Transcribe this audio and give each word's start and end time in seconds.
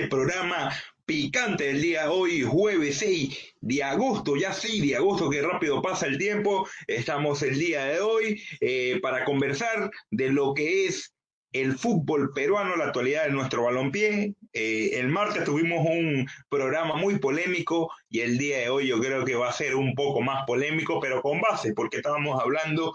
este 0.00 0.08
programa 0.08 0.72
picante 1.04 1.64
del 1.64 1.82
día 1.82 2.04
de 2.04 2.08
hoy, 2.08 2.42
jueves 2.42 2.96
6 2.98 3.38
de 3.60 3.82
agosto, 3.82 4.34
ya 4.34 4.54
sí, 4.54 4.80
de 4.80 4.96
agosto, 4.96 5.28
que 5.28 5.42
rápido 5.42 5.82
pasa 5.82 6.06
el 6.06 6.16
tiempo. 6.16 6.66
Estamos 6.86 7.42
el 7.42 7.58
día 7.58 7.84
de 7.84 8.00
hoy 8.00 8.42
eh, 8.62 8.98
para 9.02 9.26
conversar 9.26 9.90
de 10.10 10.30
lo 10.30 10.54
que 10.54 10.86
es 10.86 11.14
el 11.52 11.76
fútbol 11.76 12.32
peruano, 12.32 12.76
la 12.76 12.86
actualidad 12.86 13.24
de 13.24 13.32
nuestro 13.32 13.64
balompié. 13.64 14.34
Eh, 14.54 14.90
el 14.94 15.08
martes 15.08 15.44
tuvimos 15.44 15.84
un 15.84 16.26
programa 16.48 16.94
muy 16.96 17.18
polémico 17.18 17.92
y 18.08 18.20
el 18.20 18.38
día 18.38 18.58
de 18.60 18.70
hoy 18.70 18.86
yo 18.86 19.00
creo 19.00 19.26
que 19.26 19.34
va 19.34 19.50
a 19.50 19.52
ser 19.52 19.74
un 19.74 19.94
poco 19.94 20.22
más 20.22 20.46
polémico, 20.46 20.98
pero 20.98 21.20
con 21.20 21.42
base, 21.42 21.74
porque 21.74 21.98
estábamos 21.98 22.40
hablando 22.40 22.94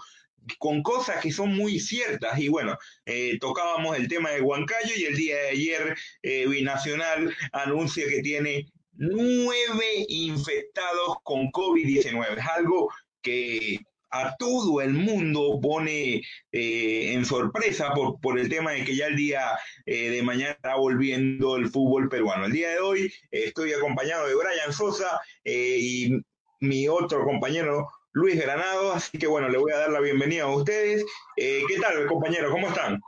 con 0.58 0.82
cosas 0.82 1.20
que 1.20 1.32
son 1.32 1.54
muy 1.54 1.80
ciertas. 1.80 2.38
Y 2.38 2.48
bueno, 2.48 2.76
eh, 3.04 3.38
tocábamos 3.40 3.96
el 3.96 4.08
tema 4.08 4.30
de 4.30 4.40
Huancayo 4.40 4.92
y 4.96 5.04
el 5.04 5.16
día 5.16 5.36
de 5.36 5.48
ayer 5.48 5.96
eh, 6.22 6.46
Binacional 6.46 7.34
anuncia 7.52 8.06
que 8.08 8.22
tiene 8.22 8.66
nueve 8.92 10.06
infectados 10.08 11.16
con 11.22 11.50
COVID-19. 11.50 12.38
Es 12.38 12.46
algo 12.46 12.88
que 13.22 13.80
a 14.10 14.34
todo 14.38 14.80
el 14.80 14.94
mundo 14.94 15.58
pone 15.60 16.22
eh, 16.52 17.12
en 17.12 17.24
sorpresa 17.24 17.92
por, 17.92 18.18
por, 18.20 18.38
el 18.38 18.48
tema 18.48 18.70
de 18.72 18.84
que 18.84 18.96
ya 18.96 19.08
el 19.08 19.16
día 19.16 19.58
de 19.84 20.22
mañana 20.22 20.52
está 20.52 20.76
volviendo 20.76 21.56
el 21.56 21.68
fútbol 21.68 22.08
peruano. 22.08 22.46
El 22.46 22.52
día 22.52 22.70
de 22.70 22.78
hoy 22.78 23.12
estoy 23.30 23.72
acompañado 23.72 24.26
de 24.26 24.34
Brian 24.36 24.72
Sosa 24.72 25.20
y 25.44 26.12
mi 26.60 26.88
otro 26.88 27.24
compañero 27.24 27.88
Luis 28.16 28.40
Granado, 28.40 28.92
así 28.94 29.18
que 29.18 29.26
bueno, 29.26 29.50
le 29.50 29.58
voy 29.58 29.72
a 29.72 29.76
dar 29.76 29.90
la 29.90 30.00
bienvenida 30.00 30.44
a 30.44 30.56
ustedes. 30.56 31.04
Eh, 31.36 31.60
¿Qué 31.68 31.78
tal, 31.78 32.06
compañeros? 32.06 32.50
¿Cómo 32.50 32.68
están? 32.68 32.98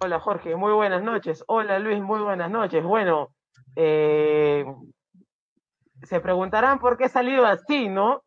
Hola 0.00 0.18
Jorge, 0.20 0.56
muy 0.56 0.72
buenas 0.72 1.02
noches. 1.02 1.44
Hola 1.48 1.78
Luis, 1.80 2.00
muy 2.00 2.20
buenas 2.20 2.50
noches. 2.50 2.82
Bueno, 2.82 3.28
eh, 3.76 4.64
se 6.02 6.20
preguntarán 6.20 6.78
por 6.78 6.96
qué 6.96 7.04
he 7.04 7.08
salido 7.10 7.44
así, 7.44 7.90
¿no? 7.90 8.22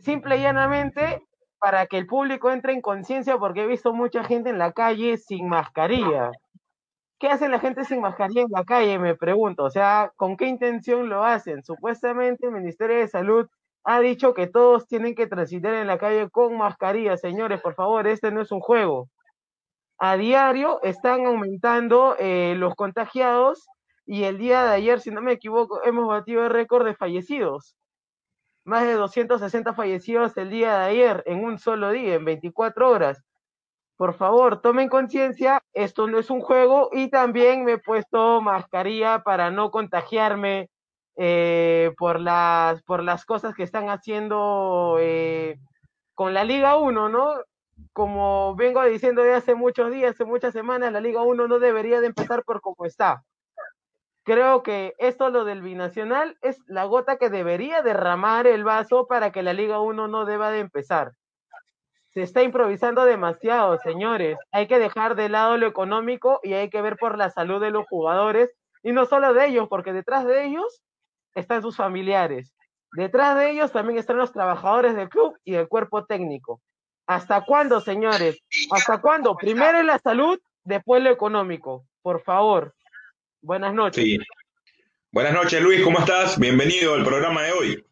Simple 0.00 0.38
y 0.38 0.42
llanamente 0.42 1.22
para 1.60 1.86
que 1.86 1.96
el 1.96 2.08
público 2.08 2.50
entre 2.50 2.72
en 2.72 2.80
conciencia 2.80 3.38
porque 3.38 3.62
he 3.62 3.66
visto 3.68 3.94
mucha 3.94 4.24
gente 4.24 4.50
en 4.50 4.58
la 4.58 4.72
calle 4.72 5.16
sin 5.16 5.48
mascarilla. 5.48 6.32
¿Qué 7.24 7.30
hace 7.30 7.48
la 7.48 7.58
gente 7.58 7.86
sin 7.86 8.02
mascarilla 8.02 8.42
en 8.42 8.50
la 8.50 8.64
calle? 8.64 8.98
Me 8.98 9.14
pregunto. 9.14 9.64
O 9.64 9.70
sea, 9.70 10.12
¿con 10.14 10.36
qué 10.36 10.46
intención 10.46 11.08
lo 11.08 11.24
hacen? 11.24 11.64
Supuestamente 11.64 12.44
el 12.44 12.52
Ministerio 12.52 12.98
de 12.98 13.08
Salud 13.08 13.48
ha 13.82 14.00
dicho 14.00 14.34
que 14.34 14.46
todos 14.46 14.86
tienen 14.86 15.14
que 15.14 15.26
transitar 15.26 15.72
en 15.72 15.86
la 15.86 15.96
calle 15.96 16.28
con 16.28 16.58
mascarilla. 16.58 17.16
Señores, 17.16 17.62
por 17.62 17.74
favor, 17.74 18.06
este 18.06 18.30
no 18.30 18.42
es 18.42 18.52
un 18.52 18.60
juego. 18.60 19.08
A 19.96 20.18
diario 20.18 20.82
están 20.82 21.24
aumentando 21.24 22.14
eh, 22.18 22.56
los 22.58 22.74
contagiados 22.74 23.68
y 24.04 24.24
el 24.24 24.36
día 24.36 24.62
de 24.64 24.74
ayer, 24.74 25.00
si 25.00 25.10
no 25.10 25.22
me 25.22 25.32
equivoco, 25.32 25.82
hemos 25.82 26.06
batido 26.06 26.44
el 26.44 26.50
récord 26.50 26.84
de 26.84 26.94
fallecidos. 26.94 27.74
Más 28.64 28.84
de 28.84 28.92
260 28.92 29.72
fallecidos 29.72 30.36
el 30.36 30.50
día 30.50 30.78
de 30.78 30.84
ayer 30.84 31.22
en 31.24 31.42
un 31.42 31.58
solo 31.58 31.90
día, 31.90 32.16
en 32.16 32.26
24 32.26 32.90
horas 32.90 33.24
por 34.04 34.12
favor, 34.12 34.60
tomen 34.60 34.90
conciencia, 34.90 35.62
esto 35.72 36.06
no 36.06 36.18
es 36.18 36.28
un 36.28 36.42
juego 36.42 36.90
y 36.92 37.08
también 37.08 37.64
me 37.64 37.72
he 37.72 37.78
puesto 37.78 38.42
mascarilla 38.42 39.22
para 39.22 39.50
no 39.50 39.70
contagiarme 39.70 40.68
eh, 41.16 41.90
por, 41.96 42.20
las, 42.20 42.82
por 42.82 43.02
las 43.02 43.24
cosas 43.24 43.54
que 43.54 43.62
están 43.62 43.88
haciendo 43.88 44.98
eh, 45.00 45.56
con 46.12 46.34
la 46.34 46.44
Liga 46.44 46.76
1, 46.76 47.08
¿no? 47.08 47.32
Como 47.94 48.54
vengo 48.56 48.84
diciendo 48.84 49.22
de 49.22 49.32
hace 49.32 49.54
muchos 49.54 49.90
días, 49.90 50.10
hace 50.10 50.26
muchas 50.26 50.52
semanas, 50.52 50.92
la 50.92 51.00
Liga 51.00 51.22
1 51.22 51.48
no 51.48 51.58
debería 51.58 52.02
de 52.02 52.08
empezar 52.08 52.44
por 52.44 52.60
como 52.60 52.84
está. 52.84 53.24
Creo 54.22 54.62
que 54.62 54.92
esto, 54.98 55.30
lo 55.30 55.46
del 55.46 55.62
binacional, 55.62 56.36
es 56.42 56.58
la 56.66 56.84
gota 56.84 57.16
que 57.16 57.30
debería 57.30 57.80
derramar 57.80 58.46
el 58.46 58.64
vaso 58.64 59.06
para 59.06 59.32
que 59.32 59.42
la 59.42 59.54
Liga 59.54 59.80
1 59.80 60.08
no 60.08 60.26
deba 60.26 60.50
de 60.50 60.58
empezar 60.58 61.12
se 62.14 62.22
está 62.22 62.42
improvisando 62.42 63.04
demasiado, 63.04 63.78
señores. 63.80 64.38
Hay 64.52 64.68
que 64.68 64.78
dejar 64.78 65.16
de 65.16 65.28
lado 65.28 65.56
lo 65.58 65.66
económico 65.66 66.38
y 66.44 66.52
hay 66.52 66.70
que 66.70 66.80
ver 66.80 66.96
por 66.96 67.18
la 67.18 67.30
salud 67.30 67.60
de 67.60 67.72
los 67.72 67.86
jugadores 67.88 68.50
y 68.84 68.92
no 68.92 69.04
solo 69.04 69.34
de 69.34 69.46
ellos, 69.46 69.66
porque 69.68 69.92
detrás 69.92 70.24
de 70.24 70.44
ellos 70.44 70.80
están 71.34 71.60
sus 71.60 71.76
familiares. 71.76 72.54
Detrás 72.92 73.36
de 73.36 73.50
ellos 73.50 73.72
también 73.72 73.98
están 73.98 74.16
los 74.16 74.32
trabajadores 74.32 74.94
del 74.94 75.08
club 75.08 75.36
y 75.44 75.54
el 75.54 75.66
cuerpo 75.66 76.04
técnico. 76.04 76.60
¿Hasta 77.06 77.44
cuándo, 77.44 77.80
señores? 77.80 78.38
¿Hasta 78.70 79.00
cuándo? 79.00 79.36
Primero 79.36 79.82
la 79.82 79.98
salud, 79.98 80.38
después 80.62 81.02
lo 81.02 81.10
económico. 81.10 81.84
Por 82.00 82.22
favor. 82.22 82.74
Buenas 83.42 83.74
noches. 83.74 84.18
Buenas 85.10 85.34
noches, 85.34 85.60
Luis. 85.60 85.82
¿Cómo 85.82 85.98
estás? 85.98 86.38
Bienvenido 86.38 86.94
al 86.94 87.04
programa 87.04 87.42
de 87.42 87.52
hoy. 87.52 87.84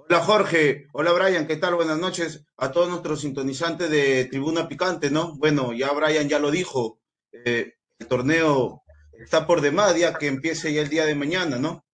Hola 0.00 0.20
Jorge, 0.20 0.86
hola 0.92 1.12
Brian, 1.12 1.48
¿qué 1.48 1.56
tal? 1.56 1.74
Buenas 1.74 1.98
noches 1.98 2.44
a 2.56 2.70
todos 2.70 2.88
nuestros 2.88 3.20
sintonizantes 3.20 3.90
de 3.90 4.26
Tribuna 4.26 4.68
Picante, 4.68 5.10
¿no? 5.10 5.34
Bueno, 5.38 5.72
ya 5.72 5.90
Brian 5.90 6.28
ya 6.28 6.38
lo 6.38 6.52
dijo, 6.52 7.00
eh, 7.32 7.74
el 7.98 8.06
torneo 8.06 8.84
está 9.18 9.44
por 9.44 9.60
demás, 9.60 9.98
ya 9.98 10.14
que 10.14 10.28
empiece 10.28 10.72
ya 10.72 10.82
el 10.82 10.88
día 10.88 11.04
de 11.04 11.16
mañana, 11.16 11.58
¿no? 11.58 11.84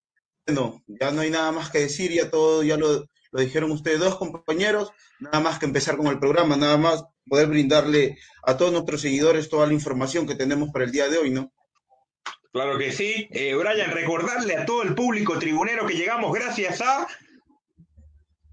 Bueno, 0.46 0.84
ya 0.86 1.12
no 1.12 1.22
hay 1.22 1.30
nada 1.30 1.50
más 1.50 1.70
que 1.70 1.78
decir, 1.78 2.12
ya 2.12 2.30
todo, 2.30 2.62
ya 2.62 2.76
lo, 2.76 3.06
lo 3.32 3.40
dijeron 3.40 3.70
ustedes 3.70 4.00
dos 4.00 4.16
compañeros, 4.16 4.92
nada 5.18 5.40
más 5.40 5.58
que 5.58 5.64
empezar 5.64 5.96
con 5.96 6.08
el 6.08 6.18
programa, 6.18 6.58
nada 6.58 6.76
más 6.76 7.04
poder 7.26 7.46
brindarle 7.46 8.18
a 8.42 8.58
todos 8.58 8.70
nuestros 8.70 9.00
seguidores 9.00 9.48
toda 9.48 9.66
la 9.66 9.72
información 9.72 10.26
que 10.26 10.34
tenemos 10.34 10.68
para 10.70 10.84
el 10.84 10.92
día 10.92 11.08
de 11.08 11.16
hoy, 11.16 11.30
¿no? 11.30 11.54
Claro 12.52 12.76
que 12.76 12.92
sí. 12.92 13.28
Eh, 13.30 13.54
Brian, 13.54 13.92
recordarle 13.92 14.58
a 14.58 14.66
todo 14.66 14.82
el 14.82 14.94
público 14.94 15.38
tribunero 15.38 15.86
que 15.86 15.94
llegamos 15.94 16.34
gracias 16.34 16.82
a 16.82 17.08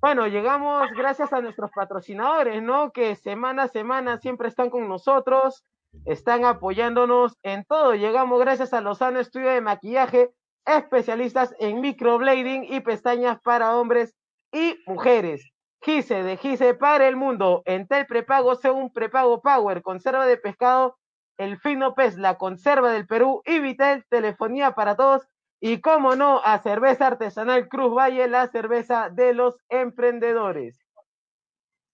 bueno, 0.01 0.25
llegamos 0.25 0.89
gracias 0.97 1.31
a 1.31 1.41
nuestros 1.41 1.69
patrocinadores, 1.71 2.61
¿no? 2.63 2.91
Que 2.91 3.15
semana 3.15 3.63
a 3.63 3.67
semana 3.67 4.17
siempre 4.17 4.47
están 4.47 4.71
con 4.71 4.87
nosotros, 4.87 5.63
están 6.05 6.43
apoyándonos 6.43 7.37
en 7.43 7.63
todo. 7.65 7.93
Llegamos 7.93 8.39
gracias 8.39 8.73
a 8.73 8.81
Lozano 8.81 9.19
Estudio 9.19 9.51
de 9.51 9.61
Maquillaje, 9.61 10.31
especialistas 10.65 11.53
en 11.59 11.81
microblading 11.81 12.63
y 12.63 12.79
pestañas 12.79 13.39
para 13.41 13.77
hombres 13.77 14.15
y 14.51 14.75
mujeres. 14.87 15.51
Gise 15.83 16.23
de 16.23 16.35
Gise 16.37 16.73
para 16.73 17.07
el 17.07 17.15
mundo. 17.15 17.61
Entel 17.65 18.07
prepago 18.07 18.55
según 18.55 18.91
prepago 18.91 19.41
Power, 19.41 19.83
conserva 19.83 20.25
de 20.25 20.37
pescado, 20.37 20.97
el 21.37 21.59
fino 21.59 21.93
pez, 21.93 22.17
la 22.17 22.39
conserva 22.39 22.91
del 22.91 23.05
Perú 23.05 23.43
y 23.45 23.59
Vitel, 23.59 24.03
telefonía 24.09 24.71
para 24.71 24.95
todos 24.95 25.27
y 25.61 25.79
cómo 25.79 26.15
no, 26.15 26.41
a 26.43 26.59
cerveza 26.59 27.07
artesanal 27.07 27.69
Cruz 27.69 27.93
Valle, 27.95 28.27
la 28.27 28.47
cerveza 28.47 29.09
de 29.09 29.33
los 29.33 29.57
emprendedores. 29.69 30.80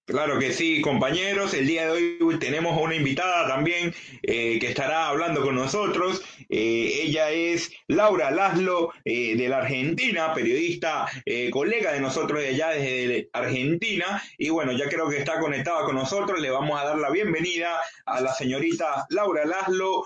Claro 0.08 0.40
que 0.40 0.54
sí, 0.54 0.80
compañeros. 0.80 1.54
El 1.54 1.68
día 1.68 1.92
de 1.92 2.18
hoy 2.22 2.40
tenemos 2.40 2.82
una 2.82 2.96
invitada 2.96 3.46
también 3.46 3.94
eh, 4.24 4.58
que 4.58 4.70
estará 4.70 5.10
hablando 5.10 5.42
con 5.42 5.54
nosotros. 5.54 6.22
Eh, 6.48 7.02
ella 7.04 7.30
es 7.32 7.74
Laura 7.88 8.32
Laszlo 8.32 8.94
eh, 9.04 9.36
de 9.36 9.50
la 9.50 9.58
Argentina, 9.58 10.34
periodista, 10.34 11.08
colega 11.52 11.92
de 11.92 12.00
nosotros 12.00 12.40
de 12.40 12.48
allá 12.48 12.70
desde 12.70 13.30
Argentina. 13.34 14.24
Y 14.38 14.48
bueno, 14.48 14.72
ya 14.72 14.88
creo 14.88 15.10
que 15.10 15.18
está 15.18 15.42
conectada 15.42 15.84
con 15.84 15.96
nosotros. 15.96 16.40
Le 16.40 16.52
vamos 16.52 16.80
a 16.80 16.86
dar 16.86 16.98
la 16.98 17.10
bienvenida 17.10 17.78
a 18.06 18.22
la 18.22 18.34
señorita 18.34 19.08
Laura 19.10 19.44
Laszlo. 19.44 20.06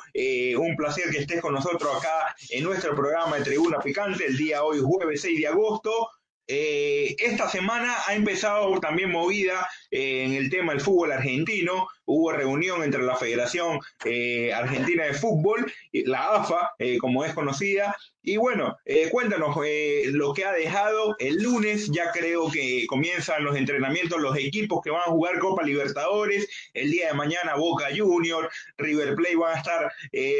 un 0.58 0.76
placer 0.78 1.12
que 1.12 1.20
estés 1.20 1.42
con 1.42 1.54
nosotros 1.54 1.96
acá 1.96 2.36
en 2.50 2.64
nuestro 2.64 2.96
programa 2.96 3.38
de 3.38 3.44
Tribuna 3.44 3.78
Picante 3.78 4.26
el 4.26 4.36
día 4.36 4.64
hoy, 4.64 4.80
jueves 4.80 5.22
6 5.22 5.42
de 5.42 5.48
agosto. 5.48 6.10
Esta 6.52 7.50
semana 7.50 7.96
ha 8.08 8.14
empezado 8.14 8.80
también 8.80 9.12
movida 9.12 9.68
en 9.90 10.34
el 10.34 10.50
tema 10.50 10.74
del 10.74 10.82
fútbol 10.82 11.12
argentino. 11.12 11.88
Hubo 12.14 12.34
reunión 12.34 12.84
entre 12.84 13.04
la 13.04 13.16
Federación 13.16 13.80
eh, 14.04 14.52
Argentina 14.52 15.06
de 15.06 15.14
Fútbol, 15.14 15.72
la 15.94 16.36
AFA, 16.36 16.72
eh, 16.78 16.98
como 16.98 17.24
es 17.24 17.34
conocida, 17.34 17.96
y 18.22 18.36
bueno, 18.36 18.78
eh, 18.84 19.08
cuéntanos 19.10 19.56
lo 19.56 20.34
que 20.34 20.44
ha 20.44 20.52
dejado 20.52 21.16
el 21.20 21.42
lunes, 21.42 21.90
ya 21.90 22.12
creo 22.12 22.52
que 22.52 22.86
comienzan 22.88 23.46
los 23.46 23.56
entrenamientos, 23.56 24.20
los 24.20 24.36
equipos 24.36 24.82
que 24.84 24.92
van 24.92 25.04
a 25.06 25.12
jugar 25.12 25.40
Copa 25.40 25.64
Libertadores, 25.64 26.50
el 26.74 26.92
día 26.92 27.08
de 27.08 27.14
mañana 27.14 27.56
Boca 27.56 27.88
Junior, 27.96 28.50
River 28.78 29.16
Plate 29.16 29.36
van 29.38 29.56
a 29.56 29.60
estar 29.60 29.92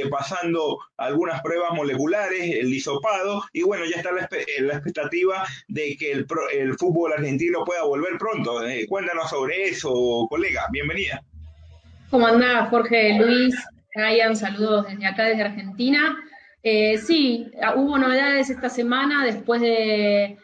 pasando 0.10 0.78
algunas 0.98 1.42
pruebas 1.42 1.72
moleculares, 1.74 2.54
el 2.54 2.74
hisopado, 2.74 3.44
y 3.54 3.64
bueno, 3.64 3.86
ya 3.86 3.96
está 3.96 4.12
la, 4.12 4.74
expectativa 4.74 5.48
de 5.70 5.96
que 5.96 6.12
el, 6.12 6.28
el, 6.52 6.78
fútbol 6.78 7.14
argentino 7.14 7.64
pueda 7.64 7.84
volver 7.84 8.18
pronto. 8.18 8.60
cuéntanos 8.90 9.30
sobre 9.30 9.70
eso, 9.70 10.28
colega. 10.30 10.68
Bienvenida. 10.70 11.24
¿Cómo 12.12 12.28
andás, 12.28 12.68
Jorge, 12.70 13.18
Luis, 13.18 13.56
Ryan? 13.96 14.36
Saludos 14.36 14.86
desde 14.86 15.08
acá, 15.08 15.24
desde 15.24 15.44
Argentina. 15.44 16.18
Eh, 16.62 16.98
sí, 16.98 17.50
hubo 17.78 17.98
novedades 17.98 18.50
esta 18.50 18.68
semana 18.68 19.24
después 19.24 19.62
de, 19.62 20.38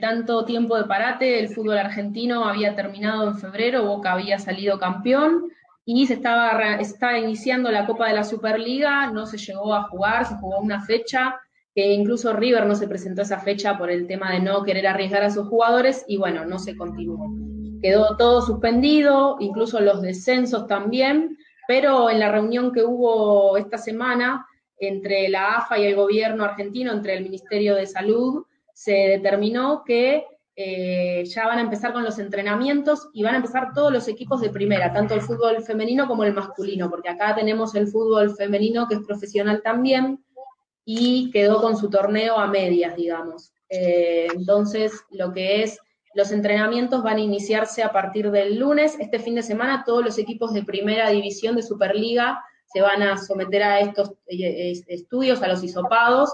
tanto 0.00 0.46
tiempo 0.46 0.78
de 0.78 0.84
parate, 0.84 1.38
el 1.38 1.50
fútbol 1.50 1.76
argentino 1.76 2.46
había 2.46 2.74
terminado 2.74 3.28
en 3.28 3.38
febrero, 3.38 3.84
Boca 3.84 4.12
había 4.12 4.38
salido 4.38 4.78
campeón 4.78 5.42
y 5.84 6.06
se 6.06 6.14
estaba, 6.14 6.76
estaba 6.76 7.18
iniciando 7.18 7.70
la 7.70 7.86
Copa 7.86 8.08
de 8.08 8.14
la 8.14 8.24
Superliga, 8.24 9.10
no 9.10 9.26
se 9.26 9.36
llegó 9.36 9.74
a 9.74 9.88
jugar, 9.90 10.24
se 10.24 10.36
jugó 10.36 10.58
una 10.58 10.86
fecha, 10.86 11.38
que 11.74 11.92
incluso 11.92 12.32
River 12.32 12.64
no 12.64 12.74
se 12.74 12.88
presentó 12.88 13.20
esa 13.20 13.40
fecha 13.40 13.76
por 13.76 13.90
el 13.90 14.06
tema 14.06 14.32
de 14.32 14.40
no 14.40 14.62
querer 14.62 14.86
arriesgar 14.86 15.22
a 15.22 15.30
sus 15.30 15.46
jugadores 15.48 16.02
y 16.08 16.16
bueno, 16.16 16.46
no 16.46 16.58
se 16.58 16.74
continuó. 16.74 17.59
Quedó 17.82 18.16
todo 18.16 18.42
suspendido, 18.42 19.36
incluso 19.40 19.80
los 19.80 20.02
descensos 20.02 20.66
también, 20.66 21.38
pero 21.66 22.10
en 22.10 22.20
la 22.20 22.30
reunión 22.30 22.72
que 22.72 22.84
hubo 22.84 23.56
esta 23.56 23.78
semana 23.78 24.46
entre 24.78 25.28
la 25.28 25.56
AFA 25.56 25.78
y 25.78 25.86
el 25.86 25.94
gobierno 25.94 26.44
argentino, 26.44 26.92
entre 26.92 27.14
el 27.14 27.22
Ministerio 27.22 27.74
de 27.74 27.86
Salud, 27.86 28.44
se 28.72 28.92
determinó 28.92 29.84
que 29.84 30.24
eh, 30.56 31.24
ya 31.26 31.46
van 31.46 31.58
a 31.58 31.62
empezar 31.62 31.92
con 31.92 32.02
los 32.02 32.18
entrenamientos 32.18 33.08
y 33.12 33.22
van 33.22 33.34
a 33.34 33.38
empezar 33.38 33.72
todos 33.74 33.92
los 33.92 34.08
equipos 34.08 34.40
de 34.40 34.50
primera, 34.50 34.92
tanto 34.92 35.14
el 35.14 35.20
fútbol 35.20 35.62
femenino 35.62 36.06
como 36.06 36.24
el 36.24 36.34
masculino, 36.34 36.90
porque 36.90 37.08
acá 37.08 37.34
tenemos 37.34 37.74
el 37.74 37.88
fútbol 37.88 38.34
femenino 38.34 38.86
que 38.88 38.96
es 38.96 39.00
profesional 39.00 39.62
también 39.62 40.24
y 40.84 41.30
quedó 41.30 41.60
con 41.60 41.76
su 41.76 41.88
torneo 41.88 42.36
a 42.36 42.46
medias, 42.46 42.96
digamos. 42.96 43.52
Eh, 43.68 44.26
entonces, 44.34 44.92
lo 45.10 45.32
que 45.32 45.62
es 45.62 45.78
los 46.14 46.32
entrenamientos 46.32 47.02
van 47.02 47.16
a 47.16 47.20
iniciarse 47.20 47.82
a 47.82 47.92
partir 47.92 48.30
del 48.30 48.58
lunes. 48.58 48.96
Este 48.98 49.18
fin 49.18 49.34
de 49.34 49.42
semana 49.42 49.84
todos 49.84 50.04
los 50.04 50.18
equipos 50.18 50.52
de 50.52 50.64
primera 50.64 51.10
división 51.10 51.56
de 51.56 51.62
Superliga 51.62 52.42
se 52.72 52.80
van 52.80 53.02
a 53.02 53.16
someter 53.16 53.62
a 53.62 53.80
estos 53.80 54.12
eh, 54.28 54.72
estudios, 54.88 55.42
a 55.42 55.48
los 55.48 55.62
hisopados, 55.62 56.32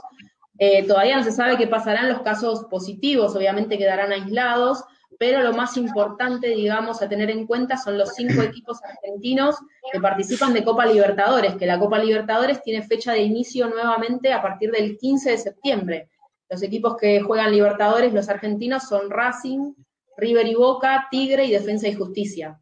eh, 0.58 0.86
todavía 0.86 1.16
no 1.16 1.22
se 1.22 1.32
sabe 1.32 1.56
qué 1.56 1.66
pasarán 1.66 2.08
los 2.08 2.22
casos 2.22 2.64
positivos, 2.70 3.36
obviamente 3.36 3.76
quedarán 3.76 4.12
aislados, 4.12 4.84
pero 5.18 5.42
lo 5.42 5.52
más 5.52 5.76
importante, 5.76 6.48
digamos, 6.48 7.02
a 7.02 7.08
tener 7.08 7.30
en 7.30 7.46
cuenta 7.46 7.76
son 7.76 7.98
los 7.98 8.14
cinco 8.14 8.42
equipos 8.42 8.78
argentinos 8.82 9.56
que 9.92 10.00
participan 10.00 10.54
de 10.54 10.64
Copa 10.64 10.86
Libertadores, 10.86 11.56
que 11.56 11.66
la 11.66 11.78
Copa 11.78 11.98
Libertadores 11.98 12.62
tiene 12.62 12.86
fecha 12.86 13.12
de 13.12 13.22
inicio 13.22 13.68
nuevamente 13.68 14.32
a 14.32 14.42
partir 14.42 14.70
del 14.70 14.96
15 14.96 15.30
de 15.30 15.38
septiembre. 15.38 16.08
Los 16.48 16.62
equipos 16.62 16.96
que 16.96 17.20
juegan 17.20 17.52
Libertadores, 17.52 18.12
los 18.12 18.28
argentinos, 18.28 18.88
son 18.88 19.10
Racing, 19.10 19.74
River 20.16 20.46
y 20.46 20.54
Boca, 20.54 21.08
Tigre 21.10 21.44
y 21.44 21.50
Defensa 21.50 21.88
y 21.88 21.94
Justicia. 21.94 22.60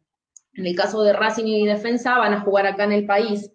En 0.53 0.65
el 0.65 0.75
caso 0.75 1.03
de 1.03 1.13
Racing 1.13 1.45
y 1.45 1.67
Defensa 1.67 2.17
van 2.17 2.33
a 2.33 2.41
jugar 2.41 2.65
acá 2.65 2.85
en 2.85 2.93
el 2.93 3.05
país 3.05 3.51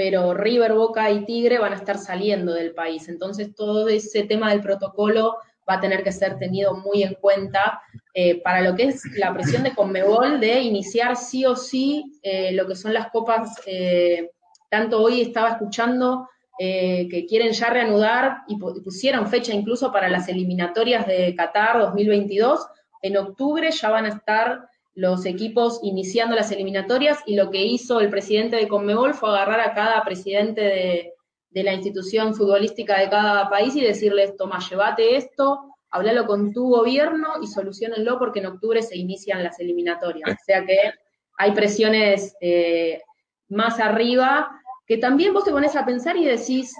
pero 0.00 0.32
River, 0.32 0.72
Boca 0.72 1.10
y 1.10 1.26
Tigre 1.26 1.58
van 1.58 1.74
a 1.74 1.76
estar 1.76 1.98
saliendo 1.98 2.54
del 2.54 2.72
país. 2.72 3.06
Entonces 3.10 3.54
todo 3.54 3.86
ese 3.88 4.22
tema 4.22 4.48
del 4.48 4.62
protocolo 4.62 5.36
va 5.68 5.74
a 5.74 5.80
tener 5.80 6.02
que 6.02 6.10
ser 6.10 6.38
tenido 6.38 6.74
muy 6.74 7.02
en 7.02 7.12
cuenta 7.20 7.82
eh, 8.14 8.40
para 8.40 8.62
lo 8.62 8.74
que 8.74 8.84
es 8.84 9.02
la 9.16 9.34
presión 9.34 9.62
de 9.62 9.74
Conmebol 9.74 10.40
de 10.40 10.60
iniciar 10.60 11.16
sí 11.16 11.44
o 11.44 11.54
sí 11.54 12.18
eh, 12.22 12.52
lo 12.52 12.66
que 12.66 12.76
son 12.76 12.94
las 12.94 13.10
copas. 13.10 13.60
Eh, 13.66 14.30
tanto 14.70 15.02
hoy 15.02 15.20
estaba 15.20 15.50
escuchando 15.50 16.26
que 16.60 17.24
quieren 17.26 17.52
ya 17.52 17.70
reanudar 17.70 18.42
y 18.46 18.58
pusieron 18.58 19.28
fecha 19.28 19.54
incluso 19.54 19.90
para 19.90 20.10
las 20.10 20.28
eliminatorias 20.28 21.06
de 21.06 21.34
Qatar 21.34 21.78
2022. 21.78 22.66
En 23.00 23.16
octubre 23.16 23.70
ya 23.70 23.88
van 23.88 24.04
a 24.04 24.10
estar 24.10 24.68
los 24.94 25.24
equipos 25.24 25.80
iniciando 25.82 26.36
las 26.36 26.52
eliminatorias 26.52 27.20
y 27.24 27.34
lo 27.34 27.50
que 27.50 27.62
hizo 27.64 28.00
el 28.00 28.10
presidente 28.10 28.56
de 28.56 28.68
Conmebol 28.68 29.14
fue 29.14 29.30
agarrar 29.30 29.60
a 29.60 29.72
cada 29.72 30.04
presidente 30.04 30.60
de, 30.60 31.14
la 31.62 31.72
institución 31.72 32.34
futbolística 32.34 32.98
de 32.98 33.08
cada 33.08 33.48
país 33.48 33.74
y 33.74 33.80
decirles, 33.80 34.36
toma, 34.36 34.58
llévate 34.58 35.16
esto, 35.16 35.60
háblalo 35.90 36.26
con 36.26 36.52
tu 36.52 36.68
gobierno 36.68 37.28
y 37.42 37.46
solucionenlo 37.46 38.18
porque 38.18 38.40
en 38.40 38.46
octubre 38.46 38.82
se 38.82 38.98
inician 38.98 39.42
las 39.42 39.58
eliminatorias. 39.58 40.30
O 40.30 40.44
sea 40.44 40.64
que 40.66 40.92
hay 41.38 41.52
presiones 41.52 42.36
eh, 42.42 43.00
más 43.48 43.80
arriba 43.80 44.59
que 44.90 44.98
también 44.98 45.32
vos 45.32 45.44
te 45.44 45.52
pones 45.52 45.76
a 45.76 45.86
pensar 45.86 46.16
y 46.16 46.24
decís, 46.24 46.74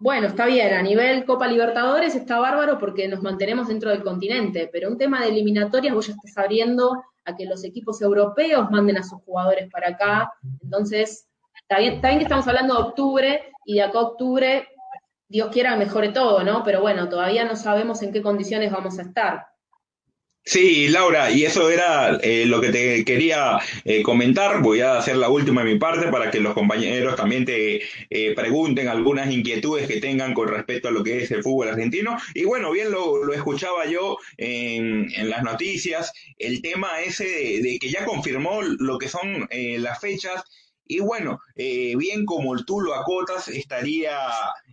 bueno, 0.00 0.26
está 0.26 0.44
bien, 0.46 0.74
a 0.74 0.82
nivel 0.82 1.24
Copa 1.24 1.46
Libertadores 1.46 2.16
está 2.16 2.40
bárbaro 2.40 2.80
porque 2.80 3.06
nos 3.06 3.22
mantenemos 3.22 3.68
dentro 3.68 3.90
del 3.90 4.02
continente, 4.02 4.68
pero 4.72 4.90
un 4.90 4.98
tema 4.98 5.20
de 5.20 5.28
eliminatorias 5.28 5.94
vos 5.94 6.08
ya 6.08 6.14
estás 6.14 6.36
abriendo 6.36 7.00
a 7.24 7.36
que 7.36 7.46
los 7.46 7.62
equipos 7.62 8.02
europeos 8.02 8.68
manden 8.72 8.96
a 8.96 9.04
sus 9.04 9.22
jugadores 9.22 9.70
para 9.70 9.90
acá. 9.90 10.32
Entonces, 10.64 11.28
está 11.54 11.78
bien, 11.78 12.00
que 12.00 12.24
estamos 12.24 12.48
hablando 12.48 12.74
de 12.74 12.82
octubre 12.88 13.52
y 13.64 13.74
de 13.74 13.82
acá 13.82 14.00
a 14.00 14.02
octubre, 14.02 14.66
Dios 15.28 15.48
quiera, 15.52 15.76
mejore 15.76 16.08
todo, 16.08 16.42
¿no? 16.42 16.64
Pero 16.64 16.80
bueno, 16.80 17.08
todavía 17.08 17.44
no 17.44 17.54
sabemos 17.54 18.02
en 18.02 18.12
qué 18.12 18.20
condiciones 18.20 18.72
vamos 18.72 18.98
a 18.98 19.02
estar. 19.02 19.46
Sí, 20.46 20.88
Laura, 20.88 21.30
y 21.30 21.44
eso 21.46 21.70
era 21.70 22.18
eh, 22.22 22.44
lo 22.44 22.60
que 22.60 22.68
te 22.68 23.02
quería 23.06 23.58
eh, 23.84 24.02
comentar. 24.02 24.60
Voy 24.60 24.80
a 24.80 24.98
hacer 24.98 25.16
la 25.16 25.30
última 25.30 25.64
de 25.64 25.72
mi 25.72 25.78
parte 25.78 26.08
para 26.08 26.30
que 26.30 26.38
los 26.38 26.52
compañeros 26.52 27.16
también 27.16 27.46
te 27.46 27.80
eh, 28.10 28.34
pregunten 28.34 28.88
algunas 28.88 29.30
inquietudes 29.32 29.88
que 29.88 30.02
tengan 30.02 30.34
con 30.34 30.48
respecto 30.48 30.88
a 30.88 30.90
lo 30.90 31.02
que 31.02 31.22
es 31.22 31.30
el 31.30 31.42
fútbol 31.42 31.68
argentino. 31.70 32.18
Y 32.34 32.44
bueno, 32.44 32.70
bien 32.72 32.90
lo, 32.90 33.32
escuchaba 33.32 33.86
yo 33.86 34.18
en, 34.36 35.08
las 35.30 35.42
noticias, 35.44 36.12
el 36.38 36.60
tema 36.60 37.00
ese 37.00 37.24
de, 37.24 37.78
que 37.80 37.90
ya 37.90 38.04
confirmó 38.04 38.60
lo 38.60 38.98
que 38.98 39.08
son 39.08 39.48
las 39.50 39.98
fechas. 39.98 40.42
Y 40.86 41.00
bueno, 41.00 41.40
bien 41.56 42.26
como 42.26 42.54
tú 42.64 42.82
lo 42.82 42.94
acotas, 42.94 43.48
estaría 43.48 44.14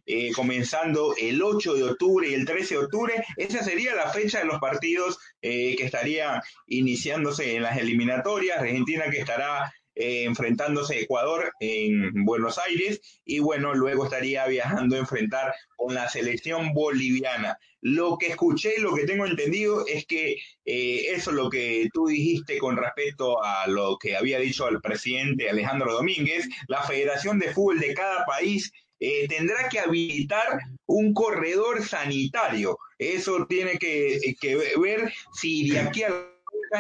eh, 0.06 0.32
comenzando 0.34 1.14
el 1.18 1.42
8 1.42 1.76
de 1.76 1.84
octubre 1.84 2.28
y 2.28 2.34
el 2.34 2.46
13 2.46 2.76
de 2.76 2.80
octubre. 2.82 3.14
Esa 3.38 3.64
sería 3.64 3.94
la 3.94 4.10
fecha 4.10 4.40
de 4.40 4.46
los 4.46 4.60
partidos 4.60 5.20
eh, 5.42 5.76
que 5.78 5.84
estaría 5.84 6.42
iniciándose 6.68 7.56
en 7.56 7.64
las 7.64 7.78
eliminatorias. 7.78 8.60
Argentina 8.60 9.06
que 9.12 9.20
estará 9.20 9.72
eh, 9.94 10.24
enfrentándose 10.24 10.96
a 10.96 11.00
Ecuador 11.02 11.52
en 11.60 12.26
Buenos 12.26 12.58
Aires 12.58 13.22
y 13.26 13.40
bueno, 13.40 13.76
luego 13.76 14.06
estaría 14.06 14.48
viajando 14.48 14.96
a 14.96 15.00
enfrentar 15.00 15.54
con 15.76 15.94
la 15.94 16.10
selección 16.10 16.74
boliviana. 16.74 17.58
Lo 17.82 18.18
que 18.18 18.28
escuché, 18.28 18.80
lo 18.80 18.96
que 18.96 19.06
tengo 19.06 19.26
entendido 19.26 19.86
es 19.88 20.06
que 20.06 20.38
eso 20.66 21.32
es 21.32 21.36
lo 21.36 21.50
que 21.50 21.90
tú 21.92 22.08
dijiste 22.08 22.60
con 22.60 22.78
respecto 22.78 23.44
a 23.44 23.68
lo 23.68 23.98
que 23.98 24.16
había 24.16 24.40
dicho 24.40 24.68
el 24.68 24.82
presidente 24.82 25.50
Alejandro 25.50 25.94
Domínguez, 25.94 26.48
la 26.68 26.84
Federación 26.84 27.40
de 27.40 27.52
Fútbol 27.52 27.80
de 27.80 27.96
cada 27.96 28.24
país 28.26 28.72
eh, 29.02 29.28
tendrá 29.28 29.68
que 29.68 29.80
habilitar 29.80 30.60
un 30.86 31.14
corredor 31.14 31.84
sanitario. 31.84 32.78
Eso 33.00 33.48
tiene 33.48 33.80
que, 33.80 34.20
que 34.40 34.56
ver 34.78 35.12
si 35.34 35.70
de 35.72 35.80
aquí 35.80 36.04
a 36.04 36.31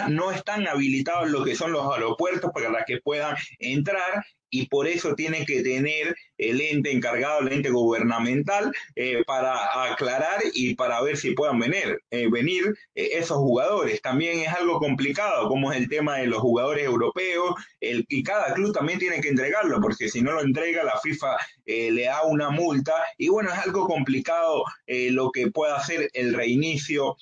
no 0.10 0.31
están 0.31 0.67
habilitados 0.67 1.29
lo 1.29 1.43
que 1.43 1.55
son 1.55 1.71
los 1.71 1.93
aeropuertos 1.93 2.51
para 2.53 2.83
que 2.86 3.00
puedan 3.00 3.36
entrar 3.60 4.24
y 4.51 4.67
por 4.67 4.88
eso 4.88 5.15
tiene 5.15 5.45
que 5.45 5.63
tener 5.63 6.15
el 6.38 6.62
ente 6.62 6.91
encargado, 6.91 7.39
el 7.39 7.53
ente 7.53 7.69
gubernamental, 7.69 8.71
eh, 8.95 9.24
para 9.25 9.91
aclarar 9.91 10.41
y 10.53 10.75
para 10.75 11.01
ver 11.01 11.17
si 11.17 11.31
puedan 11.31 11.57
venir, 11.57 12.00
eh, 12.12 12.27
venir 12.29 12.65
eh, 12.93 13.12
esos 13.13 13.38
jugadores. 13.38 14.01
También 14.01 14.39
es 14.39 14.50
algo 14.50 14.77
complicado, 14.79 15.48
como 15.48 15.71
es 15.71 15.79
el 15.79 15.88
tema 15.88 16.17
de 16.17 16.27
los 16.27 16.39
jugadores 16.39 16.83
europeos, 16.83 17.55
el, 17.79 18.05
y 18.10 18.24
cada 18.24 18.53
club 18.53 18.74
también 18.74 19.00
tiene 19.00 19.21
que 19.21 19.29
entregarlo, 19.29 19.79
porque 19.79 20.10
si 20.10 20.21
no 20.21 20.33
lo 20.33 20.41
entrega, 20.41 20.83
la 20.83 21.00
FIFA 21.00 21.38
le 21.65 22.03
da 22.03 22.24
una 22.24 22.50
multa. 22.50 22.93
Y 23.17 23.29
bueno, 23.29 23.50
es 23.53 23.60
algo 23.60 23.88
complicado 23.88 24.65
lo 24.88 25.31
que 25.31 25.50
pueda 25.50 25.77
hacer 25.77 26.10
el 26.13 26.33
reinicio 26.33 27.15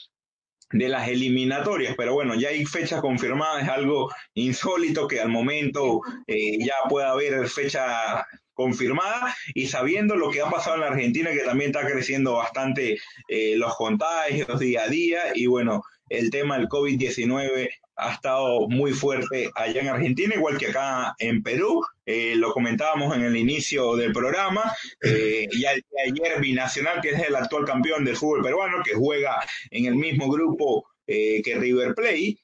de 0.72 0.90
las 0.90 1.08
eliminatorias, 1.08 1.96
pero 1.98 2.14
bueno, 2.14 2.36
ya 2.36 2.50
hay 2.50 2.66
fechas 2.66 3.02
confirmadas, 3.02 3.64
es 3.64 3.70
algo 3.70 4.12
insólito 4.34 5.08
que 5.08 5.20
al 5.20 5.30
momento 5.30 6.02
eh, 6.28 6.58
ya 6.60 6.76
pueda 6.88 7.12
haber 7.12 7.48
fecha 7.48 8.26
confirmada 8.54 9.36
y 9.54 9.68
sabiendo 9.68 10.16
lo 10.16 10.30
que 10.30 10.42
ha 10.42 10.50
pasado 10.50 10.76
en 10.76 10.82
la 10.82 10.88
Argentina, 10.88 11.32
que 11.32 11.44
también 11.44 11.72
está 11.72 11.88
creciendo 11.88 12.34
bastante 12.34 13.00
eh, 13.30 13.56
los 13.56 13.76
contagios 13.78 14.60
día 14.60 14.84
a 14.84 14.90
día 14.90 15.20
y 15.34 15.48
bueno, 15.48 15.82
el 16.10 16.30
tema 16.30 16.58
del 16.58 16.68
COVID-19 16.68 17.70
ha 18.00 18.14
estado 18.14 18.68
muy 18.68 18.94
fuerte 18.94 19.52
allá 19.56 19.82
en 19.82 19.90
Argentina, 19.90 20.36
igual 20.36 20.58
que 20.58 20.68
acá 20.68 21.16
en 21.20 21.44
Perú. 21.44 21.82
Eh, 22.06 22.36
lo 22.36 22.52
comentábamos 22.54 23.16
en 23.16 23.24
el 23.24 23.36
inicio 23.36 23.96
del 23.96 24.12
programa. 24.12 24.74
Eh, 25.04 25.48
y 25.52 25.66
ayer 25.66 26.40
Binacional, 26.42 27.02
que 27.02 27.10
es 27.10 27.28
el 27.28 27.36
actual 27.36 27.66
campeón 27.66 28.06
del 28.06 28.16
fútbol 28.16 28.42
peruano, 28.42 28.82
que 28.84 28.96
juega 28.96 29.44
en 29.70 29.86
el 29.86 29.96
mismo 29.96 30.30
grupo 30.30 30.88
eh, 31.06 31.42
que 31.44 31.56
River 31.56 31.94
Plate, 31.94 32.38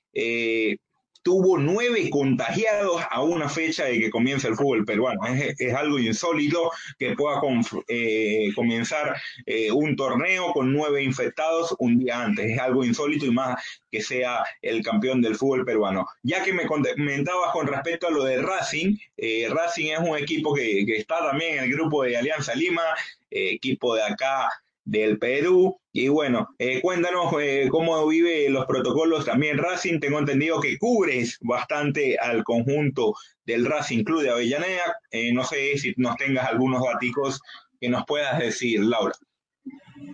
tuvo 1.26 1.58
nueve 1.58 2.08
contagiados 2.12 3.02
a 3.10 3.24
una 3.24 3.50
fecha 3.50 3.86
de 3.86 4.00
que 4.00 4.12
comienza 4.12 4.48
el 4.48 4.56
fútbol 4.56 4.86
peruano. 4.86 5.22
Es, 5.26 5.74
algo 5.74 5.98
insólito 5.98 6.70
que 7.00 7.16
pueda 7.16 7.42
eh, 7.88 8.50
comenzar 8.54 9.18
eh, 9.48 9.72
un 9.72 9.96
torneo 9.96 10.54
con 10.54 10.72
nueve 10.72 11.02
infectados 11.02 11.76
un 11.80 11.98
día 11.98 12.22
antes. 12.22 12.52
Es 12.52 12.60
algo 12.60 12.86
insólito 12.86 13.26
y 13.26 13.32
más 13.32 13.60
que 13.92 14.04
sea 14.04 14.44
el 14.62 14.84
campeón 14.84 15.20
del 15.24 15.36
fútbol 15.36 15.66
peruano. 15.66 16.06
Ya 16.22 16.44
que 16.44 16.54
me 16.54 16.68
comentabas 16.68 17.52
con 17.54 17.66
respecto 17.66 18.08
a 18.08 18.12
lo 18.12 18.24
de 18.24 18.44
Racing, 18.44 18.96
eh, 19.18 19.48
Racing 19.50 19.94
es 19.94 20.00
un 20.00 20.16
equipo 20.20 20.54
que, 20.54 20.86
que, 20.86 20.98
está 20.98 21.26
también 21.28 21.58
en 21.58 21.64
el 21.64 21.72
grupo 21.72 22.04
de 22.04 22.18
Alianza 22.18 22.54
Lima, 22.54 22.84
equipo 23.32 23.96
de 23.96 24.04
acá 24.04 24.48
del 24.86 25.18
Perú. 25.18 25.78
Y 25.92 26.08
bueno, 26.08 26.50
eh, 26.60 26.82
cuéntanos 26.82 27.34
eh, 27.42 27.68
cómo 27.70 28.08
vive 28.08 28.50
los 28.50 28.66
protocolos 28.66 29.26
también 29.26 29.58
Racing. 29.58 30.00
Tengo 30.00 30.20
entendido 30.20 30.62
que 30.62 30.78
cubres 30.78 31.38
bastante 31.42 32.18
al 32.18 32.44
conjunto 32.44 33.16
del 33.46 33.66
Racing 33.66 34.04
Club 34.04 34.22
de 34.22 34.30
Avellaneda. 34.30 34.98
Eh, 35.12 35.34
no 35.34 35.44
sé 35.44 35.78
si 35.78 35.94
nos 35.98 36.16
tengas 36.16 36.48
algunos 36.48 36.82
datos 36.84 37.42
que 37.80 37.90
nos 37.90 38.06
puedas 38.06 38.40
decir, 38.40 38.82
Laura. 38.82 39.14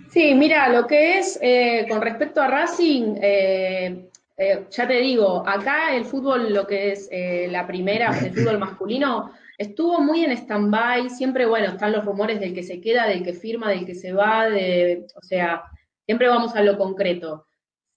Sí, 0.10 0.34
mira, 0.36 0.70
lo 0.70 0.88
que 0.88 1.20
es 1.20 1.40
con 1.88 2.02
respecto 2.02 2.42
a 2.42 2.48
Racing, 2.48 3.16
ya 3.16 4.88
te 4.88 4.94
digo, 5.00 5.48
acá 5.48 5.96
el 5.96 6.06
fútbol, 6.06 6.54
lo 6.54 6.68
que 6.68 6.92
es 6.92 7.10
la 7.50 7.66
primera, 7.66 8.18
el 8.20 8.34
fútbol 8.34 8.60
masculino, 8.60 9.32
estuvo 9.62 10.00
muy 10.02 10.26
en 10.26 10.32
stand-by, 10.32 11.10
siempre, 11.10 11.46
bueno, 11.46 11.68
están 11.68 11.92
los 11.92 12.04
rumores 12.04 12.40
del 12.40 12.54
que 12.54 12.64
se 12.64 12.82
queda, 12.82 13.08
del 13.08 13.24
que 13.24 13.34
firma, 13.34 13.70
del 13.70 13.86
que 13.86 13.96
se 13.96 14.12
va, 14.12 14.50
de, 14.50 15.06
o 15.16 15.22
sea, 15.22 15.64
siempre 16.06 16.28
vamos 16.28 16.56
a 16.56 16.62
lo 16.62 16.78
concreto. 16.78 17.48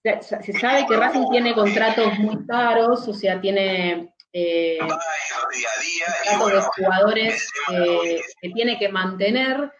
Se, 0.03 0.53
sabe 0.53 0.85
que 0.87 0.95
Racing 0.95 1.25
tiene 1.31 1.55
contratos 1.55 2.19
muy 2.19 2.45
caros, 2.45 3.07
o 3.07 3.13
sea, 3.13 3.41
tiene 3.41 4.13
eh, 4.31 4.77
contratos 4.79 6.65
de 6.77 6.83
jugadores 6.83 7.51
que 8.39 8.49
tiene 8.49 8.77
que 8.77 8.89
mantener, 8.89 9.71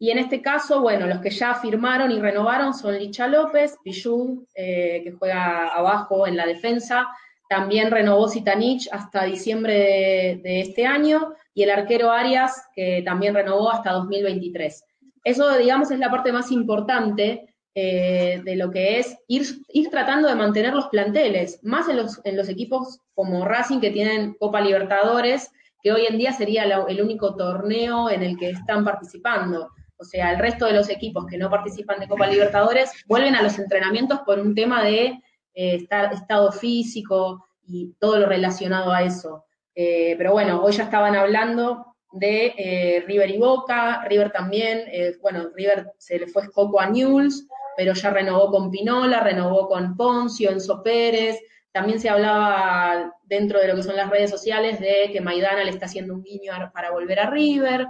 y 0.00 0.10
en 0.10 0.18
este 0.18 0.42
caso, 0.42 0.80
bueno, 0.80 1.06
los 1.06 1.20
que 1.20 1.30
ya 1.30 1.54
firmaron 1.54 2.10
y 2.10 2.20
renovaron 2.20 2.74
son 2.74 2.98
Licha 2.98 3.26
López, 3.26 3.76
Pichud, 3.82 4.44
eh, 4.54 5.02
que 5.04 5.12
juega 5.12 5.68
abajo 5.68 6.26
en 6.26 6.36
la 6.36 6.46
defensa, 6.46 7.08
también 7.48 7.90
renovó 7.90 8.28
Zitanich 8.28 8.88
hasta 8.92 9.24
diciembre 9.24 10.40
de, 10.42 10.60
este 10.60 10.86
año 10.86 11.34
y 11.54 11.62
el 11.62 11.70
arquero 11.70 12.10
Arias, 12.10 12.68
que 12.74 13.02
también 13.04 13.34
renovó 13.34 13.70
hasta 13.70 13.92
2023. 13.92 14.84
Eso, 15.24 15.56
digamos, 15.56 15.90
es 15.90 15.98
la 15.98 16.10
parte 16.10 16.30
más 16.30 16.52
importante 16.52 17.54
eh, 17.74 18.42
de 18.44 18.56
lo 18.56 18.70
que 18.70 18.98
es 18.98 19.16
ir, 19.28 19.42
ir, 19.72 19.88
tratando 19.90 20.28
de 20.28 20.34
mantener 20.34 20.74
los 20.74 20.88
planteles, 20.88 21.58
más 21.62 21.88
en 21.88 21.96
los, 21.96 22.20
en 22.24 22.36
los 22.36 22.48
equipos 22.48 23.00
como 23.14 23.44
Racing 23.44 23.80
que 23.80 23.90
tienen 23.90 24.34
Copa 24.34 24.60
Libertadores, 24.60 25.50
que 25.82 25.92
hoy 25.92 26.06
en 26.06 26.18
día 26.18 26.32
sería 26.32 26.64
el 26.64 27.00
único 27.00 27.34
torneo 27.34 28.10
en 28.10 28.22
el 28.22 28.36
que 28.36 28.50
están 28.50 28.84
participando. 28.84 29.70
O 29.96 30.04
sea, 30.04 30.32
el 30.32 30.38
resto 30.38 30.66
de 30.66 30.72
los 30.72 30.88
equipos 30.90 31.26
que 31.26 31.38
no 31.38 31.50
participan 31.50 31.98
de 31.98 32.08
Copa 32.08 32.26
Libertadores 32.26 32.92
vuelven 33.06 33.34
a 33.34 33.42
los 33.42 33.58
entrenamientos 33.58 34.20
por 34.20 34.38
un 34.38 34.54
tema 34.54 34.82
de 34.82 35.20
eh, 35.60 35.88
estado 36.12 36.52
físico 36.52 37.44
y 37.66 37.92
todo 37.98 38.20
lo 38.20 38.26
relacionado 38.26 38.92
a 38.92 39.02
eso. 39.02 39.44
Eh, 39.74 40.14
pero 40.16 40.30
bueno, 40.30 40.62
hoy 40.62 40.70
ya 40.70 40.84
estaban 40.84 41.16
hablando 41.16 41.96
de 42.12 42.54
eh, 42.56 43.04
River 43.04 43.28
y 43.28 43.38
Boca, 43.38 44.04
River 44.08 44.30
también, 44.30 44.84
bueno, 45.20 45.50
River 45.56 45.90
se 45.98 46.20
le 46.20 46.28
fue 46.28 46.48
Coco 46.52 46.80
a 46.80 46.88
Newell's, 46.88 47.44
pero 47.76 47.92
ya 47.92 48.10
renovó 48.10 48.52
con 48.52 48.70
Pinola, 48.70 49.18
renovó 49.18 49.66
con 49.66 49.96
Poncio, 49.96 50.50
Enzo 50.50 50.80
Pérez, 50.80 51.40
también 51.72 51.98
se 51.98 52.08
hablaba 52.08 53.12
dentro 53.24 53.58
de 53.58 53.66
lo 53.66 53.74
que 53.74 53.82
son 53.82 53.96
las 53.96 54.10
redes 54.10 54.30
sociales 54.30 54.78
de 54.78 55.10
que 55.12 55.20
Maidana 55.20 55.64
le 55.64 55.70
está 55.70 55.86
haciendo 55.86 56.14
un 56.14 56.22
guiño 56.22 56.52
para 56.72 56.92
volver 56.92 57.18
a 57.18 57.30
River, 57.30 57.88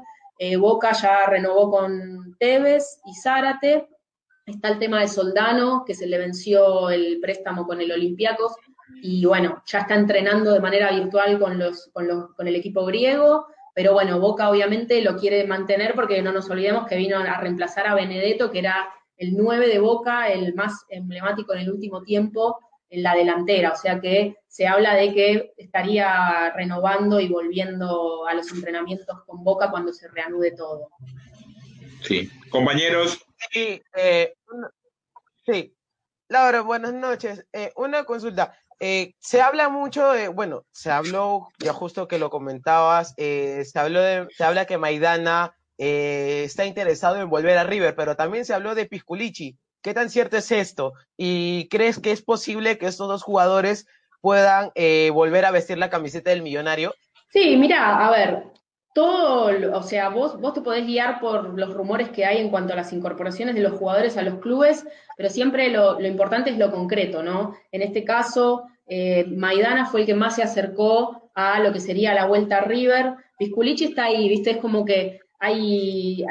Boca 0.58 0.92
ya 0.92 1.26
renovó 1.26 1.70
con 1.70 2.34
Tevez 2.38 3.02
y 3.04 3.14
Zárate, 3.14 3.88
Está 4.48 4.68
el 4.70 4.78
tema 4.78 5.00
de 5.00 5.08
Soldano, 5.08 5.84
que 5.86 5.94
se 5.94 6.06
le 6.06 6.18
venció 6.18 6.90
el 6.90 7.20
préstamo 7.20 7.66
con 7.66 7.80
el 7.80 7.92
Olympiacos, 7.92 8.54
y 9.02 9.24
bueno, 9.24 9.62
ya 9.66 9.80
está 9.80 9.94
entrenando 9.94 10.52
de 10.52 10.60
manera 10.60 10.90
virtual 10.90 11.38
con, 11.38 11.58
los, 11.58 11.90
con, 11.92 12.08
los, 12.08 12.34
con 12.34 12.48
el 12.48 12.56
equipo 12.56 12.84
griego, 12.86 13.46
pero 13.74 13.92
bueno, 13.92 14.18
Boca 14.18 14.50
obviamente 14.50 15.02
lo 15.02 15.16
quiere 15.16 15.46
mantener 15.46 15.94
porque 15.94 16.22
no 16.22 16.32
nos 16.32 16.48
olvidemos 16.50 16.86
que 16.86 16.96
vino 16.96 17.18
a 17.18 17.40
reemplazar 17.40 17.86
a 17.86 17.94
Benedetto, 17.94 18.50
que 18.50 18.60
era 18.60 18.88
el 19.18 19.36
9 19.36 19.68
de 19.68 19.78
Boca, 19.78 20.28
el 20.28 20.54
más 20.54 20.84
emblemático 20.88 21.52
en 21.52 21.60
el 21.60 21.70
último 21.70 22.02
tiempo 22.02 22.58
en 22.90 23.02
la 23.02 23.14
delantera, 23.14 23.72
o 23.72 23.76
sea 23.76 24.00
que 24.00 24.36
se 24.46 24.66
habla 24.66 24.94
de 24.94 25.12
que 25.12 25.52
estaría 25.58 26.50
renovando 26.56 27.20
y 27.20 27.28
volviendo 27.28 28.26
a 28.26 28.32
los 28.32 28.50
entrenamientos 28.50 29.22
con 29.26 29.44
Boca 29.44 29.70
cuando 29.70 29.92
se 29.92 30.08
reanude 30.08 30.52
todo. 30.52 30.88
Sí, 32.02 32.30
compañeros, 32.50 33.27
Sí, 33.50 33.82
eh, 33.94 34.34
sí. 35.46 35.74
Laura, 36.28 36.60
buenas 36.62 36.92
noches. 36.92 37.46
Eh, 37.52 37.72
una 37.76 38.04
consulta. 38.04 38.54
Eh, 38.80 39.14
se 39.18 39.40
habla 39.40 39.68
mucho 39.68 40.12
de, 40.12 40.28
bueno, 40.28 40.64
se 40.70 40.90
habló, 40.90 41.48
ya 41.58 41.72
justo 41.72 42.06
que 42.06 42.18
lo 42.18 42.30
comentabas, 42.30 43.14
se 43.16 43.72
habló 43.74 44.00
de, 44.00 44.28
se 44.36 44.44
habla 44.44 44.66
que 44.66 44.78
Maidana 44.78 45.56
está 45.76 46.64
interesado 46.64 47.16
en 47.16 47.28
volver 47.28 47.58
a 47.58 47.64
River, 47.64 47.96
pero 47.96 48.14
también 48.14 48.44
se 48.44 48.54
habló 48.54 48.74
de 48.76 48.86
Pisculici. 48.86 49.56
¿Qué 49.82 49.94
tan 49.94 50.10
cierto 50.10 50.36
es 50.36 50.52
esto? 50.52 50.92
¿Y 51.16 51.68
crees 51.68 51.98
que 51.98 52.12
es 52.12 52.22
posible 52.22 52.78
que 52.78 52.86
estos 52.86 53.08
dos 53.08 53.22
jugadores 53.24 53.86
puedan 54.20 54.70
volver 55.12 55.44
a 55.44 55.50
vestir 55.50 55.78
la 55.78 55.90
camiseta 55.90 56.30
del 56.30 56.42
millonario? 56.42 56.94
Sí, 57.30 57.56
mira, 57.56 58.06
a 58.06 58.10
ver, 58.10 58.44
todo, 58.98 59.76
o 59.78 59.82
sea, 59.84 60.08
vos, 60.08 60.40
vos 60.40 60.54
te 60.54 60.60
podés 60.60 60.84
guiar 60.84 61.20
por 61.20 61.56
los 61.56 61.72
rumores 61.72 62.08
que 62.08 62.24
hay 62.24 62.38
en 62.38 62.50
cuanto 62.50 62.72
a 62.72 62.76
las 62.76 62.92
incorporaciones 62.92 63.54
de 63.54 63.60
los 63.60 63.78
jugadores 63.78 64.16
a 64.16 64.22
los 64.22 64.40
clubes, 64.40 64.84
pero 65.16 65.30
siempre 65.30 65.70
lo, 65.70 66.00
importante 66.00 66.50
es 66.50 66.58
lo 66.58 66.72
concreto, 66.72 67.22
¿no? 67.22 67.54
En 67.70 67.82
este 67.82 68.02
caso, 68.02 68.64
eh, 68.88 69.24
Maidana 69.28 69.86
fue 69.86 70.00
el 70.00 70.06
que 70.06 70.16
más 70.16 70.34
se 70.34 70.42
acercó 70.42 71.30
a 71.36 71.60
lo 71.60 71.72
que 71.72 71.78
sería 71.78 72.12
la 72.12 72.26
vuelta 72.26 72.56
a 72.56 72.62
River. 72.62 73.14
Pisculichi 73.38 73.84
está 73.84 74.06
ahí, 74.06 74.28
¿viste? 74.28 74.50
Es 74.50 74.56
como 74.56 74.84
que 74.84 75.20
hay, 75.38 76.24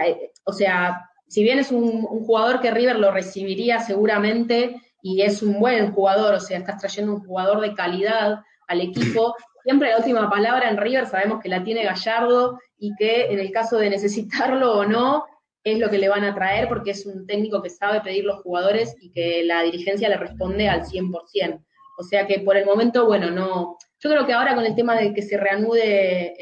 o 0.43 0.51
sea, 0.51 1.09
si 1.25 1.43
bien 1.43 1.59
es 1.59 1.71
un, 1.71 2.05
un, 2.09 2.25
jugador 2.25 2.59
que 2.59 2.71
River 2.71 3.00
lo 3.00 3.12
recibiría 3.12 3.79
seguramente 3.79 4.81
y 5.01 5.21
es 5.21 5.41
un 5.41 5.57
buen 5.62 5.93
jugador, 5.93 6.33
o 6.33 6.41
sea, 6.41 6.57
estás 6.57 6.81
trayendo 6.81 7.13
un 7.13 7.25
jugador 7.25 7.62
de 7.62 7.74
calidad 7.75 8.41
al 8.67 8.81
equipo, 8.81 9.36
Siempre 9.67 9.89
la 9.89 9.97
última 9.97 10.29
palabra 10.29 10.69
en 10.69 10.77
River 10.77 11.07
sabemos 11.07 11.41
que 11.43 11.50
la 11.50 11.62
tiene 11.62 11.83
Gallardo 11.83 12.57
y 12.79 12.95
que 12.95 13.25
en 13.25 13.38
el 13.38 13.51
caso 13.51 13.75
de 13.75 13.89
necesitarlo 13.89 14.77
o 14.77 14.86
no, 14.86 15.25
es 15.62 15.77
lo 15.77 15.89
que 15.89 15.97
le 15.97 16.07
van 16.07 16.24
a 16.24 16.33
traer 16.33 16.69
porque 16.69 16.91
es 16.91 17.05
un 17.05 17.27
técnico 17.27 17.62
que 17.62 17.69
sabe 17.69 18.00
pedir 18.00 18.24
los 18.24 18.41
jugadores 18.43 18.95
y 19.01 19.12
que 19.12 19.43
la 19.43 19.63
dirigencia 19.63 20.07
le 20.07 20.15
responde 20.15 20.69
al 20.69 20.86
100%. 20.86 21.62
O 21.97 22.03
sea 22.03 22.25
que 22.25 22.39
por 22.39 22.55
el 22.55 22.65
momento, 22.65 23.07
bueno, 23.07 23.29
no. 23.29 23.77
Yo 24.00 24.09
creo 24.09 24.25
que 24.25 24.31
ahora 24.31 24.55
con 24.55 24.65
el 24.65 24.74
tema 24.74 24.95
de 24.95 25.13
que 25.13 25.21
se 25.21 25.36
reanude 25.36 26.33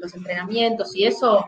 los 0.00 0.12
entrenamientos 0.16 0.96
y 0.96 1.04
eso, 1.04 1.46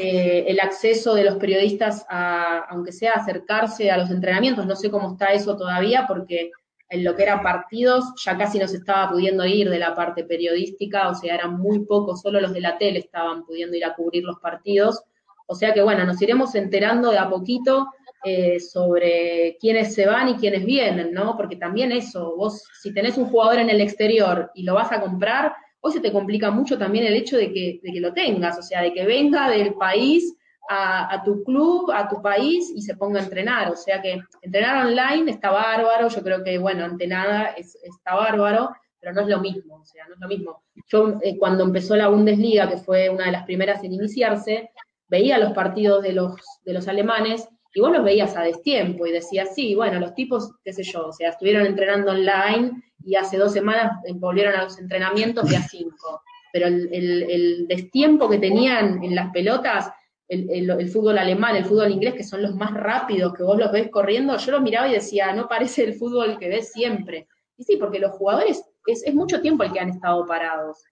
eh, 0.00 0.44
el 0.48 0.58
acceso 0.58 1.14
de 1.14 1.22
los 1.22 1.36
periodistas 1.36 2.04
a, 2.08 2.64
aunque 2.68 2.90
sea 2.90 3.12
acercarse 3.12 3.92
a 3.92 3.96
los 3.96 4.10
entrenamientos, 4.10 4.66
no 4.66 4.74
sé 4.74 4.90
cómo 4.90 5.12
está 5.12 5.26
eso 5.26 5.56
todavía 5.56 6.04
porque 6.08 6.50
en 6.94 7.02
lo 7.02 7.16
que 7.16 7.24
era 7.24 7.42
partidos, 7.42 8.04
ya 8.24 8.38
casi 8.38 8.56
no 8.58 8.68
se 8.68 8.76
estaba 8.76 9.10
pudiendo 9.10 9.44
ir 9.44 9.68
de 9.68 9.80
la 9.80 9.96
parte 9.96 10.22
periodística, 10.22 11.08
o 11.08 11.14
sea, 11.14 11.34
eran 11.34 11.58
muy 11.58 11.80
pocos, 11.80 12.20
solo 12.20 12.40
los 12.40 12.52
de 12.52 12.60
la 12.60 12.78
tele 12.78 13.00
estaban 13.00 13.44
pudiendo 13.44 13.76
ir 13.76 13.84
a 13.84 13.94
cubrir 13.94 14.22
los 14.22 14.38
partidos. 14.38 15.02
O 15.46 15.56
sea 15.56 15.74
que 15.74 15.82
bueno, 15.82 16.04
nos 16.06 16.22
iremos 16.22 16.54
enterando 16.54 17.10
de 17.10 17.18
a 17.18 17.28
poquito 17.28 17.88
eh, 18.24 18.60
sobre 18.60 19.56
quiénes 19.60 19.92
se 19.92 20.06
van 20.06 20.28
y 20.28 20.36
quiénes 20.36 20.64
vienen, 20.64 21.12
¿no? 21.12 21.36
Porque 21.36 21.56
también 21.56 21.90
eso, 21.90 22.36
vos 22.36 22.62
si 22.80 22.94
tenés 22.94 23.18
un 23.18 23.26
jugador 23.26 23.58
en 23.58 23.70
el 23.70 23.80
exterior 23.80 24.52
y 24.54 24.62
lo 24.62 24.74
vas 24.74 24.92
a 24.92 25.00
comprar, 25.00 25.52
hoy 25.80 25.92
se 25.92 26.00
te 26.00 26.12
complica 26.12 26.52
mucho 26.52 26.78
también 26.78 27.06
el 27.06 27.14
hecho 27.14 27.36
de 27.36 27.52
que, 27.52 27.80
de 27.82 27.92
que 27.92 28.00
lo 28.00 28.12
tengas, 28.12 28.56
o 28.56 28.62
sea, 28.62 28.82
de 28.82 28.92
que 28.94 29.04
venga 29.04 29.50
del 29.50 29.74
país 29.74 30.36
a, 30.68 31.22
tu 31.24 31.42
club, 31.44 31.90
a 31.90 32.08
tu 32.08 32.20
país 32.22 32.72
y 32.74 32.82
se 32.82 32.96
ponga 32.96 33.20
a 33.20 33.24
entrenar. 33.24 33.70
O 33.70 33.76
sea 33.76 34.00
que 34.00 34.20
entrenar 34.42 34.86
online 34.86 35.30
está 35.30 35.50
bárbaro, 35.50 36.08
yo 36.08 36.22
creo 36.22 36.42
que, 36.42 36.58
bueno, 36.58 36.84
ante 36.84 37.06
nada 37.06 37.54
está 37.56 38.14
bárbaro, 38.14 38.70
pero 39.00 39.12
no 39.12 39.22
es 39.22 39.28
lo 39.28 39.40
mismo, 39.40 39.76
o 39.76 39.84
sea, 39.84 40.06
no 40.08 40.14
es 40.14 40.20
lo 40.20 40.28
mismo. 40.28 40.62
Yo 40.86 41.18
eh, 41.22 41.36
cuando 41.38 41.64
empezó 41.64 41.94
la 41.96 42.08
Bundesliga, 42.08 42.68
que 42.68 42.78
fue 42.78 43.10
una 43.10 43.26
de 43.26 43.32
las 43.32 43.44
primeras 43.44 43.84
en 43.84 43.92
iniciarse, 43.92 44.70
veía 45.08 45.38
los 45.38 45.52
partidos 45.52 46.02
de 46.02 46.12
los, 46.12 46.36
de 46.64 46.72
los 46.72 46.88
alemanes 46.88 47.46
y 47.74 47.80
vos 47.80 47.92
los 47.92 48.04
veías 48.04 48.36
a 48.36 48.42
destiempo 48.42 49.06
y 49.06 49.12
decías, 49.12 49.54
sí, 49.54 49.74
bueno, 49.74 50.00
los 50.00 50.14
tipos, 50.14 50.52
qué 50.64 50.72
sé 50.72 50.84
yo, 50.84 51.08
o 51.08 51.12
sea, 51.12 51.30
estuvieron 51.30 51.66
entrenando 51.66 52.12
online 52.12 52.82
y 53.04 53.16
hace 53.16 53.36
dos 53.36 53.52
semanas 53.52 53.92
volvieron 54.14 54.54
a 54.54 54.64
los 54.64 54.78
entrenamientos 54.78 55.50
de 55.50 55.56
a 55.56 55.62
cinco. 55.62 56.22
Pero 56.52 56.68
el 56.68 57.66
destiempo 57.68 58.30
que 58.30 58.38
tenían 58.38 59.02
en 59.02 59.16
las 59.16 59.32
pelotas 59.32 59.90
el, 60.28 60.90
fútbol 60.90 61.18
alemán, 61.18 61.56
el 61.56 61.64
fútbol 61.64 61.90
inglés, 61.90 62.14
que 62.14 62.24
son 62.24 62.42
los 62.42 62.54
más 62.54 62.72
rápidos, 62.72 63.34
que 63.34 63.42
vos 63.42 63.58
los 63.58 63.72
ves 63.72 63.90
corriendo, 63.90 64.36
yo 64.36 64.52
los 64.52 64.62
miraba 64.62 64.88
y 64.88 64.94
decía, 64.94 65.32
no 65.32 65.48
parece 65.48 65.84
el 65.84 65.94
fútbol 65.94 66.38
que 66.38 66.48
ves 66.48 66.72
siempre. 66.72 67.28
Y 67.56 67.64
sí, 67.64 67.76
porque 67.76 67.98
los 67.98 68.12
jugadores, 68.12 68.64
es, 68.86 69.14
mucho 69.14 69.40
tiempo 69.40 69.62
el 69.62 69.72
que 69.72 69.80
han 69.80 69.90
estado 69.90 70.26
parados. 70.26 70.84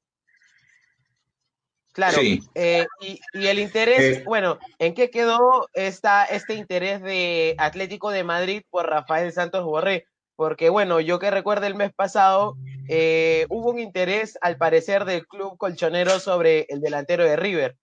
Claro, 1.93 2.19
eh, 2.55 2.87
y, 3.01 3.47
el 3.47 3.59
interés, 3.59 4.19
eh. 4.19 4.23
bueno, 4.25 4.59
¿en 4.79 4.95
qué 4.95 5.11
quedó 5.11 5.69
esta, 5.75 6.25
este 6.25 6.55
interés 6.55 7.03
de 7.03 7.55
Atlético 7.59 8.11
de 8.11 8.25
Madrid 8.25 8.63
por 8.71 8.89
Rafael 8.89 9.31
Santos 9.33 9.65
Borré? 9.65 10.07
Porque 10.35 10.71
bueno, 10.71 11.01
yo 11.01 11.19
que 11.19 11.31
recuerdo 11.31 11.67
el 11.67 11.75
mes 11.75 11.93
pasado, 11.93 12.57
eh, 12.89 13.45
hubo 13.51 13.71
un 13.71 13.79
interés 13.79 14.39
al 14.41 14.57
parecer 14.57 15.05
del 15.05 15.27
club 15.27 15.59
colchonero 15.59 16.19
sobre 16.19 16.65
el 16.71 16.81
delantero 16.81 17.25
de 17.25 17.37
River. 17.37 17.77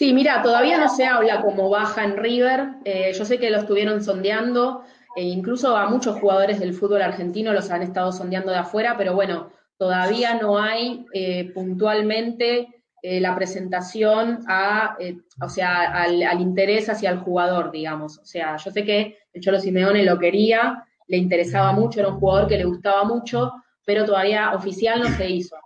Sí, 0.00 0.14
mira, 0.14 0.40
todavía 0.40 0.78
no 0.78 0.88
se 0.88 1.04
habla 1.04 1.42
como 1.42 1.68
baja 1.68 2.04
en 2.04 2.16
River. 2.16 2.70
Eh, 2.86 3.12
yo 3.12 3.26
sé 3.26 3.38
que 3.38 3.50
lo 3.50 3.58
estuvieron 3.58 4.02
sondeando, 4.02 4.82
e 5.14 5.24
incluso 5.24 5.76
a 5.76 5.90
muchos 5.90 6.18
jugadores 6.18 6.58
del 6.58 6.72
fútbol 6.72 7.02
argentino 7.02 7.52
los 7.52 7.70
han 7.70 7.82
estado 7.82 8.10
sondeando 8.10 8.50
de 8.50 8.56
afuera, 8.56 8.94
pero 8.96 9.14
bueno, 9.14 9.52
todavía 9.76 10.40
no 10.40 10.58
hay 10.58 11.04
eh, 11.12 11.52
puntualmente 11.52 12.82
eh, 13.02 13.20
la 13.20 13.34
presentación 13.34 14.38
a, 14.48 14.96
o 15.42 15.50
sea, 15.50 15.92
al, 15.92 16.40
interés 16.40 16.88
hacia 16.88 17.10
el 17.10 17.18
jugador, 17.18 17.70
digamos. 17.70 18.16
O 18.20 18.24
sea, 18.24 18.56
yo 18.56 18.70
sé 18.70 18.82
que 18.84 19.18
el 19.34 19.42
Cholo 19.42 19.60
Simeone 19.60 20.02
lo 20.02 20.18
quería, 20.18 20.82
le 21.08 21.18
interesaba 21.18 21.72
mucho, 21.72 22.00
era 22.00 22.08
un 22.08 22.20
jugador 22.20 22.48
que 22.48 22.56
le 22.56 22.64
gustaba 22.64 23.04
mucho, 23.04 23.52
pero 23.84 24.06
todavía 24.06 24.54
oficial 24.54 25.00
no 25.02 25.08
se 25.14 25.28
hizo. 25.28 25.56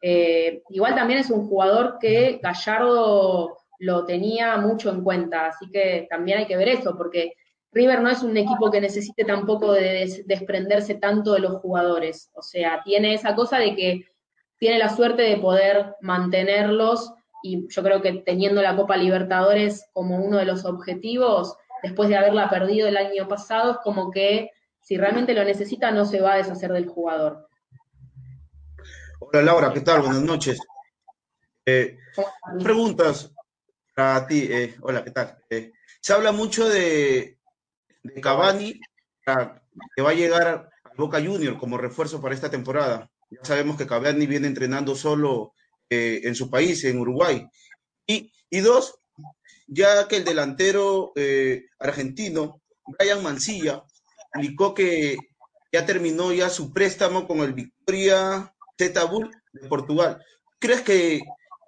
Eh, 0.00 0.62
igual 0.70 0.94
también 0.94 1.20
es 1.20 1.30
un 1.30 1.48
jugador 1.48 1.98
que 2.00 2.40
Gallardo 2.42 3.56
lo 3.80 4.04
tenía 4.04 4.56
mucho 4.56 4.90
en 4.90 5.02
cuenta, 5.02 5.46
así 5.46 5.70
que 5.70 6.06
también 6.10 6.38
hay 6.38 6.46
que 6.46 6.56
ver 6.56 6.68
eso, 6.68 6.96
porque 6.96 7.34
River 7.72 8.00
no 8.00 8.10
es 8.10 8.22
un 8.22 8.36
equipo 8.36 8.70
que 8.70 8.80
necesite 8.80 9.24
tampoco 9.24 9.72
de 9.72 10.24
desprenderse 10.26 10.94
tanto 10.94 11.32
de 11.34 11.40
los 11.40 11.60
jugadores, 11.60 12.30
o 12.34 12.42
sea, 12.42 12.82
tiene 12.84 13.14
esa 13.14 13.34
cosa 13.34 13.58
de 13.58 13.76
que 13.76 14.04
tiene 14.58 14.78
la 14.78 14.88
suerte 14.88 15.22
de 15.22 15.36
poder 15.36 15.94
mantenerlos 16.00 17.12
y 17.42 17.68
yo 17.68 17.82
creo 17.82 18.02
que 18.02 18.14
teniendo 18.14 18.60
la 18.62 18.74
Copa 18.74 18.96
Libertadores 18.96 19.88
como 19.92 20.16
uno 20.16 20.38
de 20.38 20.44
los 20.44 20.64
objetivos, 20.64 21.56
después 21.82 22.08
de 22.08 22.16
haberla 22.16 22.50
perdido 22.50 22.88
el 22.88 22.96
año 22.96 23.28
pasado, 23.28 23.72
es 23.72 23.76
como 23.78 24.10
que 24.10 24.50
si 24.80 24.96
realmente 24.96 25.34
lo 25.34 25.44
necesita 25.44 25.90
no 25.90 26.04
se 26.04 26.20
va 26.20 26.34
a 26.34 26.36
deshacer 26.38 26.72
del 26.72 26.88
jugador. 26.88 27.47
Hola 29.20 29.42
Laura, 29.42 29.72
¿qué 29.72 29.80
tal? 29.80 30.02
Buenas 30.02 30.22
noches. 30.22 30.60
Eh, 31.66 31.98
preguntas 32.62 33.32
para 33.94 34.24
ti. 34.28 34.46
Eh, 34.48 34.76
hola, 34.80 35.02
¿qué 35.02 35.10
tal? 35.10 35.36
Eh, 35.50 35.72
se 36.00 36.12
habla 36.12 36.30
mucho 36.30 36.68
de, 36.68 37.36
de 38.04 38.20
Cavani 38.20 38.80
que 39.96 40.02
va 40.02 40.10
a 40.10 40.14
llegar 40.14 40.70
al 40.84 40.96
Boca 40.96 41.20
Junior 41.20 41.58
como 41.58 41.76
refuerzo 41.76 42.22
para 42.22 42.34
esta 42.34 42.48
temporada. 42.48 43.10
Ya 43.28 43.40
sabemos 43.42 43.76
que 43.76 43.88
Cavani 43.88 44.24
viene 44.26 44.46
entrenando 44.46 44.94
solo 44.94 45.52
en 45.90 46.34
su 46.34 46.48
país, 46.48 46.84
en 46.84 46.98
Uruguay. 46.98 47.46
Y, 48.06 48.32
y 48.50 48.60
dos, 48.60 49.00
ya 49.66 50.06
que 50.06 50.16
el 50.18 50.24
delantero 50.24 51.12
argentino, 51.80 52.62
Brian 52.86 53.22
Mancilla, 53.22 53.82
indicó 54.34 54.74
que 54.74 55.16
ya 55.72 55.84
terminó 55.84 56.32
ya 56.32 56.48
su 56.48 56.72
préstamo 56.72 57.26
con 57.26 57.40
el 57.40 57.52
Victoria 57.52 58.54
Bull 59.10 59.30
de 59.52 59.68
Portugal. 59.68 60.18
¿Crees 60.58 60.82
que 60.82 61.20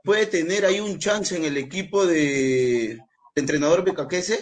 puede 0.04 0.26
tener 0.26 0.64
ahí 0.64 0.80
un 0.80 0.98
chance 0.98 1.36
en 1.36 1.44
el 1.44 1.56
equipo 1.56 2.06
de, 2.06 2.98
entrenador 3.34 3.84
Becacese? 3.84 4.38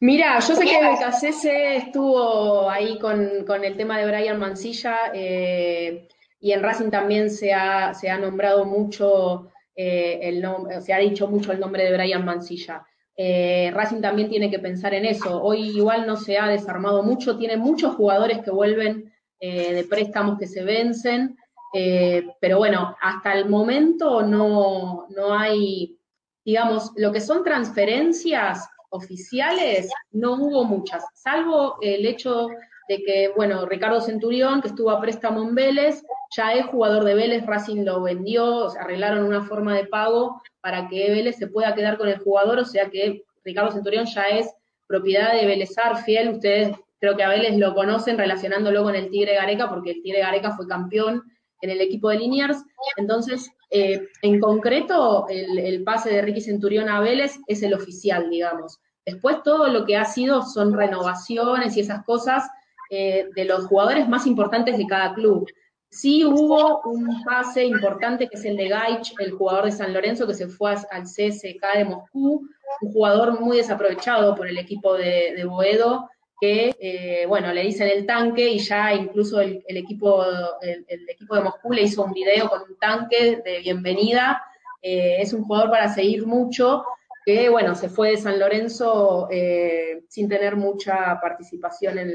Mira, 0.00 0.38
yo 0.40 0.54
sé 0.54 0.64
que 0.64 0.80
Becacese 0.80 1.76
estuvo 1.76 2.70
ahí 2.70 2.98
con, 2.98 3.64
el 3.64 3.76
tema 3.76 3.98
de 3.98 4.06
Brian 4.06 4.38
Mancilla 4.38 5.12
eh, 5.12 6.08
y 6.40 6.52
en 6.52 6.62
Racing 6.62 6.90
también 6.90 7.30
se 7.30 7.52
ha, 7.52 7.92
se 7.92 8.08
ha 8.08 8.18
nombrado 8.18 8.64
mucho 8.64 9.50
eh, 9.76 10.20
el 10.22 10.40
nombre, 10.40 10.80
se 10.80 10.94
ha 10.94 10.98
dicho 10.98 11.28
mucho 11.28 11.52
el 11.52 11.60
nombre 11.60 11.84
de 11.84 11.92
Brian 11.92 12.24
Mancilla. 12.24 12.86
Eh, 13.14 13.70
Racing 13.74 14.00
también 14.00 14.30
tiene 14.30 14.50
que 14.50 14.58
pensar 14.58 14.94
en 14.94 15.04
eso. 15.04 15.42
Hoy 15.42 15.76
igual 15.76 16.06
no 16.06 16.16
se 16.16 16.38
ha 16.38 16.48
desarmado 16.48 17.02
mucho, 17.02 17.36
tiene 17.36 17.58
muchos 17.58 17.94
jugadores 17.94 18.38
que 18.38 18.50
vuelven 18.50 19.12
eh, 19.40 19.72
de 19.72 19.84
préstamos 19.84 20.38
que 20.38 20.46
se 20.46 20.62
vencen, 20.62 21.36
eh, 21.72 22.26
pero 22.40 22.58
bueno, 22.58 22.94
hasta 23.00 23.32
el 23.32 23.48
momento 23.48 24.22
no, 24.22 25.06
no 25.08 25.34
hay, 25.34 25.96
digamos, 26.44 26.92
lo 26.96 27.10
que 27.10 27.20
son 27.20 27.42
transferencias 27.42 28.68
oficiales, 28.90 29.88
no 30.10 30.34
hubo 30.34 30.64
muchas, 30.64 31.04
salvo 31.14 31.78
el 31.80 32.04
hecho 32.06 32.48
de 32.88 33.02
que, 33.02 33.32
bueno, 33.36 33.66
Ricardo 33.66 34.00
Centurión, 34.00 34.60
que 34.60 34.68
estuvo 34.68 34.90
a 34.90 35.00
préstamo 35.00 35.42
en 35.42 35.54
Vélez, 35.54 36.02
ya 36.36 36.52
es 36.54 36.66
jugador 36.66 37.04
de 37.04 37.14
Vélez, 37.14 37.46
Racing 37.46 37.84
lo 37.84 38.02
vendió, 38.02 38.68
arreglaron 38.78 39.24
una 39.24 39.42
forma 39.44 39.76
de 39.76 39.86
pago 39.86 40.42
para 40.60 40.88
que 40.88 41.10
Vélez 41.10 41.36
se 41.36 41.46
pueda 41.46 41.74
quedar 41.74 41.98
con 41.98 42.08
el 42.08 42.18
jugador, 42.18 42.58
o 42.58 42.64
sea 42.64 42.90
que 42.90 43.22
Ricardo 43.44 43.70
Centurión 43.70 44.06
ya 44.06 44.22
es 44.24 44.52
propiedad 44.88 45.32
de 45.32 45.46
Vélez 45.46 45.70
Fiel, 46.04 46.30
ustedes 46.30 46.76
Creo 47.00 47.16
que 47.16 47.22
a 47.22 47.30
Vélez 47.30 47.56
lo 47.56 47.74
conocen 47.74 48.18
relacionándolo 48.18 48.82
con 48.82 48.94
el 48.94 49.10
Tigre 49.10 49.34
Gareca, 49.34 49.68
porque 49.70 49.92
el 49.92 50.02
Tigre 50.02 50.20
Gareca 50.20 50.52
fue 50.52 50.68
campeón 50.68 51.22
en 51.62 51.70
el 51.70 51.80
equipo 51.80 52.10
de 52.10 52.18
Liniers. 52.18 52.62
Entonces, 52.96 53.50
eh, 53.70 54.08
en 54.22 54.40
concreto, 54.40 55.26
el, 55.28 55.82
pase 55.84 56.10
de 56.10 56.22
Ricky 56.22 56.40
Centurión 56.40 56.88
a 56.88 57.00
Vélez 57.00 57.38
es 57.46 57.62
el 57.62 57.74
oficial, 57.74 58.28
digamos. 58.28 58.78
Después 59.06 59.42
todo 59.42 59.68
lo 59.68 59.86
que 59.86 59.96
ha 59.96 60.04
sido 60.04 60.42
son 60.42 60.74
renovaciones 60.74 61.76
y 61.76 61.80
esas 61.80 62.04
cosas 62.04 62.48
eh, 62.90 63.28
de 63.34 63.44
los 63.44 63.66
jugadores 63.66 64.08
más 64.08 64.26
importantes 64.26 64.76
de 64.76 64.86
cada 64.86 65.14
club. 65.14 65.46
Sí 65.90 66.24
hubo 66.24 66.82
un 66.84 67.24
pase 67.24 67.64
importante 67.64 68.28
que 68.28 68.36
es 68.36 68.44
el 68.44 68.56
de 68.56 68.68
Gaich, 68.68 69.12
el 69.18 69.32
jugador 69.32 69.64
de 69.64 69.72
San 69.72 69.92
Lorenzo 69.92 70.26
que 70.26 70.34
se 70.34 70.48
fue 70.48 70.72
al 70.72 71.02
CSK 71.02 71.76
de 71.76 71.84
Moscú, 71.84 72.46
un 72.82 72.92
jugador 72.92 73.40
muy 73.40 73.56
desaprovechado 73.56 74.36
por 74.36 74.46
el 74.46 74.58
equipo 74.58 74.94
de, 74.94 75.34
de 75.34 75.44
Boedo, 75.44 76.08
que, 76.40 76.74
eh, 76.80 77.26
bueno, 77.26 77.52
le 77.52 77.62
dicen 77.62 77.88
el 77.88 78.06
tanque 78.06 78.48
y 78.48 78.58
ya 78.58 78.94
incluso 78.94 79.40
el, 79.40 79.62
equipo, 79.68 80.24
el, 80.62 81.08
equipo 81.08 81.36
de 81.36 81.42
Moscú 81.42 81.72
le 81.72 81.82
hizo 81.82 82.04
un 82.04 82.12
video 82.12 82.48
con 82.48 82.62
un 82.62 82.76
tanque 82.78 83.42
de 83.44 83.60
bienvenida. 83.60 84.42
Eh, 84.80 85.16
es 85.20 85.34
un 85.34 85.44
jugador 85.44 85.70
para 85.70 85.92
seguir 85.92 86.26
mucho, 86.26 86.84
que, 87.26 87.50
bueno, 87.50 87.74
se 87.74 87.90
fue 87.90 88.12
de 88.12 88.16
San 88.16 88.38
Lorenzo 88.38 89.28
eh, 89.30 90.02
sin 90.08 90.28
tener 90.28 90.56
mucha 90.56 91.20
participación 91.20 91.98
en, 91.98 92.10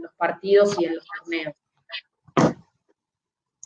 los 0.00 0.12
partidos 0.16 0.78
y 0.78 0.84
en 0.84 0.96
los 0.96 1.06
torneos. 1.06 1.54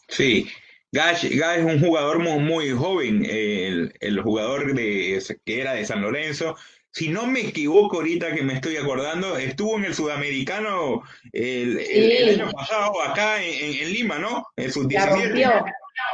Sí, 0.07 0.46
Gash, 0.92 1.24
es 1.24 1.64
un 1.64 1.81
jugador 1.81 2.20
muy, 2.20 2.38
muy 2.38 2.70
joven, 2.70 3.26
el, 3.28 4.20
jugador 4.22 4.72
de, 4.74 5.22
que 5.44 5.61
era 5.61 5.74
de 5.74 5.85
San 5.85 6.00
Lorenzo, 6.00 6.57
si 6.90 7.09
no 7.09 7.27
me 7.27 7.40
equivoco 7.40 7.96
ahorita 7.96 8.35
que 8.35 8.42
me 8.42 8.55
estoy 8.55 8.77
acordando, 8.77 9.37
estuvo 9.37 9.77
en 9.77 9.85
el 9.85 9.94
sudamericano 9.94 11.03
el, 11.33 12.40
año 12.40 12.51
pasado 12.51 13.03
acá 13.03 13.42
en, 13.42 13.92
Lima, 13.92 14.18
¿no? 14.18 14.46
En 14.57 14.72
sus 14.72 14.88
17. 14.88 15.40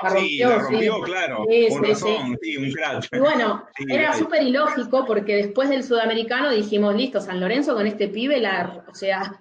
La 0.02 0.10
rompió, 0.10 0.18
sí, 0.18 0.38
la 0.38 0.58
rompió, 0.58 1.00
claro. 1.02 1.44
con 1.70 1.84
razón, 1.84 2.38
sí, 2.42 2.56
un 2.56 2.72
crack. 2.72 3.08
Y 3.12 3.18
bueno, 3.18 3.66
era 3.88 4.12
súper 4.14 4.42
ilógico 4.42 5.04
porque 5.06 5.36
después 5.36 5.68
del 5.68 5.84
sudamericano 5.84 6.50
dijimos, 6.50 6.94
listo, 6.94 7.20
San 7.20 7.40
Lorenzo 7.40 7.74
con 7.74 7.86
este 7.86 8.08
pibe, 8.08 8.40
la, 8.40 8.84
o 8.88 8.94
sea, 8.94 9.40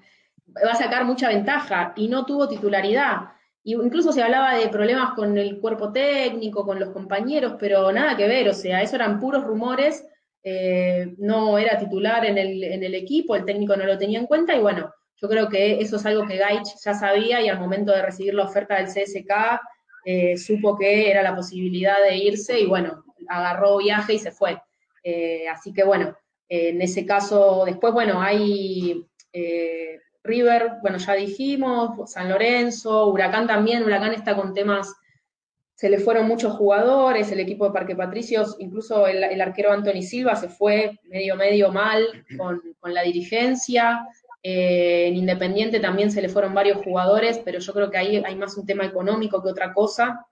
va 0.66 0.72
a 0.72 0.76
sacar 0.76 1.06
mucha 1.06 1.30
ventaja 1.30 1.94
y 1.96 2.08
no 2.08 2.26
tuvo 2.26 2.48
titularidad. 2.48 3.32
Y 3.64 3.74
incluso 3.76 4.12
se 4.12 4.22
hablaba 4.22 4.56
de 4.56 4.68
problemas 4.68 5.14
con 5.14 5.38
el 5.38 5.60
cuerpo 5.60 5.92
técnico, 5.92 6.66
con 6.66 6.80
los 6.80 6.90
compañeros, 6.90 7.56
pero 7.58 7.92
nada 7.92 8.16
que 8.18 8.28
ver, 8.28 8.50
o 8.50 8.54
sea, 8.54 8.82
eso 8.82 8.98
eran 8.98 9.20
puros 9.20 9.44
rumores 9.44 10.06
eh, 10.44 11.14
no 11.18 11.58
era 11.58 11.78
titular 11.78 12.26
en 12.26 12.38
el, 12.38 12.64
en 12.64 12.84
el 12.84 12.96
equipo, 12.96 13.36
el 13.36 13.46
técnico 13.46 13.76
no 13.76 13.86
lo 13.86 13.98
tenía 13.98 14.20
en 14.20 14.26
cuenta 14.26 14.56
y 14.56 14.60
bueno, 14.60 14.94
yo 15.16 15.30
creo 15.30 15.48
que 15.48 15.80
eso 15.80 15.96
es 15.96 16.06
algo 16.06 16.28
que 16.28 16.38
Gaich 16.38 16.68
ya 16.84 16.94
sabía 16.94 17.42
y 17.42 17.48
al 17.48 17.60
momento 17.60 17.94
de 17.94 18.02
recibir 18.02 18.34
la 18.34 18.44
oferta 18.44 18.76
del 18.76 18.88
CSK 18.88 19.32
eh, 20.06 20.38
supo 20.38 20.78
que 20.78 21.10
era 21.10 21.24
la 21.24 21.36
posibilidad 21.36 21.96
de 22.04 22.18
irse 22.18 22.60
y 22.60 22.66
bueno, 22.66 23.06
agarró 23.30 23.78
viaje 23.78 24.16
y 24.16 24.20
se 24.20 24.32
fue. 24.32 24.62
Eh, 25.02 25.48
así 25.48 25.72
que 25.72 25.86
bueno, 25.86 26.18
en 26.50 26.82
ese 26.82 27.06
caso, 27.06 27.64
después 27.66 27.94
bueno, 27.94 28.22
hay 28.22 29.06
River, 30.24 30.74
bueno, 30.82 30.98
ya 30.98 31.14
dijimos, 31.14 32.12
San 32.12 32.30
Lorenzo, 32.30 33.08
Huracán 33.08 33.48
también, 33.48 33.84
Huracán 33.84 34.14
está 34.14 34.36
con 34.36 34.54
temas 34.54 34.94
se 35.76 35.90
le 35.90 36.00
fueron 36.00 36.28
muchos 36.28 36.54
jugadores, 36.54 37.32
el 37.32 37.40
equipo 37.40 37.66
de 37.66 37.72
Parque 37.72 37.96
Patricios, 37.96 38.56
incluso 38.60 39.08
el, 39.08 39.42
arquero 39.42 39.72
Anthony 39.72 40.02
Silva 40.02 40.36
se 40.36 40.50
fue 40.50 41.00
medio, 41.04 41.36
medio 41.36 41.72
mal 41.72 42.26
con, 42.38 42.94
la 42.94 43.02
dirigencia. 43.02 44.08
Eh, 44.44 45.08
en 45.08 45.16
Independiente 45.16 45.80
también 45.80 46.12
se 46.12 46.22
le 46.22 46.30
fueron 46.30 46.54
varios 46.54 46.84
jugadores, 46.84 47.40
pero 47.44 47.60
yo 47.60 47.74
creo 47.74 47.90
que 47.90 47.98
ahí 47.98 48.22
hay 48.24 48.36
más 48.36 48.58
un 48.58 48.66
tema 48.66 48.86
económico 48.86 49.42
que 49.42 49.50
otra 49.50 49.74
cosa. 49.74 50.28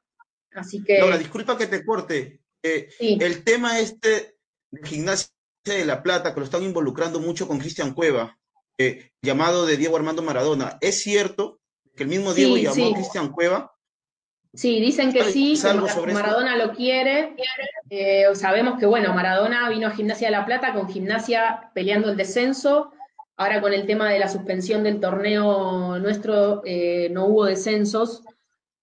Así 0.54 0.84
que. 0.84 1.00
Laura, 1.00 1.18
disculpa 1.18 1.58
que 1.58 1.68
te 1.68 1.84
corte. 1.84 2.42
Eh, 2.62 2.90
el 3.00 3.44
tema 3.44 3.80
este 3.80 4.36
de 4.70 4.88
Gimnasia 4.88 5.32
de 5.66 5.86
La 5.86 6.04
Plata, 6.04 6.34
que 6.34 6.40
lo 6.40 6.46
están 6.46 6.64
involucrando 6.64 7.20
mucho 7.20 7.48
con 7.48 7.58
Cristian 7.58 7.94
Cueva, 7.94 8.38
eh, 8.78 9.12
llamado 9.22 9.66
de 9.66 9.78
Diego 9.78 9.96
Armando 9.96 10.22
Maradona, 10.22 10.78
¿es 10.82 11.02
cierto 11.02 11.60
que 11.96 12.04
el 12.04 12.10
mismo 12.10 12.34
Diego 12.34 12.58
llamó 12.58 12.92
a 12.92 12.94
Cristian 12.94 13.32
Cueva? 13.32 13.72
Sí, 14.54 14.82
dicen 14.82 15.14
que 15.14 15.24
sí, 15.24 15.58
que 15.62 16.14
Maradona 16.14 16.58
lo 16.58 16.74
quiere. 16.74 17.36
Eh, 17.90 18.26
sabemos 18.34 18.80
que, 18.80 18.86
bueno, 18.86 19.14
Maradona 19.14 19.70
vino 19.70 19.88
a 19.88 19.92
Gimnasia 19.92 20.28
de 20.28 20.32
La 20.32 20.46
Plata 20.46 20.74
con 20.74 20.90
Gimnasia 20.90 21.72
peleando 21.74 22.10
el 22.10 22.18
descenso. 22.18 22.92
Ahora 23.38 23.62
con 23.62 23.74
el 23.74 23.86
tema 23.86 24.10
de 24.10 24.20
la 24.20 24.28
suspensión 24.28 24.84
del 24.84 25.00
torneo 25.00 25.98
nuestro, 26.00 26.62
eh, 26.66 27.10
no 27.12 27.28
hubo 27.28 27.46
descensos. 27.46 28.24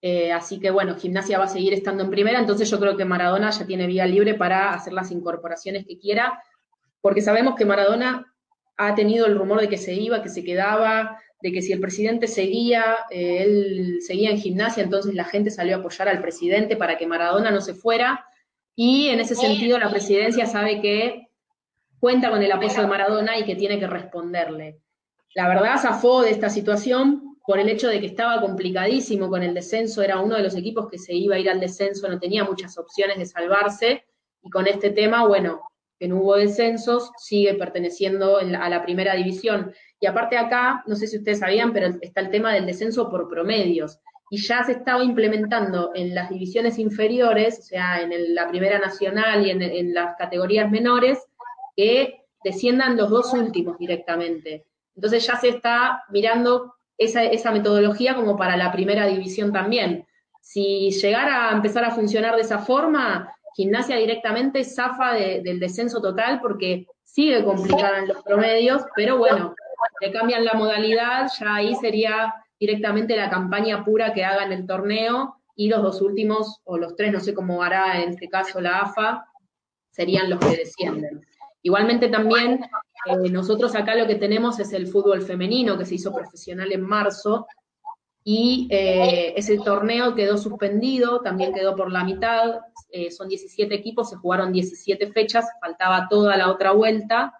Eh, 0.00 0.32
así 0.32 0.58
que 0.60 0.70
bueno, 0.70 0.94
gimnasia 0.94 1.38
va 1.38 1.46
a 1.46 1.48
seguir 1.48 1.72
estando 1.74 2.04
en 2.04 2.10
primera, 2.10 2.38
entonces 2.38 2.70
yo 2.70 2.78
creo 2.78 2.96
que 2.96 3.04
Maradona 3.04 3.50
ya 3.50 3.66
tiene 3.66 3.88
vía 3.88 4.06
libre 4.06 4.34
para 4.34 4.72
hacer 4.72 4.92
las 4.92 5.10
incorporaciones 5.10 5.86
que 5.86 5.98
quiera, 5.98 6.40
porque 7.00 7.20
sabemos 7.20 7.56
que 7.56 7.64
Maradona 7.64 8.32
ha 8.76 8.94
tenido 8.94 9.26
el 9.26 9.36
rumor 9.36 9.60
de 9.60 9.68
que 9.68 9.76
se 9.76 9.94
iba, 9.94 10.22
que 10.22 10.28
se 10.28 10.44
quedaba, 10.44 11.20
de 11.40 11.52
que 11.52 11.62
si 11.62 11.72
el 11.72 11.80
presidente 11.80 12.26
seguía, 12.26 12.96
eh, 13.10 13.42
él 13.42 13.98
seguía 14.00 14.30
en 14.30 14.38
gimnasia, 14.38 14.82
entonces 14.82 15.14
la 15.14 15.24
gente 15.24 15.50
salió 15.50 15.76
a 15.76 15.78
apoyar 15.78 16.08
al 16.08 16.20
presidente 16.20 16.76
para 16.76 16.98
que 16.98 17.06
Maradona 17.06 17.50
no 17.50 17.60
se 17.60 17.74
fuera. 17.74 18.24
Y 18.74 19.08
en 19.08 19.20
ese 19.20 19.34
sentido 19.34 19.78
la 19.78 19.90
presidencia 19.90 20.46
sabe 20.46 20.80
que 20.80 21.28
cuenta 21.98 22.30
con 22.30 22.42
el 22.42 22.52
apoyo 22.52 22.80
de 22.80 22.86
Maradona 22.86 23.38
y 23.38 23.44
que 23.44 23.56
tiene 23.56 23.78
que 23.78 23.86
responderle. 23.86 24.78
La 25.34 25.48
verdad 25.48 25.80
zafó 25.80 26.22
de 26.22 26.30
esta 26.30 26.50
situación 26.50 27.36
por 27.46 27.58
el 27.58 27.68
hecho 27.68 27.88
de 27.88 27.98
que 28.00 28.06
estaba 28.06 28.40
complicadísimo 28.40 29.30
con 29.30 29.42
el 29.42 29.54
descenso, 29.54 30.02
era 30.02 30.20
uno 30.20 30.36
de 30.36 30.42
los 30.42 30.54
equipos 30.54 30.88
que 30.90 30.98
se 30.98 31.14
iba 31.14 31.36
a 31.36 31.38
ir 31.38 31.48
al 31.48 31.60
descenso, 31.60 32.06
no 32.06 32.18
tenía 32.18 32.44
muchas 32.44 32.76
opciones 32.76 33.16
de 33.16 33.24
salvarse, 33.24 34.04
y 34.42 34.50
con 34.50 34.66
este 34.66 34.90
tema, 34.90 35.26
bueno, 35.26 35.62
que 35.98 36.08
no 36.08 36.16
hubo 36.16 36.36
descensos, 36.36 37.10
sigue 37.16 37.54
perteneciendo 37.54 38.38
a 38.38 38.68
la 38.68 38.82
primera 38.82 39.14
división. 39.14 39.72
Y 40.00 40.06
aparte 40.06 40.36
acá, 40.36 40.82
no 40.86 40.94
sé 40.94 41.06
si 41.06 41.18
ustedes 41.18 41.40
sabían, 41.40 41.72
pero 41.72 41.88
está 42.00 42.20
el 42.20 42.30
tema 42.30 42.52
del 42.52 42.66
descenso 42.66 43.10
por 43.10 43.28
promedios. 43.28 43.98
Y 44.30 44.38
ya 44.38 44.62
se 44.62 44.72
estaba 44.72 45.02
implementando 45.02 45.92
en 45.94 46.14
las 46.14 46.30
divisiones 46.30 46.78
inferiores, 46.78 47.58
o 47.60 47.62
sea, 47.62 48.02
en 48.02 48.34
la 48.34 48.48
primera 48.48 48.78
nacional 48.78 49.46
y 49.46 49.50
en 49.50 49.94
las 49.94 50.16
categorías 50.16 50.70
menores, 50.70 51.18
que 51.76 52.24
desciendan 52.44 52.96
los 52.96 53.10
dos 53.10 53.32
últimos 53.32 53.78
directamente. 53.78 54.66
Entonces 54.94 55.26
ya 55.26 55.36
se 55.36 55.50
está 55.50 56.04
mirando 56.10 56.74
esa, 56.98 57.52
metodología 57.52 58.16
como 58.16 58.36
para 58.36 58.56
la 58.56 58.72
primera 58.72 59.06
división 59.06 59.52
también. 59.52 60.06
Si 60.40 60.90
llegara 60.90 61.50
a 61.50 61.52
empezar 61.52 61.84
a 61.84 61.92
funcionar 61.92 62.34
de 62.34 62.42
esa 62.42 62.58
forma, 62.58 63.32
gimnasia 63.54 63.96
directamente 63.96 64.64
zafa 64.64 65.12
del 65.14 65.60
descenso 65.60 66.00
total 66.00 66.40
porque 66.40 66.86
sigue 67.04 67.44
complicada 67.44 67.98
en 67.98 68.08
los 68.08 68.22
promedios, 68.22 68.82
pero 68.96 69.18
bueno, 69.18 69.54
le 70.00 70.12
cambian 70.12 70.44
la 70.44 70.54
modalidad, 70.54 71.30
ya 71.38 71.54
ahí 71.54 71.74
sería 71.76 72.34
directamente 72.58 73.16
la 73.16 73.30
campaña 73.30 73.84
pura 73.84 74.12
que 74.12 74.24
haga 74.24 74.44
en 74.44 74.52
el 74.52 74.66
torneo 74.66 75.36
y 75.54 75.68
los 75.68 75.82
dos 75.82 76.02
últimos, 76.02 76.60
o 76.64 76.78
los 76.78 76.94
tres, 76.96 77.12
no 77.12 77.20
sé 77.20 77.34
cómo 77.34 77.62
hará 77.62 78.02
en 78.02 78.10
este 78.10 78.28
caso 78.28 78.60
la 78.60 78.80
AFA, 78.80 79.26
serían 79.90 80.30
los 80.30 80.38
que 80.38 80.56
descienden. 80.56 81.26
Igualmente 81.62 82.08
también 82.08 82.64
eh, 83.06 83.30
nosotros 83.30 83.74
acá 83.74 83.94
lo 83.94 84.06
que 84.06 84.14
tenemos 84.14 84.60
es 84.60 84.72
el 84.72 84.86
fútbol 84.86 85.22
femenino 85.22 85.76
que 85.76 85.86
se 85.86 85.96
hizo 85.96 86.12
profesional 86.12 86.70
en 86.72 86.82
marzo 86.82 87.46
y 88.22 88.68
eh, 88.70 89.34
ese 89.36 89.58
torneo 89.58 90.14
quedó 90.14 90.36
suspendido, 90.36 91.20
también 91.20 91.52
quedó 91.52 91.74
por 91.74 91.90
la 91.90 92.04
mitad, 92.04 92.60
eh, 92.90 93.10
son 93.10 93.28
17 93.28 93.74
equipos, 93.74 94.10
se 94.10 94.16
jugaron 94.16 94.52
17 94.52 95.12
fechas, 95.12 95.46
faltaba 95.60 96.08
toda 96.08 96.36
la 96.36 96.50
otra 96.50 96.72
vuelta 96.72 97.34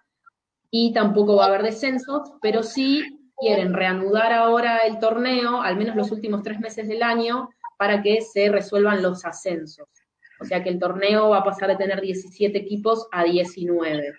y 0.71 0.93
tampoco 0.93 1.35
va 1.35 1.45
a 1.45 1.47
haber 1.47 1.63
descensos, 1.63 2.21
pero 2.41 2.63
sí 2.63 3.03
quieren 3.37 3.73
reanudar 3.73 4.33
ahora 4.33 4.79
el 4.79 4.99
torneo, 4.99 5.61
al 5.61 5.77
menos 5.77 5.95
los 5.95 6.11
últimos 6.11 6.43
tres 6.43 6.59
meses 6.59 6.87
del 6.87 7.03
año, 7.03 7.49
para 7.77 8.01
que 8.01 8.21
se 8.21 8.49
resuelvan 8.49 9.01
los 9.01 9.25
ascensos. 9.25 9.87
O 10.39 10.45
sea 10.45 10.63
que 10.63 10.69
el 10.69 10.79
torneo 10.79 11.29
va 11.29 11.39
a 11.39 11.43
pasar 11.43 11.69
de 11.69 11.77
tener 11.77 12.01
17 12.01 12.57
equipos 12.57 13.07
a 13.11 13.23
19. 13.23 14.13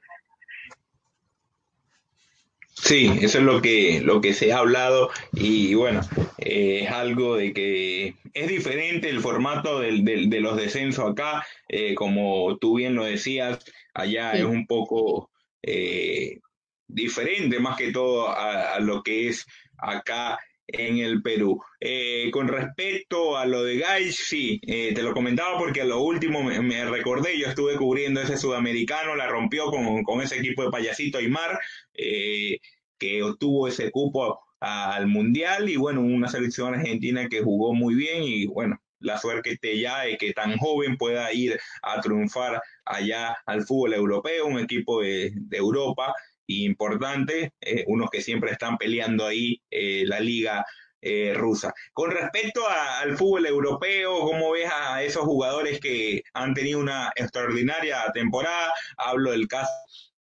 Sí, 2.74 3.12
eso 3.20 3.38
es 3.38 3.44
lo 3.44 3.60
que, 3.60 4.00
lo 4.00 4.20
que 4.20 4.32
se 4.32 4.52
ha 4.52 4.58
hablado 4.58 5.10
y 5.32 5.74
bueno, 5.74 6.00
eh, 6.38 6.84
es 6.84 6.90
algo 6.90 7.36
de 7.36 7.52
que 7.52 8.14
es 8.32 8.48
diferente 8.48 9.10
el 9.10 9.20
formato 9.20 9.80
del, 9.80 10.04
de 10.04 10.40
los 10.40 10.56
descensos 10.56 11.10
acá, 11.10 11.46
eh, 11.68 11.94
como 11.94 12.56
tú 12.58 12.76
bien 12.76 12.94
lo 12.94 13.04
decías, 13.04 13.62
allá 13.92 14.32
es 14.32 14.44
un 14.44 14.66
poco 14.66 15.29
eh, 15.62 16.38
diferente 16.86 17.58
más 17.60 17.76
que 17.76 17.92
todo 17.92 18.28
a, 18.28 18.78
lo 18.80 19.02
que 19.02 19.28
es 19.28 19.46
acá 19.78 20.38
en 20.66 20.98
el 20.98 21.22
Perú. 21.22 21.60
Eh, 21.80 22.30
con 22.32 22.48
respecto 22.48 23.36
a 23.36 23.46
lo 23.46 23.64
de 23.64 23.78
Gais, 23.78 24.16
sí, 24.16 24.60
eh, 24.66 24.92
te 24.94 25.02
lo 25.02 25.12
comentaba 25.12 25.58
porque 25.58 25.80
a 25.82 25.84
lo 25.84 26.00
último 26.02 26.42
me, 26.42 26.84
recordé, 26.84 27.38
yo 27.38 27.46
estuve 27.46 27.76
cubriendo 27.76 28.20
ese 28.20 28.36
sudamericano, 28.36 29.16
la 29.16 29.28
rompió 29.28 29.66
con, 29.66 30.20
ese 30.20 30.38
equipo 30.38 30.62
de 30.62 30.70
payasito 30.70 31.18
Aymar, 31.18 31.58
eh, 31.94 32.58
que 32.98 33.22
obtuvo 33.22 33.68
ese 33.68 33.90
cupo 33.90 34.40
al 34.60 35.06
Mundial 35.06 35.70
y 35.70 35.76
bueno, 35.76 36.02
una 36.02 36.28
selección 36.28 36.74
argentina 36.74 37.28
que 37.28 37.42
jugó 37.42 37.74
muy 37.74 37.94
bien 37.94 38.22
y 38.22 38.46
bueno, 38.46 38.78
la 39.00 39.18
suerte 39.18 39.58
ya 39.78 40.02
de 40.02 40.16
que 40.16 40.32
tan 40.32 40.56
joven 40.56 40.96
pueda 40.96 41.32
ir 41.32 41.58
a 41.82 42.00
triunfar 42.00 42.62
allá 42.84 43.36
al 43.46 43.62
fútbol 43.62 43.94
europeo, 43.94 44.46
un 44.46 44.58
equipo 44.58 45.02
de, 45.02 45.32
de 45.34 45.56
Europa 45.56 46.14
importante, 46.58 47.52
eh, 47.60 47.84
unos 47.86 48.10
que 48.10 48.22
siempre 48.22 48.52
están 48.52 48.76
peleando 48.76 49.26
ahí 49.26 49.60
eh, 49.70 50.04
la 50.06 50.20
liga 50.20 50.64
eh, 51.00 51.32
rusa. 51.34 51.72
Con 51.92 52.10
respecto 52.10 52.62
al 52.68 53.16
fútbol 53.16 53.46
europeo, 53.46 54.20
¿cómo 54.20 54.52
ves 54.52 54.70
a 54.72 55.02
esos 55.02 55.22
jugadores 55.22 55.80
que 55.80 56.22
han 56.34 56.54
tenido 56.54 56.80
una 56.80 57.12
extraordinaria 57.16 58.04
temporada? 58.12 58.72
Hablo 58.96 59.30
del 59.30 59.48
caso 59.48 59.70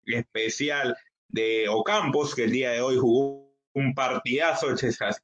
especial 0.05 0.95
de 1.27 1.67
Ocampos, 1.69 2.33
que 2.33 2.45
el 2.45 2.51
día 2.51 2.71
de 2.71 2.81
hoy 2.81 2.97
jugó 2.97 3.48
un 3.73 3.93
partidazo 3.93 4.67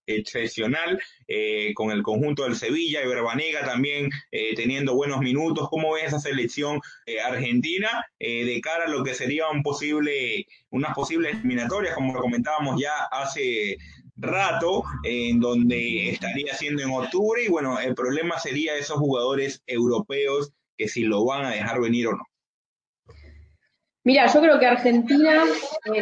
excepcional 0.06 1.00
eh, 1.28 1.74
con 1.74 1.92
el 1.92 2.04
conjunto 2.04 2.44
del 2.44 2.56
Sevilla 2.56 3.04
y 3.04 3.08
Verbanega 3.08 3.66
también 3.66 4.10
eh, 4.32 4.56
teniendo 4.56 4.96
buenos 4.96 5.20
minutos. 5.20 5.70
¿Cómo 5.70 5.94
ves 5.94 6.06
esa 6.06 6.20
selección 6.20 6.80
eh, 7.06 7.20
argentina 7.22 8.06
de 8.20 8.60
cara 8.62 8.86
a 8.86 8.90
lo 8.90 9.04
que 9.04 9.14
sería 9.14 9.50
un 9.50 9.62
posible, 9.62 10.48
unas 10.70 10.94
posibles 10.94 11.36
eliminatorias, 11.36 11.96
como 11.96 12.14
lo 12.14 12.22
comentábamos 12.22 12.80
ya 12.82 12.92
hace 13.12 13.78
rato, 14.16 14.84
en 15.04 15.40
donde 15.40 16.10
estaría 16.10 16.54
siendo 16.56 16.82
en 16.82 16.92
octubre? 16.92 17.44
Y 17.44 17.50
bueno, 17.50 17.80
el 17.80 17.94
problema 17.96 18.40
sería 18.40 18.76
esos 18.76 18.98
jugadores 18.98 19.62
europeos 19.68 20.52
que 20.78 20.88
si 20.88 21.04
lo 21.04 21.26
van 21.26 21.46
a 21.46 21.52
dejar 21.52 21.80
venir 21.80 22.08
o 22.08 22.12
no. 22.14 22.24
Mira, 24.04 24.32
yo 24.32 24.40
creo 24.40 24.60
que 24.60 24.68
Argentina 24.68 25.44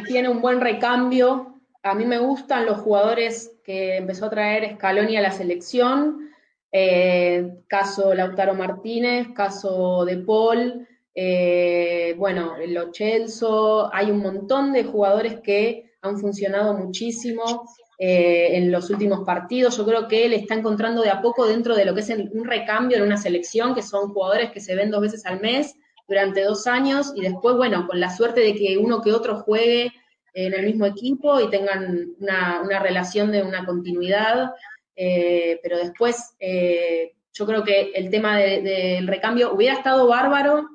tiene 0.06 0.28
un 0.28 0.42
buen 0.42 0.60
recambio 0.60 1.53
a 1.84 1.94
mí 1.94 2.06
me 2.06 2.18
gustan 2.18 2.66
los 2.66 2.80
jugadores 2.80 3.58
que 3.64 3.98
empezó 3.98 4.26
a 4.26 4.30
traer 4.30 4.76
Scaloni 4.76 5.18
a 5.18 5.22
la 5.22 5.32
selección, 5.32 6.30
eh, 6.72 7.58
caso 7.68 8.14
Lautaro 8.14 8.56
Martínez, 8.56 9.28
caso 9.36 10.06
De 10.06 10.18
Paul, 10.18 10.88
eh, 11.14 12.16
bueno, 12.18 12.56
Lo 12.68 12.92
Chelso, 12.92 13.94
hay 13.94 14.10
un 14.10 14.20
montón 14.20 14.72
de 14.72 14.86
jugadores 14.86 15.42
que 15.42 15.92
han 16.02 16.18
funcionado 16.18 16.74
muchísimo 16.74 17.66
eh, 18.00 18.58
en 18.58 18.72
los 18.72 18.90
últimos 18.90 19.26
partidos. 19.26 19.78
Yo 19.78 19.86
creo 19.86 20.08
que 20.08 20.26
él 20.26 20.34
está 20.34 20.56
encontrando 20.56 21.02
de 21.02 21.10
a 21.10 21.22
poco 21.22 21.46
dentro 21.46 21.76
de 21.76 21.86
lo 21.86 21.94
que 21.94 22.02
es 22.02 22.10
un 22.10 22.46
recambio 22.46 22.98
en 22.98 23.04
una 23.04 23.18
selección, 23.18 23.76
que 23.76 23.84
son 23.84 24.14
jugadores 24.14 24.52
que 24.52 24.62
se 24.62 24.76
ven 24.76 24.90
dos 24.90 25.02
veces 25.02 25.26
al 25.26 25.42
mes 25.42 25.76
durante 26.08 26.44
dos 26.44 26.66
años 26.66 27.14
y 27.16 27.22
después, 27.22 27.56
bueno, 27.56 27.86
con 27.88 28.00
la 28.00 28.10
suerte 28.10 28.42
de 28.42 28.56
que 28.56 28.78
uno 28.78 29.02
que 29.02 29.14
otro 29.14 29.42
juegue 29.42 29.92
en 30.34 30.54
el 30.54 30.66
mismo 30.66 30.86
equipo 30.86 31.40
y 31.40 31.50
tengan 31.50 32.16
una, 32.20 32.80
relación 32.80 33.32
de 33.32 33.44
una 33.44 33.66
continuidad, 33.66 34.52
eh, 34.96 35.60
pero 35.62 35.78
después 35.78 36.36
eh, 36.40 37.14
yo 37.32 37.46
creo 37.46 37.64
que 37.64 37.92
el 37.94 38.10
tema 38.10 38.38
del 38.38 39.08
recambio 39.08 39.54
hubiera 39.54 39.76
estado 39.76 40.08
bárbaro 40.08 40.68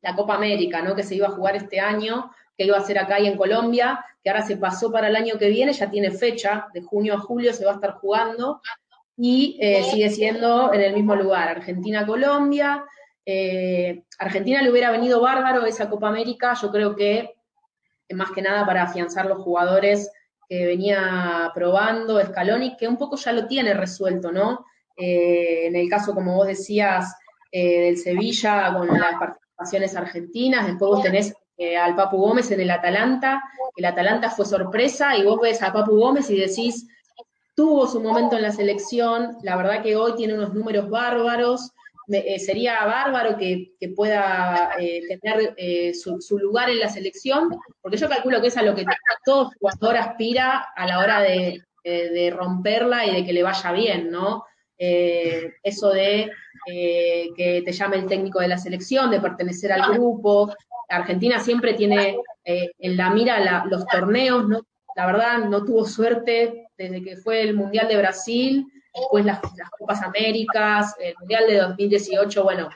la 0.00 0.14
Copa 0.14 0.34
América, 0.34 0.82
¿no? 0.82 0.94
Que 0.94 1.02
se 1.02 1.16
iba 1.16 1.26
a 1.26 1.32
jugar 1.32 1.56
este 1.56 1.80
año, 1.80 2.30
que 2.56 2.64
iba 2.64 2.76
a 2.76 2.82
ser 2.82 2.98
acá 2.98 3.18
y 3.18 3.26
en 3.26 3.36
Colombia, 3.36 4.04
que 4.22 4.30
ahora 4.30 4.42
se 4.42 4.56
pasó 4.56 4.92
para 4.92 5.08
el 5.08 5.16
año 5.16 5.38
que 5.38 5.48
viene, 5.48 5.72
ya 5.72 5.90
tiene 5.90 6.10
fecha, 6.10 6.68
de 6.72 6.82
junio 6.82 7.14
a 7.14 7.18
julio 7.18 7.52
se 7.52 7.64
va 7.64 7.72
a 7.72 7.74
estar 7.74 7.94
jugando 7.94 8.60
y 9.16 9.58
eh, 9.60 9.82
sigue 9.84 10.10
siendo 10.10 10.72
en 10.72 10.80
el 10.80 10.94
mismo 10.94 11.16
lugar, 11.16 11.48
Argentina-Colombia. 11.48 12.84
Argentina 14.18 14.62
le 14.62 14.70
hubiera 14.70 14.90
venido 14.90 15.20
bárbaro 15.20 15.66
esa 15.66 15.90
Copa 15.90 16.08
América, 16.08 16.54
yo 16.54 16.70
creo 16.70 16.96
que 16.96 17.37
más 18.14 18.30
que 18.32 18.42
nada 18.42 18.64
para 18.64 18.84
afianzar 18.84 19.26
los 19.26 19.38
jugadores 19.38 20.10
que 20.48 20.66
venía 20.66 21.50
probando 21.54 22.24
Scaloni, 22.24 22.76
que 22.76 22.88
un 22.88 22.96
poco 22.96 23.16
ya 23.16 23.32
lo 23.32 23.46
tiene 23.46 23.74
resuelto, 23.74 24.32
¿no? 24.32 24.64
Eh, 24.96 25.66
en 25.66 25.76
el 25.76 25.88
caso, 25.88 26.14
como 26.14 26.34
vos 26.34 26.46
decías, 26.46 27.14
eh, 27.52 27.82
del 27.82 27.98
Sevilla 27.98 28.74
con 28.74 28.88
las 28.88 29.14
participaciones 29.14 29.94
argentinas, 29.94 30.66
después 30.66 30.90
vos 30.90 31.02
tenés 31.02 31.34
eh, 31.56 31.76
al 31.76 31.94
Papu 31.94 32.16
Gómez 32.16 32.50
en 32.50 32.60
el 32.60 32.70
Atalanta, 32.70 33.42
el 33.76 33.84
Atalanta 33.84 34.30
fue 34.30 34.44
sorpresa 34.44 35.16
y 35.16 35.24
vos 35.24 35.40
ves 35.40 35.62
a 35.62 35.72
Papu 35.72 35.96
Gómez 35.96 36.30
y 36.30 36.36
decís, 36.40 36.88
tuvo 37.54 37.86
su 37.86 38.00
momento 38.00 38.36
en 38.36 38.42
la 38.42 38.52
selección, 38.52 39.36
la 39.42 39.56
verdad 39.56 39.82
que 39.82 39.96
hoy 39.96 40.14
tiene 40.14 40.34
unos 40.34 40.54
números 40.54 40.88
bárbaros, 40.88 41.72
eh, 42.10 42.38
sería 42.38 42.84
bárbaro 42.84 43.36
que, 43.36 43.72
pueda 43.94 44.70
eh, 44.78 45.02
tener 45.08 45.54
eh, 45.56 45.92
su, 45.94 46.38
lugar 46.38 46.70
en 46.70 46.80
la 46.80 46.88
selección, 46.88 47.50
porque 47.80 47.96
yo 47.96 48.08
calculo 48.08 48.40
que 48.40 48.48
es 48.48 48.56
a 48.56 48.62
lo 48.62 48.74
que 48.74 48.84
todo 49.24 49.50
jugador 49.58 49.96
aspira 49.96 50.66
a 50.74 50.86
la 50.86 50.98
hora 50.98 51.20
de, 51.20 51.62
romperla 52.30 53.06
y 53.06 53.14
de 53.14 53.24
que 53.24 53.32
le 53.32 53.42
vaya 53.42 53.72
bien, 53.72 54.10
¿no? 54.10 54.44
eh, 54.78 55.54
eso 55.62 55.90
de 55.90 56.30
eh, 56.66 57.28
que 57.36 57.62
te 57.62 57.72
llame 57.72 57.96
el 57.96 58.06
técnico 58.06 58.40
de 58.40 58.48
la 58.48 58.58
selección, 58.58 59.10
de 59.10 59.20
pertenecer 59.20 59.72
al 59.72 59.92
grupo. 59.92 60.54
Argentina 60.88 61.40
siempre 61.40 61.74
tiene 61.74 62.16
en 62.44 62.96
la 62.96 63.10
mira 63.10 63.64
los 63.66 63.86
torneos, 63.86 64.48
¿no? 64.48 64.62
La 64.96 65.06
verdad, 65.06 65.38
no 65.44 65.64
tuvo 65.64 65.84
suerte 65.84 66.68
desde 66.76 67.02
que 67.02 67.16
fue 67.16 67.42
el 67.42 67.54
Mundial 67.54 67.88
de 67.88 67.98
Brasil, 67.98 68.66
después 68.94 69.24
las, 69.24 69.40
Copas 69.78 70.02
Américas, 70.02 70.94
el 71.00 71.14
Mundial 71.20 71.44
de 71.48 71.56
2018, 71.58 72.42
bueno, 72.42 72.68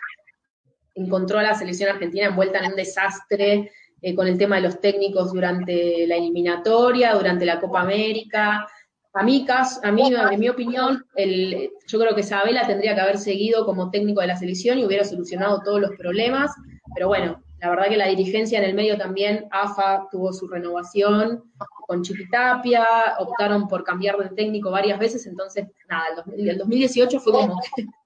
encontró 0.95 1.39
a 1.39 1.43
la 1.43 1.55
selección 1.55 1.91
argentina 1.91 2.27
envuelta 2.27 2.59
en 2.59 2.71
un 2.71 2.77
desastre 2.77 3.71
con 4.17 4.27
el 4.27 4.37
tema 4.37 4.57
de 4.57 4.63
los 4.63 4.81
técnicos 4.81 5.33
durante 5.33 6.07
la 6.07 6.17
eliminatoria, 6.17 7.15
durante 7.15 7.45
la 7.45 7.61
Copa 7.61 7.83
América. 7.83 8.67
A 9.15 9.23
mí, 9.23 9.47
a 9.49 9.93
mí, 9.93 10.13
en 10.15 10.41
mi 10.41 10.49
opinión, 10.49 11.05
el, 11.15 11.71
yo 11.87 12.01
creo 12.01 12.15
que 12.15 12.23
Sabela 12.23 12.67
tendría 12.67 12.95
que 12.95 13.01
haber 13.01 13.19
seguido 13.19 13.65
como 13.65 13.91
técnico 13.91 14.21
de 14.21 14.27
la 14.27 14.37
selección 14.37 14.79
y 14.79 14.85
hubiera 14.85 15.05
solucionado 15.05 15.61
todos 15.63 15.81
los 15.81 15.93
problemas, 15.97 16.51
pero 16.95 17.09
bueno, 17.09 17.43
la 17.61 17.71
verdad 17.71 17.89
que 17.89 17.97
la 17.97 18.09
dirigencia 18.09 18.59
en 18.59 18.65
el 18.65 18.75
medio 18.75 18.99
también, 18.99 19.47
AFA 19.53 20.09
tuvo 20.11 20.33
su 20.33 20.49
renovación 20.49 21.45
con 21.87 22.03
Chiquitapia, 22.03 22.87
optaron 23.19 23.69
por 23.69 23.85
cambiar 23.85 24.17
de 24.17 24.35
técnico 24.35 24.71
varias 24.71 24.99
veces, 24.99 25.27
entonces, 25.27 25.67
nada, 25.89 26.25
el, 26.37 26.59
2018 26.59 27.21
fue 27.21 27.33
como 27.33 27.61
que 27.77 27.85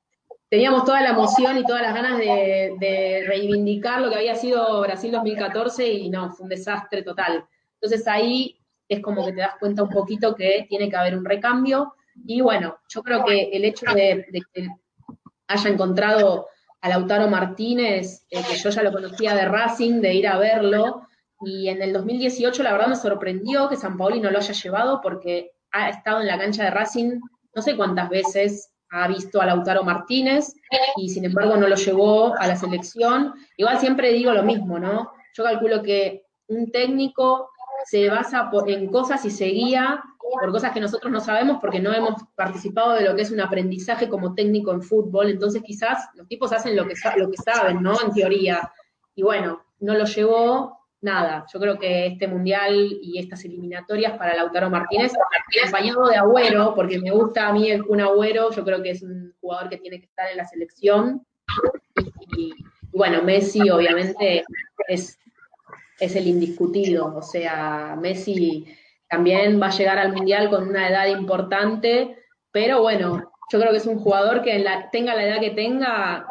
teníamos 0.48 0.84
toda 0.84 1.02
la 1.02 1.10
emoción 1.10 1.58
y 1.58 1.64
todas 1.64 1.82
las 1.82 1.94
ganas 1.94 2.18
de, 2.18 3.24
reivindicar 3.26 4.00
lo 4.00 4.10
que 4.10 4.16
había 4.16 4.34
sido 4.34 4.80
Brasil 4.80 5.12
2014 5.12 5.92
y 5.92 6.08
no, 6.08 6.30
fue 6.30 6.44
un 6.44 6.50
desastre 6.50 7.02
total. 7.02 7.44
Entonces 7.80 8.06
ahí 8.06 8.58
es 8.88 9.00
como 9.00 9.24
que 9.24 9.32
te 9.32 9.40
das 9.40 9.56
cuenta 9.58 9.82
un 9.82 9.90
poquito 9.90 10.34
que 10.34 10.66
tiene 10.68 10.88
que 10.88 10.96
haber 10.96 11.16
un 11.16 11.24
recambio. 11.24 11.94
Y 12.24 12.40
bueno, 12.40 12.78
yo 12.88 13.02
creo 13.02 13.24
que 13.24 13.50
el 13.52 13.64
hecho 13.64 13.86
de, 13.92 14.26
que 14.54 14.68
haya 15.48 15.70
encontrado 15.70 16.46
a 16.80 16.88
Lautaro 16.88 17.28
Martínez, 17.28 18.26
eh, 18.30 18.42
que 18.48 18.56
yo 18.56 18.70
ya 18.70 18.82
lo 18.82 18.92
conocía 18.92 19.34
de 19.34 19.44
Racing, 19.46 20.00
de 20.00 20.14
ir 20.14 20.28
a 20.28 20.38
verlo, 20.38 21.06
y 21.42 21.68
en 21.68 21.82
el 21.82 21.92
2018 21.92 22.62
la 22.62 22.72
verdad 22.72 22.88
me 22.88 22.96
sorprendió 22.96 23.68
que 23.68 23.76
San 23.76 23.96
Paoli 23.96 24.20
no 24.20 24.30
lo 24.30 24.38
haya 24.38 24.52
llevado 24.52 25.00
porque 25.02 25.52
ha 25.72 25.90
estado 25.90 26.20
en 26.20 26.26
la 26.26 26.38
cancha 26.38 26.64
de 26.64 26.70
Racing 26.70 27.20
no 27.54 27.62
sé 27.62 27.76
cuántas 27.76 28.08
veces 28.10 28.70
ha 28.90 29.08
visto 29.08 29.40
a 29.40 29.46
Lautaro 29.46 29.82
Martínez 29.82 30.54
y 30.96 31.08
sin 31.08 31.24
embargo 31.24 31.56
no 31.56 31.68
lo 31.68 31.76
llevó 31.76 32.34
a 32.38 32.46
la 32.46 32.56
selección. 32.56 33.34
Igual 33.56 33.78
siempre 33.78 34.12
digo 34.12 34.32
lo 34.32 34.42
mismo, 34.42 34.78
¿no? 34.78 35.10
Yo 35.34 35.44
calculo 35.44 35.82
que 35.82 36.26
un 36.48 36.70
técnico 36.70 37.50
se 37.86 38.08
basa 38.08 38.50
en 38.66 38.86
cosas 38.88 39.24
y 39.24 39.30
se 39.30 39.46
guía 39.46 40.02
por 40.18 40.50
cosas 40.50 40.72
que 40.72 40.80
nosotros 40.80 41.12
no 41.12 41.20
sabemos 41.20 41.58
porque 41.60 41.80
no 41.80 41.92
hemos 41.92 42.22
participado 42.34 42.92
de 42.92 43.04
lo 43.04 43.14
que 43.14 43.22
es 43.22 43.30
un 43.30 43.40
aprendizaje 43.40 44.08
como 44.08 44.34
técnico 44.34 44.72
en 44.72 44.82
fútbol, 44.82 45.30
entonces 45.30 45.62
quizás 45.62 46.08
los 46.14 46.26
tipos 46.26 46.52
hacen 46.52 46.76
lo 46.76 46.86
que, 46.86 46.94
lo 47.16 47.30
que 47.30 47.36
saben, 47.36 47.82
¿no? 47.82 48.00
En 48.02 48.12
teoría. 48.12 48.72
Y 49.14 49.22
bueno, 49.22 49.64
no 49.78 49.94
lo 49.94 50.04
llevó 50.04 50.78
nada. 51.06 51.46
Yo 51.52 51.58
creo 51.58 51.78
que 51.78 52.06
este 52.06 52.28
mundial 52.28 52.98
y 53.00 53.18
estas 53.18 53.44
eliminatorias 53.46 54.18
para 54.18 54.36
Lautaro 54.36 54.68
Martínez, 54.68 55.12
acompañado 55.62 56.08
de 56.08 56.16
Agüero, 56.16 56.74
porque 56.74 56.98
me 56.98 57.10
gusta 57.10 57.48
a 57.48 57.52
mí 57.52 57.72
un 57.72 58.00
Agüero, 58.02 58.50
yo 58.50 58.64
creo 58.64 58.82
que 58.82 58.90
es 58.90 59.02
un 59.02 59.34
jugador 59.40 59.70
que 59.70 59.78
tiene 59.78 59.98
que 59.98 60.06
estar 60.06 60.30
en 60.30 60.36
la 60.36 60.44
selección. 60.44 61.26
y 62.36 62.52
bueno, 62.92 63.22
Messi 63.22 63.70
obviamente 63.70 64.44
es 64.88 65.18
es 65.98 66.16
el 66.16 66.26
indiscutido. 66.26 67.14
O 67.16 67.22
sea, 67.22 67.96
Messi 68.00 68.66
también 69.08 69.60
va 69.60 69.66
a 69.66 69.76
llegar 69.76 69.98
al 69.98 70.12
Mundial 70.12 70.50
con 70.50 70.68
una 70.68 70.88
edad 70.88 71.06
importante, 71.06 72.16
pero 72.50 72.82
bueno, 72.82 73.32
yo 73.50 73.60
creo 73.60 73.70
que 73.70 73.78
es 73.78 73.86
un 73.86 73.98
jugador 73.98 74.42
que 74.42 74.64
tenga 74.92 75.14
la 75.14 75.26
edad 75.26 75.40
que 75.40 75.50
tenga, 75.50 76.26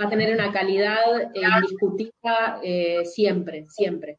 va 0.00 0.06
a 0.06 0.10
tener 0.10 0.32
una 0.32 0.52
calidad 0.52 1.32
eh, 1.34 1.40
indiscutida 1.56 2.60
eh, 2.62 3.04
siempre, 3.04 3.66
siempre. 3.68 4.18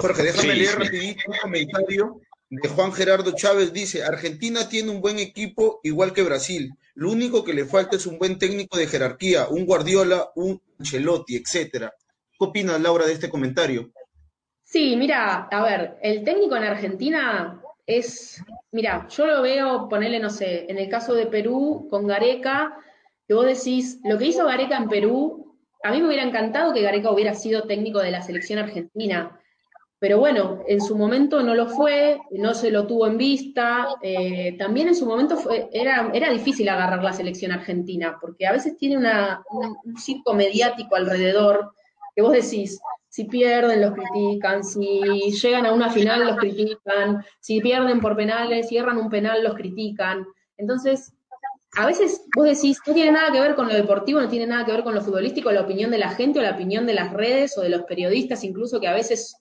Jorge, 0.00 0.22
déjame 0.22 0.54
leer 0.54 0.78
rapidito 0.78 1.22
un 1.26 1.36
comentario 1.38 2.20
de 2.50 2.68
Juan 2.68 2.92
Gerardo 2.92 3.32
Chávez. 3.34 3.72
Dice, 3.72 4.04
Argentina 4.04 4.68
tiene 4.68 4.90
un 4.90 5.00
buen 5.00 5.18
equipo 5.18 5.80
igual 5.82 6.12
que 6.12 6.22
Brasil. 6.22 6.72
Lo 6.94 7.10
único 7.10 7.44
que 7.44 7.52
le 7.52 7.64
falta 7.64 7.96
es 7.96 8.06
un 8.06 8.18
buen 8.18 8.38
técnico 8.38 8.78
de 8.78 8.86
jerarquía, 8.86 9.48
un 9.48 9.66
Guardiola, 9.66 10.30
un 10.36 10.60
Ancelotti, 10.78 11.36
etcétera. 11.36 11.92
¿Qué 12.30 12.44
opinas, 12.44 12.80
Laura, 12.80 13.06
de 13.06 13.12
este 13.12 13.28
comentario? 13.28 13.90
Sí, 14.62 14.94
mira, 14.96 15.48
a 15.50 15.62
ver, 15.62 15.96
el 16.02 16.22
técnico 16.24 16.54
en 16.54 16.64
Argentina 16.64 17.60
es, 17.88 18.44
mira, 18.70 19.08
yo 19.08 19.26
lo 19.26 19.42
veo, 19.42 19.88
ponerle, 19.88 20.20
no 20.20 20.30
sé, 20.30 20.66
en 20.68 20.78
el 20.78 20.88
caso 20.88 21.14
de 21.14 21.26
Perú 21.26 21.88
con 21.90 22.06
Gareca, 22.06 22.76
que 23.26 23.34
vos 23.34 23.46
decís, 23.46 23.98
lo 24.04 24.18
que 24.18 24.26
hizo 24.26 24.44
Gareca 24.44 24.76
en 24.76 24.88
Perú, 24.88 25.56
a 25.82 25.90
mí 25.90 26.00
me 26.00 26.08
hubiera 26.08 26.22
encantado 26.22 26.74
que 26.74 26.82
Gareca 26.82 27.10
hubiera 27.10 27.34
sido 27.34 27.62
técnico 27.62 28.00
de 28.00 28.10
la 28.10 28.22
selección 28.22 28.58
argentina, 28.58 29.40
pero 29.98 30.18
bueno, 30.18 30.62
en 30.68 30.80
su 30.80 30.96
momento 30.96 31.42
no 31.42 31.54
lo 31.54 31.66
fue, 31.66 32.20
no 32.30 32.54
se 32.54 32.70
lo 32.70 32.86
tuvo 32.86 33.08
en 33.08 33.18
vista. 33.18 33.88
Eh, 34.00 34.54
también 34.56 34.88
en 34.88 34.94
su 34.94 35.06
momento 35.06 35.36
fue, 35.36 35.68
era, 35.72 36.10
era 36.14 36.30
difícil 36.30 36.68
agarrar 36.68 37.02
la 37.02 37.12
selección 37.12 37.50
argentina, 37.50 38.16
porque 38.20 38.46
a 38.46 38.52
veces 38.52 38.76
tiene 38.76 38.96
una, 38.96 39.42
un, 39.50 39.96
circo 39.98 40.34
mediático 40.34 40.94
alrededor, 40.94 41.72
que 42.14 42.22
vos 42.22 42.32
decís, 42.32 42.80
si 43.08 43.24
pierden 43.24 43.80
los 43.80 43.92
critican, 43.94 44.62
si 44.62 45.00
llegan 45.42 45.66
a 45.66 45.72
una 45.72 45.90
final 45.90 46.26
los 46.26 46.36
critican, 46.36 47.24
si 47.40 47.60
pierden 47.60 48.00
por 48.00 48.16
penales, 48.16 48.68
cierran 48.68 48.98
un 48.98 49.08
penal 49.08 49.42
los 49.42 49.54
critican. 49.54 50.26
Entonces, 50.56 51.12
a 51.76 51.86
veces 51.86 52.22
vos 52.36 52.46
decís, 52.46 52.78
no 52.86 52.94
tiene 52.94 53.12
nada 53.12 53.32
que 53.32 53.40
ver 53.40 53.54
con 53.54 53.68
lo 53.68 53.74
deportivo, 53.74 54.20
no 54.20 54.28
tiene 54.28 54.46
nada 54.46 54.64
que 54.64 54.72
ver 54.72 54.84
con 54.84 54.94
lo 54.94 55.00
futbolístico, 55.00 55.50
la 55.52 55.62
opinión 55.62 55.90
de 55.90 55.98
la 55.98 56.10
gente 56.10 56.38
o 56.38 56.42
la 56.42 56.52
opinión 56.52 56.86
de 56.86 56.94
las 56.94 57.12
redes 57.12 57.56
o 57.56 57.62
de 57.62 57.68
los 57.68 57.82
periodistas, 57.82 58.44
incluso 58.44 58.80
que 58.80 58.88
a 58.88 58.94
veces 58.94 59.36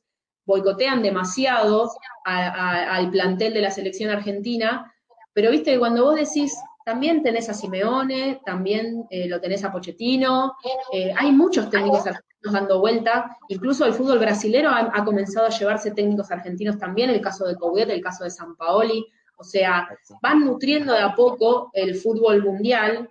boicotean 0.45 1.03
demasiado 1.03 1.91
al 2.23 3.11
plantel 3.11 3.53
de 3.53 3.61
la 3.61 3.71
selección 3.71 4.09
argentina, 4.09 4.93
pero 5.33 5.51
viste 5.51 5.77
cuando 5.77 6.05
vos 6.05 6.15
decís, 6.15 6.55
también 6.87 7.21
tenés 7.21 7.49
a 7.49 7.53
Simeone, 7.53 8.39
también 8.45 9.05
eh, 9.09 9.27
lo 9.27 9.41
tenés 9.41 9.61
a 9.65 9.73
Pochettino, 9.73 10.55
eh, 10.93 11.13
hay 11.17 11.33
muchos 11.33 11.69
técnicos 11.69 12.07
argentinos 12.07 12.53
dando 12.53 12.79
vuelta, 12.79 13.37
incluso 13.49 13.85
el 13.85 13.91
fútbol 13.91 14.19
brasilero 14.19 14.69
ha, 14.69 15.03
comenzado 15.03 15.47
a 15.47 15.49
llevarse 15.49 15.91
técnicos 15.91 16.31
argentinos 16.31 16.77
también, 16.77 17.09
el 17.09 17.19
caso 17.19 17.45
de 17.45 17.57
Coudet, 17.57 17.89
el 17.89 17.99
caso 17.99 18.23
de 18.23 18.29
San 18.29 18.55
Paoli, 18.55 19.05
o 19.35 19.43
sea, 19.43 19.85
van 20.21 20.45
nutriendo 20.45 20.93
de 20.93 21.01
a 21.01 21.13
poco 21.13 21.71
el 21.73 21.93
fútbol 21.95 22.41
mundial, 22.41 23.09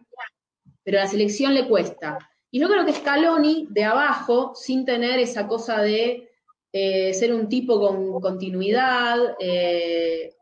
pero 0.83 0.99
a 0.99 1.03
la 1.03 1.11
selección 1.11 1.53
le 1.53 1.69
cuesta. 1.69 2.17
Y 2.51 2.61
yo 2.61 2.69
creo 2.71 2.87
que 2.87 2.95
Scaloni, 2.95 3.67
de 3.69 3.85
abajo, 3.85 4.55
sin 4.55 4.87
tener 4.87 5.19
esa 5.19 5.47
cosa 5.47 5.83
de 5.83 6.31
eh, 6.73 7.13
ser 7.13 7.35
un 7.35 7.47
tipo 7.47 7.79
con 7.79 8.23
continuidad, 8.23 9.19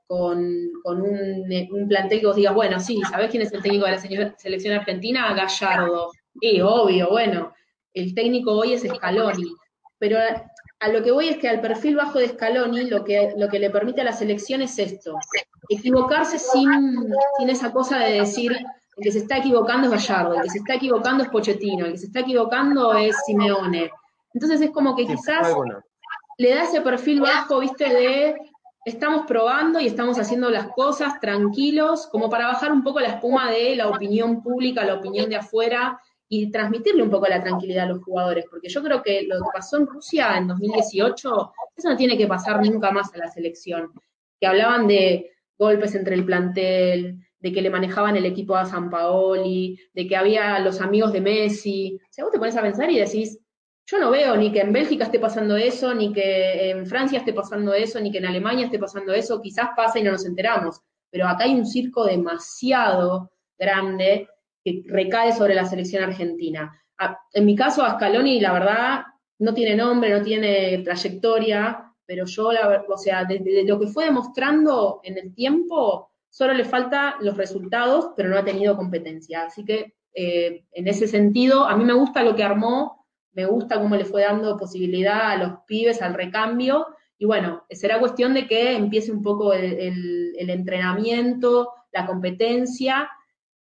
con, 0.07 0.37
un, 0.85 1.89
plantel 1.89 2.21
que 2.21 2.27
vos 2.27 2.37
digas, 2.37 2.55
bueno, 2.55 2.79
sí, 2.81 3.01
¿sabés 3.11 3.31
quién 3.31 3.43
es 3.43 3.53
el 3.53 3.63
técnico 3.63 3.87
de 3.87 3.93
la 3.93 4.37
selección 4.37 4.79
argentina? 4.79 5.35
Gallardo. 5.35 6.11
Y 6.41 6.61
obvio, 6.61 7.11
bueno, 7.11 7.53
el 7.95 8.15
técnico 8.15 8.53
hoy 8.53 8.75
es 8.75 8.83
Scaloni. 8.83 9.55
Pero 9.99 10.19
a, 10.81 10.89
lo 10.89 11.03
que 11.03 11.13
voy 11.13 11.29
es 11.29 11.39
que 11.39 11.49
al 11.49 11.61
perfil 11.61 11.97
bajo 11.97 12.19
de 12.19 12.29
Scaloni 12.29 12.85
lo 12.91 13.05
que, 13.05 13.33
lo 13.37 13.49
que 13.49 13.59
le 13.59 13.71
permite 13.71 14.03
a 14.03 14.05
la 14.05 14.13
selección 14.13 14.61
es 14.63 14.79
esto, 14.79 15.17
equivocarse 15.69 16.39
sin, 16.39 16.71
sin 17.39 17.49
esa 17.49 17.73
cosa 17.73 17.99
de 17.99 18.21
decir, 18.21 18.53
el 18.53 19.03
que 19.03 19.13
se 19.13 19.19
está 19.19 19.39
equivocando 19.39 19.87
es 19.87 20.09
Gallardo, 20.09 20.35
el 20.35 20.43
que 20.43 20.51
se 20.51 20.59
está 20.59 20.75
equivocando 20.75 21.25
es 21.25 21.31
Pochettino, 21.31 21.87
el 21.87 21.93
que 21.93 21.99
se 21.99 22.07
está 22.07 22.21
equivocando 22.21 22.93
es 22.95 23.17
Simeone. 23.25 23.91
Entonces 24.35 24.61
es 24.61 24.71
como 24.71 24.95
que 24.95 25.07
quizás 25.07 25.55
le 26.39 26.55
da 26.55 26.65
ese 26.65 26.81
perfil 26.81 27.21
bajo, 27.21 27.61
viste, 27.61 27.89
de 27.89 28.37
estamos 28.85 29.25
probando 29.27 29.81
y 29.81 29.87
estamos 29.87 30.19
haciendo 30.19 30.51
las 30.51 30.69
cosas 30.69 31.19
tranquilos, 31.21 32.07
como 32.07 32.29
para 32.29 32.47
bajar 32.47 32.73
un 32.73 32.83
poco 32.83 33.01
la 33.01 33.15
espuma 33.15 33.51
de 33.51 33.77
la 33.77 33.89
opinión 33.89 34.43
pública, 34.43 34.85
la 34.85 34.95
opinión 34.95 35.29
de 35.29 35.37
afuera 35.37 35.99
y 36.29 36.51
transmitirle 36.51 37.03
un 37.03 37.11
poco 37.11 37.27
la 37.27 37.43
tranquilidad 37.43 37.85
a 37.85 37.89
los 37.89 38.03
jugadores, 38.03 38.47
porque 38.51 38.69
yo 38.69 38.83
creo 38.83 39.03
que 39.03 39.23
lo 39.23 39.37
que 39.37 39.51
pasó 39.53 39.77
en 39.77 39.87
Rusia 39.87 40.37
en 40.37 40.49
2018, 40.49 41.53
eso 41.77 41.89
no 41.89 41.97
tiene 41.97 42.19
que 42.19 42.27
pasar 42.27 42.65
nunca 42.65 42.91
más 42.91 43.15
a 43.15 43.19
la 43.19 43.29
selección, 43.29 43.93
que 44.41 44.47
hablaban 44.47 44.87
de 44.87 45.31
golpes 45.59 45.95
entre 45.95 46.15
el 46.15 46.25
plantel, 46.25 47.19
de 47.39 47.53
que 47.53 47.63
le 47.63 47.71
manejaban 47.71 48.17
el 48.17 48.25
equipo 48.25 48.57
a 48.57 48.65
San 48.65 48.89
Paoli, 48.91 49.79
de 49.93 50.07
que 50.07 50.17
había 50.17 50.59
los 50.61 50.81
amigos 50.81 51.13
de 51.13 51.21
Messi. 51.21 52.01
O 52.03 52.07
sea, 52.13 52.25
vos 52.25 52.33
te 52.33 52.39
pones 52.39 52.57
a 52.57 52.63
pensar 52.63 52.91
y 52.91 52.99
decís, 52.99 53.39
yo 53.87 53.99
no 53.99 54.11
veo 54.11 54.37
ni 54.37 54.51
que 54.51 54.61
en 54.61 54.73
Bélgica 54.73 55.05
esté 55.05 55.19
pasando 55.19 55.57
eso, 55.57 55.95
ni 55.95 56.13
que 56.13 56.71
en 56.71 56.87
Francia 56.87 57.19
esté 57.19 57.33
pasando 57.33 57.75
eso, 57.75 58.01
ni 58.01 58.11
que 58.11 58.19
en 58.19 58.27
Alemania 58.27 58.67
esté 58.67 58.79
pasando 58.79 59.13
eso. 59.13 59.43
Quizás 59.43 59.71
pasa 59.77 59.99
y 59.99 60.03
no 60.03 60.13
nos 60.13 60.25
enteramos, 60.25 60.81
pero 61.11 61.29
acá 61.29 61.45
hay 61.45 61.55
un 61.55 61.67
circo 61.67 62.05
demasiado 62.05 63.31
grande 63.59 64.29
que 64.65 64.83
recae 64.87 65.33
sobre 65.33 65.55
la 65.55 65.67
selección 65.67 66.05
argentina. 66.05 66.81
En 67.33 67.45
mi 67.45 67.55
caso, 67.55 67.85
Ascaloni, 67.85 68.41
la 68.41 68.53
verdad, 68.53 69.05
no 69.39 69.53
tiene 69.53 69.77
nombre, 69.77 70.11
no 70.11 70.23
tiene 70.23 70.79
trayectoria, 70.79 71.93
pero 72.07 72.25
yo, 72.25 72.51
o 72.89 72.99
sea, 72.99 73.25
desde 73.25 73.65
lo 73.65 73.79
que 73.79 73.87
fue 73.87 74.07
demostrando 74.07 75.01
en 75.03 75.19
el 75.19 75.35
tiempo, 75.35 76.11
solo 76.31 76.55
le 76.55 76.65
falta 76.65 77.17
los 77.21 77.37
resultados, 77.37 78.11
pero 78.17 78.29
no 78.29 78.39
ha 78.39 78.45
tenido 78.45 78.77
competencia. 78.77 79.45
Así 79.45 79.65
que 79.65 79.95
eh, 80.15 80.65
en 80.73 80.89
ese 80.89 81.07
sentido, 81.07 81.65
a 81.65 81.77
mí 81.77 81.85
me 81.85 81.93
gusta 81.93 82.23
lo 82.23 82.35
que 82.35 82.45
armó, 82.45 83.04
me 83.35 83.47
gusta 83.47 83.81
cómo 83.81 83.97
le 83.97 84.05
fue 84.05 84.23
dando 84.23 84.57
posibilidad 84.57 85.31
a 85.31 85.37
los 85.37 85.53
pibes 85.67 86.03
al 86.03 86.15
recambio, 86.15 86.87
y 87.19 87.27
bueno, 87.27 87.65
será 87.71 88.01
cuestión 88.01 88.35
de 88.35 88.47
que 88.47 88.77
empiece 88.77 89.13
un 89.13 89.23
poco 89.23 89.53
el, 89.53 90.35
entrenamiento, 90.37 91.73
la 91.93 92.07
competencia. 92.07 93.09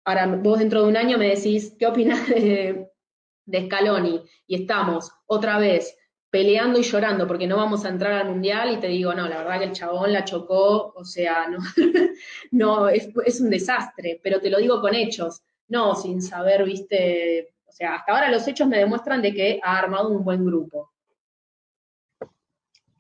Ahora, 0.05 0.27
vos 0.27 0.59
dentro 0.59 0.83
de 0.83 0.89
un 0.89 0.97
año 0.97 1.19
me 1.19 1.35
decís, 1.35 1.75
¿qué 1.79 1.87
opinas 1.87 2.29
de, 2.29 2.91
de 3.47 3.67
Scaloni? 3.67 4.23
Y 4.47 4.63
estamos 4.63 5.11
otra 5.27 5.59
vez 5.59 5.97
peleando 6.31 6.79
y 6.79 6.83
llorando 6.83 7.27
porque 7.27 7.47
no 7.47 7.57
vamos 7.57 7.85
a 7.85 7.89
entrar 7.89 8.13
al 8.13 8.29
mundial 8.29 8.73
y 8.73 8.77
te 8.79 8.87
digo, 8.87 9.15
no, 9.15 9.29
la 9.29 9.39
verdad 9.39 9.59
que 9.59 9.65
el 9.65 9.73
chabón 9.73 10.13
la 10.13 10.25
chocó, 10.25 10.93
o 10.95 11.05
sea, 11.05 11.49
no, 11.49 11.59
no 12.53 12.89
es, 12.89 13.09
es, 13.25 13.41
un 13.41 13.51
desastre, 13.51 14.21
pero 14.23 14.41
te 14.41 14.51
lo 14.51 14.59
digo 14.59 14.81
con 14.81 14.95
hechos, 14.95 15.43
no 15.67 15.97
sin 15.97 16.23
saber, 16.23 16.65
viste, 16.65 17.49
o 17.71 17.73
sea, 17.73 17.95
hasta 17.95 18.13
ahora 18.13 18.31
los 18.31 18.47
hechos 18.49 18.67
me 18.67 18.79
demuestran 18.79 19.23
de 19.23 19.33
que 19.33 19.61
ha 19.63 19.79
armado 19.79 20.09
un 20.09 20.25
buen 20.25 20.45
grupo. 20.45 20.91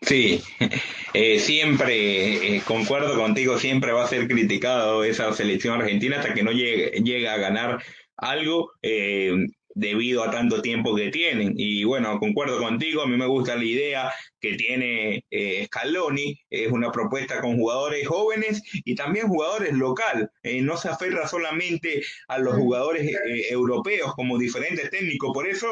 Sí, 0.01 0.41
eh, 1.15 1.39
siempre, 1.41 2.57
eh, 2.57 2.63
concuerdo 2.65 3.17
contigo, 3.17 3.59
siempre 3.59 3.93
va 3.93 4.05
a 4.05 4.09
ser 4.09 4.29
criticado 4.29 5.03
esa 5.05 5.33
selección 5.33 5.81
argentina 5.81 6.21
hasta 6.21 6.35
que 6.35 6.45
no 6.45 6.53
llegue, 6.53 7.29
a 7.29 7.37
ganar 7.37 7.83
algo. 8.17 8.73
Eh, 8.81 9.33
debido 9.75 10.25
a 10.25 10.31
tanto 10.31 10.63
tiempo 10.63 10.95
que 10.95 11.11
tienen. 11.11 11.55
Y 11.57 11.85
bueno, 11.85 12.19
concuerdo 12.19 12.59
contigo, 12.59 13.03
a 13.03 13.07
mí 13.07 13.17
me 13.17 13.27
gusta 13.27 13.57
la 13.57 13.65
idea 13.65 14.13
que 14.41 14.55
tiene 14.55 15.25
eh, 15.31 15.67
Scaloni, 15.67 16.41
es 16.51 16.71
una 16.73 16.91
propuesta 16.91 17.41
con 17.41 17.57
jugadores 17.57 18.07
jóvenes 18.07 18.63
y 18.85 18.95
también 18.95 19.29
jugadores 19.29 19.73
local. 19.73 20.31
Eh, 20.43 20.63
no 20.63 20.77
se 20.77 20.89
aferra 20.89 21.29
solamente 21.29 22.03
a 22.29 22.39
los 22.39 22.55
jugadores 22.55 23.07
eh, 23.07 23.47
europeos 23.51 24.15
como 24.15 24.39
diferentes 24.39 24.91
técnicos, 24.91 25.33
por 25.33 25.47
eso 25.47 25.69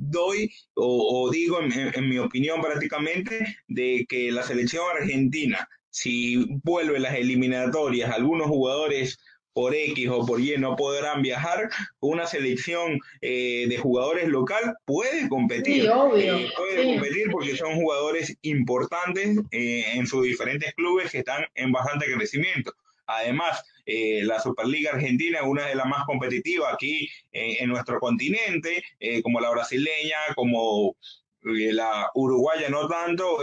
doy 0.00 0.52
o, 0.74 1.30
digo 1.30 1.60
en 1.60 2.08
mi 2.08 2.18
opinión 2.18 2.60
prácticamente 2.60 3.56
de 3.68 4.04
que 4.08 4.32
la 4.32 4.42
selección 4.42 4.84
argentina, 4.96 5.68
si 5.90 6.44
vuelve 6.64 6.98
las 6.98 7.14
eliminatorias, 7.14 8.10
algunos 8.10 8.48
jugadores 8.48 9.20
por 9.52 9.74
X 9.74 10.08
o 10.08 10.24
por 10.24 10.40
Y 10.40 10.56
no 10.58 10.76
podrán 10.76 11.22
viajar, 11.22 11.68
una 12.00 12.26
selección 12.26 12.98
eh, 13.20 13.66
de 13.68 13.76
jugadores 13.76 14.28
local 14.28 14.76
puede 14.84 15.28
competir. 15.28 15.84
Eh, 16.16 16.48
puede 16.56 16.84
competir 16.84 17.30
porque 17.30 17.56
son 17.56 17.74
jugadores 17.74 18.36
importantes 18.42 19.38
eh, 19.50 19.84
en 19.94 20.06
sus 20.06 20.24
diferentes 20.24 20.72
clubes 20.74 21.10
que 21.10 21.18
están 21.18 21.44
en 21.54 21.72
bastante 21.72 22.06
crecimiento. 22.12 22.72
Además, 23.06 23.62
la 23.84 24.38
Superliga 24.40 24.92
Argentina 24.92 25.40
es 25.40 25.44
una 25.44 25.66
de 25.66 25.74
las 25.74 25.86
más 25.86 26.04
competitivas 26.06 26.72
aquí 26.72 27.10
en 27.32 27.68
nuestro 27.68 27.98
continente, 27.98 28.82
como 29.22 29.40
la 29.40 29.50
brasileña, 29.50 30.16
como 30.36 30.96
la 31.42 32.08
uruguaya 32.14 32.70
no 32.70 32.86
tanto, 32.86 33.38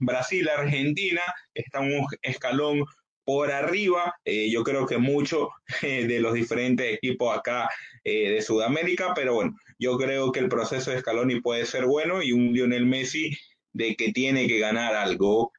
Brasil, 0.00 0.48
Argentina, 0.48 1.22
está 1.54 1.80
un 1.80 2.06
escalón 2.22 2.84
por 3.28 3.52
arriba. 3.52 4.14
Eh, 4.24 4.48
yo 4.50 4.64
creo 4.64 4.86
que 4.86 4.96
mucho 4.96 5.50
eh, 5.82 6.06
de 6.06 6.18
los 6.18 6.32
diferentes 6.32 6.94
equipos 6.94 7.36
acá 7.36 7.68
eh, 8.02 8.30
de 8.30 8.40
Sudamérica, 8.40 9.12
pero 9.14 9.34
bueno, 9.34 9.54
yo 9.78 9.98
creo 9.98 10.32
que 10.32 10.40
el 10.40 10.48
proceso 10.48 10.90
de 10.90 11.00
Scaloni 11.00 11.42
puede 11.42 11.66
ser 11.66 11.84
bueno 11.84 12.22
y 12.22 12.32
un 12.32 12.54
Lionel 12.54 12.86
Messi 12.86 13.36
de 13.74 13.96
que 13.96 14.12
tiene 14.12 14.48
que 14.48 14.58
ganar 14.58 14.94
algo, 14.94 15.52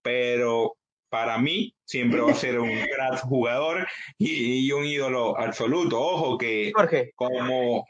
pero 0.00 0.76
para 1.08 1.38
mí 1.38 1.74
siempre 1.84 2.20
va 2.20 2.30
a 2.30 2.36
ser 2.36 2.60
un 2.60 2.70
gran 2.96 3.16
jugador 3.16 3.88
y, 4.16 4.70
un 4.70 4.84
ídolo 4.84 5.36
absoluto. 5.36 6.00
Ojo 6.00 6.38
que 6.38 6.70
como 7.16 7.84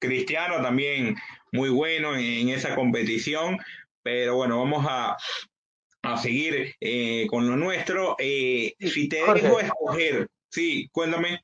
Cristiano 0.00 0.60
también 0.60 1.14
muy 1.52 1.68
bueno 1.68 2.16
en 2.16 2.48
esa 2.48 2.74
competición, 2.74 3.56
pero 4.02 4.34
bueno, 4.34 4.58
vamos 4.58 4.84
a, 4.88 5.16
a 6.04 6.16
seguir 6.16 6.74
eh, 6.80 7.26
con 7.28 7.48
lo 7.48 7.56
nuestro. 7.56 8.16
Eh, 8.18 8.74
si 8.78 9.08
te 9.08 9.16
dejo 9.16 9.60
escoger, 9.60 10.28
sí, 10.48 10.88
cuéntame. 10.92 11.40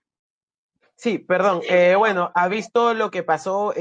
Sí, 0.96 1.18
perdón. 1.18 1.62
Eh, 1.68 1.94
bueno, 1.96 2.30
ha 2.34 2.48
visto 2.48 2.92
lo 2.92 3.10
que 3.10 3.22
pasó, 3.22 3.72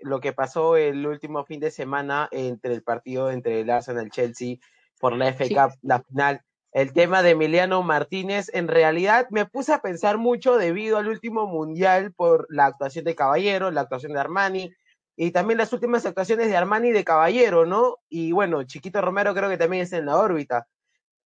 lo 0.00 0.20
que 0.20 0.32
pasó 0.32 0.76
el 0.76 1.04
último 1.04 1.44
fin 1.44 1.58
de 1.58 1.72
semana 1.72 2.28
entre 2.30 2.74
el 2.74 2.82
partido 2.82 3.30
entre 3.30 3.60
el 3.60 3.70
Arsenal 3.70 4.06
y 4.06 4.10
Chelsea 4.10 4.56
por 5.00 5.16
la 5.16 5.32
FA 5.32 5.48
Cup, 5.48 5.78
la 5.82 6.00
final. 6.02 6.42
El 6.70 6.92
tema 6.92 7.22
de 7.22 7.30
Emiliano 7.30 7.82
Martínez, 7.82 8.50
en 8.52 8.68
realidad 8.68 9.26
me 9.30 9.46
puse 9.46 9.72
a 9.72 9.80
pensar 9.80 10.18
mucho 10.18 10.56
debido 10.56 10.98
al 10.98 11.08
último 11.08 11.46
mundial 11.46 12.12
por 12.12 12.46
la 12.50 12.66
actuación 12.66 13.04
de 13.04 13.14
Caballero, 13.14 13.70
la 13.70 13.82
actuación 13.82 14.12
de 14.12 14.20
Armani, 14.20 14.72
y 15.16 15.30
también 15.30 15.58
las 15.58 15.72
últimas 15.72 16.04
actuaciones 16.06 16.48
de 16.48 16.56
Armani 16.56 16.90
de 16.90 17.04
Caballero, 17.04 17.66
¿no? 17.66 17.98
Y 18.08 18.32
bueno, 18.32 18.64
Chiquito 18.64 19.00
Romero 19.00 19.34
creo 19.34 19.48
que 19.48 19.58
también 19.58 19.82
está 19.82 19.96
en 19.96 20.06
la 20.06 20.16
órbita. 20.16 20.66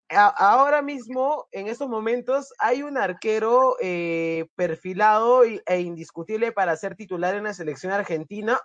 ahora 0.10 0.82
mismo, 0.82 1.48
en 1.52 1.67
estos 1.67 1.89
momentos, 1.89 2.54
hay 2.60 2.84
un 2.84 2.98
arquero 2.98 3.76
eh, 3.82 4.46
perfilado 4.56 5.43
e 5.43 5.80
indiscutible 5.82 6.52
para 6.52 6.76
ser 6.78 6.96
titular 6.96 7.36
en 7.36 7.46
la 7.46 7.54
selección 7.54 7.91
argentina, 7.91 8.60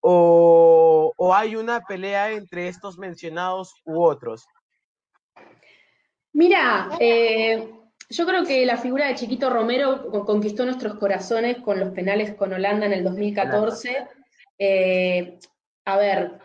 o, 0.00 1.12
hay 1.34 1.56
una 1.56 1.80
pelea 1.80 2.30
entre 2.30 2.68
estos 2.68 2.98
mencionados 2.98 3.74
u 3.84 4.02
otros. 4.02 4.46
Mira, 6.32 6.90
eh, 7.00 7.68
yo 8.08 8.26
creo 8.26 8.44
que 8.44 8.64
la 8.66 8.76
figura 8.76 9.08
de 9.08 9.16
Chiquito 9.16 9.50
Romero 9.50 10.10
conquistó 10.24 10.64
nuestros 10.64 10.94
corazones 10.94 11.58
con 11.58 11.80
los 11.80 11.90
penales 11.90 12.34
con 12.34 12.52
Holanda 12.52 12.86
en 12.86 12.92
el 12.92 13.04
2014. 13.04 14.06
Eh, 14.58 15.38
a 15.84 15.96
ver, 15.96 16.38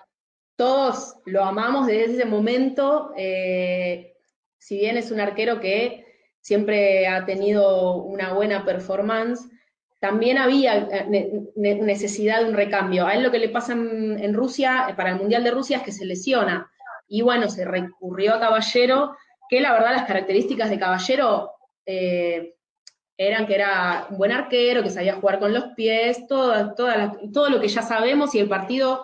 todos 0.55 1.15
lo 1.25 1.43
amamos 1.43 1.87
desde 1.87 2.13
ese 2.13 2.25
momento, 2.25 3.13
eh, 3.17 4.15
si 4.57 4.77
bien 4.77 4.97
es 4.97 5.11
un 5.11 5.19
arquero 5.19 5.59
que 5.59 6.05
siempre 6.39 7.07
ha 7.07 7.25
tenido 7.25 7.95
una 7.95 8.33
buena 8.33 8.63
performance, 8.65 9.47
también 9.99 10.37
había 10.37 10.77
eh, 10.77 11.47
necesidad 11.55 12.41
de 12.41 12.49
un 12.49 12.55
recambio. 12.55 13.05
A 13.05 13.13
él 13.13 13.23
lo 13.23 13.31
que 13.31 13.39
le 13.39 13.49
pasa 13.49 13.73
en, 13.73 14.33
Rusia, 14.33 14.93
para 14.97 15.11
el 15.11 15.17
Mundial 15.17 15.43
de 15.43 15.51
Rusia, 15.51 15.77
es 15.77 15.83
que 15.83 15.91
se 15.91 16.05
lesiona. 16.05 16.71
Y 17.07 17.21
bueno, 17.21 17.49
se 17.49 17.65
recurrió 17.65 18.35
a 18.35 18.39
Caballero, 18.39 19.15
que 19.49 19.61
la 19.61 19.73
verdad 19.73 19.93
las 19.93 20.07
características 20.07 20.69
de 20.69 20.79
Caballero 20.79 21.51
eran 23.27 23.45
que 23.45 23.55
era 23.55 24.07
un 24.09 24.17
buen 24.17 24.31
arquero, 24.31 24.83
que 24.83 24.89
sabía 24.89 25.15
jugar 25.15 25.39
con 25.39 25.53
los 25.53 25.65
pies, 25.75 26.25
todo, 26.27 26.73
todo 26.75 27.49
lo 27.49 27.59
que 27.59 27.67
ya 27.67 27.81
sabemos 27.81 28.33
y 28.35 28.39
el 28.39 28.49
partido 28.49 29.03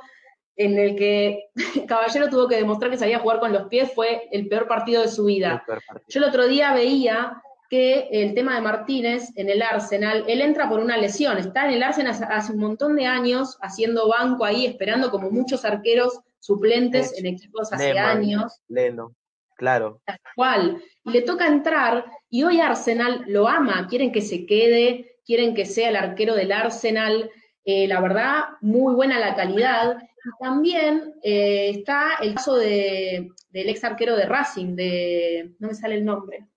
en 0.56 0.78
el 0.78 0.96
que 0.96 1.50
Caballero 1.88 2.30
tuvo 2.30 2.48
que 2.48 2.58
demostrar 2.58 2.92
que 2.92 2.98
sabía 2.98 3.20
jugar 3.20 3.40
con 3.40 3.54
los 3.54 3.68
pies 3.68 3.92
fue 3.94 4.28
el 4.32 4.48
peor 4.48 4.68
partido 4.68 5.02
de 5.02 5.08
su 5.08 5.26
vida. 5.26 5.64
Yo 6.08 6.20
el 6.20 6.26
otro 6.26 6.48
día 6.48 6.74
veía 6.74 7.42
que 7.70 8.08
el 8.12 8.34
tema 8.34 8.56
de 8.56 8.62
Martínez 8.62 9.30
en 9.36 9.50
el 9.50 9.62
Arsenal, 9.62 10.24
él 10.28 10.42
entra 10.42 10.70
por 10.70 10.80
una 10.80 10.98
lesión, 10.98 11.38
está 11.38 11.66
en 11.66 11.74
el 11.74 11.84
Arsenal 11.84 12.16
hace 12.30 12.54
un 12.54 12.60
montón 12.60 12.96
de 12.96 13.06
años 13.06 13.58
haciendo 13.62 14.08
banco 14.08 14.46
ahí, 14.46 14.66
esperando 14.66 15.12
como 15.12 15.30
muchos 15.30 15.66
arqueros 15.66 16.22
suplentes 16.40 17.18
en 17.18 17.26
equipos 17.26 17.72
hace 17.74 18.00
años. 18.00 18.62
Leno, 18.70 19.14
claro. 19.58 20.02
Tal 20.06 20.20
cual. 20.36 20.84
Y 21.04 21.12
le 21.12 21.22
toca 21.22 21.48
entrar 21.48 22.06
y 22.30 22.44
hoy 22.44 22.62
Arsenal 22.62 23.24
lo 23.28 23.48
ama, 23.48 23.88
quieren 23.90 24.12
que 24.12 24.22
se 24.22 24.46
quede, 24.46 25.18
quieren 25.26 25.54
que 25.54 25.66
sea 25.66 25.90
el 25.90 25.96
arquero 25.96 26.36
del 26.36 26.52
Arsenal. 26.52 27.30
Eh, 27.66 27.88
la 27.88 28.00
verdad, 28.00 28.44
muy 28.62 28.94
buena 28.94 29.20
la 29.20 29.36
calidad. 29.36 29.98
Y 30.02 30.44
también 30.44 31.14
eh, 31.24 31.70
está 31.70 32.16
el 32.22 32.36
caso 32.36 32.56
de, 32.56 33.30
del 33.50 33.70
ex 33.70 33.84
arquero 33.84 34.16
de 34.16 34.26
Racing, 34.26 34.76
de. 34.76 35.56
No 35.60 35.70
me 35.70 35.76
sale 35.76 35.96
el 35.96 36.06
nombre. 36.06 36.48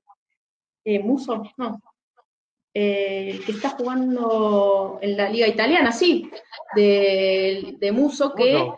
Eh, 0.84 0.98
Muso, 1.00 1.42
no. 1.56 1.80
que 2.72 3.44
está 3.48 3.70
jugando 3.70 4.98
en 5.02 5.16
la 5.16 5.28
Liga 5.28 5.46
Italiana, 5.46 5.92
sí, 5.92 6.30
de, 6.74 7.76
de 7.78 7.92
Muso, 7.92 8.34
que 8.34 8.72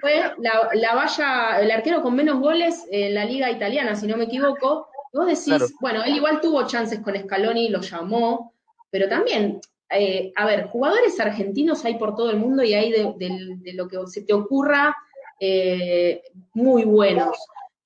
fue 0.00 0.32
la, 0.38 0.70
la, 0.72 0.94
valla, 0.94 1.60
el 1.60 1.70
arquero 1.70 2.02
con 2.02 2.14
menos 2.14 2.38
goles 2.38 2.86
en 2.90 3.14
la 3.14 3.24
Liga 3.24 3.50
Italiana, 3.50 3.96
si 3.96 4.06
no 4.06 4.16
me 4.16 4.24
equivoco, 4.24 4.90
Vos 5.12 5.26
decís, 5.26 5.74
bueno, 5.80 6.04
él 6.04 6.16
igual 6.16 6.40
tuvo 6.40 6.66
chances 6.66 7.00
con 7.00 7.16
Scaloni, 7.16 7.68
lo 7.68 7.80
llamó, 7.80 8.54
pero 8.90 9.08
también, 9.08 9.60
eh, 9.90 10.32
a 10.36 10.46
ver, 10.46 10.68
jugadores 10.68 11.18
argentinos 11.18 11.84
hay 11.84 11.98
por 11.98 12.14
todo 12.14 12.30
el 12.30 12.36
mundo 12.36 12.62
y 12.62 12.74
hay 12.74 12.92
de, 12.92 13.72
lo 13.74 13.88
que 13.88 13.98
se 14.06 14.22
te 14.22 14.32
ocurra 14.32 14.96
eh, 15.40 16.22
muy 16.54 16.84
buenos. 16.84 17.36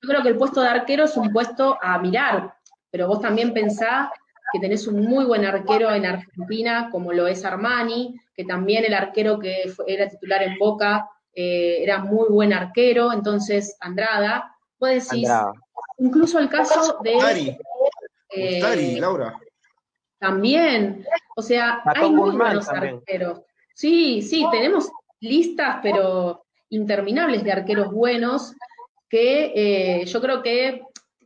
Yo 0.02 0.08
creo 0.08 0.22
que 0.22 0.28
el 0.28 0.36
puesto 0.36 0.60
de 0.60 0.68
arquero 0.68 1.04
es 1.04 1.16
un 1.16 1.32
puesto 1.32 1.78
a 1.80 1.98
mirar, 1.98 2.54
pero 2.90 3.08
vos 3.08 3.22
también 3.22 3.54
pensás 3.54 4.10
que 4.52 4.60
tenés 4.60 4.86
un 4.86 5.00
muy 5.00 5.24
buen 5.24 5.46
arquero 5.46 5.90
en 5.92 6.04
Argentina, 6.04 6.90
como 6.92 7.12
lo 7.14 7.26
es 7.26 7.42
Armani, 7.44 8.20
que 8.36 8.44
también 8.44 8.84
el 8.84 8.92
arquero 8.92 9.38
que 9.38 9.72
era 9.86 10.10
titular 10.10 10.42
en 10.42 10.58
Boca 10.58 11.08
eh, 11.34 11.82
era 11.82 11.98
muy 11.98 12.28
buen 12.28 12.52
arquero, 12.52 13.12
entonces 13.12 13.76
Andrada, 13.80 14.56
vos 14.78 14.90
decís, 14.90 15.28
Incluso 15.98 16.38
el 16.38 16.48
caso 16.48 16.98
de 17.02 17.56
Eh, 18.30 18.98
Laura. 18.98 19.38
También. 20.18 21.06
O 21.36 21.42
sea, 21.42 21.82
hay 21.84 22.10
muy 22.10 22.36
buenos 22.36 22.68
arqueros. 22.68 23.42
Sí, 23.74 24.22
sí, 24.22 24.44
tenemos 24.50 24.90
listas, 25.20 25.78
pero 25.82 26.46
interminables 26.70 27.44
de 27.44 27.52
arqueros 27.52 27.92
buenos 27.92 28.54
que 29.08 29.52
eh, 29.54 30.04
yo 30.06 30.20
creo 30.20 30.42
que 30.42 30.82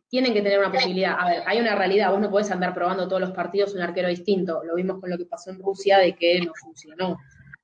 tienen 0.09 0.33
que 0.33 0.43
tener 0.43 0.59
una 0.59 0.73
posibilidad. 0.73 1.17
A 1.19 1.29
ver, 1.29 1.43
hay 1.47 1.61
una 1.61 1.75
realidad, 1.75 2.11
vos 2.11 2.21
no 2.21 2.31
podés 2.31 2.51
andar 2.51 2.75
probando 2.75 3.07
todos 3.07 3.21
los 3.21 3.33
partidos 3.33 3.75
un 3.75 3.81
arquero 3.81 4.09
distinto. 4.09 4.63
Lo 4.65 4.75
vimos 4.75 5.01
con 5.01 5.11
lo 5.11 5.19
que 5.19 5.27
pasó 5.27 5.51
en 5.51 5.59
Rusia 5.59 5.99
de 5.99 6.15
que 6.15 6.41
no 6.41 6.53
funcionó. 6.55 7.19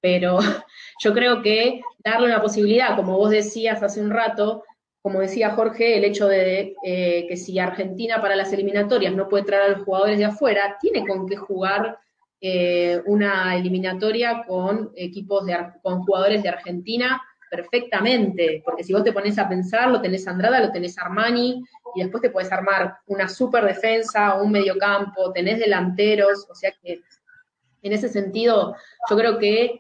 Pero 0.05 0.39
yo 1.03 1.15
creo 1.15 1.41
que 1.41 1.81
darle 2.05 2.27
una 2.27 2.43
posibilidad, 2.43 2.95
como 2.95 3.17
vos 3.17 3.31
decías 3.31 3.83
hace 3.83 4.03
un 4.03 4.11
rato, 4.11 4.63
como 5.01 5.21
decía 5.21 5.55
Jorge, 5.55 5.97
el 5.97 6.05
hecho 6.05 6.29
de 6.29 6.75
eh, 6.85 7.27
que 7.27 7.37
si 7.39 7.59
Argentina 7.59 8.21
para 8.21 8.37
las 8.37 8.53
eliminatorias 8.53 9.15
no 9.15 9.31
puede 9.31 9.45
traer 9.45 9.63
a 9.63 9.69
los 9.77 9.85
jugadores 9.85 10.19
de 10.19 10.27
afuera, 10.27 10.77
tiene 10.79 11.07
con 11.07 11.27
qué 11.27 11.37
jugar 11.37 11.99
eh, 12.39 13.01
una 13.07 13.57
eliminatoria 13.57 14.45
con 14.47 14.93
equipos 14.95 15.47
de, 15.47 15.57
con 15.83 16.03
jugadores 16.03 16.43
de 16.43 16.51
Argentina 16.51 17.23
perfectamente, 17.51 18.61
porque 18.63 18.85
si 18.85 18.93
vos 18.93 19.05
te 19.05 19.13
pones 19.13 19.39
a 19.39 19.49
pensar, 19.49 19.91
lo 19.91 20.03
tenés 20.03 20.29
Andrada, 20.29 20.61
lo 20.61 20.73
tenés 20.73 20.99
Armani, 20.99 21.63
y 21.95 22.03
después 22.03 22.21
te 22.21 22.31
puedes 22.31 22.53
armar 22.53 22.97
una 23.07 23.27
super 23.29 23.65
defensa, 23.65 24.35
un 24.35 24.53
mediocampo, 24.53 25.33
tenés 25.33 25.61
delanteros, 25.61 26.47
o 26.51 26.55
sea 26.55 26.73
que 26.83 27.01
en 27.83 27.93
ese 27.93 28.09
sentido 28.09 28.75
yo 29.09 29.17
creo 29.17 29.39
que 29.39 29.79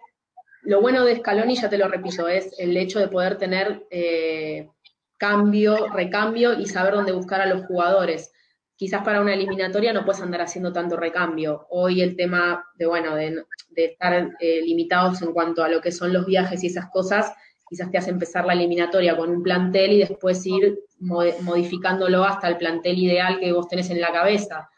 lo 0.64 0.80
bueno 0.80 1.04
de 1.04 1.16
Scaloni, 1.16 1.56
ya 1.56 1.68
te 1.68 1.78
lo 1.78 1.88
repito, 1.88 2.26
es 2.28 2.54
el 2.58 2.76
hecho 2.76 2.98
de 2.98 3.08
poder 3.08 3.36
tener 3.36 3.86
eh, 3.90 4.68
cambio, 5.18 5.88
recambio 5.88 6.58
y 6.58 6.66
saber 6.66 6.94
dónde 6.94 7.12
buscar 7.12 7.40
a 7.40 7.46
los 7.46 7.66
jugadores. 7.66 8.32
Quizás 8.76 9.04
para 9.04 9.20
una 9.20 9.34
eliminatoria 9.34 9.92
no 9.92 10.04
puedes 10.04 10.22
andar 10.22 10.40
haciendo 10.40 10.72
tanto 10.72 10.96
recambio. 10.96 11.66
Hoy 11.70 12.00
el 12.00 12.16
tema 12.16 12.64
de, 12.76 12.86
bueno, 12.86 13.14
de, 13.14 13.44
estar 13.76 14.32
eh, 14.40 14.62
limitados 14.62 15.22
en 15.22 15.32
cuanto 15.32 15.62
a 15.62 15.68
lo 15.68 15.80
que 15.80 15.92
son 15.92 16.12
los 16.12 16.26
viajes 16.26 16.64
y 16.64 16.68
esas 16.68 16.90
cosas, 16.90 17.32
quizás 17.68 17.90
te 17.90 17.98
hace 17.98 18.10
empezar 18.10 18.44
la 18.44 18.54
eliminatoria 18.54 19.16
con 19.16 19.30
un 19.30 19.42
plantel 19.42 19.92
y 19.92 19.98
después 19.98 20.44
ir 20.46 20.78
modificándolo 20.98 22.24
hasta 22.24 22.48
el 22.48 22.56
plantel 22.56 22.98
ideal 22.98 23.38
que 23.38 23.52
vos 23.52 23.68
tenés 23.68 23.90
en 23.90 24.00
la 24.00 24.12
cabeza. 24.12 24.68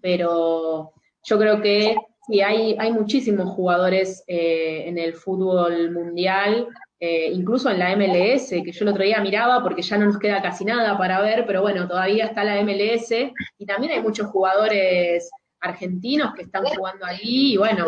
Pero 0.00 0.92
yo 1.22 1.38
creo 1.38 1.60
que 1.60 1.96
sí, 2.26 2.40
hay, 2.40 2.76
hay 2.78 2.92
muchísimos 2.92 3.50
jugadores 3.50 4.24
eh, 4.26 4.84
en 4.86 4.98
el 4.98 5.14
fútbol 5.14 5.90
mundial, 5.92 6.68
eh, 7.00 7.30
incluso 7.32 7.70
en 7.70 7.78
la 7.78 7.94
MLS, 7.96 8.48
que 8.48 8.72
yo 8.72 8.84
el 8.84 8.88
otro 8.88 9.04
día 9.04 9.20
miraba 9.20 9.62
porque 9.62 9.82
ya 9.82 9.98
no 9.98 10.06
nos 10.06 10.18
queda 10.18 10.40
casi 10.40 10.64
nada 10.64 10.96
para 10.96 11.20
ver, 11.20 11.44
pero 11.46 11.60
bueno, 11.60 11.86
todavía 11.86 12.26
está 12.26 12.44
la 12.44 12.62
MLS 12.62 13.10
y 13.58 13.66
también 13.66 13.92
hay 13.92 14.00
muchos 14.00 14.28
jugadores 14.28 15.30
argentinos 15.60 16.34
que 16.34 16.42
están 16.42 16.64
jugando 16.64 17.06
allí 17.06 17.54
y 17.54 17.56
bueno, 17.56 17.86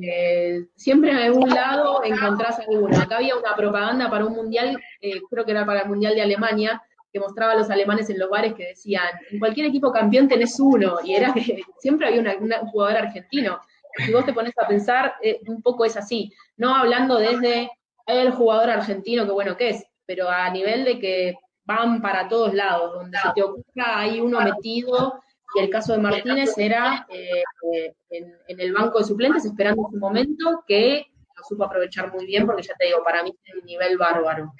eh, 0.00 0.66
siempre 0.76 1.10
en 1.10 1.18
algún 1.18 1.48
lado 1.50 2.02
encontrás 2.04 2.58
alguno. 2.58 2.96
Acá 3.00 3.16
había 3.16 3.36
una 3.36 3.54
propaganda 3.56 4.10
para 4.10 4.26
un 4.26 4.34
mundial, 4.34 4.78
eh, 5.00 5.20
creo 5.30 5.44
que 5.44 5.52
era 5.52 5.64
para 5.64 5.82
el 5.82 5.88
mundial 5.88 6.14
de 6.14 6.22
Alemania, 6.22 6.82
que 7.12 7.20
mostraba 7.20 7.52
a 7.52 7.56
los 7.56 7.70
alemanes 7.70 8.08
en 8.10 8.18
los 8.18 8.30
bares 8.30 8.54
que 8.54 8.68
decían, 8.68 9.08
en 9.30 9.38
cualquier 9.38 9.66
equipo 9.66 9.92
campeón 9.92 10.28
tenés 10.28 10.58
uno, 10.58 10.96
y 11.04 11.14
era 11.14 11.32
que 11.34 11.62
siempre 11.78 12.08
había 12.08 12.20
un 12.20 12.50
jugador 12.68 12.96
argentino. 12.96 13.60
Si 13.96 14.12
vos 14.12 14.24
te 14.24 14.32
pones 14.32 14.54
a 14.58 14.66
pensar, 14.66 15.14
eh, 15.22 15.40
un 15.46 15.62
poco 15.62 15.84
es 15.84 15.96
así, 15.96 16.32
no 16.56 16.74
hablando 16.74 17.18
desde 17.18 17.70
el 18.06 18.32
jugador 18.32 18.70
argentino, 18.70 19.24
que 19.24 19.32
bueno 19.32 19.56
que 19.56 19.70
es, 19.70 19.84
pero 20.06 20.28
a 20.28 20.50
nivel 20.50 20.84
de 20.84 20.98
que 20.98 21.36
van 21.64 22.02
para 22.02 22.28
todos 22.28 22.54
lados, 22.54 22.92
donde 22.94 23.18
se 23.18 23.28
te 23.34 23.42
ocurra 23.42 24.00
hay 24.00 24.20
uno 24.20 24.40
metido 24.40 25.22
y 25.54 25.60
el 25.60 25.70
caso 25.70 25.92
de 25.92 25.98
Martínez 25.98 26.56
era 26.56 27.06
eh, 27.10 27.42
eh, 27.72 27.94
en, 28.10 28.60
el 28.60 28.72
banco 28.72 28.98
de 28.98 29.04
suplentes 29.04 29.44
esperando 29.44 29.88
su 29.90 29.98
momento 29.98 30.64
que 30.66 31.06
lo 31.36 31.44
supo 31.44 31.64
aprovechar 31.64 32.12
muy 32.12 32.26
bien 32.26 32.46
porque 32.46 32.62
ya 32.62 32.74
te 32.74 32.86
digo, 32.86 33.02
para 33.04 33.22
mí 33.22 33.34
es 33.44 33.54
un 33.54 33.64
nivel 33.64 33.98
bárbaro. 33.98 34.52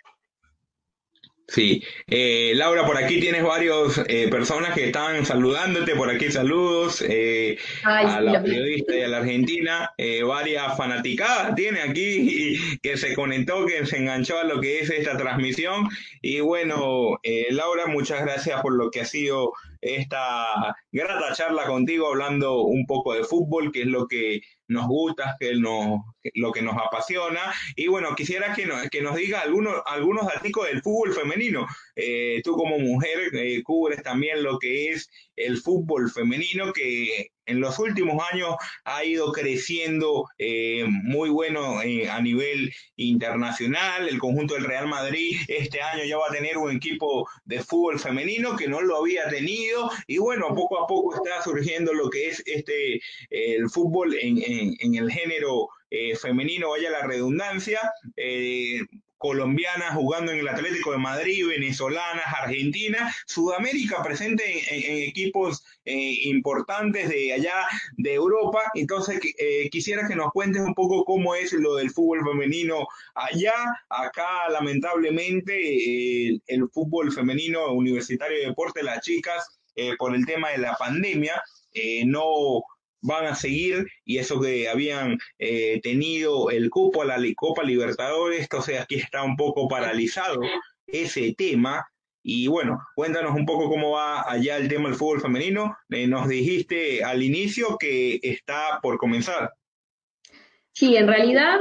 Sí, 1.53 1.85
eh, 2.07 2.53
Laura, 2.55 2.87
por 2.87 2.97
aquí 2.97 3.21
tienes 3.21 3.43
varios 3.43 3.99
personas 4.31 4.75
que 4.75 4.87
están 4.87 5.27
saludándote, 5.27 5.95
por 5.95 6.09
aquí 6.09 6.31
saludos 6.31 7.05
a 7.85 8.21
la 8.23 8.43
periodista 8.43 8.97
y 8.97 9.03
a 9.03 9.09
la 9.09 9.19
argentina, 9.19 9.91
varias 10.27 10.75
fanaticadas 10.79 11.55
tiene 11.55 11.83
aquí 11.83 12.57
que 12.83 12.97
se 12.97 13.15
conectó, 13.15 13.67
que 13.67 13.85
se 13.85 13.99
enganchó 13.99 14.39
a 14.39 14.45
lo 14.45 14.63
que 14.63 14.81
es 14.81 14.89
esta 14.89 15.19
transmisión. 15.19 15.91
Y 16.23 16.41
bueno, 16.41 17.19
Laura, 17.51 17.87
muchas 17.87 18.23
gracias 18.23 18.63
por 18.63 18.73
lo 18.73 18.91
que 18.91 19.03
ha 19.03 19.05
sido 19.05 19.53
esta 19.83 20.75
grata 20.91 21.35
charla 21.35 21.67
contigo 21.67 22.09
hablando 22.09 22.63
un 22.63 22.87
poco 22.87 23.13
de 23.13 23.25
fútbol, 23.25 23.73
que 23.73 23.83
es 23.83 23.89
lo 23.89 24.07
que 24.07 24.41
nos 24.73 24.87
gusta, 24.87 25.37
que 25.39 25.51
es 25.53 25.57
lo 25.59 26.53
que 26.53 26.63
nos 26.63 26.77
apasiona. 26.77 27.53
Y 27.77 27.89
bueno, 27.89 28.15
quisiera 28.15 28.55
que 28.55 28.67
nos, 28.67 28.89
que 28.89 29.03
nos 29.03 29.17
diga 29.17 29.41
algunos, 29.41 29.83
algunos 29.87 30.27
datos 30.27 30.43
del 30.67 30.83
fútbol 30.83 31.13
femenino. 31.13 31.67
Eh, 31.97 32.41
tú 32.43 32.57
como 32.57 32.79
mujer 32.79 33.35
eh, 33.35 33.63
cubres 33.63 34.03
también 34.03 34.43
lo 34.43 34.59
que 34.59 34.89
es 34.89 35.11
el 35.37 35.59
fútbol 35.59 36.11
femenino, 36.11 36.73
que 36.73 37.29
en 37.47 37.61
los 37.61 37.79
últimos 37.79 38.23
años 38.33 38.55
ha 38.85 39.05
ido 39.05 39.33
creciendo 39.33 40.27
eh, 40.39 40.85
muy 40.87 41.29
bueno 41.31 41.79
a 41.79 42.21
nivel 42.21 42.73
internacional. 42.97 44.09
El 44.09 44.19
conjunto 44.19 44.55
del 44.55 44.65
Real 44.65 44.87
Madrid 44.87 45.37
este 45.49 45.83
año 45.83 46.05
ya 46.05 46.19
va 46.19 46.29
a 46.29 46.33
tener 46.33 46.57
un 46.59 46.71
equipo 46.71 47.29
de 47.45 47.61
fútbol 47.61 47.99
femenino 47.99 48.57
que 48.57 48.69
no 48.69 48.81
lo 48.81 48.99
había 48.99 49.29
tenido 49.29 49.91
y 50.07 50.19
bueno, 50.19 50.55
poco 50.55 50.79
a 50.79 50.87
poco 50.87 51.17
está 51.17 51.43
surgiendo 51.43 51.93
lo 51.93 52.11
que 52.11 52.29
es 52.29 52.43
este 52.47 53.01
el 53.31 53.69
fútbol 53.71 54.15
en, 54.15 54.39
en, 54.79 54.95
el 54.95 55.11
género 55.11 55.69
eh, 55.91 56.17
femenino, 56.17 56.71
vaya 56.71 56.91
la 56.91 57.07
redundancia. 57.07 57.81
Eh, 59.23 59.33
colombianas 59.33 59.95
jugando 59.95 60.33
en 60.33 60.41
el 60.41 60.49
Atlético 60.49 60.93
de 60.93 60.99
Madrid, 60.99 61.47
venezolanas, 61.47 62.25
argentinas, 62.41 63.15
Sudamérica 63.27 64.03
presente 64.03 64.43
en, 64.45 65.09
equipos 65.09 65.65
eh, 65.85 66.15
importantes 66.25 67.09
de 67.09 67.33
allá 67.33 67.55
de 67.97 68.15
Europa. 68.15 68.61
Entonces, 68.75 69.21
eh, 69.39 69.69
quisiera 69.71 70.07
que 70.07 70.17
nos 70.17 70.33
cuentes 70.33 70.63
un 70.63 70.75
poco 70.75 71.05
cómo 71.05 71.35
es 71.35 71.53
lo 71.53 71.77
del 71.77 71.91
fútbol 71.91 72.25
femenino 72.25 72.87
allá. 73.15 73.55
Acá, 73.89 74.49
lamentablemente, 74.51 75.55
eh, 75.55 76.41
el 76.47 76.69
fútbol 76.69 77.13
femenino 77.13 77.73
universitario 77.73 78.39
de 78.39 78.47
deporte, 78.47 78.83
las 78.83 79.01
chicas, 79.01 79.59
por 79.99 80.15
el 80.15 80.27
tema 80.27 80.51
de 80.51 80.59
la 80.59 80.77
pandemia, 80.77 81.43
no 82.05 82.63
van 83.03 83.27
a 83.27 83.35
seguir 83.35 83.87
y 84.05 84.19
eso 84.19 84.41
que 84.41 84.69
habían 84.69 85.19
eh, 85.39 85.81
tenido 85.83 86.51
el 86.51 86.71
cupo 86.71 87.03
a 87.03 87.05
la 87.05 87.19
Copa 87.37 87.63
Libertadores, 87.63 88.41
entonces 88.43 88.81
aquí 88.81 88.95
está 88.95 89.23
un 89.23 89.37
poco 89.37 89.69
paralizado 89.69 90.41
ese 90.87 91.35
tema. 91.37 91.87
Y 92.25 92.47
bueno, 92.47 92.79
cuéntanos 92.95 93.35
un 93.35 93.45
poco 93.45 93.69
cómo 93.69 93.91
va 93.93 94.31
allá 94.31 94.57
el 94.57 94.69
tema 94.69 94.89
del 94.89 94.97
fútbol 94.97 95.21
femenino. 95.21 95.77
Eh, 95.91 96.07
nos 96.07 96.29
dijiste 96.29 97.03
al 97.03 97.23
inicio 97.23 97.77
que 97.79 98.21
está 98.23 98.79
por 98.81 98.97
comenzar. 98.97 99.53
Sí, 100.73 100.97
en 100.97 101.09
realidad 101.09 101.59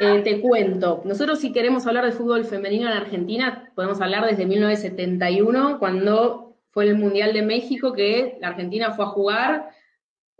eh, 0.00 0.20
te 0.22 0.40
cuento. 0.40 1.00
Nosotros 1.04 1.40
si 1.40 1.52
queremos 1.52 1.86
hablar 1.86 2.04
de 2.04 2.12
fútbol 2.12 2.44
femenino 2.44 2.90
en 2.90 2.96
Argentina, 2.96 3.70
podemos 3.74 4.00
hablar 4.00 4.26
desde 4.26 4.44
1971, 4.44 5.78
cuando 5.78 6.56
fue 6.70 6.88
el 6.88 6.96
Mundial 6.96 7.32
de 7.32 7.42
México, 7.42 7.92
que 7.94 8.36
la 8.40 8.48
Argentina 8.48 8.92
fue 8.92 9.04
a 9.06 9.08
jugar 9.08 9.70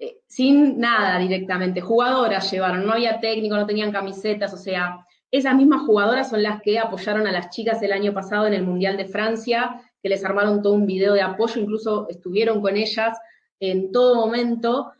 eh, 0.02 0.22
sin 0.26 0.80
nada 0.80 1.18
directamente. 1.18 1.82
Jugadoras 1.82 2.50
llevaron, 2.50 2.86
no 2.86 2.92
había 2.92 3.20
técnico, 3.20 3.54
no 3.54 3.66
tenían 3.66 3.92
camisetas, 3.92 4.54
o 4.54 4.56
sea, 4.56 5.06
esas 5.30 5.54
mismas 5.54 5.82
jugadoras 5.82 6.30
son 6.30 6.42
las 6.42 6.62
que 6.62 6.78
apoyaron 6.78 7.26
a 7.26 7.32
las 7.32 7.50
chicas 7.50 7.82
el 7.82 7.92
año 7.92 8.14
pasado 8.14 8.46
en 8.46 8.54
el 8.54 8.62
Mundial 8.62 8.96
de 8.96 9.04
Francia, 9.04 9.82
que 10.02 10.08
les 10.08 10.24
armaron 10.24 10.62
todo 10.62 10.72
un 10.72 10.86
video 10.86 11.12
de 11.12 11.20
apoyo, 11.20 11.60
incluso 11.60 12.08
estuvieron 12.08 12.62
con 12.62 12.76
ellas 12.76 13.18
en 13.60 13.92
todo 13.92 14.14
momento. 14.14 14.90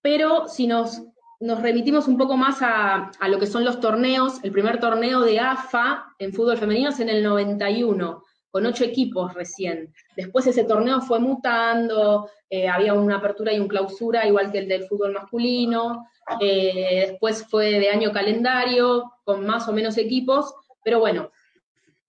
Pero 0.00 0.48
si 0.48 0.66
nos, 0.66 1.02
nos 1.38 1.60
remitimos 1.60 2.08
un 2.08 2.16
poco 2.16 2.38
más 2.38 2.62
a, 2.62 3.10
a 3.20 3.28
lo 3.28 3.38
que 3.38 3.46
son 3.46 3.64
los 3.66 3.80
torneos, 3.80 4.42
el 4.42 4.50
primer 4.50 4.80
torneo 4.80 5.20
de 5.20 5.40
AFA 5.40 6.06
en 6.18 6.32
fútbol 6.32 6.56
femenino 6.56 6.88
es 6.88 7.00
en 7.00 7.10
el 7.10 7.22
91 7.22 8.24
con 8.52 8.66
ocho 8.66 8.84
equipos 8.84 9.32
recién. 9.32 9.92
Después 10.14 10.46
ese 10.46 10.64
torneo 10.64 11.00
fue 11.00 11.18
mutando, 11.18 12.28
eh, 12.50 12.68
había 12.68 12.92
una 12.92 13.16
apertura 13.16 13.52
y 13.52 13.58
una 13.58 13.68
clausura, 13.68 14.26
igual 14.26 14.52
que 14.52 14.58
el 14.58 14.68
del 14.68 14.84
fútbol 14.84 15.14
masculino. 15.14 16.06
Eh, 16.38 17.06
después 17.08 17.46
fue 17.48 17.80
de 17.80 17.88
año 17.88 18.12
calendario, 18.12 19.10
con 19.24 19.46
más 19.46 19.66
o 19.68 19.72
menos 19.72 19.96
equipos, 19.96 20.54
pero 20.84 21.00
bueno, 21.00 21.30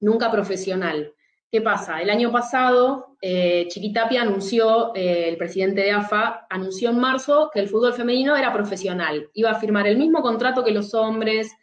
nunca 0.02 0.30
profesional. 0.30 1.14
¿Qué 1.50 1.62
pasa? 1.62 2.02
El 2.02 2.10
año 2.10 2.30
pasado, 2.30 3.16
eh, 3.22 3.68
Chiquitapia 3.70 4.24
anunció, 4.24 4.94
el 4.96 5.38
presidente 5.38 5.82
de 5.82 5.92
AFA, 5.92 6.46
anunció 6.50 6.90
en 6.90 7.00
marzo 7.00 7.52
que 7.54 7.62
el 7.62 7.70
fútbol 7.70 7.94
femenino 7.94 8.36
era 8.36 8.52
profesional. 8.52 9.30
Iba 9.34 9.52
a 9.52 9.60
firmar 9.60 9.88
el 9.88 9.98
mismo 9.98 10.22
contrato 10.22 10.64
que 10.64 10.72
los 10.72 10.94
hombres, 10.94 11.54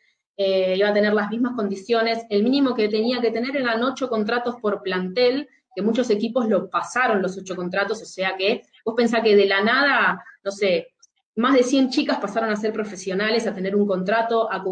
eh, 0.42 0.74
iba 0.74 0.88
a 0.88 0.94
tener 0.94 1.12
las 1.12 1.28
mismas 1.28 1.52
condiciones. 1.54 2.24
El 2.30 2.42
mínimo 2.42 2.74
que 2.74 2.88
tenía 2.88 3.20
que 3.20 3.30
tener 3.30 3.54
eran 3.54 3.84
ocho 3.84 4.08
contratos 4.08 4.56
por 4.56 4.80
plantel, 4.82 5.46
que 5.74 5.82
muchos 5.82 6.08
equipos 6.08 6.48
lo 6.48 6.70
pasaron 6.70 7.20
los 7.20 7.36
ocho 7.36 7.54
contratos, 7.54 8.00
o 8.00 8.06
sea 8.06 8.36
que 8.38 8.62
Vos 8.82 8.94
pensás 8.96 9.22
que 9.22 9.36
de 9.36 9.44
la 9.44 9.62
nada, 9.62 10.24
no 10.42 10.50
sé, 10.50 10.94
más 11.36 11.52
de 11.52 11.62
100 11.62 11.90
chicas 11.90 12.18
pasaron 12.18 12.48
a 12.48 12.56
ser 12.56 12.72
profesionales, 12.72 13.46
a 13.46 13.54
tener 13.54 13.76
un 13.76 13.86
contrato, 13.86 14.50
a, 14.50 14.62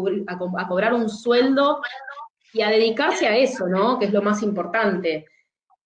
cobrar 0.67 0.95
un 0.95 1.07
sueldo 1.07 1.81
y 2.51 2.63
a 2.63 2.69
dedicarse 2.71 3.27
a 3.27 3.37
eso, 3.37 3.67
¿no? 3.67 3.99
Que 3.99 4.05
es 4.05 4.11
lo 4.11 4.23
más 4.23 4.41
importante. 4.41 5.27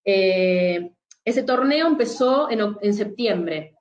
Eh, 0.05 0.93
ese 1.25 1.43
torneo 1.43 1.87
empezó 1.87 2.49
en, 2.49 2.93
septiembre. 2.93 3.75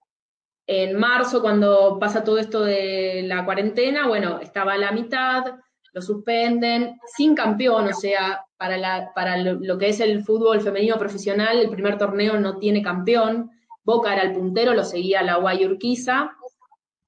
En 0.66 0.98
marzo, 0.98 1.40
cuando 1.40 1.96
pasa 2.00 2.24
todo 2.24 2.38
esto 2.38 2.62
de 2.62 3.22
la 3.24 3.44
cuarentena, 3.44 4.08
bueno, 4.08 4.40
estaba 4.40 4.72
a 4.72 4.78
la 4.78 4.90
mitad, 4.90 5.44
lo 5.92 6.00
suspenden, 6.00 6.98
sin 7.16 7.34
campeón, 7.34 7.88
o 7.88 7.92
sea, 7.92 8.44
para, 8.56 9.12
para 9.14 9.36
lo, 9.36 9.78
que 9.78 9.90
es 9.90 10.00
el 10.00 10.24
fútbol 10.24 10.60
femenino 10.60 10.98
profesional, 10.98 11.58
el 11.58 11.70
primer 11.70 11.98
torneo 11.98 12.38
no 12.38 12.58
tiene 12.58 12.82
campeón. 12.82 13.50
Boca 13.84 14.12
era 14.12 14.22
el 14.22 14.32
puntero, 14.32 14.74
lo 14.74 14.84
seguía 14.84 15.22
la 15.22 15.36
Guayurquiza, 15.36 16.32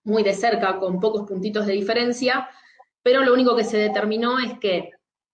muy 0.04 0.22
de 0.22 0.34
cerca, 0.34 0.78
con 0.78 1.00
pocos 1.00 1.26
puntitos 1.26 1.66
de 1.66 1.72
diferencia, 1.72 2.48
pero 3.02 3.22
lo 3.22 3.32
único 3.32 3.56
que 3.56 3.64
se 3.64 3.78
determinó 3.78 4.38
es 4.38 4.58
que 4.58 4.90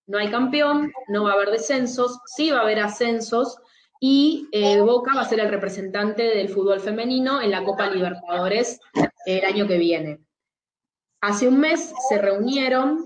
no 0.07 0.17
hay 0.17 0.29
campeón, 0.29 0.91
no 1.09 1.23
va 1.23 1.31
a 1.31 1.33
haber 1.33 1.51
descensos, 1.51 2.19
sí 2.25 2.51
va 2.51 2.59
a 2.59 2.61
haber 2.61 2.79
ascensos, 2.79 3.57
y 3.99 4.47
eh, 4.51 4.79
Boca 4.81 5.13
va 5.15 5.21
a 5.21 5.29
ser 5.29 5.39
el 5.39 5.49
representante 5.49 6.23
del 6.23 6.49
fútbol 6.49 6.79
femenino 6.79 7.41
en 7.41 7.51
la 7.51 7.63
Copa 7.63 7.89
Libertadores 7.89 8.79
el 9.25 9.45
año 9.45 9.67
que 9.67 9.77
viene. 9.77 10.19
Hace 11.21 11.47
un 11.47 11.59
mes 11.59 11.93
se 12.09 12.17
reunieron 12.17 13.05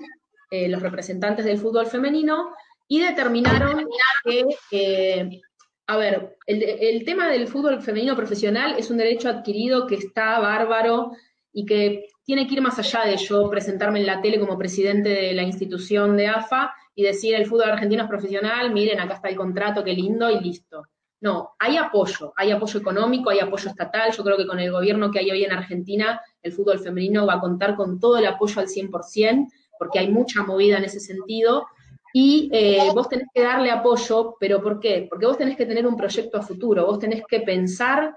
eh, 0.49 0.67
los 0.67 0.81
representantes 0.81 1.45
del 1.45 1.57
fútbol 1.57 1.87
femenino 1.87 2.53
y 2.87 2.99
determinaron 2.99 3.85
que, 4.23 4.45
eh, 4.71 5.41
a 5.87 5.97
ver, 5.97 6.37
el, 6.45 6.63
el, 6.63 7.05
tema 7.05 7.29
del 7.29 7.47
fútbol 7.47 7.81
femenino 7.81 8.15
profesional 8.15 8.75
es 8.77 8.89
un 8.89 8.97
derecho 8.97 9.29
adquirido 9.29 9.87
que 9.87 9.95
está 9.95 10.39
bárbaro 10.39 11.11
y 11.51 11.65
que 11.65 12.07
tiene 12.25 12.47
que 12.47 12.55
ir 12.55 12.61
más 12.61 12.77
allá 12.79 13.05
de 13.05 13.17
yo 13.17 13.49
presentarme 13.49 13.99
en 13.99 14.07
la 14.07 14.21
tele 14.21 14.39
como 14.39 14.57
presidente 14.57 15.09
de 15.09 15.33
la 15.33 15.43
institución 15.43 16.17
de 16.17 16.27
AFA 16.27 16.73
y 16.95 17.03
decir 17.03 17.35
el 17.35 17.45
fútbol 17.45 17.69
argentino 17.69 18.03
es 18.03 18.09
profesional, 18.09 18.73
miren, 18.73 18.99
acá 18.99 19.15
está 19.15 19.29
el 19.29 19.35
contrato, 19.35 19.83
qué 19.83 19.93
lindo 19.93 20.29
y 20.29 20.39
listo. 20.39 20.87
No, 21.21 21.55
hay 21.59 21.77
apoyo, 21.77 22.33
hay 22.35 22.51
apoyo 22.51 22.79
económico, 22.79 23.29
hay 23.29 23.39
apoyo 23.39 23.69
estatal. 23.69 24.11
Yo 24.11 24.23
creo 24.23 24.37
que 24.37 24.45
con 24.45 24.59
el 24.59 24.71
gobierno 24.71 25.11
que 25.11 25.19
hay 25.19 25.31
hoy 25.31 25.43
en 25.43 25.51
Argentina, 25.51 26.21
el 26.41 26.51
fútbol 26.51 26.79
femenino 26.79 27.25
va 27.25 27.35
a 27.35 27.39
contar 27.39 27.75
con 27.75 27.99
todo 27.99 28.17
el 28.17 28.25
apoyo 28.25 28.59
al 28.59 28.67
100%, 28.67 29.47
porque 29.78 29.99
hay 29.99 30.09
mucha 30.09 30.43
movida 30.43 30.78
en 30.78 30.86
ese 30.86 30.99
sentido. 30.99 31.67
Y 32.13 32.49
eh, 32.53 32.91
vos 32.93 33.09
tenés 33.09 33.28
que 33.34 33.41
darle 33.41 33.71
apoyo, 33.71 34.38
pero 34.39 34.61
¿por 34.63 34.80
qué? 34.80 35.05
Porque 35.09 35.26
vos 35.26 35.38
tenés 35.38 35.57
que 35.57 35.65
tener 35.65 35.86
un 35.86 35.97
proyecto 35.97 36.38
a 36.38 36.41
futuro, 36.41 36.86
vos 36.86 36.99
tenés 36.99 37.23
que 37.28 37.41
pensar 37.41 38.15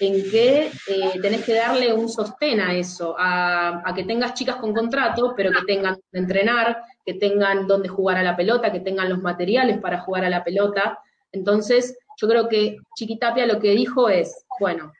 en 0.00 0.30
que 0.30 0.70
eh, 0.88 1.20
tenés 1.20 1.44
que 1.44 1.54
darle 1.54 1.92
un 1.92 2.08
sostén 2.08 2.60
a 2.60 2.74
eso, 2.74 3.14
a, 3.18 3.92
que 3.94 4.04
tengas 4.04 4.34
chicas 4.34 4.56
con 4.56 4.74
contrato, 4.74 5.34
pero 5.36 5.52
que 5.52 5.64
tengan 5.66 5.94
donde 5.94 6.18
entrenar, 6.18 6.82
que 7.04 7.14
tengan 7.14 7.66
donde 7.66 7.88
jugar 7.88 8.16
a 8.16 8.22
la 8.22 8.36
pelota, 8.36 8.72
que 8.72 8.80
tengan 8.80 9.08
los 9.08 9.22
materiales 9.22 9.78
para 9.78 10.00
jugar 10.00 10.24
a 10.24 10.30
la 10.30 10.42
pelota. 10.42 10.98
Entonces, 11.30 11.96
yo 12.16 12.26
creo 12.28 12.48
que 12.48 12.76
Chiquitapia 12.96 13.46
lo 13.46 13.60
que 13.60 13.70
dijo 13.70 14.08
es, 14.08 14.46
bueno, 14.58 14.92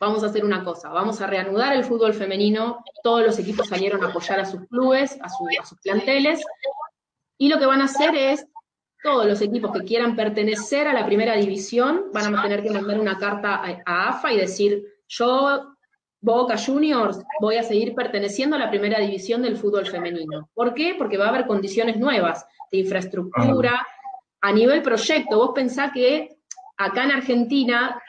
vamos 0.00 0.22
a 0.22 0.26
hacer 0.26 0.44
una 0.44 0.62
cosa, 0.62 0.90
vamos 0.90 1.20
a 1.20 1.26
reanudar 1.26 1.74
el 1.74 1.84
fútbol 1.84 2.14
femenino, 2.14 2.84
todos 3.02 3.24
los 3.24 3.38
equipos 3.38 3.68
salieron 3.68 4.02
a 4.04 4.08
apoyar 4.08 4.40
a 4.40 4.44
sus 4.44 4.66
clubes, 4.68 5.18
a, 5.20 5.28
sus 5.28 5.78
planteles, 5.82 6.44
y 7.38 7.48
lo 7.48 7.58
que 7.58 7.66
van 7.66 7.80
a 7.80 7.84
hacer 7.84 8.14
es, 8.14 8.46
todos 9.02 9.26
los 9.26 9.40
equipos 9.40 9.70
que 9.72 9.84
quieran 9.84 10.16
pertenecer 10.16 10.88
a 10.88 10.92
la 10.92 11.06
primera 11.06 11.34
división 11.34 12.06
van 12.12 12.34
a 12.34 12.42
tener 12.42 12.62
que 12.62 12.70
mandar 12.70 12.98
una 12.98 13.18
carta 13.18 13.62
a 13.84 14.08
AFA 14.08 14.32
y 14.32 14.38
decir, 14.38 14.84
yo 15.08 15.76
Boca 16.20 16.56
Juniors 16.58 17.22
voy 17.40 17.56
a 17.56 17.62
seguir 17.62 17.94
perteneciendo 17.94 18.56
a 18.56 18.58
la 18.58 18.70
primera 18.70 18.98
división 18.98 19.42
del 19.42 19.56
fútbol 19.56 19.86
femenino. 19.86 20.50
¿Por 20.54 20.74
qué? 20.74 20.96
Porque 20.98 21.18
va 21.18 21.26
a 21.26 21.28
haber 21.28 21.46
condiciones 21.46 21.98
nuevas 21.98 22.44
de 22.72 22.78
infraestructura. 22.78 23.86
A 24.40 24.52
nivel 24.52 24.82
proyecto, 24.82 25.36
vos 25.38 25.52
pensás 25.54 25.92
que 25.92 26.35
acá 26.76 27.04
en 27.04 27.12
Argentina 27.12 28.00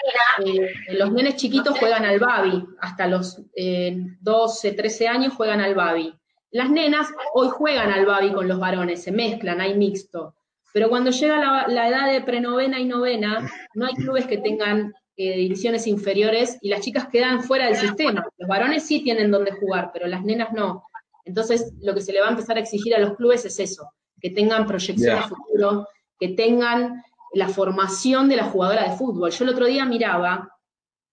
eh, 0.46 0.74
los 0.94 1.12
nenes 1.12 1.36
chiquitos 1.36 1.78
juegan 1.78 2.06
al 2.06 2.20
babi, 2.20 2.64
hasta 2.80 3.08
los 3.08 3.42
12, 3.56 4.68
eh, 4.68 4.74
13 4.74 5.08
años 5.08 5.34
juegan 5.34 5.62
al 5.62 5.76
babi. 5.76 6.14
Las 6.52 6.70
nenas 6.70 7.08
hoy 7.34 7.50
juegan 7.50 7.92
al 7.92 8.06
babi 8.06 8.32
con 8.32 8.48
los 8.48 8.60
varones, 8.60 9.04
se 9.04 9.12
mezclan, 9.12 9.62
hay 9.62 9.76
mixto. 9.76 10.36
Pero 10.74 10.90
cuando 10.90 11.12
llega 11.12 11.38
la, 11.38 11.68
la 11.68 11.90
edad 11.90 12.12
de 12.12 12.22
prenovena 12.22 12.80
y 12.80 12.86
novena, 12.86 13.50
no 13.74 13.86
hay 13.86 13.94
clubes 13.94 14.28
que 14.28 14.38
tengan 14.38 14.94
eh, 15.20 15.36
divisiones 15.36 15.88
inferiores 15.88 16.60
y 16.62 16.70
las 16.70 16.82
chicas 16.82 17.08
quedan 17.08 17.42
fuera 17.42 17.66
del 17.66 17.76
sistema. 17.76 18.24
Los 18.38 18.48
varones 18.48 18.84
sí 18.84 19.04
tienen 19.04 19.32
donde 19.32 19.52
jugar, 19.52 19.90
pero 19.92 20.06
las 20.06 20.24
nenas 20.24 20.54
no. 20.54 20.84
Entonces, 21.26 21.74
lo 21.82 21.96
que 21.96 22.02
se 22.02 22.14
le 22.14 22.22
va 22.22 22.28
a 22.28 22.32
empezar 22.32 22.56
a 22.56 22.60
exigir 22.60 22.94
a 22.94 23.00
los 23.00 23.16
clubes 23.16 23.44
es 23.44 23.60
eso, 23.60 23.90
que 24.22 24.30
tengan 24.30 24.68
proyección 24.68 25.18
a 25.18 25.28
futuro, 25.28 25.88
que 26.20 26.30
tengan 26.30 27.04
la 27.34 27.50
formación 27.50 28.30
de 28.30 28.38
la 28.38 28.46
jugadora 28.46 28.90
de 28.90 28.98
fútbol. 28.98 29.32
Yo 29.32 29.44
el 29.44 29.52
otro 29.52 29.66
día 29.66 29.86
miraba, 29.86 30.50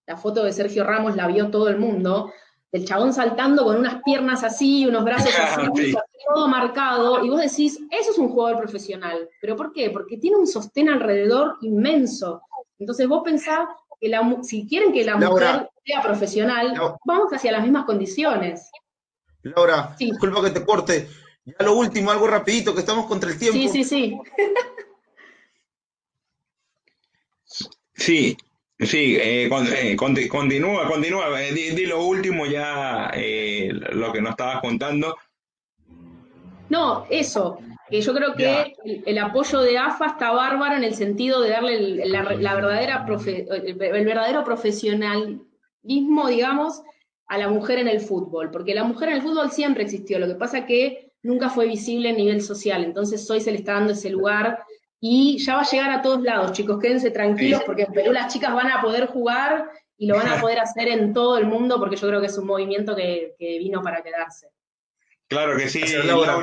la 0.06 0.16
foto 0.16 0.44
de 0.44 0.52
Sergio 0.52 0.84
Ramos 0.84 1.16
la 1.16 1.26
vio 1.26 1.50
todo 1.50 1.68
el 1.68 1.78
mundo, 1.78 2.32
del 2.72 2.84
chabón 2.84 3.12
saltando 3.12 3.64
con 3.64 3.76
unas 3.76 4.02
piernas 4.02 4.42
así, 4.42 4.86
unos 4.86 5.04
brazos 5.04 5.32
así, 5.38 5.94
todo 6.34 6.48
marcado, 6.48 7.24
y 7.24 7.28
vos 7.28 7.40
decís, 7.40 7.78
eso 7.90 8.10
es 8.10 8.18
un 8.18 8.28
jugador 8.28 8.58
profesional. 8.58 9.28
¿Pero 9.40 9.56
por 9.56 9.72
qué? 9.72 9.90
Porque 9.90 10.16
tiene 10.16 10.36
un 10.36 10.46
sostén 10.46 10.88
alrededor 10.88 11.56
inmenso. 11.60 12.42
Entonces 12.78 13.06
vos 13.06 13.22
pensás 13.24 13.66
si 14.42 14.66
quieren 14.66 14.92
que 14.92 15.04
la 15.04 15.16
mujer 15.16 15.68
sea 15.84 16.02
profesional, 16.02 16.74
vamos 17.04 17.32
hacia 17.32 17.52
las 17.52 17.62
mismas 17.62 17.84
condiciones. 17.84 18.70
Laura, 19.42 19.94
disculpa 19.98 20.42
que 20.42 20.50
te 20.50 20.64
corte. 20.64 21.08
Ya 21.44 21.64
lo 21.64 21.76
último, 21.76 22.10
algo 22.10 22.26
rapidito, 22.26 22.74
que 22.74 22.80
estamos 22.80 23.06
contra 23.06 23.30
el 23.30 23.38
tiempo. 23.38 23.58
Sí, 23.58 23.68
sí, 23.68 23.84
sí. 23.84 24.18
sí, 27.94 28.36
sí, 28.78 29.16
eh, 29.16 29.48
eh, 29.48 29.96
continúa, 29.96 30.88
continúa. 30.88 31.42
Eh, 31.42 31.52
di, 31.52 31.86
lo 31.86 32.04
último 32.04 32.46
ya, 32.46 33.10
lo 33.92 34.12
que 34.12 34.20
nos 34.20 34.30
estabas 34.30 34.60
contando. 34.60 35.16
No, 36.68 37.06
eso 37.10 37.58
yo 38.00 38.14
creo 38.14 38.34
que 38.34 38.74
el, 39.04 39.18
apoyo 39.18 39.60
de 39.60 39.78
AFA 39.78 40.06
está 40.06 40.32
bárbaro 40.32 40.76
en 40.76 40.84
el 40.84 40.94
sentido 40.94 41.40
de 41.40 41.50
darle 41.50 42.06
la, 42.06 42.54
verdadera 42.54 43.06
el, 43.26 43.74
verdadero 43.74 44.44
profesionalismo, 44.44 46.28
digamos, 46.28 46.82
a 47.26 47.38
la 47.38 47.48
mujer 47.48 47.78
en 47.78 47.88
el 47.88 48.00
fútbol, 48.00 48.50
porque 48.50 48.74
la 48.74 48.84
mujer 48.84 49.10
en 49.10 49.16
el 49.16 49.22
fútbol 49.22 49.50
siempre 49.50 49.84
existió, 49.84 50.18
lo 50.18 50.26
que 50.26 50.34
pasa 50.34 50.66
que 50.66 51.12
nunca 51.22 51.50
fue 51.50 51.66
visible 51.66 52.10
a 52.10 52.14
nivel 52.14 52.42
social, 52.42 52.84
entonces 52.84 53.28
hoy 53.30 53.40
se 53.40 53.52
le 53.52 53.58
está 53.58 53.74
dando 53.74 53.92
ese 53.92 54.10
lugar 54.10 54.58
y 55.06 55.36
ya 55.36 55.56
va 55.56 55.60
a 55.60 55.70
llegar 55.70 55.90
a 55.90 56.00
todos 56.00 56.22
lados, 56.22 56.52
chicos, 56.52 56.80
quédense 56.80 57.10
tranquilos 57.10 57.62
porque 57.66 57.82
en 57.82 57.92
Perú 57.92 58.10
las 58.10 58.32
chicas 58.32 58.54
van 58.54 58.70
a 58.70 58.80
poder 58.80 59.06
jugar 59.06 59.70
y 59.98 60.06
lo 60.06 60.16
van 60.16 60.28
a 60.28 60.40
poder 60.40 60.58
hacer 60.60 60.88
en 60.88 61.12
todo 61.12 61.36
el 61.36 61.44
mundo 61.44 61.78
porque 61.78 61.96
yo 61.96 62.08
creo 62.08 62.22
que 62.22 62.28
es 62.28 62.38
un 62.38 62.46
movimiento 62.46 62.96
que 62.96 63.34
vino 63.38 63.82
para 63.82 64.02
quedarse. 64.02 64.48
Claro 65.28 65.56
que 65.56 65.68
sí, 65.68 65.82
Laura, 66.04 66.38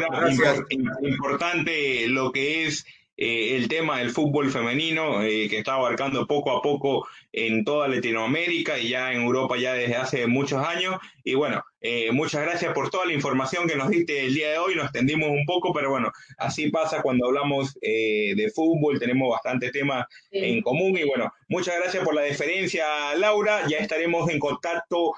importante 1.01 2.07
lo 2.07 2.31
que 2.31 2.67
es 2.67 2.85
eh, 3.23 3.55
el 3.55 3.67
tema 3.67 3.99
del 3.99 4.09
fútbol 4.09 4.49
femenino 4.49 5.21
eh, 5.21 5.47
que 5.47 5.59
está 5.59 5.75
abarcando 5.75 6.25
poco 6.25 6.57
a 6.57 6.61
poco 6.63 7.07
en 7.31 7.63
toda 7.63 7.87
Latinoamérica 7.87 8.79
y 8.79 8.89
ya 8.89 9.13
en 9.13 9.21
Europa 9.21 9.57
ya 9.59 9.75
desde 9.75 9.95
hace 9.95 10.25
muchos 10.25 10.65
años. 10.65 10.95
Y 11.23 11.35
bueno, 11.35 11.63
eh, 11.81 12.11
muchas 12.11 12.41
gracias 12.41 12.73
por 12.73 12.89
toda 12.89 13.05
la 13.05 13.13
información 13.13 13.67
que 13.67 13.75
nos 13.75 13.91
diste 13.91 14.25
el 14.25 14.33
día 14.33 14.49
de 14.49 14.57
hoy. 14.57 14.73
Nos 14.73 14.85
extendimos 14.85 15.29
un 15.29 15.45
poco, 15.45 15.71
pero 15.71 15.91
bueno, 15.91 16.11
así 16.39 16.71
pasa 16.71 17.03
cuando 17.03 17.27
hablamos 17.27 17.75
de 17.79 18.51
fútbol. 18.55 18.97
Tenemos 18.97 19.29
bastantes 19.29 19.71
temas 19.71 20.07
en 20.31 20.63
común. 20.63 20.97
Y 20.97 21.03
bueno, 21.03 21.31
muchas 21.47 21.75
gracias 21.77 22.03
por 22.03 22.15
la 22.15 22.23
deferencia, 22.23 23.13
Laura. 23.17 23.67
Ya 23.67 23.77
estaremos 23.77 24.31
en 24.31 24.39
contacto 24.39 25.13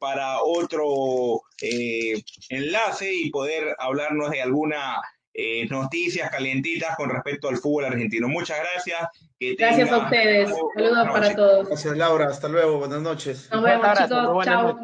para 0.00 0.42
otro 0.42 1.42
enlace 2.48 3.14
y 3.14 3.30
poder 3.30 3.76
hablarnos 3.78 4.32
de 4.32 4.42
alguna 4.42 5.00
eh, 5.38 5.66
noticias 5.68 6.30
calientitas 6.30 6.96
con 6.96 7.10
respecto 7.10 7.50
al 7.50 7.58
fútbol 7.58 7.84
argentino. 7.84 8.26
Muchas 8.26 8.58
gracias. 8.58 9.06
gracias 9.58 9.92
a 9.92 9.98
ustedes. 9.98 10.48
Saludos 10.74 11.08
para 11.12 11.36
todos. 11.36 11.68
Gracias, 11.68 11.94
Laura. 11.94 12.28
Hasta 12.28 12.48
luego. 12.48 12.78
Buenas 12.78 13.02
noches. 13.02 13.50
Nos 13.52 13.62
vemos, 13.62 13.98
chicos. 13.98 14.44
Chao. 14.46 14.80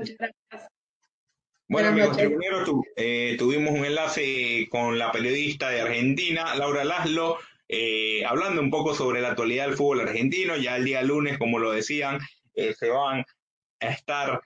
Bueno, 1.68 1.88
amigos 1.88 2.18
eh, 2.96 3.36
tuvimos 3.38 3.72
un 3.72 3.86
enlace 3.86 4.68
con 4.70 4.98
la 4.98 5.10
periodista 5.10 5.70
de 5.70 5.80
Argentina, 5.80 6.54
Laura 6.54 6.84
Laszlo, 6.84 7.38
eh, 7.66 8.22
hablando 8.26 8.60
un 8.60 8.70
poco 8.70 8.94
sobre 8.94 9.22
la 9.22 9.28
actualidad 9.28 9.68
del 9.68 9.76
fútbol 9.76 10.02
argentino. 10.02 10.54
Ya 10.58 10.76
el 10.76 10.84
día 10.84 11.00
lunes, 11.00 11.38
como 11.38 11.58
lo 11.58 11.72
decían, 11.72 12.18
se 12.54 12.90
van 12.90 13.24
a 13.80 13.88
estar 13.88 14.42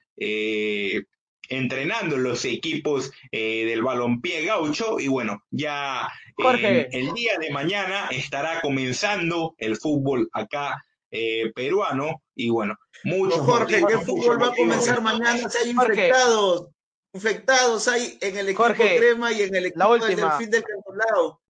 entrenando 1.48 2.16
los 2.16 2.44
equipos 2.44 3.10
eh, 3.32 3.64
del 3.66 3.82
balompié 3.82 4.44
gaucho 4.44 4.98
y 4.98 5.08
bueno, 5.08 5.42
ya 5.50 6.08
eh, 6.38 6.88
el 6.92 7.12
día 7.14 7.38
de 7.38 7.50
mañana 7.50 8.08
estará 8.10 8.60
comenzando 8.60 9.54
el 9.58 9.76
fútbol 9.76 10.28
acá 10.32 10.84
eh, 11.10 11.52
peruano 11.54 12.22
y 12.34 12.50
bueno, 12.50 12.76
muchos. 13.04 13.40
Jorge, 13.40 13.78
el 13.78 14.00
fútbol 14.00 14.42
va 14.42 14.48
a 14.48 14.54
comenzar 14.54 15.00
mañana? 15.00 15.48
Si 15.48 15.58
hay 15.58 15.70
infectados, 15.70 16.68
infectados 17.12 17.88
hay 17.88 18.18
en 18.20 18.36
el 18.36 18.48
equipo 18.48 18.74
crema 18.74 19.32
y 19.32 19.42
en 19.42 19.54
el 19.54 19.66
equipo 19.66 19.98
del 19.98 20.16
Delfín 20.16 20.50
del 20.50 20.64
Cantolao. 20.64 21.40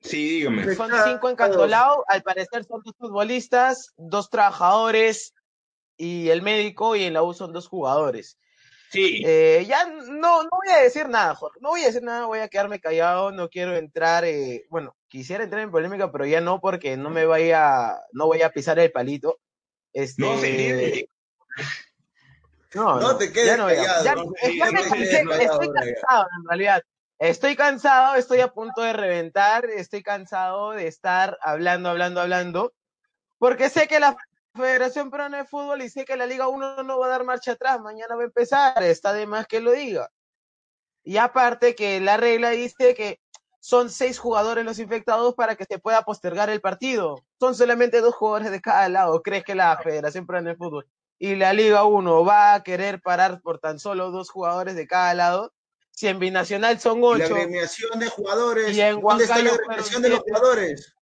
Sí, 0.00 0.28
dígame. 0.28 0.74
Son 0.74 0.90
cinco 1.04 1.28
en 1.28 1.36
Cantolao, 1.36 2.04
al 2.08 2.22
parecer 2.22 2.64
son 2.64 2.82
dos 2.84 2.94
futbolistas, 2.98 3.92
dos 3.96 4.30
trabajadores 4.30 5.34
y 5.96 6.28
el 6.28 6.42
médico, 6.42 6.96
y 6.96 7.04
en 7.04 7.14
la 7.14 7.22
U 7.22 7.34
son 7.34 7.52
dos 7.52 7.68
jugadores. 7.68 8.38
Sí. 8.90 9.22
Eh, 9.24 9.64
ya 9.68 9.84
no, 9.86 10.42
no 10.42 10.48
voy 10.50 10.74
a 10.74 10.78
decir 10.78 11.08
nada, 11.08 11.34
Jorge. 11.34 11.58
No 11.60 11.70
voy 11.70 11.82
a 11.82 11.86
decir 11.86 12.02
nada, 12.02 12.26
voy 12.26 12.38
a 12.38 12.48
quedarme 12.48 12.80
callado, 12.80 13.32
no 13.32 13.48
quiero 13.48 13.76
entrar, 13.76 14.24
eh, 14.24 14.64
bueno, 14.70 14.96
quisiera 15.08 15.44
entrar 15.44 15.62
en 15.62 15.70
polémica, 15.70 16.12
pero 16.12 16.24
ya 16.26 16.40
no 16.40 16.60
porque 16.60 16.96
no 16.96 17.10
me 17.10 17.26
vaya, 17.26 18.00
no 18.12 18.26
voy 18.26 18.42
a 18.42 18.50
pisar 18.50 18.78
el 18.78 18.92
palito. 18.92 19.38
Este, 19.92 20.22
no 20.22 20.38
se 20.38 21.08
No, 22.74 23.00
no, 23.00 23.16
te 23.16 23.32
quedes 23.32 23.56
callado. 23.56 24.32
estoy 24.42 25.72
cansado, 25.72 26.26
en 26.38 26.48
realidad. 26.48 26.82
Estoy 27.18 27.56
cansado, 27.56 28.16
estoy 28.16 28.40
a 28.40 28.48
punto 28.48 28.82
de 28.82 28.92
reventar, 28.92 29.64
estoy 29.64 30.02
cansado 30.02 30.72
de 30.72 30.86
estar 30.86 31.38
hablando, 31.40 31.88
hablando, 31.88 32.20
hablando, 32.20 32.74
porque 33.38 33.70
sé 33.70 33.88
que 33.88 34.00
la 34.00 34.18
Federación 34.56 35.10
Peruana 35.10 35.38
de 35.38 35.44
Fútbol 35.44 35.82
y 35.82 35.90
sé 35.90 36.04
que 36.04 36.16
la 36.16 36.26
Liga 36.26 36.48
1 36.48 36.82
no 36.82 36.98
va 36.98 37.06
a 37.06 37.10
dar 37.10 37.24
marcha 37.24 37.52
atrás, 37.52 37.80
mañana 37.80 38.16
va 38.16 38.22
a 38.22 38.26
empezar, 38.26 38.82
está 38.82 39.12
de 39.12 39.26
más 39.26 39.46
que 39.46 39.60
lo 39.60 39.72
diga. 39.72 40.10
Y 41.04 41.18
aparte 41.18 41.74
que 41.74 42.00
la 42.00 42.16
regla 42.16 42.50
dice 42.50 42.94
que 42.94 43.20
son 43.60 43.90
seis 43.90 44.18
jugadores 44.18 44.64
los 44.64 44.78
infectados 44.78 45.34
para 45.34 45.56
que 45.56 45.64
se 45.64 45.78
pueda 45.80 46.02
postergar 46.02 46.50
el 46.50 46.60
partido. 46.60 47.24
Son 47.40 47.54
solamente 47.54 48.00
dos 48.00 48.14
jugadores 48.14 48.52
de 48.52 48.60
cada 48.60 48.88
lado. 48.88 49.22
¿Crees 49.22 49.44
que 49.44 49.56
la 49.56 49.76
Federación 49.82 50.24
Peruana 50.24 50.50
de 50.50 50.56
Fútbol 50.56 50.86
y 51.18 51.34
la 51.34 51.52
Liga 51.52 51.84
1 51.84 52.24
va 52.24 52.54
a 52.54 52.62
querer 52.62 53.00
parar 53.00 53.40
por 53.40 53.58
tan 53.58 53.80
solo 53.80 54.12
dos 54.12 54.30
jugadores 54.30 54.76
de 54.76 54.86
cada 54.86 55.14
lado? 55.14 55.52
Si 55.90 56.06
en 56.06 56.20
Binacional 56.20 56.78
son 56.78 57.00
ocho. 57.02 57.18
La 57.18 57.26
agremiación 57.26 57.98
de 57.98 58.08
jugadores. 58.08 58.76
¿Dónde 58.76 59.24
está 59.24 59.42
la 59.42 59.50
agremiación 59.50 60.02
de 60.02 60.08
los 60.10 60.20
jugadores? 60.20 60.94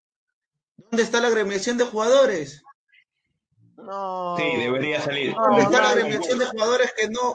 ¿Dónde 0.77 1.03
está 1.03 1.21
la 1.21 1.29
agremiación 1.29 1.77
de 1.77 1.85
jugadores? 1.85 2.64
No. 3.77 4.37
Sí, 4.37 4.57
debería 4.57 5.01
salir. 5.01 5.35
¿Dónde 5.35 5.63
está 5.63 5.83
la 5.83 5.91
agremiación 5.91 6.39
de 6.39 6.47
jugadores 6.47 6.93
que 6.97 7.09
no? 7.09 7.35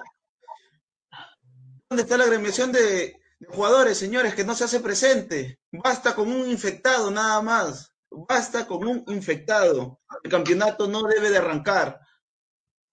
¿Dónde 1.89 2.03
está 2.03 2.17
la 2.17 2.25
agremiación 2.25 2.71
de, 2.71 3.19
jugadores, 3.47 3.97
señores, 3.97 4.35
que 4.35 4.43
no 4.43 4.55
se 4.55 4.65
hace 4.65 4.79
presente? 4.79 5.59
Basta 5.71 6.15
con 6.15 6.31
un 6.31 6.49
infectado 6.49 7.11
nada 7.11 7.41
más. 7.41 7.93
Basta 8.11 8.67
con 8.67 8.87
un 8.87 9.03
infectado. 9.07 9.99
El 10.23 10.31
campeonato 10.31 10.87
no 10.87 11.03
debe 11.03 11.29
de 11.29 11.37
arrancar. 11.37 11.99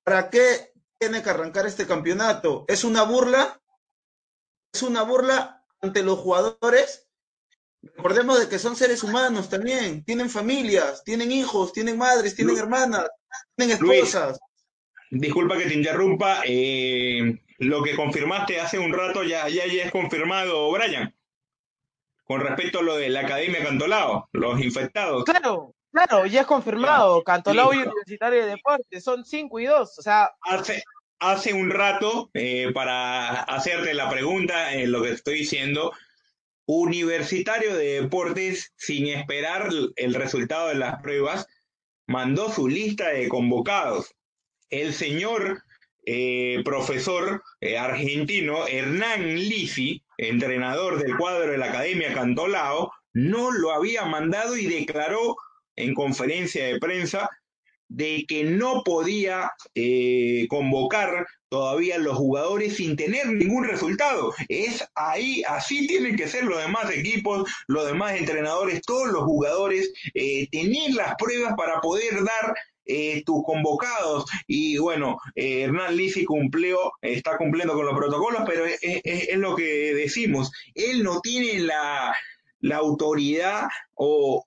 ¿Para 0.05 0.31
qué 0.31 0.73
tiene 0.99 1.23
que 1.23 1.31
arrancar 1.31 1.67
este 1.67 1.87
campeonato? 1.87 2.65
¿Es 2.69 2.85
una 2.85 3.03
burla? 3.03 3.61
¿Es 4.73 4.83
una 4.83 5.03
burla 5.03 5.65
ante 5.81 6.03
los 6.03 6.19
jugadores? 6.19 7.09
Recordemos 7.83 8.39
de 8.39 8.49
que 8.49 8.59
son 8.59 8.77
seres 8.77 9.03
humanos 9.03 9.49
también, 9.49 10.05
tienen 10.05 10.29
familias, 10.29 11.05
tienen 11.05 11.31
hijos, 11.31 11.73
tienen 11.73 11.97
madres, 11.97 12.35
tienen 12.35 12.57
hermanas, 12.57 13.09
tienen 13.57 13.77
esposas. 13.77 14.39
disculpa 15.11 15.57
que 15.57 15.67
te 15.67 15.75
interrumpa, 15.75 16.43
eh, 16.47 17.39
lo 17.59 17.83
que 17.83 17.97
confirmaste 17.97 18.61
hace 18.61 18.79
un 18.79 18.93
rato 18.93 19.23
ya, 19.23 19.49
ya, 19.49 19.67
ya 19.67 19.85
es 19.85 19.91
confirmado, 19.91 20.71
Brian, 20.73 21.15
con 22.25 22.41
respecto 22.41 22.81
a 22.81 22.83
lo 22.83 22.97
de 22.97 23.09
la 23.09 23.21
Academia 23.21 23.65
Cantolao, 23.65 24.29
los 24.33 24.61
infectados. 24.61 25.25
Claro, 25.25 25.75
claro, 25.93 26.27
ya 26.27 26.43
es 26.43 26.47
confirmado, 26.47 27.23
Cantolao 27.23 27.73
y 27.73 27.79
Universitario 27.79 28.45
de 28.45 28.51
Deportes, 28.51 29.05
son 29.05 29.25
cinco 29.25 29.61
y 29.61 29.67
dos, 29.67 29.99
o 29.99 30.03
sea... 30.03 30.33
Hace, 30.43 30.83
hace 31.19 31.55
un 31.55 31.71
rato, 31.71 32.31
eh, 32.35 32.71
para 32.75 33.43
hacerte 33.43 33.95
la 33.95 34.11
pregunta, 34.11 34.75
en 34.75 34.93
lo 34.93 35.03
que 35.03 35.13
estoy 35.13 35.39
diciendo, 35.39 35.93
Universitario 36.67 37.77
de 37.77 38.03
Deportes, 38.03 38.73
sin 38.77 39.07
esperar 39.07 39.69
el 39.95 40.15
resultado 40.15 40.69
de 40.69 40.75
las 40.75 41.01
pruebas, 41.01 41.47
mandó 42.07 42.51
su 42.51 42.69
lista 42.69 43.09
de 43.11 43.29
convocados. 43.29 44.15
El 44.71 44.93
señor 44.93 45.63
eh, 46.05 46.63
profesor 46.65 47.43
eh, 47.61 47.79
argentino 47.79 48.67
Hernán 48.69 49.35
Lisi, 49.35 50.05
entrenador 50.19 51.03
del 51.03 51.17
cuadro 51.17 51.51
de 51.51 51.59
la 51.59 51.67
Academia 51.67 52.15
Cantolao, 52.15 52.93
no 53.13 53.51
lo 53.51 53.73
había 53.73 54.05
mandado 54.05 54.57
y 54.57 54.67
declaró 54.67 55.37
en 55.75 55.95
conferencia 55.95 56.65
de 56.67 56.79
prensa 56.79 57.29
de 57.89 58.25
que 58.29 58.45
no 58.45 58.83
podía 58.85 59.51
eh, 59.75 60.47
convocar 60.49 61.27
todavía 61.57 61.97
los 61.97 62.19
jugadores 62.19 62.77
sin 62.77 62.97
tener 62.97 63.29
ningún 63.29 63.65
resultado. 63.65 64.35
Es 64.49 64.87
ahí, 64.95 65.43
así 65.49 65.87
tienen 65.87 66.15
que 66.15 66.29
ser 66.29 66.45
los 66.45 66.61
demás 66.61 66.91
equipos, 66.91 67.51
los 67.67 67.87
demás 67.87 68.15
entrenadores, 68.19 68.83
todos 68.83 69.09
los 69.09 69.23
jugadores, 69.23 69.91
eh, 70.13 70.47
tener 70.51 70.93
las 70.93 71.15
pruebas 71.15 71.55
para 71.57 71.81
poder 71.81 72.13
dar 72.23 72.55
eh, 72.85 73.23
tus 73.25 73.43
convocados. 73.43 74.27
Y 74.47 74.77
bueno, 74.77 75.17
eh, 75.35 75.63
Hernán 75.63 75.97
Lisi 75.97 76.27
cumplió, 76.27 76.93
está 77.01 77.39
cumpliendo 77.39 77.73
con 77.73 77.87
los 77.87 77.97
protocolos, 77.97 78.43
pero 78.47 78.67
es, 78.67 79.37
lo 79.39 79.57
que 79.57 79.95
decimos, 79.95 80.53
él 80.75 81.03
no 81.03 81.23
tiene 81.23 81.61
la, 81.61 82.15
la 82.61 82.77
autoridad 82.77 83.69
o, 83.95 84.45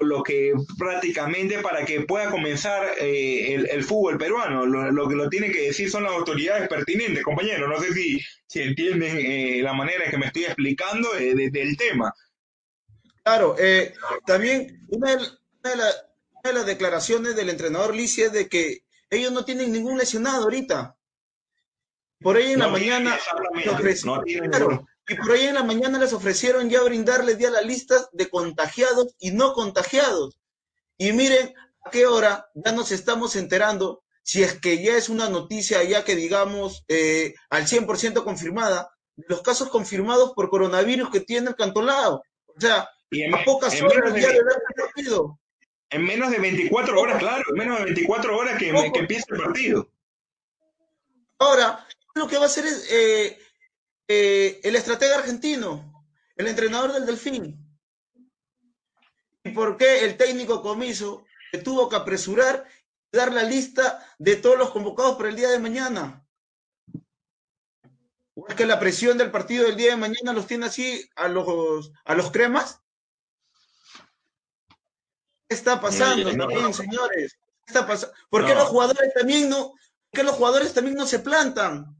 lo 0.00 0.22
que 0.22 0.52
prácticamente 0.78 1.58
para 1.58 1.84
que 1.84 2.02
pueda 2.02 2.30
comenzar 2.30 2.86
eh, 2.98 3.54
el, 3.54 3.84
fútbol 3.84 4.18
peruano. 4.18 4.66
Lo, 4.66 5.08
que 5.08 5.14
lo 5.14 5.28
tiene 5.28 5.50
que 5.50 5.66
decir 5.66 5.90
son 5.90 6.04
las 6.04 6.12
autoridades 6.12 6.68
pertinentes, 6.68 7.24
compañeros. 7.24 7.68
No 7.68 7.80
sé 7.80 7.92
si, 7.92 8.20
si 8.46 8.62
entienden 8.62 9.18
eh, 9.18 9.60
la 9.62 9.72
manera 9.72 10.04
en 10.04 10.10
que 10.10 10.18
me 10.18 10.26
estoy 10.26 10.44
explicando 10.44 11.14
eh, 11.16 11.34
del 11.50 11.76
tema. 11.76 12.12
Claro, 13.22 13.54
también 14.26 14.80
una 14.88 15.16
de, 15.16 16.52
las 16.52 16.66
declaraciones 16.66 17.36
del 17.36 17.50
entrenador 17.50 17.94
Licia 17.94 18.26
es 18.26 18.32
de 18.32 18.48
que 18.48 18.84
ellos 19.10 19.30
no 19.30 19.44
tienen 19.44 19.72
ningún 19.72 19.98
lesionado 19.98 20.44
ahorita. 20.44 20.96
Por 22.20 22.36
ahí 22.36 22.52
en 22.52 22.58
la 22.58 22.68
mañana, 22.68 23.18
no 24.04 24.86
y 25.10 25.16
por 25.16 25.32
ahí 25.32 25.46
en 25.46 25.54
la 25.54 25.64
mañana 25.64 25.98
les 25.98 26.12
ofrecieron 26.12 26.70
ya 26.70 26.82
brindarles 26.82 27.36
ya 27.36 27.50
la 27.50 27.62
lista 27.62 28.08
de 28.12 28.30
contagiados 28.30 29.16
y 29.18 29.32
no 29.32 29.54
contagiados. 29.54 30.38
Y 30.96 31.12
miren 31.12 31.52
a 31.84 31.90
qué 31.90 32.06
hora 32.06 32.48
ya 32.54 32.70
nos 32.70 32.92
estamos 32.92 33.34
enterando, 33.34 34.04
si 34.22 34.44
es 34.44 34.60
que 34.60 34.80
ya 34.80 34.96
es 34.96 35.08
una 35.08 35.28
noticia 35.28 35.82
ya 35.82 36.04
que 36.04 36.14
digamos 36.14 36.84
eh, 36.86 37.34
al 37.50 37.66
100% 37.66 38.22
confirmada, 38.22 38.88
de 39.16 39.24
los 39.28 39.42
casos 39.42 39.68
confirmados 39.68 40.32
por 40.32 40.48
coronavirus 40.48 41.10
que 41.10 41.20
tiene 41.20 41.48
el 41.48 41.56
cantolado. 41.56 42.22
O 42.46 42.60
sea, 42.60 42.82
a 42.82 43.44
pocas 43.44 43.82
horas 43.82 44.14
ya 44.14 44.28
de 44.28 44.38
haber 44.38 44.62
partido. 44.76 45.40
En 45.90 46.04
menos 46.04 46.30
de 46.30 46.38
24 46.38 47.00
horas, 47.00 47.18
claro, 47.18 47.42
en 47.48 47.56
menos 47.56 47.78
de 47.78 47.84
24 47.86 48.36
horas 48.38 48.56
que, 48.60 48.72
que 48.92 49.00
empieza 49.00 49.26
el 49.30 49.42
partido. 49.42 49.90
Ahora, 51.40 51.84
lo 52.14 52.28
que 52.28 52.36
va 52.36 52.44
a 52.44 52.46
hacer 52.46 52.64
es, 52.64 52.86
eh, 52.92 53.38
eh, 54.12 54.60
el 54.64 54.74
estratega 54.74 55.18
argentino, 55.18 56.04
el 56.34 56.48
entrenador 56.48 56.92
del 56.92 57.06
Delfín. 57.06 57.64
¿Y 59.44 59.50
por 59.50 59.76
qué 59.76 60.04
el 60.04 60.16
técnico 60.16 60.62
comiso 60.62 61.24
tuvo 61.62 61.88
que 61.88 61.94
apresurar 61.94 62.66
y 63.12 63.16
dar 63.16 63.32
la 63.32 63.44
lista 63.44 64.04
de 64.18 64.34
todos 64.34 64.58
los 64.58 64.70
convocados 64.70 65.16
para 65.16 65.28
el 65.28 65.36
día 65.36 65.50
de 65.50 65.60
mañana? 65.60 66.26
¿O 68.34 68.48
es 68.48 68.56
que 68.56 68.66
la 68.66 68.80
presión 68.80 69.16
del 69.16 69.30
partido 69.30 69.64
del 69.64 69.76
día 69.76 69.90
de 69.90 69.96
mañana 69.96 70.32
los 70.32 70.48
tiene 70.48 70.66
así 70.66 71.08
a 71.14 71.28
los, 71.28 71.92
a 72.04 72.16
los 72.16 72.32
cremas? 72.32 72.80
¿Qué 75.48 75.54
está 75.54 75.80
pasando 75.80 76.72
señores? 76.72 77.38
¿Qué 77.64 77.72
está 77.72 77.86
pasando? 77.86 78.12
¿Por 78.28 78.44
qué 78.44 78.56
los 78.56 78.70
jugadores 78.70 79.14
también 79.14 79.48
no, 79.48 79.68
por 79.68 80.10
qué 80.10 80.24
los 80.24 80.34
jugadores 80.34 80.74
también 80.74 80.96
no 80.96 81.06
se 81.06 81.20
plantan? 81.20 81.99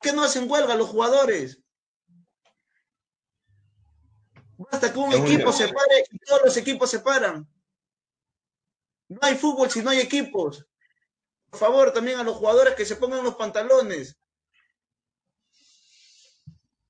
Qué 0.00 0.12
no 0.12 0.22
hacen 0.22 0.50
huelga 0.50 0.74
los 0.74 0.88
jugadores? 0.88 1.60
Basta 4.58 4.92
que 4.92 4.98
un 4.98 5.12
equipo 5.12 5.52
se 5.52 5.68
pare 5.68 6.04
y 6.10 6.18
todos 6.18 6.42
los 6.44 6.56
equipos 6.56 6.90
se 6.90 7.00
paran. 7.00 7.46
No 9.08 9.18
hay 9.22 9.36
fútbol 9.36 9.70
si 9.70 9.82
no 9.82 9.90
hay 9.90 10.00
equipos. 10.00 10.66
Por 11.50 11.60
favor, 11.60 11.92
también 11.92 12.18
a 12.18 12.24
los 12.24 12.36
jugadores 12.36 12.74
que 12.74 12.84
se 12.84 12.96
pongan 12.96 13.24
los 13.24 13.36
pantalones. 13.36 14.16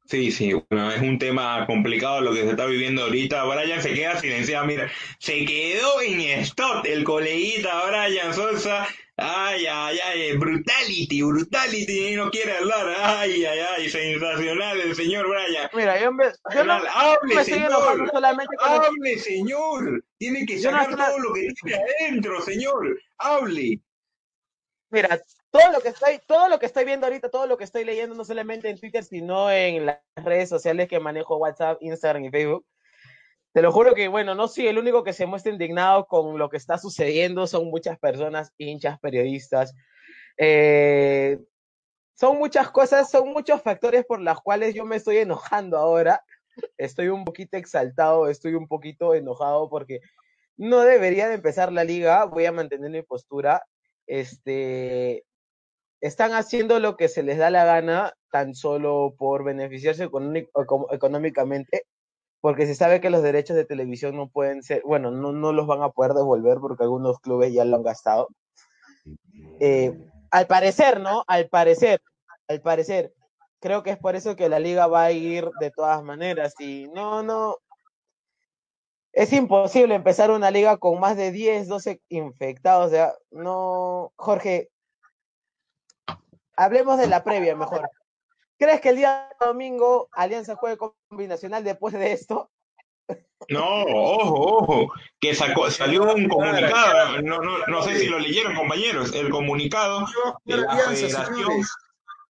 Sí, 0.06 0.30
sí, 0.30 0.52
bueno, 0.52 0.92
es 0.92 1.02
un 1.02 1.18
tema 1.18 1.66
complicado 1.66 2.20
lo 2.20 2.32
que 2.32 2.42
se 2.42 2.50
está 2.50 2.66
viviendo 2.66 3.02
ahorita. 3.02 3.44
Brian 3.44 3.82
se 3.82 3.92
queda 3.92 4.20
silenciado, 4.20 4.64
mira, 4.64 4.90
se 5.18 5.44
quedó 5.44 6.00
en 6.00 6.20
stop 6.20 6.86
el 6.86 7.02
coleguita 7.02 7.84
Brian 7.86 8.32
Sosa 8.32 8.86
Ay, 9.18 9.64
ay, 9.66 9.98
ay, 10.04 10.36
brutality, 10.36 11.22
brutality, 11.22 12.08
y 12.08 12.16
no 12.16 12.30
quiere 12.30 12.58
hablar. 12.58 12.94
Ay, 12.98 13.46
ay, 13.46 13.60
ay, 13.60 13.88
sensacional 13.88 14.78
el 14.78 14.94
señor 14.94 15.26
Brian. 15.26 15.70
Mira, 15.72 15.98
yo, 15.98 16.12
me, 16.12 16.26
yo 16.54 16.64
no, 16.64 16.74
hable, 16.74 17.34
me 17.34 17.40
estoy 17.40 17.58
enojando 17.58 18.10
solamente 18.12 18.54
con 18.56 18.68
Hable, 18.68 19.18
señor. 19.18 20.04
Tiene 20.18 20.44
que 20.44 20.58
sacar 20.58 20.94
todo 20.94 21.18
lo 21.18 21.32
que 21.32 21.48
tiene 21.62 21.82
adentro, 21.98 22.42
señor. 22.42 23.00
Hable. 23.16 23.80
Mira, 24.90 25.18
todo 25.50 25.72
lo 25.72 25.80
que 25.80 25.88
estoy, 25.88 26.20
todo 26.26 26.50
lo 26.50 26.58
que 26.58 26.66
estoy 26.66 26.84
viendo 26.84 27.06
ahorita, 27.06 27.30
todo 27.30 27.46
lo 27.46 27.56
que 27.56 27.64
estoy 27.64 27.86
leyendo, 27.86 28.14
no 28.14 28.24
solamente 28.24 28.68
en 28.68 28.78
Twitter, 28.78 29.02
sino 29.02 29.50
en 29.50 29.86
las 29.86 30.00
redes 30.16 30.50
sociales 30.50 30.88
que 30.88 31.00
manejo, 31.00 31.38
WhatsApp, 31.38 31.78
Instagram 31.80 32.26
y 32.26 32.30
Facebook. 32.30 32.66
Te 33.56 33.62
lo 33.62 33.72
juro 33.72 33.94
que, 33.94 34.08
bueno, 34.08 34.34
no 34.34 34.48
soy 34.48 34.66
el 34.66 34.76
único 34.76 35.02
que 35.02 35.14
se 35.14 35.24
muestra 35.24 35.50
indignado 35.50 36.04
con 36.04 36.36
lo 36.36 36.50
que 36.50 36.58
está 36.58 36.76
sucediendo, 36.76 37.46
son 37.46 37.70
muchas 37.70 37.98
personas, 37.98 38.52
hinchas, 38.58 39.00
periodistas. 39.00 39.74
Eh, 40.36 41.38
son 42.12 42.36
muchas 42.36 42.70
cosas, 42.70 43.10
son 43.10 43.30
muchos 43.30 43.62
factores 43.62 44.04
por 44.04 44.20
los 44.20 44.42
cuales 44.42 44.74
yo 44.74 44.84
me 44.84 44.96
estoy 44.96 45.16
enojando 45.16 45.78
ahora. 45.78 46.22
Estoy 46.76 47.08
un 47.08 47.24
poquito 47.24 47.56
exaltado, 47.56 48.28
estoy 48.28 48.52
un 48.52 48.68
poquito 48.68 49.14
enojado 49.14 49.70
porque 49.70 50.00
no 50.58 50.80
debería 50.80 51.26
de 51.26 51.36
empezar 51.36 51.72
la 51.72 51.84
liga, 51.84 52.26
voy 52.26 52.44
a 52.44 52.52
mantener 52.52 52.90
mi 52.90 53.00
postura. 53.00 53.64
Este, 54.06 55.24
están 56.02 56.34
haciendo 56.34 56.78
lo 56.78 56.98
que 56.98 57.08
se 57.08 57.22
les 57.22 57.38
da 57.38 57.48
la 57.48 57.64
gana 57.64 58.12
tan 58.30 58.54
solo 58.54 59.14
por 59.16 59.44
beneficiarse 59.44 60.10
económicamente, 60.90 61.86
porque 62.46 62.64
se 62.68 62.76
sabe 62.76 63.00
que 63.00 63.10
los 63.10 63.24
derechos 63.24 63.56
de 63.56 63.64
televisión 63.64 64.14
no 64.14 64.28
pueden 64.28 64.62
ser, 64.62 64.80
bueno, 64.84 65.10
no, 65.10 65.32
no 65.32 65.52
los 65.52 65.66
van 65.66 65.82
a 65.82 65.88
poder 65.88 66.12
devolver 66.12 66.58
porque 66.60 66.84
algunos 66.84 67.18
clubes 67.18 67.52
ya 67.52 67.64
lo 67.64 67.74
han 67.74 67.82
gastado. 67.82 68.28
Eh, 69.58 69.98
al 70.30 70.46
parecer, 70.46 71.00
¿no? 71.00 71.24
Al 71.26 71.48
parecer, 71.48 72.00
al 72.46 72.60
parecer, 72.60 73.12
creo 73.58 73.82
que 73.82 73.90
es 73.90 73.98
por 73.98 74.14
eso 74.14 74.36
que 74.36 74.48
la 74.48 74.60
liga 74.60 74.86
va 74.86 75.06
a 75.06 75.10
ir 75.10 75.50
de 75.58 75.72
todas 75.72 76.04
maneras 76.04 76.54
y 76.60 76.86
no, 76.94 77.24
no, 77.24 77.56
es 79.12 79.32
imposible 79.32 79.96
empezar 79.96 80.30
una 80.30 80.52
liga 80.52 80.76
con 80.76 81.00
más 81.00 81.16
de 81.16 81.32
10, 81.32 81.66
12 81.66 82.00
infectados, 82.10 82.86
o 82.86 82.90
sea, 82.90 83.12
no, 83.32 84.12
Jorge, 84.14 84.70
hablemos 86.56 86.96
de 86.96 87.08
la 87.08 87.24
previa 87.24 87.56
mejor. 87.56 87.90
¿Crees 88.58 88.80
que 88.80 88.88
el 88.90 88.96
día 88.96 89.28
domingo 89.38 90.08
Alianza 90.12 90.56
juegue 90.56 90.78
combinacional 90.78 91.62
después 91.62 91.94
de 91.94 92.12
esto? 92.12 92.50
No, 93.48 93.84
ojo, 93.84 94.56
ojo, 94.56 94.92
que 95.20 95.34
sacó, 95.34 95.70
salió 95.70 96.12
un 96.12 96.26
comunicado, 96.26 97.20
no, 97.22 97.38
no, 97.38 97.58
no 97.68 97.82
sé 97.82 97.98
si 97.98 98.06
lo 98.08 98.18
leyeron 98.18 98.56
compañeros, 98.56 99.14
el 99.14 99.28
comunicado 99.28 100.06
de 100.44 100.56
la 100.56 100.76
Federación, 100.76 101.62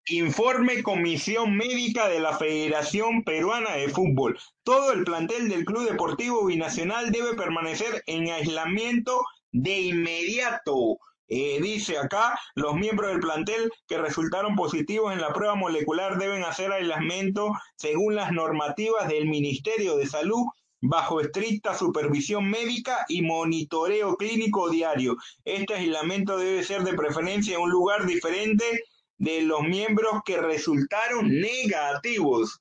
informe 0.09 0.83
Comisión 0.83 1.57
Médica 1.57 2.09
de 2.09 2.21
la 2.21 2.37
Federación 2.37 3.23
Peruana 3.25 3.77
de 3.77 3.89
Fútbol. 3.89 4.39
Todo 4.63 4.93
el 4.93 5.05
plantel 5.05 5.49
del 5.49 5.65
Club 5.65 5.89
Deportivo 5.89 6.45
Binacional 6.45 7.11
debe 7.11 7.35
permanecer 7.35 8.03
en 8.07 8.29
aislamiento 8.29 9.23
de 9.53 9.79
inmediato 9.79 10.99
eh, 11.29 11.59
dice 11.61 11.99
acá, 11.99 12.39
los 12.55 12.75
miembros 12.75 13.11
del 13.11 13.21
plantel 13.21 13.71
que 13.89 13.99
resultaron 13.99 14.55
positivos 14.55 15.13
en 15.13 15.21
la 15.21 15.33
prueba 15.33 15.57
molecular 15.57 16.19
deben 16.19 16.45
hacer 16.45 16.73
aislamiento 16.73 17.53
según 17.77 18.15
las 18.15 18.33
normativas 18.33 19.09
del 19.09 19.27
Ministerio 19.27 19.97
de 19.97 20.07
Salud 20.07 20.45
bajo 20.81 21.21
estricta 21.21 21.75
supervisión 21.75 22.49
médica 22.49 23.05
y 23.09 23.23
monitoreo 23.23 24.17
clínico 24.17 24.71
diario. 24.71 25.17
Este 25.45 25.75
aislamiento 25.75 26.39
debe 26.39 26.63
ser 26.63 26.83
de 26.85 26.95
preferencia 26.95 27.57
en 27.57 27.63
un 27.63 27.71
lugar 27.71 28.07
diferente 28.07 28.85
de 29.19 29.43
los 29.43 29.63
miembros 29.63 30.21
que 30.25 30.37
resultaron 30.37 31.29
negativos. 31.29 32.61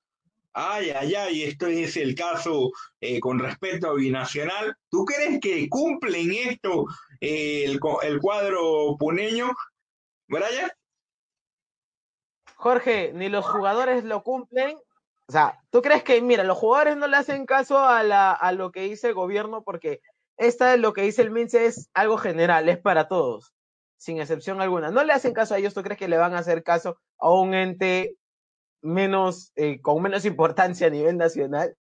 Ay, 0.53 0.89
ay, 0.91 1.15
ay, 1.15 1.43
esto 1.43 1.67
es 1.67 1.97
el 1.97 2.15
caso 2.15 2.71
eh, 3.01 3.19
con 3.19 3.39
respecto 3.39 3.89
a 3.89 3.93
Binacional. 3.93 4.73
¿Tú 4.89 5.03
crees 5.03 5.39
que 5.41 5.67
cumplen 5.67 6.31
esto 6.31 6.85
el, 7.19 7.79
el 8.03 8.19
cuadro 8.19 8.95
puneño, 8.97 9.51
Brian? 10.27 10.71
Jorge, 12.55 13.11
ni 13.13 13.29
los 13.29 13.45
jugadores 13.45 14.03
lo 14.03 14.23
cumplen. 14.23 14.77
O 15.27 15.31
sea, 15.31 15.59
¿tú 15.71 15.81
crees 15.81 16.03
que, 16.03 16.21
mira, 16.21 16.43
los 16.43 16.57
jugadores 16.57 16.97
no 16.97 17.07
le 17.07 17.17
hacen 17.17 17.45
caso 17.45 17.79
a, 17.79 18.03
la, 18.03 18.31
a 18.31 18.51
lo 18.51 18.71
que 18.71 18.81
dice 18.81 19.09
el 19.09 19.13
gobierno 19.13 19.63
porque 19.63 20.01
esta 20.37 20.73
es 20.73 20.79
lo 20.79 20.93
que 20.93 21.01
dice 21.01 21.21
el 21.21 21.31
MINSE 21.31 21.65
es 21.65 21.89
algo 21.93 22.17
general, 22.17 22.67
es 22.69 22.77
para 22.77 23.07
todos, 23.07 23.53
sin 23.97 24.19
excepción 24.19 24.61
alguna. 24.61 24.91
No 24.91 25.03
le 25.03 25.13
hacen 25.13 25.33
caso 25.33 25.55
a 25.55 25.57
ellos, 25.57 25.73
¿tú 25.73 25.81
crees 25.81 25.97
que 25.97 26.07
le 26.07 26.17
van 26.17 26.35
a 26.35 26.39
hacer 26.39 26.63
caso 26.63 26.97
a 27.17 27.31
un 27.31 27.53
ente 27.53 28.17
menos, 28.81 29.51
eh, 29.55 29.81
con 29.81 30.01
menos 30.01 30.25
importancia 30.25 30.87
a 30.87 30.91
nivel 30.91 31.17
nacional? 31.17 31.75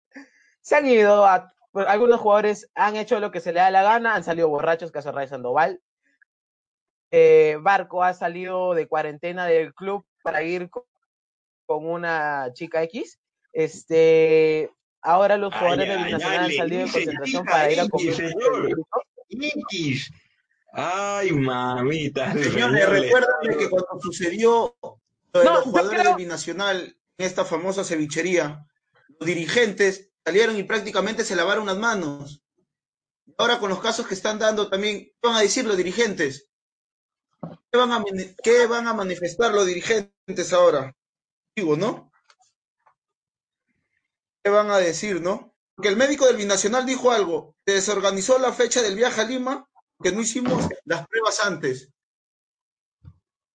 Se 0.62 0.76
han 0.76 0.86
ido 0.86 1.26
a 1.26 1.51
algunos 1.74 2.20
jugadores 2.20 2.70
han 2.76 2.96
hecho 2.96 3.20
lo 3.20 3.32
que 3.32 3.40
se 3.40 3.54
le 3.54 3.60
da 3.60 3.72
la 3.72 3.84
gana, 3.84 4.16
han 4.16 4.24
salido 4.24 4.50
borrachos, 4.50 4.92
caso 4.92 5.12
Ray 5.12 5.28
Sandoval. 5.28 5.82
Eh, 7.12 7.58
Barco 7.62 8.04
ha 8.04 8.14
salido 8.14 8.74
de 8.74 8.88
cuarentena 8.88 9.46
del 9.46 9.74
club 9.74 10.06
para 10.24 10.44
ir 10.44 10.70
con, 10.70 10.84
una 11.68 12.52
chica 12.54 12.84
X. 12.84 13.20
Este, 13.54 14.70
ahora 15.02 15.38
los 15.38 15.54
jugadores 15.54 15.88
del 15.88 16.04
Binacional 16.04 16.40
han 16.40 16.52
salido 16.52 16.86
de 16.86 16.92
concentración 16.92 17.46
para 17.46 17.72
ir 17.72 17.80
a 17.80 17.88
comer. 17.88 18.76
X. 19.30 20.12
Ay, 20.74 21.32
mamita. 21.32 22.34
Señores, 22.34 22.90
recuerden 22.90 23.58
que 23.58 23.70
cuando 23.70 24.00
sucedió 24.02 24.76
lo 24.82 25.40
de 25.40 25.46
los 25.46 25.64
jugadores 25.64 26.04
del 26.04 26.16
Binacional 26.16 26.98
en 27.18 27.26
esta 27.26 27.46
famosa 27.46 27.84
cevichería, 27.86 28.66
los 29.20 29.28
dirigentes 29.28 30.11
salieron 30.26 30.58
y 30.58 30.64
prácticamente 30.64 31.24
se 31.24 31.36
lavaron 31.36 31.66
las 31.66 31.78
manos. 31.78 32.42
Ahora 33.38 33.60
con 33.60 33.70
los 33.70 33.82
casos 33.82 34.08
que 34.08 34.14
están 34.14 34.40
dando 34.40 34.70
también, 34.70 35.00
¿qué 35.00 35.20
van 35.24 35.36
a 35.36 35.42
decir 35.42 35.66
los 35.66 35.78
dirigentes? 35.78 36.50
¿Qué 37.72 37.78
van 37.78 37.92
a, 37.92 38.04
van 38.68 38.88
a 38.88 38.94
manifestar 38.94 39.54
los 39.54 39.66
dirigentes 39.66 40.54
ahora? 40.54 40.96
Digo, 41.56 41.76
¿no? 41.76 42.12
¿Qué 44.44 44.50
van 44.50 44.70
a 44.70 44.78
decir, 44.78 45.22
no? 45.22 45.56
Porque 45.76 45.90
el 45.90 45.98
médico 45.98 46.26
del 46.26 46.38
Binacional 46.38 46.86
dijo 46.86 47.12
algo, 47.12 47.56
se 47.66 47.74
desorganizó 47.74 48.38
la 48.38 48.54
fecha 48.54 48.82
del 48.82 48.96
viaje 48.96 49.22
a 49.22 49.24
Lima, 49.26 49.68
que 50.04 50.12
no 50.12 50.22
hicimos 50.22 50.68
las 50.86 51.08
pruebas 51.08 51.40
antes. 51.40 51.90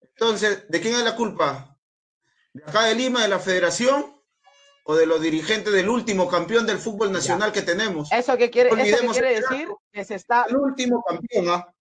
Entonces, 0.01 0.65
¿de 0.69 0.81
quién 0.81 0.95
es 0.95 1.03
la 1.03 1.15
culpa? 1.15 1.79
¿De 2.53 2.65
acá 2.65 2.85
de 2.85 2.95
Lima, 2.95 3.23
de 3.23 3.29
la 3.29 3.39
federación? 3.39 4.16
O 4.89 4.95
de 4.95 5.05
los 5.05 5.21
dirigentes 5.21 5.73
del 5.73 5.89
último 5.89 6.29
campeón 6.29 6.65
del 6.65 6.79
fútbol 6.79 7.11
nacional 7.11 7.53
que 7.53 7.63
tenemos. 7.63 8.11
¿Eso 8.13 8.37
qué 8.37 8.51
quiere, 8.51 8.71
eso 8.71 9.13
quiere 9.13 9.41
decir? 9.41 9.69
Que 9.93 10.05
se 10.05 10.15
está... 10.15 10.47
El 10.49 10.57
último 10.57 11.03
campeón, 11.03 11.49
¿ah? 11.49 11.73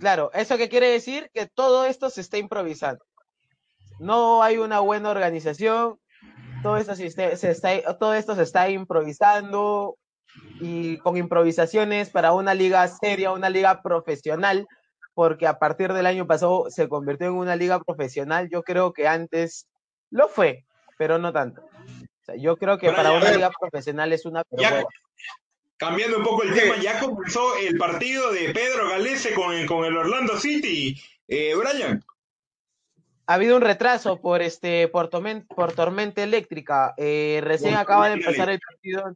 Claro, 0.00 0.30
eso 0.32 0.56
que 0.56 0.68
quiere 0.68 0.88
decir 0.88 1.30
que 1.32 1.46
todo 1.46 1.84
esto 1.84 2.10
se 2.10 2.22
está 2.22 2.38
improvisando. 2.38 3.04
No 4.00 4.42
hay 4.42 4.56
una 4.56 4.80
buena 4.80 5.10
organización, 5.10 6.00
todo 6.62 6.76
esto 6.76 6.96
se 6.96 7.06
está, 7.06 7.98
todo 7.98 8.14
esto 8.14 8.34
se 8.34 8.42
está 8.42 8.68
improvisando 8.68 9.96
y 10.58 10.98
con 10.98 11.16
improvisaciones 11.16 12.10
para 12.10 12.32
una 12.32 12.54
liga 12.54 12.88
seria, 12.88 13.30
una 13.30 13.50
liga 13.50 13.82
profesional, 13.82 14.66
porque 15.14 15.46
a 15.46 15.58
partir 15.58 15.92
del 15.92 16.06
año 16.06 16.26
pasado 16.26 16.66
se 16.70 16.88
convirtió 16.88 17.26
en 17.26 17.34
una 17.34 17.56
liga 17.56 17.82
profesional. 17.82 18.48
Yo 18.50 18.62
creo 18.62 18.92
que 18.92 19.06
antes 19.06 19.66
lo 20.10 20.28
fue, 20.28 20.64
pero 20.98 21.18
no 21.18 21.32
tanto. 21.32 21.62
yo 22.38 22.56
creo 22.56 22.78
que 22.78 22.92
para 22.92 23.12
una 23.12 23.30
liga 23.30 23.50
profesional 23.58 24.12
es 24.12 24.24
una 24.24 24.44
Cambiando 25.76 26.18
un 26.18 26.24
poco 26.24 26.42
el 26.42 26.52
tema, 26.52 26.76
ya 26.76 27.00
comenzó 27.00 27.56
el 27.56 27.78
partido 27.78 28.30
de 28.32 28.50
Pedro 28.50 28.90
Galese 28.90 29.32
con 29.32 29.54
el, 29.54 29.66
con 29.66 29.86
el 29.86 29.96
Orlando 29.96 30.38
City. 30.38 31.00
Eh, 31.26 31.54
Brian. 31.54 32.04
Ha 33.26 33.34
habido 33.34 33.56
un 33.56 33.62
retraso 33.62 34.20
por 34.20 34.42
este 34.42 34.88
por, 34.88 35.08
por 35.08 35.72
tormenta 35.72 36.22
eléctrica. 36.22 36.92
Eh, 36.98 37.40
recién 37.42 37.76
acaba 37.76 38.08
de 38.08 38.14
empezar 38.14 38.50
el 38.50 38.60
partido 38.60 39.14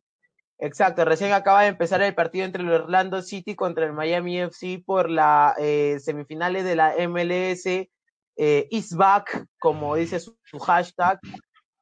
Exacto, 0.65 1.05
recién 1.05 1.35
acaba 1.35 1.61
de 1.61 1.69
empezar 1.69 2.01
el 2.01 2.15
partido 2.15 2.47
entre 2.47 2.63
el 2.63 2.71
Orlando 2.71 3.21
City 3.21 3.55
contra 3.55 3.85
el 3.85 3.93
Miami 3.93 4.41
FC 4.41 4.83
por 4.87 5.11
la 5.11 5.55
eh, 5.59 5.99
semifinales 6.01 6.65
de 6.65 6.75
la 6.75 6.95
MLS 7.07 7.67
eh, 7.67 8.69
Is 8.71 8.97
Back, 8.97 9.45
como 9.59 9.95
dice 9.95 10.19
su, 10.21 10.35
hashtag. 10.59 11.21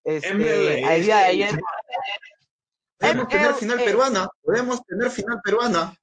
Este, 0.03 0.97
el 0.97 1.03
día 1.05 1.19
de 1.19 1.25
ayer. 1.27 1.61
Podemos 2.99 3.29
tener 3.29 3.55
final 3.55 3.79
peruana, 3.79 4.29
podemos 4.43 4.85
tener 4.85 5.11
final 5.11 5.41
peruana. 5.45 5.97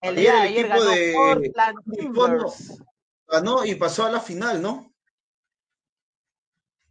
El 0.00 0.14
día 0.14 0.34
de 0.34 0.40
ayer 0.40 0.68
ganó 0.68 0.84
de, 0.84 1.12
Portland 1.16 1.78
ganó 3.26 3.64
y 3.64 3.74
pasó 3.74 4.06
a 4.06 4.12
la 4.12 4.20
final, 4.20 4.62
¿no? 4.62 4.94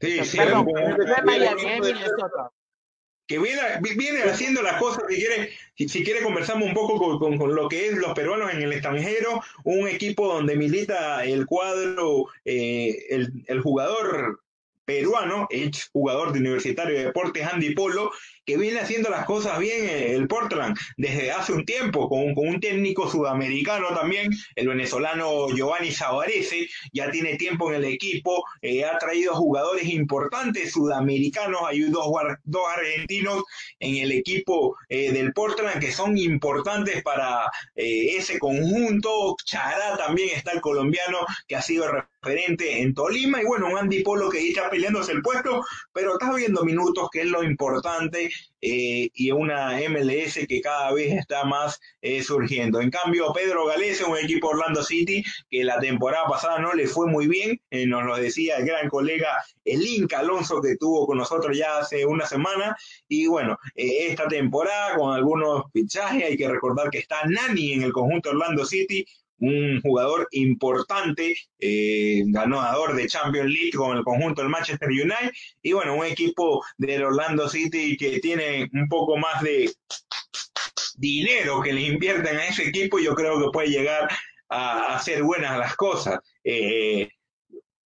Sí, 0.01 0.25
sí, 0.25 0.35
Perdón, 0.35 0.65
fue 0.65 1.23
Miami, 1.23 1.63
Minnesota. 1.79 2.51
Que 3.27 3.39
viene, 3.39 3.61
viene 3.95 4.23
haciendo 4.23 4.61
las 4.61 4.79
cosas, 4.79 5.03
si 5.09 5.15
quiere, 5.15 5.49
si, 5.75 6.03
quiere 6.03 6.21
conversamos 6.21 6.67
un 6.67 6.73
poco 6.73 7.19
con, 7.19 7.37
con, 7.37 7.55
lo 7.55 7.69
que 7.69 7.87
es 7.87 7.93
los 7.93 8.13
peruanos 8.13 8.53
en 8.53 8.61
el 8.61 8.73
extranjero, 8.73 9.41
un 9.63 9.87
equipo 9.87 10.27
donde 10.27 10.55
milita 10.55 11.23
el 11.23 11.45
cuadro, 11.45 12.27
eh, 12.45 13.05
el, 13.09 13.43
el 13.47 13.61
jugador 13.61 14.41
peruano, 14.85 15.47
ex 15.49 15.89
jugador 15.91 16.33
de 16.33 16.39
Universitario 16.39 16.97
de 16.97 17.05
Deportes 17.05 17.47
Andy 17.47 17.73
Polo, 17.73 18.11
que 18.45 18.57
viene 18.57 18.79
haciendo 18.79 19.09
las 19.09 19.25
cosas 19.25 19.59
bien 19.59 19.85
eh, 19.85 20.13
el 20.13 20.27
Portland 20.27 20.77
desde 20.97 21.31
hace 21.31 21.53
un 21.53 21.65
tiempo, 21.65 22.09
con, 22.09 22.33
un 22.35 22.59
técnico 22.59 23.09
sudamericano 23.09 23.89
también, 23.89 24.29
el 24.55 24.67
venezolano 24.67 25.49
Giovanni 25.49 25.91
Savarese, 25.91 26.67
ya 26.91 27.11
tiene 27.11 27.35
tiempo 27.35 27.69
en 27.69 27.77
el 27.77 27.85
equipo, 27.85 28.43
eh, 28.61 28.85
ha 28.85 28.97
traído 28.97 29.35
jugadores 29.35 29.85
importantes 29.85 30.71
sudamericanos, 30.71 31.61
hay 31.67 31.81
dos, 31.81 32.07
dos 32.43 32.63
argentinos 32.75 33.43
en 33.79 33.97
el 33.97 34.11
equipo 34.11 34.75
eh, 34.89 35.11
del 35.11 35.33
Portland 35.33 35.79
que 35.79 35.91
son 35.91 36.17
importantes 36.17 37.01
para 37.03 37.45
eh, 37.75 38.15
ese 38.17 38.39
conjunto, 38.39 39.35
Chará 39.45 39.97
también 39.97 40.29
está 40.35 40.51
el 40.51 40.61
colombiano 40.61 41.19
que 41.47 41.55
ha 41.55 41.61
sido 41.61 41.85
referente 41.91 42.81
en 42.81 42.93
Tolima, 42.93 43.41
y 43.41 43.45
bueno, 43.45 43.67
un 43.67 43.77
Andy 43.77 44.03
Polo 44.03 44.29
que 44.29 44.47
está 44.47 44.69
peleándose 44.69 45.11
el 45.11 45.21
puesto, 45.21 45.63
pero 45.91 46.13
está 46.13 46.33
viendo 46.33 46.63
minutos, 46.63 47.09
que 47.11 47.21
es 47.21 47.27
lo 47.27 47.43
importante, 47.43 48.29
eh, 48.65 49.09
y 49.13 49.31
una 49.31 49.77
MLS 49.89 50.39
que 50.47 50.61
cada 50.61 50.93
vez 50.93 51.11
está 51.11 51.43
más 51.43 51.81
eh, 52.01 52.23
surgiendo. 52.23 52.79
En 52.79 52.89
cambio, 52.89 53.33
Pedro 53.33 53.65
Galese, 53.65 54.05
un 54.05 54.17
equipo 54.17 54.47
Orlando 54.47 54.81
City 54.81 55.21
que 55.49 55.65
la 55.65 55.79
temporada 55.79 56.25
pasada 56.29 56.59
no 56.59 56.71
le 56.73 56.87
fue 56.87 57.07
muy 57.07 57.27
bien, 57.27 57.59
eh, 57.71 57.85
nos 57.85 58.05
lo 58.05 58.15
decía 58.15 58.55
el 58.57 58.65
gran 58.65 58.87
colega 58.87 59.43
el 59.65 59.85
Inca 59.85 60.21
que 60.61 60.71
estuvo 60.71 61.05
con 61.05 61.17
nosotros 61.17 61.57
ya 61.57 61.79
hace 61.79 62.05
una 62.05 62.25
semana, 62.25 62.75
y 63.07 63.27
bueno, 63.27 63.57
esta 63.75 64.27
temporada 64.27 64.95
con 64.95 65.13
algunos 65.13 65.63
fichajes, 65.73 66.23
hay 66.23 66.37
que 66.37 66.49
recordar 66.49 66.89
que 66.89 66.99
está 66.99 67.21
Nani 67.25 67.73
en 67.73 67.83
el 67.83 67.91
conjunto 67.91 68.29
Orlando 68.29 68.65
City, 68.65 69.05
un 69.43 69.81
jugador 69.81 70.27
importante, 70.31 71.35
eh, 71.59 72.23
ganador 72.27 72.95
de 72.95 73.07
Champions 73.07 73.51
League 73.51 73.73
con 73.73 73.97
el 73.97 74.03
conjunto 74.03 74.41
del 74.41 74.49
Manchester 74.49 74.87
United 74.87 75.31
y 75.61 75.73
bueno, 75.73 75.95
un 75.95 76.05
equipo 76.05 76.63
del 76.77 77.03
Orlando 77.03 77.49
City 77.49 77.97
que 77.97 78.19
tiene 78.21 78.69
un 78.71 78.87
poco 78.87 79.17
más 79.17 79.43
de 79.43 79.69
dinero 80.95 81.61
que 81.61 81.73
le 81.73 81.81
invierten 81.81 82.37
a 82.37 82.47
ese 82.47 82.69
equipo, 82.69 82.99
yo 82.99 83.15
creo 83.15 83.37
que 83.39 83.51
puede 83.51 83.67
llegar 83.67 84.09
a, 84.47 84.95
hacer 84.95 85.23
buenas 85.23 85.57
las 85.57 85.75
cosas. 85.75 86.19
Eh, 86.45 87.09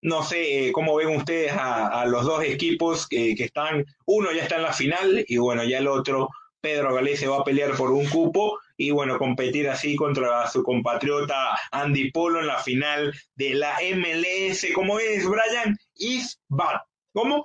no 0.02 0.22
sé 0.22 0.72
cómo 0.74 0.96
ven 0.96 1.16
ustedes 1.16 1.54
a, 1.54 2.06
los 2.06 2.24
dos 2.24 2.44
equipos 2.44 3.08
que, 3.08 3.32
están, 3.32 3.84
uno 4.06 4.32
ya 4.32 4.44
está 4.44 4.58
en 4.58 4.62
la 4.62 4.74
final 4.74 5.26
y 5.28 5.38
bueno, 5.38 5.64
ya 5.64 5.80
el 5.80 5.88
otro, 5.88 6.30
Pedro 6.62 6.94
Galés, 6.94 7.20
se 7.20 7.28
va 7.28 7.38
a 7.38 7.44
pelear 7.44 7.76
por 7.76 7.92
un 7.92 8.08
cupo 8.10 8.60
y 8.76 8.92
bueno, 8.92 9.18
competir 9.18 9.70
así 9.70 9.96
contra 9.96 10.48
su 10.48 10.64
compatriota 10.64 11.58
Andy 11.72 12.12
Polo 12.12 12.40
en 12.40 12.48
la 12.48 12.58
final 12.58 13.14
de 13.36 13.54
la 13.54 13.78
MLS. 13.96 14.68
¿Cómo 14.74 15.00
es, 15.00 15.28
Brian? 15.28 15.78
Is 15.96 16.40
bad. 16.48 16.82
¿Cómo? 17.14 17.44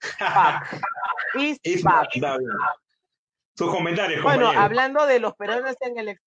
Is, 1.62 1.82
bad. 1.82 2.08
Sus 3.56 3.70
comentarios. 3.70 4.22
Bueno, 4.22 4.50
hablando 4.50 5.06
de 5.06 5.20
los 5.20 5.34
peruanos 5.34 5.76
en 5.80 5.98
el 5.98 6.18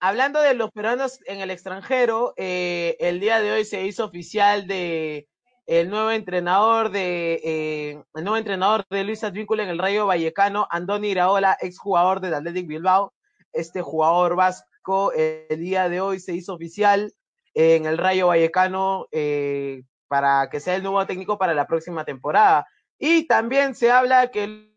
hablando 0.00 0.42
de 0.42 0.54
los 0.54 0.70
peruanos 0.70 1.18
en 1.24 1.40
el 1.40 1.50
extranjero, 1.50 2.34
eh, 2.36 2.96
el 3.00 3.20
día 3.20 3.40
de 3.40 3.52
hoy 3.52 3.64
se 3.64 3.86
hizo 3.86 4.04
oficial 4.04 4.66
de 4.66 5.26
el 5.66 5.88
nuevo 5.90 6.10
entrenador 6.10 6.90
de 6.90 7.40
eh, 7.42 8.02
el 8.14 8.24
nuevo 8.24 8.36
entrenador 8.36 8.84
de 8.90 9.04
Luis 9.04 9.24
Advíncula 9.24 9.62
en 9.62 9.70
el 9.70 9.78
Rayo 9.78 10.06
Vallecano, 10.06 10.66
Andoni 10.70 11.08
Iraola, 11.08 11.56
exjugador 11.60 12.20
del 12.20 12.34
Athletic 12.34 12.66
Bilbao 12.66 13.12
este 13.54 13.82
jugador 13.82 14.36
vasco 14.36 15.12
el 15.12 15.60
día 15.60 15.88
de 15.88 16.00
hoy 16.00 16.20
se 16.20 16.34
hizo 16.34 16.54
oficial 16.54 17.14
en 17.54 17.86
el 17.86 17.96
Rayo 17.96 18.26
Vallecano 18.26 19.06
eh, 19.12 19.84
para 20.08 20.50
que 20.50 20.60
sea 20.60 20.74
el 20.74 20.82
nuevo 20.82 21.06
técnico 21.06 21.38
para 21.38 21.54
la 21.54 21.66
próxima 21.66 22.04
temporada. 22.04 22.66
Y 22.98 23.26
también 23.26 23.74
se 23.74 23.90
habla 23.90 24.30
que 24.30 24.70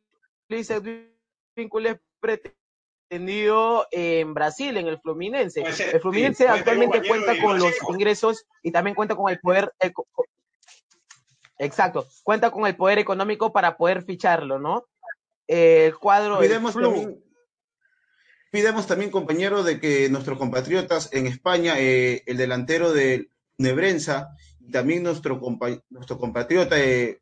Luis 0.47 0.71
Advíncula 0.71 1.91
es 1.91 1.99
pretendido 3.09 3.87
en 3.91 4.33
Brasil, 4.33 4.77
en 4.77 4.87
el 4.87 4.99
Fluminense. 4.99 5.61
el 5.61 6.01
Fluminense 6.01 6.47
actualmente 6.47 7.05
cuenta 7.07 7.39
con 7.41 7.59
los 7.59 7.73
ingresos 7.89 8.45
y 8.63 8.71
también 8.71 8.95
cuenta 8.95 9.15
con 9.15 9.29
el 9.29 9.39
poder. 9.39 9.73
Exacto, 11.59 12.07
cuenta 12.23 12.51
con 12.51 12.67
el 12.67 12.75
poder 12.75 12.99
económico 12.99 13.51
para 13.51 13.77
poder 13.77 14.03
ficharlo, 14.03 14.59
¿no? 14.59 14.85
El 15.47 15.97
cuadro. 15.97 16.39
Pidemos 18.51 18.87
también, 18.87 19.11
compañero, 19.11 19.63
de 19.63 19.79
que 19.79 20.09
nuestros 20.09 20.37
compatriotas 20.37 21.09
en 21.11 21.27
España, 21.27 21.79
eh, 21.79 22.23
el 22.25 22.37
delantero 22.37 22.93
de 22.93 23.29
Nebrenza, 23.57 24.29
y 24.59 24.71
también 24.71 25.03
nuestro, 25.03 25.39
nuestro 25.89 26.17
compatriota 26.17 26.79
eh, 26.79 27.21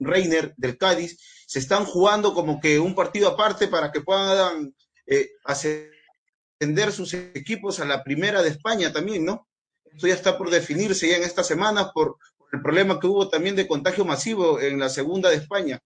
Reiner 0.00 0.54
del 0.56 0.76
Cádiz, 0.78 1.18
se 1.46 1.58
están 1.58 1.84
jugando 1.84 2.34
como 2.34 2.60
que 2.60 2.78
un 2.78 2.94
partido 2.94 3.28
aparte 3.28 3.68
para 3.68 3.92
que 3.92 4.00
puedan 4.00 4.74
eh, 5.06 5.30
ascender 5.44 6.92
sus 6.92 7.14
equipos 7.14 7.80
a 7.80 7.84
la 7.84 8.02
primera 8.02 8.42
de 8.42 8.48
España 8.48 8.92
también, 8.92 9.24
¿no? 9.24 9.48
Esto 9.84 10.08
ya 10.08 10.14
está 10.14 10.36
por 10.36 10.50
definirse 10.50 11.08
ya 11.08 11.16
en 11.16 11.22
esta 11.22 11.44
semana 11.44 11.92
por 11.92 12.16
el 12.54 12.62
problema 12.62 12.98
que 12.98 13.06
hubo 13.06 13.28
también 13.28 13.56
de 13.56 13.66
contagio 13.66 14.04
masivo 14.04 14.60
en 14.60 14.78
la 14.78 14.88
segunda 14.88 15.30
de 15.30 15.36
España. 15.36 15.80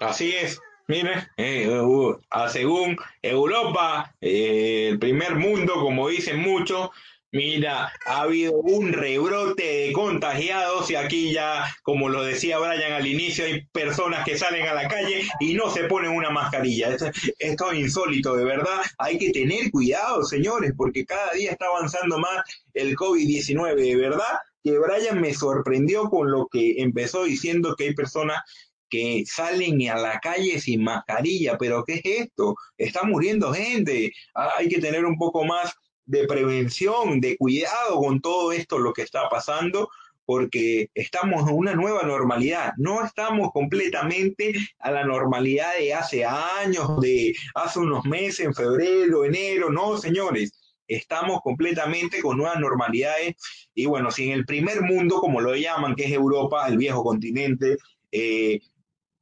Así 0.00 0.34
es, 0.34 0.60
Mire, 0.88 1.28
eh, 1.36 1.80
uh, 1.80 2.20
según 2.48 2.96
Europa, 3.22 4.14
eh, 4.20 4.88
el 4.90 4.98
primer 4.98 5.36
mundo, 5.36 5.74
como 5.74 6.08
dicen 6.08 6.40
muchos, 6.40 6.90
mira, 7.30 7.92
ha 8.04 8.22
habido 8.22 8.52
un 8.52 8.92
rebrote 8.92 9.62
de 9.62 9.92
contagiados 9.92 10.90
y 10.90 10.96
aquí 10.96 11.32
ya, 11.32 11.64
como 11.82 12.08
lo 12.08 12.24
decía 12.24 12.58
Brian 12.58 12.92
al 12.92 13.06
inicio, 13.06 13.44
hay 13.44 13.64
personas 13.66 14.24
que 14.24 14.36
salen 14.36 14.66
a 14.66 14.74
la 14.74 14.88
calle 14.88 15.22
y 15.40 15.54
no 15.54 15.70
se 15.70 15.84
ponen 15.84 16.10
una 16.10 16.30
mascarilla. 16.30 16.88
Esto, 16.88 17.10
esto 17.38 17.72
es 17.72 17.78
insólito, 17.78 18.36
de 18.36 18.44
verdad. 18.44 18.80
Hay 18.98 19.18
que 19.18 19.30
tener 19.30 19.70
cuidado, 19.70 20.24
señores, 20.24 20.72
porque 20.76 21.06
cada 21.06 21.32
día 21.32 21.52
está 21.52 21.66
avanzando 21.66 22.18
más 22.18 22.42
el 22.74 22.96
COVID-19, 22.96 23.76
de 23.76 23.96
verdad 23.96 24.38
que 24.62 24.78
Brian 24.78 25.20
me 25.20 25.34
sorprendió 25.34 26.08
con 26.08 26.30
lo 26.30 26.46
que 26.46 26.80
empezó 26.82 27.24
diciendo 27.24 27.74
que 27.76 27.84
hay 27.84 27.94
personas 27.94 28.40
que 28.88 29.24
salen 29.26 29.88
a 29.88 29.96
la 29.96 30.20
calle 30.20 30.60
sin 30.60 30.84
mascarilla, 30.84 31.56
pero 31.56 31.82
¿qué 31.84 31.94
es 31.94 32.26
esto? 32.26 32.54
Está 32.76 33.04
muriendo 33.04 33.52
gente, 33.52 34.12
ah, 34.34 34.50
hay 34.58 34.68
que 34.68 34.80
tener 34.80 35.06
un 35.06 35.16
poco 35.16 35.44
más 35.44 35.72
de 36.04 36.26
prevención, 36.26 37.20
de 37.20 37.36
cuidado 37.38 37.96
con 37.98 38.20
todo 38.20 38.52
esto, 38.52 38.78
lo 38.78 38.92
que 38.92 39.02
está 39.02 39.28
pasando, 39.30 39.88
porque 40.26 40.88
estamos 40.94 41.48
en 41.48 41.56
una 41.56 41.74
nueva 41.74 42.02
normalidad, 42.02 42.72
no 42.76 43.04
estamos 43.04 43.50
completamente 43.52 44.52
a 44.78 44.90
la 44.90 45.04
normalidad 45.04 45.70
de 45.78 45.94
hace 45.94 46.24
años, 46.24 47.00
de 47.00 47.34
hace 47.54 47.78
unos 47.78 48.04
meses, 48.04 48.40
en 48.40 48.54
febrero, 48.54 49.24
enero, 49.24 49.70
no, 49.70 49.96
señores, 49.96 50.52
estamos 50.94 51.40
completamente 51.42 52.20
con 52.20 52.38
nuevas 52.38 52.60
normalidades 52.60 53.36
y 53.74 53.86
bueno, 53.86 54.10
si 54.10 54.30
en 54.30 54.32
el 54.32 54.44
primer 54.44 54.82
mundo, 54.82 55.20
como 55.20 55.40
lo 55.40 55.54
llaman, 55.56 55.94
que 55.94 56.04
es 56.04 56.12
Europa, 56.12 56.66
el 56.68 56.76
viejo 56.76 57.02
continente, 57.02 57.78
eh, 58.10 58.60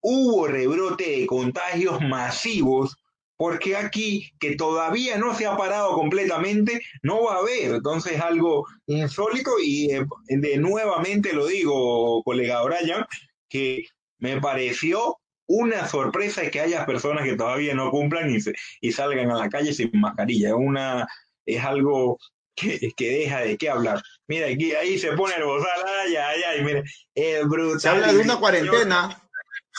hubo 0.01 0.47
rebrote 0.49 1.19
de 1.19 1.27
contagios 1.27 2.01
masivos, 2.01 2.97
porque 3.37 3.77
aquí, 3.77 4.33
que 4.39 4.57
todavía 4.57 5.17
no 5.17 5.35
se 5.35 5.47
ha 5.47 5.57
parado 5.57 5.95
completamente, 5.95 6.83
no 7.03 7.25
va 7.25 7.37
a 7.37 7.39
haber. 7.39 7.77
Entonces, 7.77 8.21
algo 8.21 8.67
insólito 8.87 9.53
y 9.63 9.89
de, 10.29 10.57
nuevamente 10.59 11.33
lo 11.33 11.47
digo, 11.47 12.23
colega 12.23 12.63
Brian, 12.63 13.07
que 13.49 13.87
me 14.19 14.41
pareció 14.41 15.17
una 15.47 15.89
sorpresa 15.89 16.51
que 16.51 16.61
haya 16.61 16.87
personas 16.87 17.25
que 17.25 17.37
todavía 17.37 17.75
no 17.75 17.91
cumplan 17.91 18.31
y, 18.31 18.39
y 18.81 18.93
salgan 18.93 19.31
a 19.31 19.39
la 19.39 19.49
calle 19.49 19.73
sin 19.73 19.91
mascarilla. 19.95 20.55
Una, 20.55 21.09
es 21.47 21.65
algo 21.65 22.19
que, 22.55 22.93
que, 22.97 23.11
deja 23.11 23.41
de 23.41 23.57
qué 23.57 23.71
hablar. 23.71 24.03
Mira, 24.27 24.49
aquí, 24.49 24.73
ahí 24.73 24.99
se 24.99 25.13
pone 25.13 25.35
el 25.37 25.45
bozal, 25.45 25.83
ay, 25.87 26.17
ay, 26.17 26.43
ay, 26.43 26.65
mire, 26.65 26.85
es 27.15 27.47
brutal. 27.47 27.81
Se 27.81 27.89
habla 27.89 28.13
de 28.13 28.19
una 28.19 28.39
cuarentena 28.39 29.31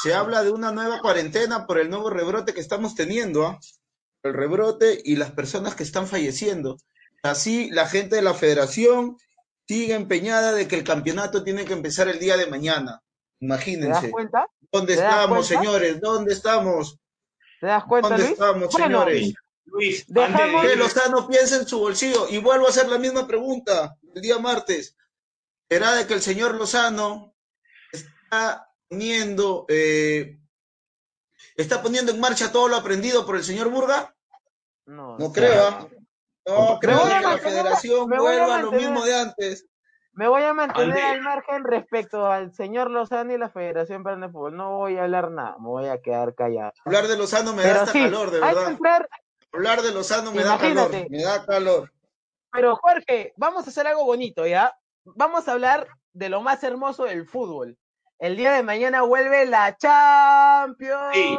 se 0.02 0.14
habla 0.14 0.44
de 0.44 0.52
una 0.52 0.72
nueva 0.72 1.00
cuarentena 1.00 1.68
por 1.68 1.78
el 1.78 1.90
nuevo 1.90 2.10
rebrote 2.10 2.54
que 2.54 2.60
estamos 2.60 2.96
teniendo, 2.96 3.46
¿ah? 3.46 3.60
el 4.24 4.34
rebrote 4.34 5.00
y 5.04 5.16
las 5.16 5.32
personas 5.32 5.76
que 5.76 5.84
están 5.84 6.08
falleciendo. 6.08 6.78
Así 7.24 7.70
la 7.72 7.88
gente 7.88 8.16
de 8.16 8.22
la 8.22 8.34
federación 8.34 9.18
sigue 9.68 9.94
empeñada 9.94 10.54
de 10.54 10.68
que 10.68 10.76
el 10.76 10.84
campeonato 10.84 11.44
tiene 11.44 11.66
que 11.66 11.74
empezar 11.74 12.08
el 12.08 12.20
día 12.20 12.36
de 12.36 12.48
mañana. 12.48 13.02
Imagínense. 13.40 14.00
¿Te 14.00 14.08
das 14.08 14.12
cuenta? 14.12 14.48
¿Dónde 14.72 14.94
estamos, 14.94 15.48
señores? 15.48 16.02
¿Dónde 16.02 16.34
estamos? 16.34 17.00
¿Te 17.60 17.68
das 17.68 17.84
cuenta, 17.84 18.10
¿Dónde 18.10 18.24
Luis? 18.24 18.34
estamos, 18.34 18.74
señores? 18.74 19.34
Luis, 19.66 20.06
dejamos... 20.08 20.62
que 20.66 20.76
Lozano 20.76 21.28
piense 21.28 21.56
en 21.58 21.68
su 21.68 21.80
bolsillo. 21.80 22.28
Y 22.30 22.38
vuelvo 22.40 22.68
a 22.68 22.70
hacer 22.70 22.88
la 22.88 22.98
misma 22.98 23.28
pregunta 23.28 23.98
el 24.14 24.22
día 24.22 24.40
martes. 24.40 24.96
¿Será 25.70 25.94
de 25.94 26.06
que 26.06 26.14
el 26.14 26.22
señor 26.22 26.56
Lozano 26.56 27.34
está 27.92 28.70
poniendo 28.90 29.66
eh, 29.70 30.42
¿Está 31.56 31.82
poniendo 31.82 32.12
en 32.12 32.20
marcha 32.20 32.52
todo 32.52 32.68
lo 32.68 32.76
aprendido 32.76 33.26
por 33.26 33.36
el 33.36 33.44
señor 33.44 33.70
Burga? 33.70 34.16
No, 34.86 35.18
No 35.18 35.32
creo, 35.32 35.68
¿ah? 35.68 35.88
No, 36.48 36.80
creo 36.80 37.00
voy 37.00 37.12
a 37.12 37.20
que 37.20 37.24
la 37.24 37.38
federación 37.38 38.14
a 38.14 38.20
vuelva 38.20 38.56
a 38.56 38.62
lo 38.62 38.72
mismo 38.72 39.06
de 39.06 39.16
antes. 39.16 39.68
Me 40.14 40.28
voy 40.28 40.44
a 40.44 40.54
mantener 40.54 40.98
al 40.98 41.22
margen 41.22 41.64
respecto 41.64 42.26
al 42.26 42.52
señor 42.54 42.90
Lozano 42.90 43.32
y 43.34 43.38
la 43.38 43.50
Federación 43.50 44.04
Peruana 44.04 44.28
de 44.28 44.34
Fútbol. 44.34 44.58
No 44.58 44.78
voy 44.78 44.98
a 44.98 45.04
hablar 45.04 45.32
nada, 45.32 45.56
me 45.60 45.68
voy 45.68 45.88
a 45.88 46.02
quedar 46.02 46.36
callado. 46.36 46.74
Hablar 46.84 47.08
de 47.08 47.18
Lozano 47.18 47.54
me 47.54 47.64
da 47.64 47.84
hasta 47.84 47.94
sí, 47.94 48.00
calor, 48.00 48.32
de 48.32 48.44
hay 48.44 48.50
que 48.50 48.56
verdad. 48.56 48.72
entrar, 48.72 49.10
Hablar 49.54 49.82
de 49.82 49.92
Lozano 49.94 50.32
me 50.32 50.44
da 50.44 50.56
Imagínate. 50.56 50.92
calor, 50.92 51.10
me 51.12 51.24
da 51.24 51.46
calor. 51.46 51.92
pero 52.52 52.76
Jorge, 52.76 53.34
vamos 53.38 53.66
a 53.66 53.70
hacer 53.70 53.88
algo 53.88 54.06
bonito, 54.06 54.46
¿ya? 54.48 54.76
Vamos 55.04 55.48
a 55.48 55.54
hablar 55.54 55.88
de 56.14 56.30
lo 56.30 56.42
más 56.42 56.64
hermoso 56.64 57.06
del 57.06 57.26
fútbol. 57.26 57.78
El 58.20 58.38
día 58.38 58.52
de 58.54 58.64
mañana 58.64 59.02
vuelve 59.02 59.46
la 59.46 59.76
Champions. 59.78 61.14
Sí. 61.14 61.38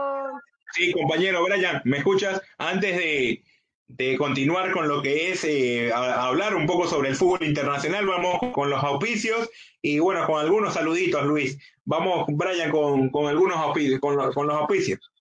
Sí, 0.74 0.92
compañero 0.94 1.44
Brian, 1.44 1.82
¿me 1.84 1.98
escuchas? 1.98 2.40
Antes 2.56 2.96
de, 2.96 3.44
de 3.88 4.16
continuar 4.16 4.72
con 4.72 4.88
lo 4.88 5.02
que 5.02 5.30
es 5.30 5.44
eh, 5.44 5.92
a- 5.92 6.14
a 6.14 6.26
hablar 6.28 6.54
un 6.56 6.66
poco 6.66 6.88
sobre 6.88 7.10
el 7.10 7.14
fútbol 7.16 7.44
internacional, 7.46 8.06
vamos 8.06 8.38
con 8.54 8.70
los 8.70 8.82
auspicios 8.82 9.50
y 9.82 9.98
bueno, 9.98 10.26
con 10.26 10.40
algunos 10.40 10.72
saluditos, 10.74 11.24
Luis. 11.24 11.58
Vamos, 11.84 12.24
Brian, 12.28 12.70
con, 12.70 13.10
con 13.10 13.26
algunos 13.26 13.58
auspicios, 13.58 14.00
con, 14.00 14.16
los- 14.16 14.34
con 14.34 14.46
los 14.46 14.56
auspicios. 14.56 15.11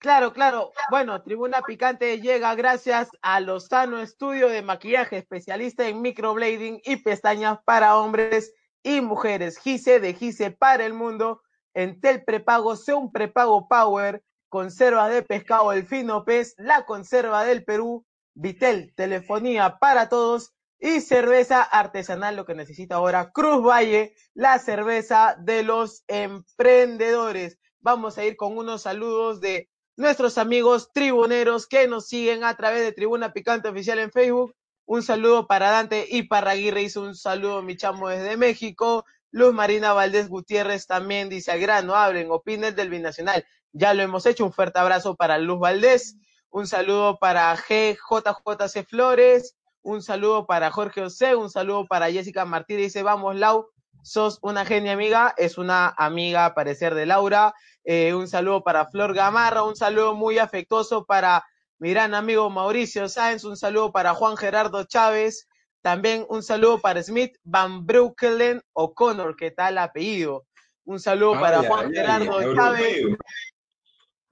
Claro, 0.00 0.32
claro. 0.32 0.72
Bueno, 0.88 1.22
Tribuna 1.22 1.60
Picante 1.60 2.22
llega 2.22 2.54
gracias 2.54 3.10
a 3.20 3.38
Lozano 3.38 4.00
Estudio 4.00 4.48
de 4.48 4.62
Maquillaje, 4.62 5.18
especialista 5.18 5.86
en 5.86 6.00
microblading 6.00 6.80
y 6.82 6.96
pestañas 6.96 7.58
para 7.66 7.98
hombres 7.98 8.54
y 8.82 9.02
mujeres. 9.02 9.58
Gise 9.58 10.00
de 10.00 10.14
Gise 10.14 10.52
para 10.52 10.86
el 10.86 10.94
mundo. 10.94 11.42
Entel 11.74 12.24
Prepago, 12.24 12.74
un 12.96 13.12
prepago 13.12 13.68
Power, 13.68 14.22
conservas 14.48 15.12
de 15.12 15.22
pescado 15.22 15.70
El 15.70 15.86
Fino 15.86 16.24
Pez, 16.24 16.54
la 16.56 16.86
conserva 16.86 17.44
del 17.44 17.66
Perú, 17.66 18.06
Vitel, 18.32 18.94
telefonía 18.96 19.76
para 19.80 20.08
todos 20.08 20.54
y 20.78 21.02
cerveza 21.02 21.62
artesanal, 21.62 22.36
lo 22.36 22.46
que 22.46 22.54
necesita 22.54 22.94
ahora 22.94 23.32
Cruz 23.32 23.62
Valle, 23.62 24.14
la 24.32 24.58
cerveza 24.58 25.36
de 25.38 25.62
los 25.62 26.04
emprendedores. 26.08 27.58
Vamos 27.80 28.16
a 28.16 28.24
ir 28.24 28.36
con 28.36 28.56
unos 28.56 28.82
saludos 28.82 29.42
de 29.42 29.69
nuestros 30.00 30.38
amigos 30.38 30.90
tribuneros 30.94 31.66
que 31.66 31.86
nos 31.86 32.08
siguen 32.08 32.42
a 32.42 32.56
través 32.56 32.80
de 32.80 32.92
Tribuna 32.92 33.34
Picante 33.34 33.68
Oficial 33.68 33.98
en 33.98 34.10
Facebook. 34.10 34.54
Un 34.86 35.02
saludo 35.02 35.46
para 35.46 35.70
Dante 35.70 36.06
y 36.08 36.22
para 36.22 36.52
Aguirre, 36.52 36.82
hizo 36.82 37.02
un 37.02 37.14
saludo 37.14 37.62
mi 37.62 37.76
chamo 37.76 38.08
desde 38.08 38.38
México. 38.38 39.04
Luz 39.30 39.52
Marina 39.52 39.92
Valdés 39.92 40.28
Gutiérrez 40.28 40.86
también 40.86 41.28
dice, 41.28 41.52
al 41.52 41.60
grano, 41.60 41.94
hablen, 41.94 42.30
opinen 42.30 42.74
del 42.74 42.88
binacional. 42.88 43.44
Ya 43.72 43.92
lo 43.92 44.02
hemos 44.02 44.24
hecho, 44.24 44.46
un 44.46 44.52
fuerte 44.54 44.78
abrazo 44.78 45.16
para 45.16 45.36
Luz 45.36 45.60
Valdés. 45.60 46.16
Un 46.48 46.66
saludo 46.66 47.18
para 47.18 47.54
GJJC 47.54 48.88
Flores. 48.88 49.54
Un 49.82 50.02
saludo 50.02 50.46
para 50.46 50.70
Jorge 50.70 51.02
Ose. 51.02 51.36
Un 51.36 51.50
saludo 51.50 51.86
para 51.86 52.10
Jessica 52.10 52.46
Martínez. 52.46 52.84
Dice, 52.84 53.02
vamos, 53.02 53.36
Lau, 53.36 53.68
sos 54.02 54.38
una 54.40 54.64
genia 54.64 54.94
amiga. 54.94 55.34
Es 55.36 55.58
una 55.58 55.94
amiga, 55.96 56.46
a 56.46 56.54
parecer, 56.54 56.94
de 56.94 57.04
Laura. 57.04 57.54
Eh, 57.84 58.14
un 58.14 58.28
saludo 58.28 58.62
para 58.62 58.86
Flor 58.86 59.14
Gamarra, 59.14 59.62
un 59.62 59.76
saludo 59.76 60.14
muy 60.14 60.38
afectuoso 60.38 61.04
para 61.04 61.44
mi 61.78 61.90
gran 61.90 62.14
amigo 62.14 62.50
Mauricio 62.50 63.08
Sáenz, 63.08 63.44
un 63.44 63.56
saludo 63.56 63.90
para 63.90 64.14
Juan 64.14 64.36
Gerardo 64.36 64.84
Chávez, 64.84 65.48
también 65.80 66.26
un 66.28 66.42
saludo 66.42 66.78
para 66.78 67.02
Smith 67.02 67.36
Van 67.42 67.86
Breukelen 67.86 68.62
O'Connor, 68.74 69.34
que 69.34 69.50
tal 69.50 69.78
apellido. 69.78 70.44
Un 70.84 71.00
saludo 71.00 71.40
para 71.40 71.62
Juan 71.62 71.90
Gerardo 71.90 72.54
Chávez, 72.54 73.02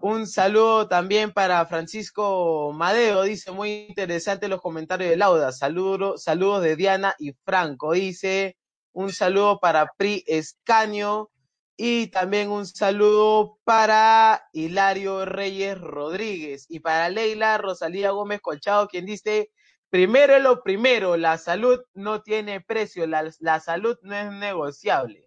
un 0.01 0.29
saludo 0.29 0.87
también 0.87 1.33
para 1.33 1.67
Francisco 1.67 2.73
Madeo, 2.73 3.23
dice 3.23 3.51
muy 3.51 3.87
interesante 3.89 4.47
los 4.47 4.61
comentarios 4.61 5.11
de 5.11 5.17
Lauda. 5.17 5.51
Saludo, 5.51 6.17
saludos 6.17 6.63
de 6.63 6.77
Diana 6.77 7.17
y 7.19 7.33
Franco, 7.45 7.93
dice. 7.93 8.57
Un 8.93 9.13
saludo 9.13 9.59
para 9.59 9.91
Pri 9.97 10.23
Escaño 10.27 11.31
y 11.79 12.09
también 12.09 12.51
un 12.51 12.67
saludo 12.67 13.59
para 13.65 14.45
Hilario 14.53 15.25
Reyes 15.25 15.81
Rodríguez 15.81 16.67
y 16.69 16.81
para 16.81 17.09
Leila 17.09 17.57
Rosalía 17.59 18.11
Gómez 18.11 18.41
Colchado, 18.43 18.89
quien 18.89 19.07
dice, 19.07 19.53
primero 19.91 20.37
es 20.37 20.43
lo 20.43 20.63
primero, 20.63 21.17
la 21.17 21.39
salud 21.39 21.81
no 21.95 22.23
tiene 22.23 22.61
precio, 22.61 23.07
la, 23.07 23.31
la 23.41 23.61
salud 23.61 23.97
no 24.03 24.17
es 24.17 24.31
negociable. 24.33 25.25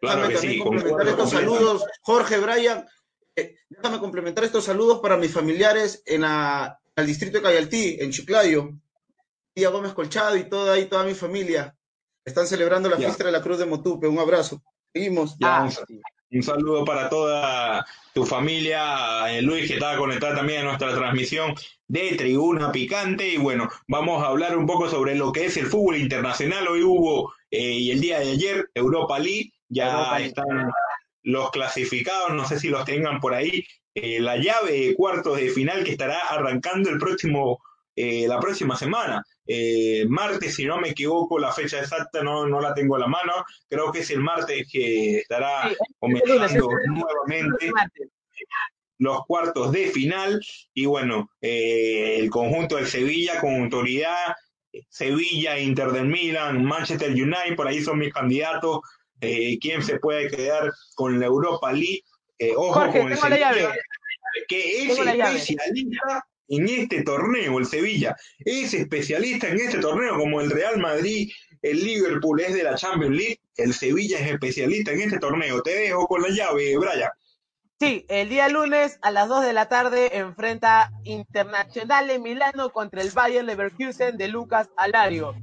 Claro 0.00 0.28
Déjame 0.28 0.34
también 0.34 0.54
sí, 0.54 0.58
complementar 0.60 1.08
estos 1.08 1.30
saludos, 1.30 1.84
Jorge, 2.02 2.38
Brian. 2.38 2.86
eh, 3.36 3.56
déjame 3.68 3.98
complementar 4.00 4.44
estos 4.44 4.64
saludos 4.64 5.00
para 5.00 5.16
mis 5.16 5.32
familiares 5.32 6.02
en 6.06 6.22
la, 6.22 6.78
el 6.96 7.06
distrito 7.06 7.38
de 7.38 7.42
Cayaltí, 7.42 7.98
en 8.00 8.10
Chiclayo. 8.10 8.70
Tía 9.54 9.70
Gómez 9.70 9.92
Colchado 9.94 10.36
y 10.36 10.48
toda 10.48 10.74
ahí, 10.74 10.86
toda 10.86 11.04
mi 11.04 11.14
familia. 11.14 11.76
Están 12.24 12.46
celebrando 12.46 12.88
la 12.88 12.98
Ya. 12.98 13.06
fiesta 13.06 13.24
de 13.24 13.32
la 13.32 13.42
Cruz 13.42 13.58
de 13.58 13.66
Motupe. 13.66 14.06
Un 14.08 14.18
abrazo. 14.20 14.62
Seguimos. 14.94 15.36
Ya, 15.38 15.62
Ah, 15.64 15.68
un, 16.30 16.42
saludo 16.42 16.84
para 16.84 17.08
toda 17.08 17.84
tu 18.12 18.24
familia, 18.26 19.32
eh, 19.32 19.42
Luis, 19.42 19.66
que 19.66 19.74
estaba 19.74 19.96
conectada 19.96 20.36
también 20.36 20.60
a 20.60 20.64
nuestra 20.64 20.94
transmisión 20.94 21.54
de 21.86 22.14
Tribuna 22.16 22.70
Picante. 22.72 23.28
Y 23.28 23.36
bueno, 23.38 23.68
vamos 23.86 24.22
a 24.22 24.28
hablar 24.28 24.56
un 24.58 24.66
poco 24.66 24.88
sobre 24.90 25.14
lo 25.14 25.32
que 25.32 25.46
es 25.46 25.56
el 25.56 25.66
fútbol 25.66 25.96
internacional. 25.96 26.68
Hoy 26.68 26.82
hubo, 26.82 27.32
eh, 27.50 27.72
y 27.72 27.90
el 27.92 28.00
día 28.00 28.20
de 28.20 28.32
ayer, 28.32 28.70
Europa 28.74 29.18
League. 29.18 29.52
Ya 29.68 29.92
Europa 29.92 30.18
League. 30.18 30.28
están 30.28 30.70
los 31.22 31.50
clasificados, 31.50 32.32
no 32.34 32.46
sé 32.46 32.58
si 32.58 32.68
los 32.68 32.84
tengan 32.84 33.20
por 33.20 33.34
ahí. 33.34 33.64
eh, 33.94 34.20
la 34.20 34.36
llave 34.36 34.72
de 34.72 34.94
cuartos 34.94 35.38
de 35.38 35.48
final 35.50 35.82
que 35.84 35.90
estará 35.92 36.18
arrancando 36.30 36.88
el 36.90 36.98
próximo, 36.98 37.58
eh, 37.96 38.26
la 38.28 38.38
próxima 38.38 38.76
semana. 38.76 39.24
Eh, 39.50 40.04
martes, 40.08 40.56
si 40.56 40.66
no 40.66 40.78
me 40.78 40.90
equivoco, 40.90 41.38
la 41.38 41.52
fecha 41.52 41.78
exacta 41.80 42.22
no, 42.22 42.46
no 42.46 42.60
la 42.60 42.74
tengo 42.74 42.96
a 42.96 42.98
la 42.98 43.06
mano. 43.06 43.32
Creo 43.66 43.90
que 43.90 44.00
es 44.00 44.10
el 44.10 44.20
martes 44.20 44.68
que 44.70 45.20
estará 45.20 45.70
Sí, 45.70 45.76
comenzando 45.98 46.68
nuevamente 46.86 47.72
los 48.98 49.24
cuartos 49.26 49.72
de 49.72 49.86
final. 49.86 50.38
Y 50.74 50.84
bueno, 50.84 51.30
eh, 51.40 52.18
el 52.18 52.28
conjunto 52.28 52.76
del 52.76 52.86
Sevilla 52.86 53.40
con 53.40 53.62
autoridad, 53.62 54.34
Sevilla, 54.90 55.58
Inter 55.58 55.92
del 55.92 56.08
Milan, 56.08 56.62
Manchester 56.62 57.10
United, 57.10 57.56
por 57.56 57.68
ahí 57.68 57.80
son 57.80 57.98
mis 57.98 58.12
candidatos, 58.12 58.80
eh, 59.22 59.58
quién 59.60 59.82
se 59.82 59.98
puede 59.98 60.28
quedar 60.28 60.70
con 60.94 61.18
la 61.18 61.26
Europa 61.26 61.72
League, 61.72 62.02
Eh, 62.38 62.52
ojo 62.54 62.74
Jorge, 62.74 63.00
con 63.00 63.10
el 63.10 63.18
Sevilla, 63.18 63.74
que 64.46 64.82
es 64.82 64.98
especialista 64.98 66.27
en 66.48 66.68
este 66.68 67.02
torneo, 67.02 67.58
el 67.58 67.66
Sevilla, 67.66 68.16
es 68.38 68.74
especialista 68.74 69.48
en 69.48 69.60
este 69.60 69.78
torneo 69.78 70.16
como 70.16 70.40
el 70.40 70.50
Real 70.50 70.78
Madrid, 70.78 71.30
el 71.62 71.84
Liverpool 71.84 72.40
es 72.40 72.54
de 72.54 72.62
la 72.62 72.74
Champions 72.74 73.16
League, 73.16 73.40
el 73.56 73.74
Sevilla 73.74 74.18
es 74.18 74.32
especialista 74.32 74.92
en 74.92 75.02
este 75.02 75.18
torneo, 75.18 75.62
te 75.62 75.76
dejo 75.76 76.06
con 76.06 76.22
la 76.22 76.28
llave, 76.28 76.76
Brian. 76.76 77.10
Sí, 77.80 78.04
el 78.08 78.28
día 78.28 78.48
lunes 78.48 78.98
a 79.02 79.12
las 79.12 79.28
2 79.28 79.44
de 79.44 79.52
la 79.52 79.68
tarde 79.68 80.18
enfrenta 80.18 80.90
Internazionale 81.04 82.18
Milano 82.18 82.70
contra 82.70 83.02
el 83.02 83.10
Bayern 83.10 83.46
Leverkusen 83.46 84.16
de 84.16 84.26
Lucas 84.26 84.68
Alario. 84.76 85.36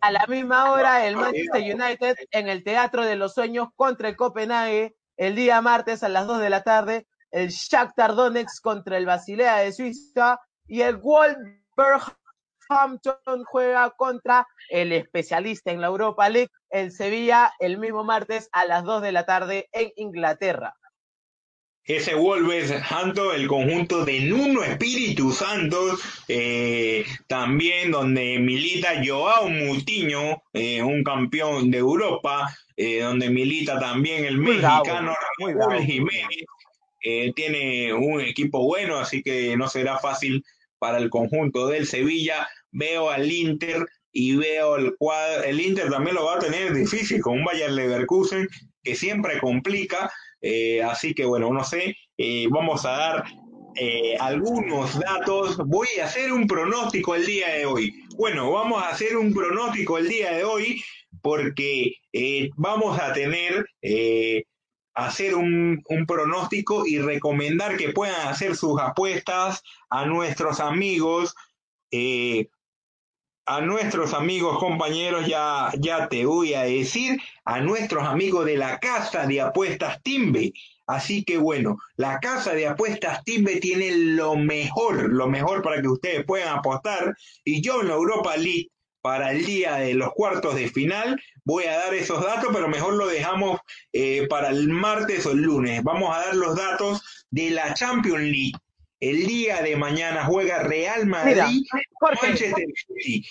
A 0.00 0.10
la 0.10 0.26
misma 0.26 0.72
hora, 0.72 1.06
el 1.06 1.14
Manchester 1.14 1.62
United 1.62 2.16
en 2.32 2.48
el 2.48 2.64
Teatro 2.64 3.04
de 3.04 3.14
los 3.14 3.34
Sueños 3.34 3.68
contra 3.76 4.08
el 4.08 4.16
Copenhague. 4.16 4.96
El 5.16 5.36
día 5.36 5.60
martes 5.60 6.02
a 6.02 6.08
las 6.08 6.26
2 6.26 6.40
de 6.40 6.50
la 6.50 6.64
tarde, 6.64 7.06
el 7.34 7.48
Shakhtar 7.48 8.14
Donetsk 8.14 8.62
contra 8.62 8.96
el 8.96 9.06
Basilea 9.06 9.56
de 9.56 9.72
Suiza 9.72 10.38
y 10.68 10.82
el 10.82 10.98
Wolverhampton 10.98 13.44
juega 13.44 13.90
contra 13.90 14.46
el 14.70 14.92
especialista 14.92 15.72
en 15.72 15.80
la 15.80 15.88
Europa 15.88 16.28
League, 16.28 16.52
el 16.70 16.92
Sevilla, 16.92 17.52
el 17.58 17.78
mismo 17.78 18.04
martes 18.04 18.48
a 18.52 18.64
las 18.66 18.84
2 18.84 19.02
de 19.02 19.12
la 19.12 19.26
tarde 19.26 19.68
en 19.72 19.90
Inglaterra. 19.96 20.76
ese 21.86 22.14
Wolverhampton, 22.14 23.34
el 23.34 23.48
conjunto 23.48 24.04
de 24.04 24.20
Nuno 24.20 24.62
Espíritu 24.62 25.32
Santos, 25.32 26.00
eh, 26.28 27.04
también 27.26 27.90
donde 27.90 28.38
milita 28.38 29.02
Joao 29.04 29.48
Mutiño, 29.48 30.40
eh, 30.52 30.82
un 30.82 31.02
campeón 31.02 31.72
de 31.72 31.78
Europa, 31.78 32.56
eh, 32.76 33.00
donde 33.00 33.28
milita 33.28 33.80
también 33.80 34.24
el 34.24 34.38
Muy 34.38 34.58
bravo, 34.58 34.84
mexicano 34.84 35.16
muy 35.38 35.52
Raúl 35.52 35.66
bravo. 35.66 35.82
Jiménez. 35.82 36.44
Eh, 37.06 37.34
tiene 37.36 37.92
un 37.92 38.22
equipo 38.22 38.64
bueno, 38.64 38.96
así 38.96 39.22
que 39.22 39.54
no 39.58 39.68
será 39.68 39.98
fácil 39.98 40.42
para 40.78 40.96
el 40.96 41.10
conjunto 41.10 41.66
del 41.66 41.86
Sevilla. 41.86 42.48
Veo 42.72 43.10
al 43.10 43.30
Inter 43.30 43.84
y 44.10 44.36
veo 44.36 44.76
el 44.76 44.96
cuadro, 44.96 45.44
el 45.44 45.60
Inter 45.60 45.90
también 45.90 46.16
lo 46.16 46.24
va 46.24 46.36
a 46.36 46.38
tener 46.38 46.72
difícil 46.72 47.20
con 47.20 47.34
un 47.34 47.44
Bayern 47.44 47.76
Leverkusen 47.76 48.48
que 48.82 48.94
siempre 48.94 49.38
complica, 49.38 50.10
eh, 50.40 50.82
así 50.82 51.14
que 51.14 51.26
bueno, 51.26 51.52
no 51.52 51.62
sé, 51.62 51.94
eh, 52.16 52.46
vamos 52.50 52.86
a 52.86 52.90
dar 52.90 53.24
algunos 54.20 54.98
datos. 55.00 55.58
Voy 55.66 55.88
a 56.00 56.04
hacer 56.04 56.32
un 56.32 56.46
pronóstico 56.46 57.16
el 57.16 57.26
día 57.26 57.48
de 57.48 57.66
hoy. 57.66 57.92
Bueno, 58.16 58.50
vamos 58.52 58.82
a 58.82 58.90
hacer 58.90 59.16
un 59.16 59.34
pronóstico 59.34 59.98
el 59.98 60.08
día 60.08 60.32
de 60.32 60.44
hoy 60.44 60.80
porque 61.20 61.96
vamos 62.56 62.98
a 63.00 63.12
tener 63.12 63.66
hacer 64.94 65.34
un, 65.34 65.82
un, 65.88 66.06
pronóstico 66.06 66.86
y 66.86 66.98
recomendar 66.98 67.76
que 67.76 67.92
puedan 67.92 68.28
hacer 68.28 68.56
sus 68.56 68.80
apuestas 68.80 69.62
a 69.90 70.06
nuestros 70.06 70.60
amigos. 70.60 71.34
Eh, 71.90 72.48
a 73.46 73.60
nuestros 73.60 74.14
amigos 74.14 74.58
compañeros, 74.58 75.26
ya, 75.26 75.70
ya 75.78 76.08
te 76.08 76.24
voy 76.24 76.54
a 76.54 76.62
decir, 76.62 77.20
a 77.44 77.60
nuestros 77.60 78.04
amigos 78.04 78.46
de 78.46 78.56
la 78.56 78.78
casa 78.78 79.26
de 79.26 79.40
apuestas 79.40 80.02
Timbe. 80.02 80.54
Así 80.86 81.24
que 81.24 81.38
bueno, 81.38 81.78
la 81.96 82.20
casa 82.20 82.54
de 82.54 82.66
apuestas 82.66 83.22
Timbe 83.24 83.56
tiene 83.56 83.94
lo 83.96 84.36
mejor, 84.36 85.12
lo 85.12 85.28
mejor 85.28 85.62
para 85.62 85.80
que 85.80 85.88
ustedes 85.88 86.24
puedan 86.24 86.58
apostar. 86.58 87.16
Y 87.44 87.60
yo 87.62 87.80
en 87.82 87.88
la 87.88 87.94
Europa 87.94 88.36
League 88.36 88.70
para 89.04 89.32
el 89.32 89.44
día 89.44 89.74
de 89.74 89.92
los 89.92 90.14
cuartos 90.14 90.54
de 90.54 90.70
final. 90.70 91.20
Voy 91.44 91.64
a 91.64 91.76
dar 91.76 91.92
esos 91.92 92.24
datos, 92.24 92.48
pero 92.54 92.68
mejor 92.68 92.94
lo 92.94 93.06
dejamos 93.06 93.60
eh, 93.92 94.26
para 94.28 94.48
el 94.48 94.70
martes 94.70 95.26
o 95.26 95.32
el 95.32 95.42
lunes. 95.42 95.82
Vamos 95.82 96.16
a 96.16 96.20
dar 96.20 96.34
los 96.34 96.56
datos 96.56 97.26
de 97.28 97.50
la 97.50 97.74
Champions 97.74 98.22
League. 98.22 98.54
El 99.00 99.26
día 99.26 99.60
de 99.60 99.76
mañana 99.76 100.24
juega 100.24 100.62
Real 100.62 101.04
Madrid, 101.04 101.66
Manchester 102.00 102.64
City 102.74 103.26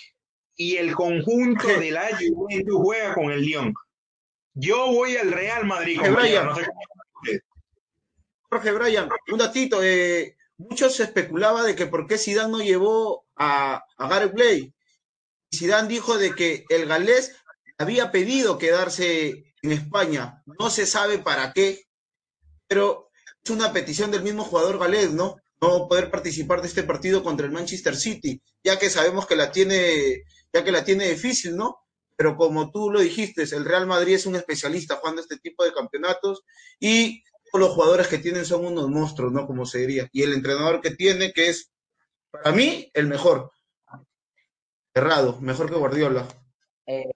y 0.54 0.76
el 0.76 0.94
conjunto 0.94 1.66
de 1.66 1.90
la 1.90 2.06
Juventus 2.20 2.76
juega 2.80 3.12
con 3.12 3.32
el 3.32 3.40
Lyon. 3.40 3.74
Yo 4.52 4.92
voy 4.92 5.16
al 5.16 5.32
Real 5.32 5.66
Madrid. 5.66 5.98
Jorge 5.98 6.12
Brian, 6.12 6.46
no 6.46 6.54
sé 6.54 6.66
Jorge 8.48 8.70
Brian, 8.70 9.08
un 9.32 9.38
datito. 9.38 9.82
Eh, 9.82 10.36
muchos 10.56 10.94
se 10.94 11.02
especulaba 11.02 11.64
de 11.64 11.74
que 11.74 11.86
por 11.86 12.06
qué 12.06 12.16
Zidane 12.16 12.52
no 12.52 12.60
llevó 12.60 13.26
a, 13.34 13.84
a 13.96 14.08
Gareth 14.08 14.34
Bale 14.34 14.74
Zidane 15.54 15.88
dijo 15.88 16.18
de 16.18 16.34
que 16.34 16.64
el 16.68 16.86
galés 16.86 17.36
había 17.78 18.12
pedido 18.12 18.58
quedarse 18.58 19.54
en 19.62 19.72
España. 19.72 20.42
No 20.58 20.70
se 20.70 20.86
sabe 20.86 21.18
para 21.18 21.52
qué, 21.52 21.86
pero 22.68 23.10
es 23.42 23.50
una 23.50 23.72
petición 23.72 24.10
del 24.10 24.22
mismo 24.22 24.44
jugador 24.44 24.78
galés, 24.78 25.12
¿no? 25.12 25.36
No 25.60 25.88
poder 25.88 26.10
participar 26.10 26.60
de 26.60 26.68
este 26.68 26.82
partido 26.82 27.22
contra 27.22 27.46
el 27.46 27.52
Manchester 27.52 27.96
City, 27.96 28.42
ya 28.62 28.78
que 28.78 28.90
sabemos 28.90 29.26
que 29.26 29.36
la 29.36 29.50
tiene, 29.50 30.24
ya 30.52 30.64
que 30.64 30.72
la 30.72 30.84
tiene 30.84 31.08
difícil, 31.08 31.56
¿no? 31.56 31.78
Pero 32.16 32.36
como 32.36 32.70
tú 32.70 32.90
lo 32.90 33.00
dijiste, 33.00 33.42
el 33.42 33.64
Real 33.64 33.86
Madrid 33.86 34.14
es 34.14 34.26
un 34.26 34.36
especialista 34.36 34.96
jugando 34.96 35.20
este 35.20 35.38
tipo 35.38 35.64
de 35.64 35.72
campeonatos 35.72 36.44
y 36.78 37.22
los 37.58 37.70
jugadores 37.70 38.08
que 38.08 38.18
tienen 38.18 38.44
son 38.44 38.64
unos 38.64 38.88
monstruos, 38.88 39.32
¿no? 39.32 39.46
Como 39.46 39.66
se 39.66 39.78
diría. 39.78 40.08
Y 40.12 40.22
el 40.22 40.32
entrenador 40.32 40.80
que 40.80 40.90
tiene, 40.90 41.32
que 41.32 41.48
es, 41.48 41.70
para 42.30 42.52
mí, 42.52 42.90
el 42.94 43.06
mejor. 43.06 43.52
Errado, 44.94 45.38
mejor 45.40 45.68
que 45.68 45.76
Guardiola. 45.76 46.24
Eh, 46.86 47.10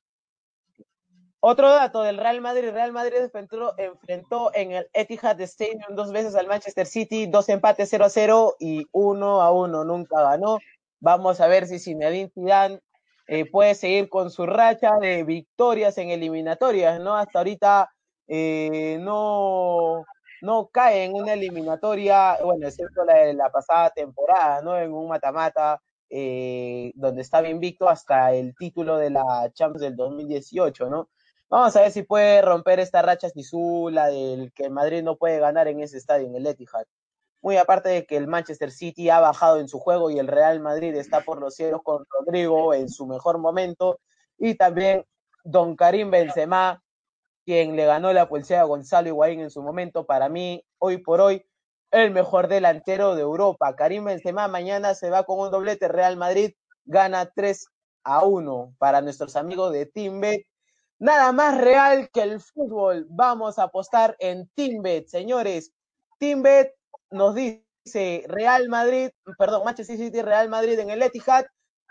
otro 1.41 1.71
dato 1.71 2.03
del 2.03 2.19
Real 2.19 2.41
Madrid. 2.41 2.71
Real 2.71 2.93
Madrid 2.93 3.19
enfrentó, 3.19 3.75
enfrentó, 3.79 4.51
en 4.53 4.73
el 4.73 4.91
Etihad 4.93 5.41
Stadium 5.43 5.95
dos 5.95 6.11
veces 6.11 6.35
al 6.35 6.49
Manchester 6.49 6.87
City, 6.87 7.27
dos 7.27 7.49
empates 7.49 7.89
0 7.91 8.05
a 8.05 8.11
0 8.11 8.57
y 8.59 8.87
1 8.91 9.41
a 9.41 9.53
1. 9.53 9.85
Nunca 9.85 10.23
ganó. 10.23 10.59
Vamos 10.99 11.41
a 11.41 11.47
ver 11.47 11.69
si 11.69 11.79
Zinedine 11.79 12.31
Zidane 12.35 12.81
eh, 13.29 13.49
puede 13.49 13.77
seguir 13.77 14.09
con 14.09 14.31
su 14.31 14.47
racha 14.47 14.97
de 15.01 15.23
victorias 15.23 15.97
en 15.99 16.11
eliminatorias, 16.11 16.99
¿no? 16.99 17.15
Hasta 17.15 17.39
ahorita 17.39 17.91
eh, 18.27 18.99
no, 19.01 20.05
no 20.43 20.69
cae 20.73 21.05
en 21.05 21.15
una 21.15 21.35
eliminatoria, 21.35 22.39
bueno, 22.43 22.67
excepto 22.67 23.05
la 23.05 23.15
de 23.15 23.35
la 23.35 23.51
pasada 23.51 23.91
temporada, 23.91 24.61
¿no? 24.63 24.77
En 24.77 24.93
un 24.93 25.09
mata-mata 25.09 25.81
eh, 26.11 26.93
donde 26.95 27.23
estaba 27.23 27.49
invicto 27.49 27.89
hasta 27.89 28.33
el 28.33 28.55
título 28.57 28.97
de 28.97 29.11
la 29.11 29.51
Champions 29.53 29.83
del 29.83 29.97
2018, 29.97 30.89
¿no? 30.89 31.09
Vamos 31.51 31.75
a 31.77 31.81
ver 31.81 31.91
si 31.91 32.03
puede 32.03 32.43
romper 32.43 32.79
esta 32.79 33.01
racha 33.01 33.29
la 33.91 34.09
del 34.09 34.53
que 34.53 34.69
Madrid 34.69 35.03
no 35.03 35.17
puede 35.17 35.39
ganar 35.39 35.67
en 35.67 35.81
ese 35.81 35.97
estadio, 35.97 36.27
en 36.27 36.37
el 36.37 36.47
Etihad. 36.47 36.85
Muy 37.41 37.57
aparte 37.57 37.89
de 37.89 38.05
que 38.05 38.17
el 38.17 38.27
Manchester 38.27 38.71
City 38.71 39.09
ha 39.09 39.21
bajado 39.21 39.59
en 39.59 39.69
su 39.69 39.79
juego 39.79 40.11
y 40.11 40.19
el 40.19 40.27
Real 40.27 40.61
Madrid 40.61 40.95
está 40.95 41.23
por 41.23 41.41
los 41.41 41.55
cielos 41.55 41.81
con 41.83 42.05
Rodrigo 42.11 42.75
en 42.75 42.91
su 42.91 43.07
mejor 43.07 43.39
momento. 43.39 44.01
Y 44.37 44.57
también 44.57 45.07
Don 45.43 45.75
Karim 45.75 46.11
Benzema, 46.11 46.83
quien 47.47 47.77
le 47.77 47.87
ganó 47.87 48.13
la 48.13 48.29
pulsera 48.29 48.63
a 48.63 48.65
Gonzalo 48.65 49.09
Higuaín 49.09 49.41
en 49.41 49.51
su 49.51 49.63
momento. 49.63 50.05
Para 50.05 50.29
mí, 50.29 50.63
hoy 50.79 50.99
por 50.99 51.23
hoy, 51.23 51.48
el 51.91 52.11
mejor 52.11 52.49
delantero 52.49 53.15
de 53.15 53.23
Europa. 53.23 53.75
Karim 53.77 54.05
Benzema 54.05 54.49
mañana 54.49 54.95
se 54.95 55.11
va 55.11 55.25
con 55.25 55.39
un 55.41 55.51
doblete. 55.51 55.89
Real 55.89 56.17
Madrid 56.17 56.53
gana 56.85 57.31
3 57.35 57.67
a 58.05 58.25
1 58.25 58.75
para 58.79 59.01
nuestros 59.01 59.37
amigos 59.37 59.73
de 59.73 59.87
Teambet. 59.87 60.47
Nada 60.99 61.33
más 61.33 61.59
real 61.59 62.11
que 62.13 62.23
el 62.23 62.41
fútbol. 62.41 63.07
Vamos 63.09 63.59
a 63.59 63.65
apostar 63.65 64.17
en 64.19 64.49
Teambet, 64.55 65.07
señores. 65.09 65.73
Teambet 66.19 66.75
nos 67.11 67.35
dice 67.35 68.25
Real 68.27 68.69
Madrid, 68.69 69.11
perdón, 69.39 69.63
Manchester 69.65 69.97
City, 69.97 70.23
Real 70.23 70.49
Madrid 70.49 70.79
en 70.79 70.91
el 70.91 71.03
Etihad. 71.03 71.47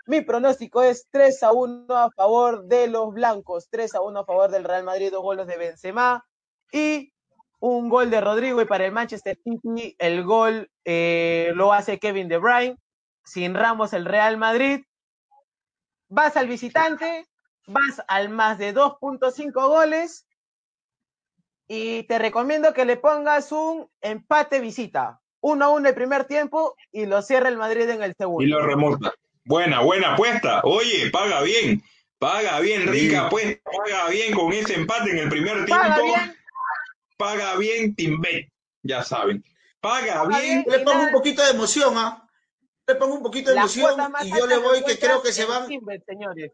Mi 0.06 0.22
pronóstico 0.22 0.82
es 0.82 1.06
3 1.10 1.42
a 1.42 1.52
1 1.52 1.94
a 1.94 2.10
favor 2.10 2.64
de 2.64 2.86
los 2.88 3.12
blancos, 3.12 3.68
3 3.70 3.94
a 3.96 4.00
1 4.00 4.20
a 4.20 4.24
favor 4.24 4.50
del 4.50 4.64
Real 4.64 4.84
Madrid, 4.84 5.10
dos 5.10 5.22
goles 5.22 5.46
de 5.46 5.58
Benzema. 5.58 6.24
Y 6.72 7.12
un 7.60 7.88
gol 7.88 8.10
de 8.10 8.20
Rodrigo 8.20 8.60
y 8.62 8.66
para 8.66 8.86
el 8.86 8.92
Manchester 8.92 9.38
City 9.42 9.96
el 9.98 10.22
gol 10.24 10.70
eh, 10.84 11.52
lo 11.54 11.72
hace 11.72 11.98
Kevin 11.98 12.28
De 12.28 12.38
Bruyne. 12.38 12.76
Sin 13.24 13.54
Ramos 13.54 13.92
el 13.92 14.04
Real 14.04 14.36
Madrid. 14.36 14.84
Vas 16.08 16.36
al 16.36 16.48
visitante, 16.48 17.26
vas 17.66 18.02
al 18.08 18.30
más 18.30 18.56
de 18.56 18.74
2.5 18.74 19.52
goles 19.52 20.26
y 21.66 22.04
te 22.04 22.18
recomiendo 22.18 22.72
que 22.72 22.86
le 22.86 22.96
pongas 22.96 23.52
un 23.52 23.90
empate 24.00 24.60
visita. 24.60 25.20
1 25.40 25.64
a 25.64 25.68
1 25.68 25.88
el 25.88 25.94
primer 25.94 26.24
tiempo 26.24 26.74
y 26.90 27.04
lo 27.04 27.20
cierra 27.20 27.48
el 27.48 27.58
Madrid 27.58 27.88
en 27.90 28.02
el 28.02 28.14
segundo. 28.16 28.42
Y 28.42 28.46
lo 28.46 28.64
remonta. 28.64 29.12
Buena, 29.44 29.80
buena 29.80 30.14
apuesta. 30.14 30.62
Oye, 30.64 31.10
paga 31.10 31.42
bien. 31.42 31.82
Paga 32.18 32.58
bien, 32.60 32.88
rica 32.88 33.26
apuesta. 33.26 33.70
Paga 33.70 34.08
bien 34.08 34.34
con 34.34 34.52
ese 34.52 34.74
empate 34.74 35.10
en 35.10 35.18
el 35.18 35.28
primer 35.28 35.64
tiempo 35.66 35.82
paga 35.82 36.02
bien 36.02 36.37
Timbet, 37.96 38.48
ya 38.82 39.02
saben. 39.02 39.44
Paga, 39.80 40.26
bien. 40.26 40.64
Le 40.66 40.80
pongo 40.80 41.02
un 41.02 41.12
poquito 41.12 41.42
de 41.42 41.50
emoción, 41.50 41.96
¿ah? 41.96 42.28
Le 42.86 42.94
pongo 42.94 43.14
un 43.14 43.22
poquito 43.22 43.50
de 43.50 43.56
emoción 43.56 43.94
y 44.24 44.30
yo 44.30 44.46
le 44.46 44.58
voy 44.58 44.82
que 44.84 44.98
creo 44.98 45.22
que 45.22 45.32
se 45.32 45.44
van. 45.44 45.68
señores. 46.06 46.52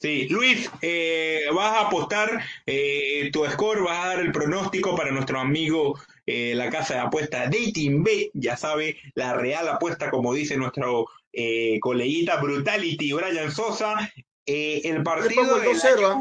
Sí, 0.00 0.28
Luis, 0.28 0.70
eh, 0.82 1.44
vas 1.54 1.76
a 1.76 1.86
apostar 1.86 2.42
eh, 2.66 3.30
tu 3.32 3.46
score, 3.46 3.82
vas 3.82 4.04
a 4.04 4.08
dar 4.08 4.20
el 4.20 4.32
pronóstico 4.32 4.94
para 4.94 5.10
nuestro 5.10 5.40
amigo 5.40 5.98
eh, 6.26 6.54
la 6.54 6.68
casa 6.68 6.94
de 6.94 7.00
apuestas 7.00 7.50
Dating 7.50 8.02
B, 8.02 8.30
ya 8.34 8.56
sabe, 8.56 8.98
la 9.14 9.34
real 9.34 9.66
apuesta, 9.68 10.10
como 10.10 10.34
dice 10.34 10.56
nuestro 10.56 11.06
eh, 11.32 11.78
coleguita 11.80 12.40
Brutality, 12.40 13.12
Brian 13.12 13.50
Sosa, 13.50 14.12
el 14.44 15.02
partido 15.02 15.58
de 15.58 15.70
¿ah? 16.04 16.20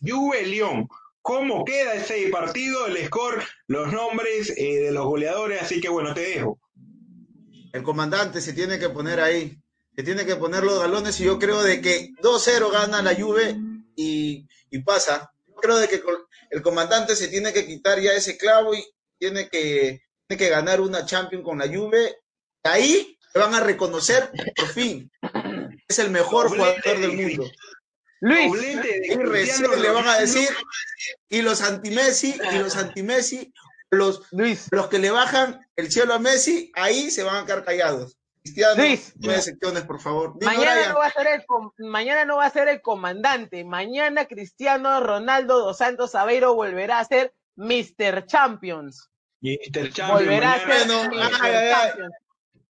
Juve 0.00 0.46
León. 0.46 0.88
¿Cómo 1.22 1.64
queda 1.64 1.94
ese 1.94 2.28
partido? 2.30 2.86
El 2.86 3.06
score, 3.06 3.44
los 3.68 3.92
nombres 3.92 4.52
eh, 4.56 4.80
de 4.80 4.90
los 4.90 5.06
goleadores, 5.06 5.62
así 5.62 5.80
que 5.80 5.88
bueno, 5.88 6.12
te 6.12 6.20
dejo. 6.20 6.58
El 7.72 7.84
comandante 7.84 8.40
se 8.40 8.52
tiene 8.52 8.78
que 8.78 8.88
poner 8.88 9.20
ahí, 9.20 9.56
se 9.94 10.02
tiene 10.02 10.26
que 10.26 10.34
poner 10.34 10.64
los 10.64 10.80
galones 10.80 11.18
y 11.20 11.24
yo 11.24 11.38
creo 11.38 11.62
de 11.62 11.80
que 11.80 12.10
2-0 12.20 12.72
gana 12.72 13.02
la 13.02 13.14
Juve 13.14 13.56
y, 13.94 14.46
pasa. 14.84 15.32
Yo 15.46 15.54
creo 15.54 15.76
de 15.76 15.88
que 15.88 16.02
el 16.50 16.60
comandante 16.60 17.14
se 17.14 17.28
tiene 17.28 17.52
que 17.52 17.66
quitar 17.66 18.00
ya 18.00 18.12
ese 18.12 18.36
clavo 18.36 18.74
y 18.74 18.84
tiene 19.16 19.48
que, 19.48 20.02
tiene 20.26 20.38
que 20.38 20.50
ganar 20.50 20.80
una 20.80 21.06
Champions 21.06 21.44
con 21.44 21.58
la 21.58 21.68
Juve. 21.68 22.16
Ahí 22.64 23.16
van 23.32 23.54
a 23.54 23.60
reconocer, 23.60 24.28
por 24.56 24.68
fin, 24.68 25.10
es 25.86 25.98
el 26.00 26.10
mejor 26.10 26.48
jugador 26.48 26.82
del 26.82 27.12
mundo. 27.12 27.48
Luis, 28.22 28.52
y 28.54 29.80
le 29.80 29.90
van 29.90 30.06
a 30.06 30.18
decir, 30.20 30.48
y 31.28 31.42
los 31.42 31.60
anti-Messi, 31.60 32.38
y 32.52 32.58
los 32.58 32.76
anti-Messi, 32.76 33.52
los, 33.90 34.22
Luis. 34.30 34.68
los 34.70 34.86
que 34.86 35.00
le 35.00 35.10
bajan 35.10 35.66
el 35.74 35.90
cielo 35.90 36.14
a 36.14 36.20
Messi, 36.20 36.70
ahí 36.74 37.10
se 37.10 37.24
van 37.24 37.42
a 37.42 37.46
quedar 37.46 37.64
callados. 37.64 38.16
Cristiano, 38.44 38.76
Luis, 38.76 39.12
no 39.18 39.32
secciones, 39.32 39.82
por 39.82 40.00
favor. 40.00 40.36
mañana 40.40 40.88
no, 40.88 40.98
va 40.98 41.06
a 41.06 41.12
ser 41.12 41.26
el, 41.26 41.44
mañana 41.78 42.24
no 42.24 42.36
va 42.36 42.46
a 42.46 42.50
ser 42.50 42.68
el 42.68 42.80
comandante. 42.80 43.64
Mañana 43.64 44.26
Cristiano 44.26 45.00
Ronaldo 45.00 45.58
dos 45.58 45.78
Santos 45.78 46.14
Aveiro 46.14 46.54
volverá 46.54 47.00
a 47.00 47.04
ser 47.04 47.34
Mr. 47.56 48.26
Champions. 48.26 49.10
Mr. 49.40 49.92
Champions. 49.92 50.12
Volverá 50.12 50.52
a 50.52 50.58
ser 50.60 50.86
Mr. 50.86 51.40
Champions. 51.40 52.14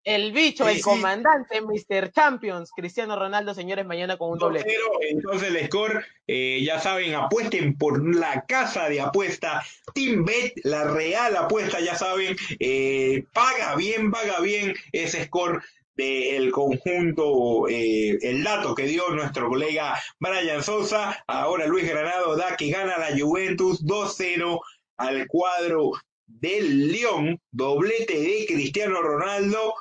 El 0.03 0.32
bicho, 0.32 0.68
el 0.68 0.82
comandante, 0.82 1.61
Mr. 1.61 2.11
Champions, 2.11 2.72
Cristiano 2.76 3.15
Ronaldo, 3.15 3.53
señores, 3.53 3.86
mañana 3.86 4.18
con 4.18 4.32
un 4.32 4.40
doble. 4.40 4.65
Entonces 5.10 5.49
el 5.49 5.65
score, 5.68 6.03
eh, 6.26 6.64
ya 6.65 6.80
saben, 6.80 7.14
apuesten 7.14 7.78
por 7.78 8.03
la 8.15 8.45
casa 8.48 8.90
de 8.90 8.99
apuesta, 8.99 9.64
Team 9.94 10.26
Bet, 10.26 10.53
la 10.64 10.86
real 10.86 11.38
apuesta, 11.38 11.80
ya 11.80 11.95
saben, 11.95 12.36
eh, 12.60 13.26
paga 13.32 13.76
bien, 13.76 14.10
paga 14.10 14.40
bien 14.40 14.73
ese 14.91 15.26
score 15.26 15.61
del 15.95 16.52
conjunto, 16.52 17.68
eh, 17.69 18.18
el 18.23 18.44
dato 18.44 18.73
que 18.73 18.88
dio 18.88 19.07
nuestro 19.10 19.49
colega 19.49 20.02
Brian 20.19 20.64
Sosa, 20.64 21.23
ahora 21.28 21.68
Luis 21.68 21.88
Granado 21.88 22.36
da 22.36 22.56
que 22.57 22.72
gana 22.72 22.98
la 22.98 23.15
Juventus 23.15 23.86
2-0 23.86 24.60
al 24.98 25.28
cuadro 25.28 25.91
del 26.26 26.91
León, 26.91 27.40
doblete 27.52 28.19
de 28.19 28.45
Cristiano 28.48 29.02
Ronaldo. 29.02 29.73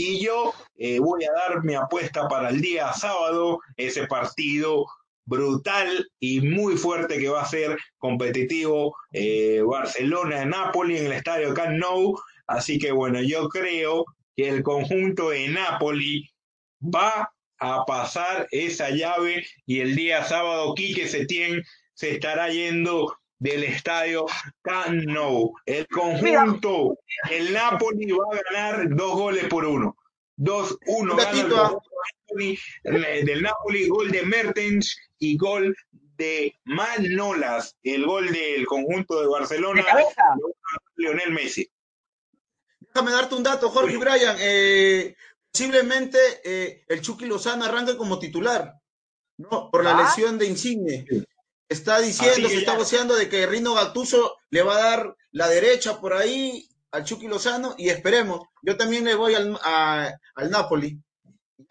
Y 0.00 0.20
yo 0.24 0.54
eh, 0.76 1.00
voy 1.00 1.24
a 1.24 1.32
dar 1.32 1.64
mi 1.64 1.74
apuesta 1.74 2.28
para 2.28 2.50
el 2.50 2.60
día 2.60 2.92
sábado, 2.92 3.58
ese 3.76 4.06
partido 4.06 4.86
brutal 5.24 6.08
y 6.20 6.40
muy 6.40 6.76
fuerte 6.76 7.18
que 7.18 7.28
va 7.28 7.42
a 7.42 7.48
ser 7.48 7.76
competitivo 7.98 8.96
eh, 9.12 9.60
Barcelona-Napoli 9.60 10.98
en 10.98 11.06
el 11.06 11.12
estadio 11.12 11.52
Camp 11.52 11.78
Nou. 11.78 12.16
Así 12.46 12.78
que 12.78 12.92
bueno, 12.92 13.20
yo 13.22 13.48
creo 13.48 14.04
que 14.36 14.48
el 14.48 14.62
conjunto 14.62 15.30
de 15.30 15.48
Napoli 15.48 16.30
va 16.80 17.32
a 17.58 17.84
pasar 17.84 18.46
esa 18.52 18.90
llave 18.90 19.44
y 19.66 19.80
el 19.80 19.96
día 19.96 20.22
sábado 20.24 20.76
Quique 20.76 21.08
Setién 21.08 21.64
se 21.94 22.12
estará 22.12 22.50
yendo 22.50 23.18
del 23.38 23.64
estadio 23.64 24.26
Camp 24.62 25.04
Nou. 25.06 25.54
El 25.66 25.86
conjunto, 25.88 26.98
el 27.30 27.52
Napoli 27.52 28.10
va 28.12 28.24
a 28.32 28.42
ganar 28.50 28.88
dos 28.94 29.12
goles 29.12 29.44
por 29.44 29.64
uno. 29.64 29.96
2-1 30.36 31.16
gana 31.16 31.40
el 31.40 31.48
Napoli, 31.48 32.58
eh, 32.84 33.24
del 33.24 33.42
Napoli, 33.42 33.88
gol 33.88 34.10
de 34.10 34.22
Mertens 34.22 34.96
y 35.18 35.36
gol 35.36 35.76
de 36.16 36.54
Manolas, 36.64 37.76
el 37.82 38.06
gol 38.06 38.30
del 38.30 38.66
conjunto 38.66 39.20
de 39.20 39.26
Barcelona, 39.26 39.84
Lionel 40.96 41.32
Messi. 41.32 41.68
Déjame 42.80 43.12
darte 43.12 43.34
un 43.34 43.42
dato, 43.42 43.68
Jorge 43.70 43.94
y 43.94 43.96
Brian. 43.96 44.36
Eh, 44.40 45.16
posiblemente 45.50 46.18
eh, 46.44 46.84
el 46.88 47.00
Chucky 47.00 47.26
Lozano 47.26 47.64
arranque 47.64 47.96
como 47.96 48.18
titular, 48.18 48.74
¿no? 49.38 49.70
Por 49.70 49.84
la 49.84 49.96
¿Ah? 49.96 50.02
lesión 50.02 50.38
de 50.38 50.46
Insigne. 50.46 51.04
Está 51.68 52.00
diciendo, 52.00 52.48
se 52.48 52.56
está 52.58 52.74
voceando 52.74 53.14
de 53.14 53.28
que 53.28 53.46
Rino 53.46 53.74
Gattuso 53.74 54.36
le 54.50 54.62
va 54.62 54.76
a 54.76 54.82
dar 54.82 55.16
la 55.32 55.48
derecha 55.48 56.00
por 56.00 56.14
ahí 56.14 56.66
al 56.92 57.04
Chucky 57.04 57.28
Lozano 57.28 57.74
y 57.76 57.90
esperemos. 57.90 58.40
Yo 58.62 58.76
también 58.76 59.04
le 59.04 59.14
voy 59.14 59.34
al, 59.34 59.58
al 59.62 60.50
Napoli. 60.50 60.98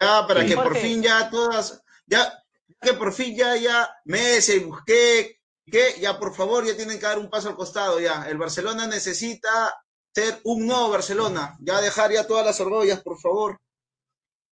Ya 0.00 0.26
para 0.26 0.46
que 0.46 0.54
por 0.54 0.76
fin 0.76 1.02
ya 1.02 1.28
todas, 1.30 1.82
ya 2.06 2.32
que 2.80 2.94
por 2.94 3.12
fin 3.12 3.36
ya, 3.36 3.56
ya 3.56 3.88
Messi, 4.04 4.60
Busqué, 4.60 5.40
que 5.66 5.96
ya 6.00 6.18
por 6.18 6.34
favor 6.34 6.64
ya 6.64 6.76
tienen 6.76 6.98
que 6.98 7.06
dar 7.06 7.18
un 7.18 7.30
paso 7.30 7.48
al 7.48 7.56
costado 7.56 7.98
ya. 7.98 8.28
El 8.28 8.38
Barcelona 8.38 8.86
necesita 8.86 9.82
ser 10.14 10.40
un 10.44 10.66
nuevo 10.66 10.90
Barcelona. 10.90 11.56
Ya 11.60 11.80
dejar 11.80 12.12
ya 12.12 12.26
todas 12.26 12.46
las 12.46 12.60
orgullas, 12.60 13.00
por 13.00 13.18
favor. 13.20 13.60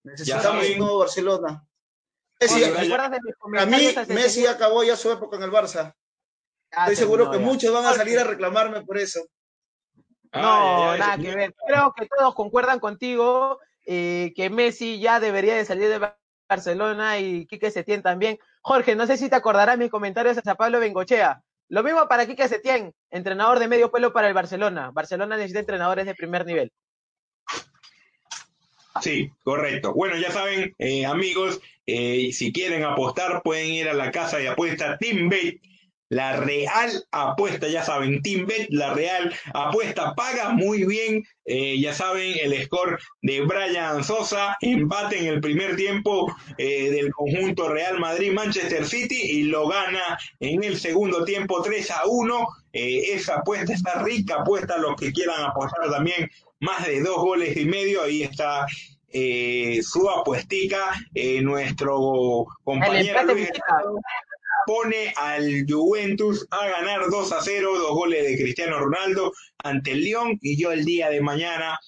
Necesitamos 0.03 0.69
un 0.69 0.79
nuevo 0.79 0.99
Barcelona. 0.99 1.66
Messi, 2.39 2.65
a 2.65 3.67
mí 3.67 3.95
Messi 4.09 4.47
acabó 4.47 4.85
ya 4.85 4.97
su 4.97 5.11
época 5.11 5.37
en 5.37 5.43
el 5.45 5.51
Barça. 5.51 5.95
Ah, 6.73 6.83
Estoy 6.83 6.97
seguro 6.97 7.31
que 7.31 7.39
muchos 7.39 7.73
van 7.73 7.87
a 7.87 7.95
salir 7.95 8.19
a 8.19 8.25
reclamarme 8.25 8.83
por 8.83 8.99
eso. 8.99 9.27
No, 10.33 10.97
nada 10.97 11.17
que 11.17 11.35
ver. 11.35 11.55
Creo 11.67 11.95
que 11.97 12.07
todos 12.07 12.35
concuerdan 12.35 12.81
contigo 12.81 13.59
eh, 13.87 14.33
que 14.37 14.51
Messi 14.51 15.01
ya 15.01 15.21
debería 15.21 15.55
de 15.55 15.65
salir 15.65 15.89
de 15.89 16.13
Barcelona 16.49 17.19
y 17.19 17.47
Quique 17.47 17.71
Setién 17.71 18.03
también. 18.03 18.39
Jorge, 18.61 18.97
no 18.97 19.07
sé 19.07 19.17
si 19.17 19.31
te 19.31 19.37
acordarás 19.37 19.79
mis 19.79 19.91
comentarios 19.91 20.37
hacia 20.37 20.55
Pablo 20.55 20.81
Bengochea. 20.81 21.43
Lo 21.69 21.83
mismo 21.83 22.07
para 22.09 22.27
Quique 22.27 22.49
Setién, 22.49 22.93
entrenador 23.11 23.59
de 23.59 23.69
medio 23.69 23.91
pelo 23.91 24.13
para 24.13 24.29
el 24.29 24.35
Barcelona. 24.35 24.91
Barcelona 24.93 25.37
necesita 25.37 25.61
entrenadores 25.61 26.07
de 26.07 26.15
primer 26.15 26.45
nivel. 26.45 26.73
Sí, 29.03 29.31
correcto. 29.43 29.93
Bueno, 29.95 30.17
ya 30.17 30.31
saben, 30.31 30.75
eh, 30.79 31.07
amigos, 31.07 31.61
eh, 31.87 32.31
si 32.33 32.53
quieren 32.53 32.85
apostar, 32.85 33.43
pueden 33.43 33.71
ir 33.71 33.89
a 33.89 33.95
la 33.95 34.11
casa 34.11 34.39
de 34.39 34.49
apuesta 34.49 34.99
TeamBet 34.99 35.61
la 36.09 36.37
Real 36.37 37.05
apuesta, 37.11 37.67
ya 37.69 37.83
saben, 37.83 38.23
Teambet, 38.23 38.69
la 38.71 38.95
Real 38.95 39.35
apuesta 39.55 40.15
paga 40.15 40.51
muy 40.51 40.85
bien. 40.85 41.25
Eh, 41.45 41.81
ya 41.81 41.95
saben, 41.95 42.35
el 42.43 42.65
score 42.65 42.99
de 43.23 43.41
Brian 43.43 44.03
Sosa, 44.03 44.57
empate 44.61 45.19
en 45.19 45.27
el 45.27 45.41
primer 45.41 45.77
tiempo 45.77 46.35
eh, 46.59 46.91
del 46.91 47.13
conjunto 47.13 47.69
Real 47.69 48.01
Madrid-Manchester 48.01 48.85
City 48.85 49.17
y 49.17 49.43
lo 49.45 49.69
gana 49.69 50.19
en 50.41 50.65
el 50.65 50.77
segundo 50.77 51.25
tiempo 51.25 51.63
3 51.63 51.91
a 51.93 52.03
1. 52.07 52.47
Eh, 52.73 53.15
esa 53.15 53.37
apuesta 53.37 53.73
está 53.73 54.03
rica, 54.03 54.37
apuesta 54.41 54.77
los 54.79 54.97
que 54.97 55.13
quieran 55.13 55.41
apostar 55.45 55.91
también 55.91 56.29
más 56.61 56.87
de 56.87 57.01
dos 57.01 57.17
goles 57.17 57.57
y 57.57 57.65
medio. 57.65 58.03
Ahí 58.03 58.23
está 58.23 58.67
su 59.83 60.11
apuestica, 60.11 60.93
nuestro 61.43 62.47
compañero 62.65 63.21
pone 64.67 65.15
al 65.17 65.65
Juventus 65.69 66.47
a 66.51 66.67
ganar 66.67 67.09
2 67.09 67.33
a 67.33 67.41
0, 67.41 67.79
dos 67.79 67.93
goles 67.93 68.25
de 68.27 68.37
Cristiano 68.37 68.81
Ronaldo 68.81 69.33
ante 69.63 69.93
el 69.93 70.01
Lyon 70.01 70.39
y 70.43 70.61
yo 70.61 70.73
el 70.73 70.85
día 70.85 71.09
de 71.09 71.21
mañana 71.21 71.79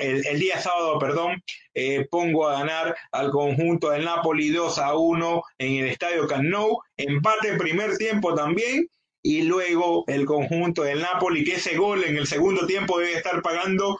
el, 0.00 0.38
día 0.38 0.60
sábado, 0.60 0.98
perdón, 0.98 1.42
eh, 1.74 2.06
pongo 2.10 2.48
a 2.48 2.60
ganar 2.60 2.94
al 3.10 3.30
conjunto 3.30 3.90
del 3.90 4.04
Napoli 4.04 4.50
2 4.50 4.78
a 4.78 4.94
1 4.94 5.42
en 5.58 5.84
el 5.84 5.88
estadio 5.88 6.26
Camp 6.26 6.44
Nou, 6.44 6.78
empate 6.96 7.48
en 7.48 7.58
primer 7.58 7.96
tiempo 7.96 8.34
también, 8.34 8.86
y 9.22 9.42
luego 9.42 10.04
el 10.08 10.26
conjunto 10.26 10.82
del 10.82 11.00
Napoli, 11.00 11.44
que 11.44 11.54
ese 11.54 11.76
gol 11.76 12.02
en 12.04 12.16
el 12.16 12.26
segundo 12.26 12.66
tiempo 12.66 12.98
debe 12.98 13.14
estar 13.14 13.40
pagando, 13.40 13.98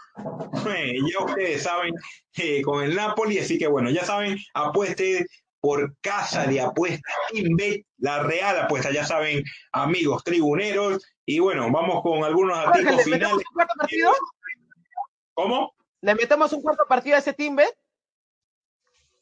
eh, 0.69 0.95
ya 1.11 1.25
ustedes 1.25 1.63
saben, 1.63 1.95
eh, 2.37 2.63
con 2.63 2.83
el 2.83 2.95
Napoli, 2.95 3.39
así 3.39 3.57
que 3.57 3.69
bueno, 3.69 3.91
ya 3.91 4.05
saben, 4.05 4.37
apueste 4.55 5.27
por 5.63 5.97
casa 6.01 6.45
de 6.45 6.61
apuestas 6.61 7.15
Inbet, 7.33 7.87
la 7.99 8.25
real 8.25 8.59
apuesta, 8.59 8.91
ya 8.91 9.05
saben, 9.07 9.45
amigos 9.71 10.25
tribuneros. 10.25 11.07
Y 11.25 11.39
bueno, 11.39 11.71
vamos 11.71 12.03
con 12.03 12.25
algunos 12.25 12.59
artículos 12.59 13.05
finales. 13.05 13.33
Un 13.33 13.55
cuarto 13.55 13.75
partido? 13.79 14.13
¿Cómo? 15.35 15.73
¿Le 16.01 16.17
metemos 16.17 16.53
un 16.53 16.63
cuarto 16.63 16.85
partido 16.89 17.15
a 17.15 17.21
ese 17.21 17.33
Teambet? 17.33 17.73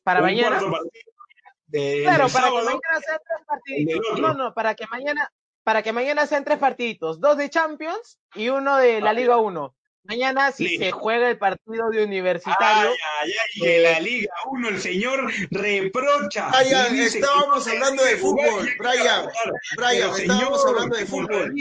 Para 0.02 0.22
mañana. 0.22 0.58
claro, 0.58 2.28
para 2.30 2.48
que 2.48 2.54
mañana 2.54 3.00
sean 3.04 3.20
tres 3.22 3.46
partiditos. 3.46 4.18
No, 4.18 4.32
no, 4.32 4.54
para 4.54 4.74
que 4.74 4.86
mañana, 4.86 5.30
para 5.70 5.84
que 5.84 5.92
mañana 5.92 6.26
sean 6.26 6.42
tres 6.42 6.58
partiditos, 6.58 7.20
dos 7.20 7.36
de 7.36 7.48
Champions 7.48 8.18
y 8.34 8.48
uno 8.48 8.78
de 8.78 9.00
la 9.00 9.12
Liga 9.12 9.36
1. 9.36 9.76
Mañana, 10.02 10.50
si 10.50 10.78
se 10.78 10.90
juega 10.90 11.30
el 11.30 11.38
partido 11.38 11.90
de 11.90 12.02
universitario. 12.02 12.90
Ay, 12.90 13.30
ay, 13.62 13.68
ay, 13.68 13.82
la 13.84 14.00
Liga 14.00 14.34
1, 14.50 14.68
el 14.68 14.80
señor 14.80 15.32
reprocha. 15.52 16.48
Brian, 16.48 16.98
estábamos 16.98 17.68
hablando 17.68 18.02
de 18.02 18.16
fútbol. 18.16 18.68
Brian, 18.80 19.28
Brian, 19.76 20.10
estábamos 20.18 20.66
hablando 20.66 20.96
de 20.96 21.06
fútbol. 21.06 21.54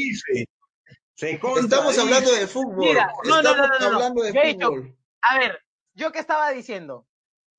estamos 1.16 2.00
hablando 2.00 2.32
de 2.32 2.48
fútbol. 2.48 2.88
Mira, 2.88 3.14
no, 3.26 3.44
no, 3.44 3.56
no, 3.56 3.68
no, 3.68 3.86
hablando 3.86 4.24
de 4.24 4.54
fútbol. 4.54 4.98
a 5.22 5.38
ver, 5.38 5.62
yo 5.94 6.12
qué 6.12 6.18
estaba 6.18 6.50
diciendo. 6.50 7.06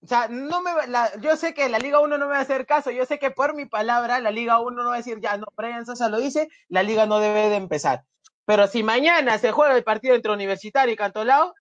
O 0.03 0.07
sea, 0.07 0.29
no 0.29 0.63
me, 0.63 0.71
la, 0.87 1.15
yo 1.21 1.37
sé 1.37 1.53
que 1.53 1.69
la 1.69 1.79
Liga 1.79 2.01
1 2.01 2.17
no 2.17 2.27
me 2.27 2.33
va 2.33 2.39
a 2.39 2.43
hacer 2.43 2.65
caso, 2.65 2.91
yo 2.91 3.05
sé 3.05 3.19
que 3.19 3.31
por 3.31 3.55
mi 3.55 3.67
palabra 3.67 4.19
la 4.21 4.31
Liga 4.31 4.59
1 4.59 4.83
no 4.83 4.89
va 4.89 4.95
a 4.95 4.99
decir, 4.99 5.21
ya 5.21 5.37
no, 5.37 5.47
Brian 5.57 5.85
Sosa 5.85 6.09
lo 6.09 6.19
dice, 6.19 6.49
la 6.69 6.83
Liga 6.83 7.05
no 7.05 7.19
debe 7.19 7.51
de 7.51 7.57
empezar. 7.57 8.05
Pero 8.47 8.67
si 8.67 8.83
mañana 8.83 9.39
se 9.39 9.53
juega 9.53 9.77
el 9.77 9.85
partido 9.85 10.15
entre 10.15 10.33
Universitario 10.33 10.95
y 10.95 10.97
Cantolao, 10.97 11.55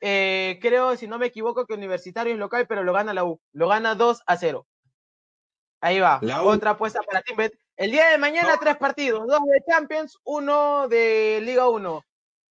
eh, 0.00 0.58
creo, 0.60 0.96
si 0.96 1.08
no 1.08 1.18
me 1.18 1.26
equivoco, 1.26 1.66
que 1.66 1.74
Universitario 1.74 2.34
es 2.34 2.38
local, 2.38 2.66
pero 2.68 2.84
lo 2.84 2.92
gana 2.92 3.14
la 3.14 3.24
U. 3.24 3.40
Lo 3.52 3.68
gana 3.68 3.94
2 3.94 4.22
a 4.26 4.36
0. 4.36 4.66
Ahí 5.80 6.00
va. 6.00 6.18
La 6.22 6.42
Otra 6.42 6.72
apuesta 6.72 7.00
para 7.02 7.22
Timbet. 7.22 7.52
El 7.76 7.90
día 7.90 8.08
de 8.08 8.18
mañana, 8.18 8.56
tres 8.60 8.76
partidos: 8.76 9.26
dos 9.26 9.40
de 9.44 9.62
Champions, 9.70 10.18
uno 10.24 10.88
de 10.88 11.40
Liga 11.42 11.68
1. 11.68 12.02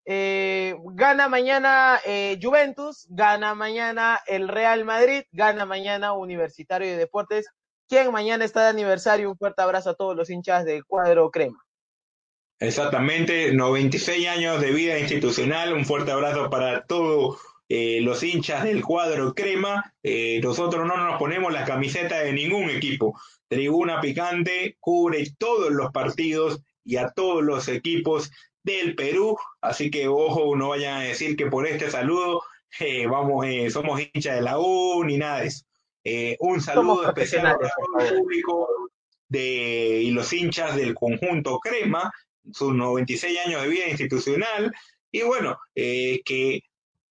Eh, 0.08 0.76
gana 0.92 1.28
mañana 1.28 1.98
eh, 2.06 2.38
Juventus, 2.40 3.08
gana 3.10 3.56
mañana 3.56 4.20
el 4.28 4.46
Real 4.46 4.84
Madrid, 4.84 5.24
gana 5.32 5.66
mañana 5.66 6.12
Universitario 6.12 6.86
de 6.86 6.96
Deportes. 6.96 7.46
¿Quién 7.88 8.12
mañana 8.12 8.44
está 8.44 8.62
de 8.62 8.68
aniversario? 8.68 9.28
Un 9.28 9.36
fuerte 9.36 9.62
abrazo 9.62 9.90
a 9.90 9.94
todos 9.94 10.16
los 10.16 10.30
hinchas 10.30 10.64
del 10.64 10.84
cuadro 10.84 11.30
crema. 11.32 11.58
Exactamente, 12.60 13.52
96 13.52 14.28
años 14.28 14.60
de 14.60 14.70
vida 14.70 14.96
institucional. 14.96 15.72
Un 15.72 15.84
fuerte 15.84 16.12
abrazo 16.12 16.50
para 16.50 16.84
todos 16.86 17.38
eh, 17.68 18.00
los 18.00 18.22
hinchas 18.22 18.62
del 18.62 18.84
cuadro 18.84 19.34
crema. 19.34 19.92
Nosotros 20.40 20.86
no 20.86 20.96
nos 20.96 21.18
ponemos 21.18 21.52
las 21.52 21.68
camisetas 21.68 22.22
de 22.22 22.32
ningún 22.32 22.70
equipo. 22.70 23.18
Tribuna 23.48 24.00
Picante 24.00 24.76
cubre 24.78 25.24
todos 25.36 25.72
los 25.72 25.90
partidos 25.90 26.60
y 26.84 26.96
a 26.96 27.10
todos 27.10 27.42
los 27.42 27.66
equipos 27.66 28.30
del 28.74 28.94
Perú. 28.94 29.38
Así 29.60 29.90
que 29.90 30.08
ojo, 30.08 30.56
no 30.56 30.70
vayan 30.70 31.00
a 31.00 31.04
decir 31.04 31.36
que 31.36 31.46
por 31.46 31.66
este 31.66 31.90
saludo 31.90 32.42
eh, 32.80 33.06
vamos, 33.06 33.46
somos 33.72 34.00
hinchas 34.00 34.36
de 34.36 34.42
la 34.42 34.58
U 34.58 35.04
ni 35.04 35.16
nada 35.16 35.40
de 35.40 35.46
eso. 35.46 35.64
un 36.40 36.60
saludo 36.60 37.08
especial 37.08 37.46
a 37.46 37.56
todo 37.56 38.06
el 38.06 38.18
público 38.18 38.68
de, 39.28 40.02
y 40.02 40.10
los 40.10 40.32
hinchas 40.32 40.76
del 40.76 40.94
conjunto 40.94 41.58
Crema 41.58 42.12
sus 42.52 42.74
96 42.74 43.38
años 43.46 43.62
de 43.62 43.68
vida 43.68 43.88
institucional. 43.88 44.72
Y 45.10 45.22
bueno, 45.22 45.58
eh, 45.74 46.20
que 46.24 46.62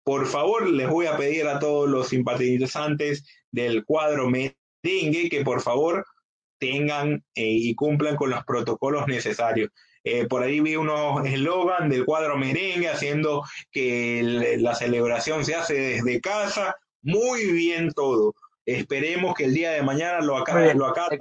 por 0.04 0.28
favor 0.28 0.70
les 0.70 0.90
voy 0.90 1.08
a 1.08 1.18
pedir 1.18 1.48
a 1.48 1.60
todos 1.60 1.90
los 1.90 2.10
simpatizantes 2.10 3.26
del 3.52 3.86
cuadro 3.86 4.30
merengue 4.30 5.30
que 5.30 5.44
por 5.44 5.62
favor 5.62 6.06
tengan 6.60 7.24
eh, 7.36 7.44
y 7.46 7.76
cumplan 7.76 8.16
con 8.16 8.30
los 8.30 8.44
protocolos 8.46 9.08
necesarios. 9.08 9.72
Eh, 10.08 10.28
por 10.28 10.44
ahí 10.44 10.60
vi 10.60 10.76
unos 10.76 11.26
eslogan 11.26 11.90
del 11.90 12.06
cuadro 12.06 12.38
merengue 12.38 12.90
haciendo 12.90 13.44
que 13.72 14.56
la 14.60 14.76
celebración 14.76 15.44
se 15.44 15.56
hace 15.56 15.74
desde 15.74 16.22
casa. 16.22 16.76
Muy 17.02 17.52
bien 17.52 17.92
todo. 17.92 18.36
Esperemos 18.68 19.36
que 19.36 19.46
el 19.46 19.54
día 19.54 19.72
de 19.72 19.82
mañana 19.82 20.22
lo 20.22 20.38
acabe, 20.38 20.74
lo 20.74 20.86
acabe 20.86 21.20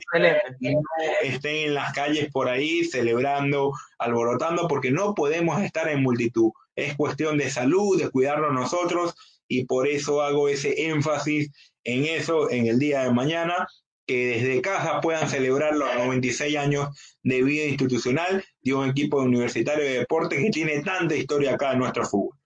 no 0.61 0.81
estén 1.23 1.57
en 1.57 1.75
las 1.75 1.93
calles 1.93 2.31
por 2.31 2.49
ahí 2.49 2.85
celebrando, 2.85 3.73
alborotando, 3.99 4.69
porque 4.69 4.91
no 4.91 5.15
podemos 5.15 5.61
estar 5.63 5.89
en 5.89 6.03
multitud. 6.03 6.53
Es 6.77 6.95
cuestión 6.95 7.37
de 7.39 7.51
salud, 7.51 8.01
de 8.01 8.11
cuidarnos 8.11 8.53
nosotros 8.53 9.15
y 9.49 9.65
por 9.65 9.87
eso 9.87 10.23
hago 10.23 10.49
ese 10.49 10.89
énfasis 10.89 11.51
en 11.85 12.05
eso 12.05 12.51
en 12.51 12.67
el 12.67 12.79
día 12.79 13.03
de 13.03 13.13
mañana, 13.13 13.67
que 14.07 14.27
desde 14.27 14.61
casa 14.61 15.01
puedan 15.01 15.29
celebrar 15.29 15.75
los 15.75 15.93
96 15.95 16.57
años 16.57 16.89
de 17.23 17.43
vida 17.43 17.65
institucional 17.65 18.45
de 18.63 18.75
un 18.75 18.91
equipo 18.91 19.19
universitario 19.19 19.85
de 19.85 19.99
deporte 20.01 20.37
que 20.37 20.51
tiene 20.51 20.83
tanta 20.83 21.15
historia 21.15 21.55
acá 21.55 21.73
en 21.73 21.79
nuestro 21.79 22.07
fútbol. 22.07 22.37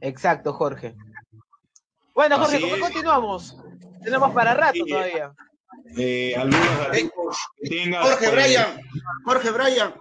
Exacto, 0.00 0.52
Jorge. 0.52 0.96
Bueno, 2.14 2.38
Jorge, 2.38 2.60
¿cómo 2.60 2.78
continuamos? 2.78 3.56
Tenemos 4.02 4.34
para 4.34 4.54
rato 4.54 4.84
todavía. 4.84 5.32
Eh, 5.96 6.34
algunos 6.36 6.60
eh, 6.92 7.90
Jorge 8.00 8.30
Brian, 8.30 8.80
Jorge 9.24 9.50
Brian, 9.50 9.94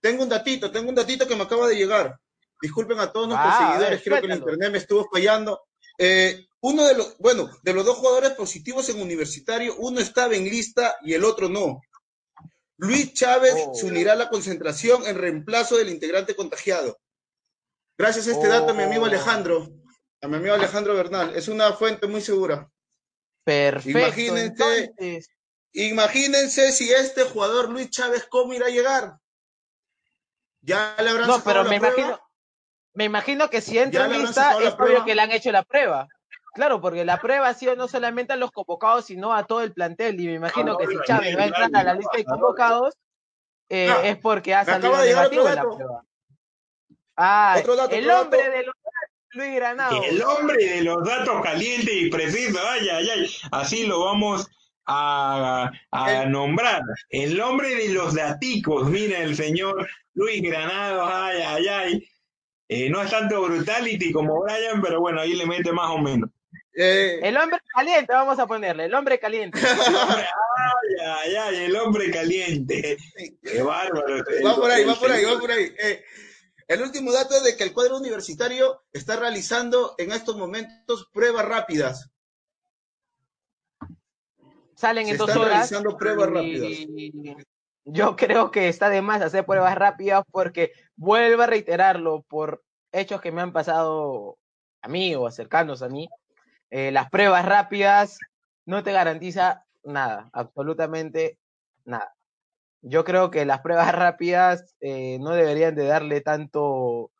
tengo 0.00 0.22
un 0.22 0.28
datito, 0.28 0.70
tengo 0.70 0.88
un 0.88 0.94
datito 0.94 1.26
que 1.26 1.36
me 1.36 1.44
acaba 1.44 1.66
de 1.68 1.76
llegar. 1.76 2.18
Disculpen 2.60 2.98
a 2.98 3.12
todos 3.12 3.28
nuestros 3.28 3.54
ah, 3.54 3.72
seguidores, 3.72 4.02
creo 4.02 4.20
que 4.20 4.26
el 4.26 4.38
internet 4.38 4.72
me 4.72 4.78
estuvo 4.78 5.08
fallando. 5.10 5.60
Eh, 5.98 6.46
uno 6.64 6.86
de 6.86 6.94
los, 6.94 7.18
bueno, 7.18 7.50
de 7.62 7.74
los 7.74 7.84
dos 7.84 7.98
jugadores 7.98 8.30
positivos 8.30 8.88
en 8.88 8.98
universitario, 8.98 9.76
uno 9.76 10.00
estaba 10.00 10.34
en 10.34 10.44
lista 10.44 10.96
y 11.02 11.12
el 11.12 11.22
otro 11.22 11.50
no. 11.50 11.82
Luis 12.78 13.12
Chávez 13.12 13.54
oh. 13.54 13.74
se 13.74 13.84
unirá 13.84 14.12
a 14.12 14.16
la 14.16 14.30
concentración 14.30 15.06
en 15.06 15.18
reemplazo 15.18 15.76
del 15.76 15.90
integrante 15.90 16.34
contagiado. 16.34 16.98
Gracias 17.98 18.28
a 18.28 18.30
este 18.30 18.48
dato, 18.48 18.72
mi 18.72 18.82
amigo 18.82 19.02
oh. 19.02 19.06
Alejandro 19.06 19.68
a 20.22 20.28
mi 20.28 20.36
amigo 20.36 20.54
Alejandro 20.54 20.94
Bernal. 20.94 21.36
Es 21.36 21.48
una 21.48 21.74
fuente 21.74 22.06
muy 22.06 22.22
segura. 22.22 22.66
Perfecto. 23.44 23.98
Imagínense, 23.98 24.94
imagínense 25.72 26.72
si 26.72 26.90
este 26.90 27.24
jugador 27.24 27.68
Luis 27.68 27.90
Chávez, 27.90 28.26
¿cómo 28.30 28.54
irá 28.54 28.68
a 28.68 28.70
llegar? 28.70 29.18
Ya 30.62 30.96
le 30.98 31.10
habrán 31.10 31.28
No, 31.28 31.44
pero 31.44 31.64
me 31.64 31.76
imagino, 31.76 32.18
me 32.94 33.04
imagino 33.04 33.50
que 33.50 33.60
si 33.60 33.76
entra 33.76 34.06
en 34.06 34.22
lista 34.22 34.56
es 34.62 34.72
obvio 34.72 35.04
que 35.04 35.14
le 35.14 35.20
han 35.20 35.30
hecho 35.30 35.52
la 35.52 35.62
prueba. 35.62 36.08
Claro, 36.54 36.80
porque 36.80 37.04
la 37.04 37.20
prueba 37.20 37.48
ha 37.48 37.54
sido 37.54 37.74
no 37.74 37.88
solamente 37.88 38.32
a 38.32 38.36
los 38.36 38.52
convocados, 38.52 39.06
sino 39.06 39.34
a 39.34 39.44
todo 39.44 39.62
el 39.62 39.72
plantel. 39.72 40.20
Y 40.20 40.26
me 40.26 40.34
imagino 40.34 40.78
que 40.78 40.86
si 40.86 40.96
Chávez 41.04 41.36
va 41.36 41.42
a 41.42 41.46
entrar 41.46 41.70
a 41.74 41.82
la 41.82 41.94
lista 41.94 42.16
de 42.16 42.24
convocados, 42.24 42.94
eh, 43.68 43.92
es 44.04 44.16
porque 44.18 44.54
ha 44.54 44.64
salido 44.64 44.96
negativo 44.96 45.48
en 45.48 45.54
la 45.54 45.62
prueba. 45.62 46.04
Ah, 47.16 47.56
el 47.90 48.10
hombre 48.10 48.50
de 48.50 48.64
los 48.64 48.74
Luis 49.34 49.54
Granado. 49.56 50.02
El 50.02 50.22
hombre 50.22 50.64
de 50.64 50.82
los 50.82 51.04
datos 51.04 51.42
calientes 51.42 51.92
y 51.92 52.08
precisos, 52.08 52.60
ay, 52.64 52.88
ay, 52.88 53.08
ay, 53.10 53.30
así 53.50 53.86
lo 53.86 54.04
vamos 54.04 54.48
a, 54.86 55.70
nombrar. 56.28 56.82
El 57.10 57.40
hombre 57.40 57.74
de 57.74 57.88
los 57.90 58.14
daticos, 58.14 58.88
mira 58.88 59.18
el 59.18 59.34
señor 59.34 59.88
Luis 60.14 60.40
Granado, 60.42 61.04
ay, 61.04 61.42
ay, 61.44 61.68
ay. 61.68 62.08
Eh, 62.68 62.88
no 62.90 63.02
es 63.02 63.10
tanto 63.10 63.42
brutality 63.42 64.12
como 64.12 64.42
Brian, 64.42 64.80
pero 64.80 65.00
bueno, 65.00 65.20
ahí 65.20 65.34
le 65.34 65.46
mete 65.46 65.72
más 65.72 65.90
o 65.90 65.98
menos. 65.98 66.30
Eh, 66.76 67.20
el 67.22 67.36
hombre 67.36 67.60
caliente, 67.72 68.12
vamos 68.12 68.38
a 68.38 68.46
ponerle, 68.46 68.86
el 68.86 68.94
hombre 68.94 69.18
caliente. 69.18 69.60
ay, 69.62 71.06
ay, 71.06 71.36
ay, 71.36 71.56
el 71.66 71.76
hombre 71.76 72.10
caliente. 72.10 72.96
Qué 73.42 73.62
bárbaro. 73.62 74.24
Va 74.44 74.56
por 74.56 74.70
ahí, 74.70 74.84
va 74.84 74.94
por 74.96 75.10
ahí, 75.10 75.24
va 75.24 75.38
por 75.38 75.50
ahí. 75.50 75.72
Eh, 75.78 76.02
el 76.66 76.82
último 76.82 77.12
dato 77.12 77.36
es 77.36 77.44
de 77.44 77.56
que 77.56 77.64
el 77.64 77.74
cuadro 77.74 77.98
universitario 77.98 78.84
está 78.92 79.16
realizando 79.16 79.94
en 79.98 80.12
estos 80.12 80.36
momentos 80.36 81.10
pruebas 81.12 81.44
rápidas. 81.44 82.10
Salen 84.74 85.08
en 85.08 85.18
dos 85.18 85.30
horas. 85.36 85.48
realizando 85.48 85.96
pruebas 85.96 86.30
rápidas. 86.30 86.70
Yo 87.84 88.16
creo 88.16 88.50
que 88.50 88.68
está 88.68 88.88
de 88.88 89.02
más 89.02 89.20
hacer 89.20 89.44
pruebas 89.44 89.74
rápidas 89.74 90.24
porque 90.30 90.72
vuelvo 90.96 91.42
a 91.42 91.46
reiterarlo 91.46 92.22
por 92.22 92.64
hechos 92.92 93.20
que 93.20 93.30
me 93.30 93.42
han 93.42 93.52
pasado 93.52 94.38
a 94.80 94.88
mí 94.88 95.14
o 95.14 95.30
cercanos 95.30 95.82
a 95.82 95.88
mí. 95.88 96.08
Eh, 96.76 96.90
las 96.90 97.08
pruebas 97.08 97.44
rápidas 97.44 98.18
no 98.66 98.82
te 98.82 98.92
garantiza 98.92 99.64
nada, 99.84 100.28
absolutamente 100.32 101.38
nada 101.84 102.14
yo 102.84 103.04
creo 103.04 103.30
que 103.30 103.46
las 103.46 103.60
pruebas 103.60 103.92
rápidas 103.94 104.74
eh, 104.80 105.18
no 105.20 105.30
deberían 105.30 105.74
de 105.74 105.86
darle 105.86 106.20
tanto, 106.20 107.10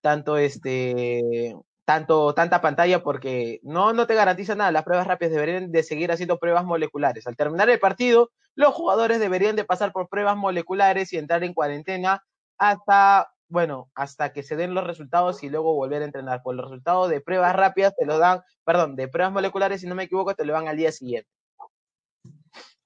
tanto, 0.00 0.38
este, 0.38 1.56
tanto, 1.84 2.34
tanta 2.34 2.60
pantalla 2.60 3.02
porque 3.02 3.58
no, 3.64 3.92
no 3.92 4.06
te 4.06 4.14
garantiza 4.14 4.54
nada. 4.54 4.70
Las 4.70 4.84
pruebas 4.84 5.08
rápidas 5.08 5.32
deberían 5.32 5.72
de 5.72 5.82
seguir 5.82 6.12
haciendo 6.12 6.38
pruebas 6.38 6.64
moleculares. 6.64 7.26
Al 7.26 7.36
terminar 7.36 7.68
el 7.68 7.80
partido, 7.80 8.30
los 8.54 8.74
jugadores 8.74 9.18
deberían 9.18 9.56
de 9.56 9.64
pasar 9.64 9.92
por 9.92 10.08
pruebas 10.08 10.36
moleculares 10.36 11.12
y 11.12 11.18
entrar 11.18 11.42
en 11.42 11.54
cuarentena 11.54 12.22
hasta, 12.56 13.32
bueno, 13.52 13.90
hasta 13.94 14.32
que 14.32 14.42
se 14.42 14.56
den 14.56 14.72
los 14.72 14.84
resultados 14.84 15.42
y 15.42 15.50
luego 15.50 15.74
volver 15.74 16.00
a 16.00 16.06
entrenar. 16.06 16.42
Por 16.42 16.54
los 16.54 16.64
resultados 16.64 17.10
de 17.10 17.20
pruebas 17.20 17.54
rápidas 17.54 17.94
te 17.94 18.06
lo 18.06 18.18
dan, 18.18 18.40
perdón, 18.64 18.96
de 18.96 19.08
pruebas 19.08 19.32
moleculares, 19.32 19.82
si 19.82 19.86
no 19.86 19.94
me 19.94 20.04
equivoco, 20.04 20.34
te 20.34 20.46
lo 20.46 20.54
dan 20.54 20.68
al 20.68 20.76
día 20.78 20.90
siguiente. 20.90 21.28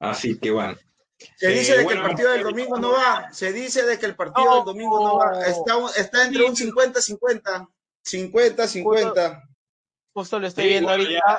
Así 0.01 0.39
que 0.39 0.51
bueno, 0.51 0.77
se 1.37 1.49
dice 1.49 1.79
de 1.79 1.87
que 1.87 1.95
el 1.95 2.03
partido 2.03 2.33
del 2.33 2.43
domingo 2.43 2.79
no 2.79 2.93
va. 2.93 3.33
Se 3.33 3.53
dice 3.53 3.85
de 3.87 3.97
que 3.99 4.07
el 4.07 4.17
partido 4.17 4.57
del 4.57 4.65
domingo 4.65 4.99
no 5.01 5.19
va. 5.19 5.41
Está, 5.47 6.01
está 6.01 6.27
entre 6.27 6.43
un 6.43 6.57
50-50. 6.57 7.69
50-50. 8.05 9.43
Justo, 10.13 10.41
lo 10.41 10.47
estoy 10.49 10.67
viendo 10.67 10.91
ahorita. 10.91 11.39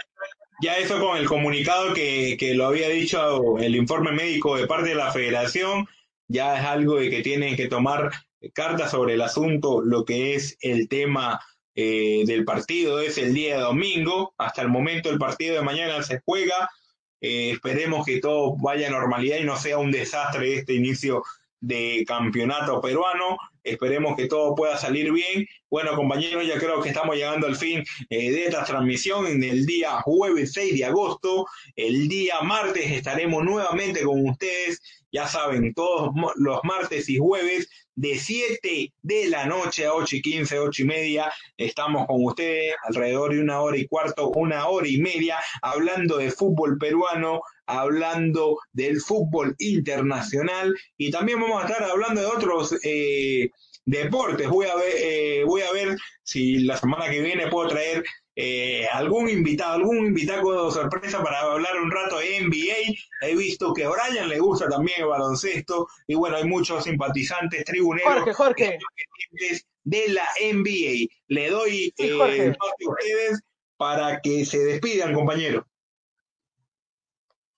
Ya, 0.62 0.78
eso 0.78 1.00
con 1.00 1.18
el 1.18 1.28
comunicado 1.28 1.94
que, 1.94 2.38
que, 2.40 2.56
lo 2.56 2.66
había 2.66 2.90
dicho 2.90 3.58
el 3.60 3.76
informe 3.76 4.12
médico 4.12 4.56
de 4.56 4.66
parte 4.66 4.90
de 4.90 4.96
la 4.96 5.12
federación, 5.12 5.86
ya 6.28 6.58
es 6.58 6.66
algo 6.66 6.96
de 6.96 7.12
que 7.12 7.22
tienen 7.22 7.56
que 7.56 7.68
tomar 7.68 8.10
cartas 8.54 8.92
sobre 8.92 9.16
el 9.16 9.22
asunto, 9.22 9.82
lo 9.82 10.06
que 10.06 10.36
es 10.36 10.58
el 10.62 10.88
tema 10.88 11.40
eh, 11.76 12.24
del 12.26 12.46
partido 12.46 13.00
es 13.00 13.18
el 13.18 13.34
día 13.34 13.56
de 13.56 13.62
domingo. 13.62 14.34
Hasta 14.38 14.62
el 14.62 14.70
momento 14.70 15.10
el 15.10 15.18
partido 15.18 15.56
de 15.56 15.62
mañana 15.62 16.02
se 16.04 16.22
juega 16.26 16.70
eh, 17.22 17.52
esperemos 17.52 18.06
que 18.06 18.20
todo 18.20 18.56
vaya 18.58 18.88
a 18.88 18.92
normalidad 18.92 19.38
y 19.38 19.44
no 19.44 19.58
sea 19.58 19.80
un 19.80 19.92
desastre 19.92 20.56
este 20.56 20.74
inicio 20.74 21.24
de 21.60 22.04
campeonato 22.08 22.82
peruano. 22.82 23.38
Esperemos 23.64 24.16
que 24.16 24.28
todo 24.28 24.56
pueda 24.56 24.78
salir 24.78 25.12
bien. 25.12 25.46
Bueno, 25.70 25.96
compañeros, 25.96 26.48
ya 26.48 26.58
creo 26.58 26.82
que 26.82 26.90
estamos 26.90 27.16
llegando 27.16 27.48
al 27.48 27.56
fin 27.56 27.84
eh, 28.10 28.32
de 28.32 28.46
esta 28.46 28.64
transmisión 28.64 29.28
en 29.28 29.44
el 29.44 29.66
día 29.66 30.02
jueves 30.02 30.54
6 30.54 30.76
de 30.76 30.86
agosto. 30.86 31.46
El 31.76 32.08
día 32.08 32.42
martes 32.42 32.90
estaremos 32.92 33.44
nuevamente 33.44 34.04
con 34.04 34.28
ustedes. 34.30 34.82
Ya 35.12 35.28
saben, 35.28 35.74
todos 35.74 36.12
los 36.36 36.60
martes 36.64 37.10
y 37.10 37.18
jueves 37.18 37.70
de 37.98 38.20
7 38.20 38.94
de 39.02 39.28
la 39.28 39.46
noche 39.48 39.86
a 39.86 39.94
8 39.94 40.18
y 40.18 40.22
15, 40.22 40.60
8 40.60 40.84
y 40.84 40.86
media. 40.86 41.34
Estamos 41.58 42.06
con 42.06 42.24
ustedes 42.24 42.76
alrededor 42.88 43.34
de 43.34 43.42
una 43.42 43.60
hora 43.60 43.78
y 43.78 43.88
cuarto, 43.88 44.30
una 44.30 44.68
hora 44.68 44.88
y 44.88 44.98
media, 45.00 45.38
hablando 45.62 46.18
de 46.18 46.30
fútbol 46.30 46.78
peruano, 46.78 47.42
hablando 47.68 48.58
del 48.72 49.00
fútbol 49.02 49.56
internacional 49.60 50.76
y 50.98 51.12
también 51.12 51.40
vamos 51.40 51.62
a 51.64 51.68
estar 51.68 51.84
hablando 51.84 52.22
de 52.22 52.28
otros 52.28 52.76
eh, 52.84 53.50
deportes. 53.86 54.50
Voy 54.50 54.68
a 54.68 54.76
ver, 54.76 54.94
eh, 54.98 55.44
voy 55.46 55.62
a 55.62 55.72
ver 55.72 55.98
si 56.24 56.60
la 56.60 56.78
semana 56.78 57.10
que 57.10 57.22
viene 57.22 57.48
puedo 57.48 57.70
traer 57.70 58.04
eh, 58.40 58.86
algún 58.94 59.30
invitado, 59.30 59.74
algún 59.74 59.98
invitado 59.98 60.66
de 60.66 60.72
sorpresa 60.72 61.24
para 61.24 61.40
hablar 61.40 61.82
un 61.82 61.90
rato 61.90 62.20
de 62.20 62.40
NBA. 62.42 62.96
He 63.22 63.36
visto 63.36 63.74
que 63.74 63.84
a 63.84 63.90
Brian 63.90 64.30
le 64.30 64.40
gusta 64.40 64.70
también 64.70 65.02
el 65.02 65.08
baloncesto 65.08 65.88
y 66.06 66.14
bueno, 66.14 66.38
hay 66.38 66.44
muchos 66.44 66.84
simpatizantes 66.84 67.66
tribuneros 67.66 68.26
de 69.84 70.08
la 70.10 70.28
NBA. 70.40 71.08
Le 71.30 71.50
doy 71.50 71.94
eh, 71.98 72.10
el 72.10 72.52
a 72.52 72.90
ustedes 72.90 73.42
para 73.78 74.20
que 74.22 74.46
se 74.46 74.60
despidan, 74.60 75.14
compañero. 75.14 75.66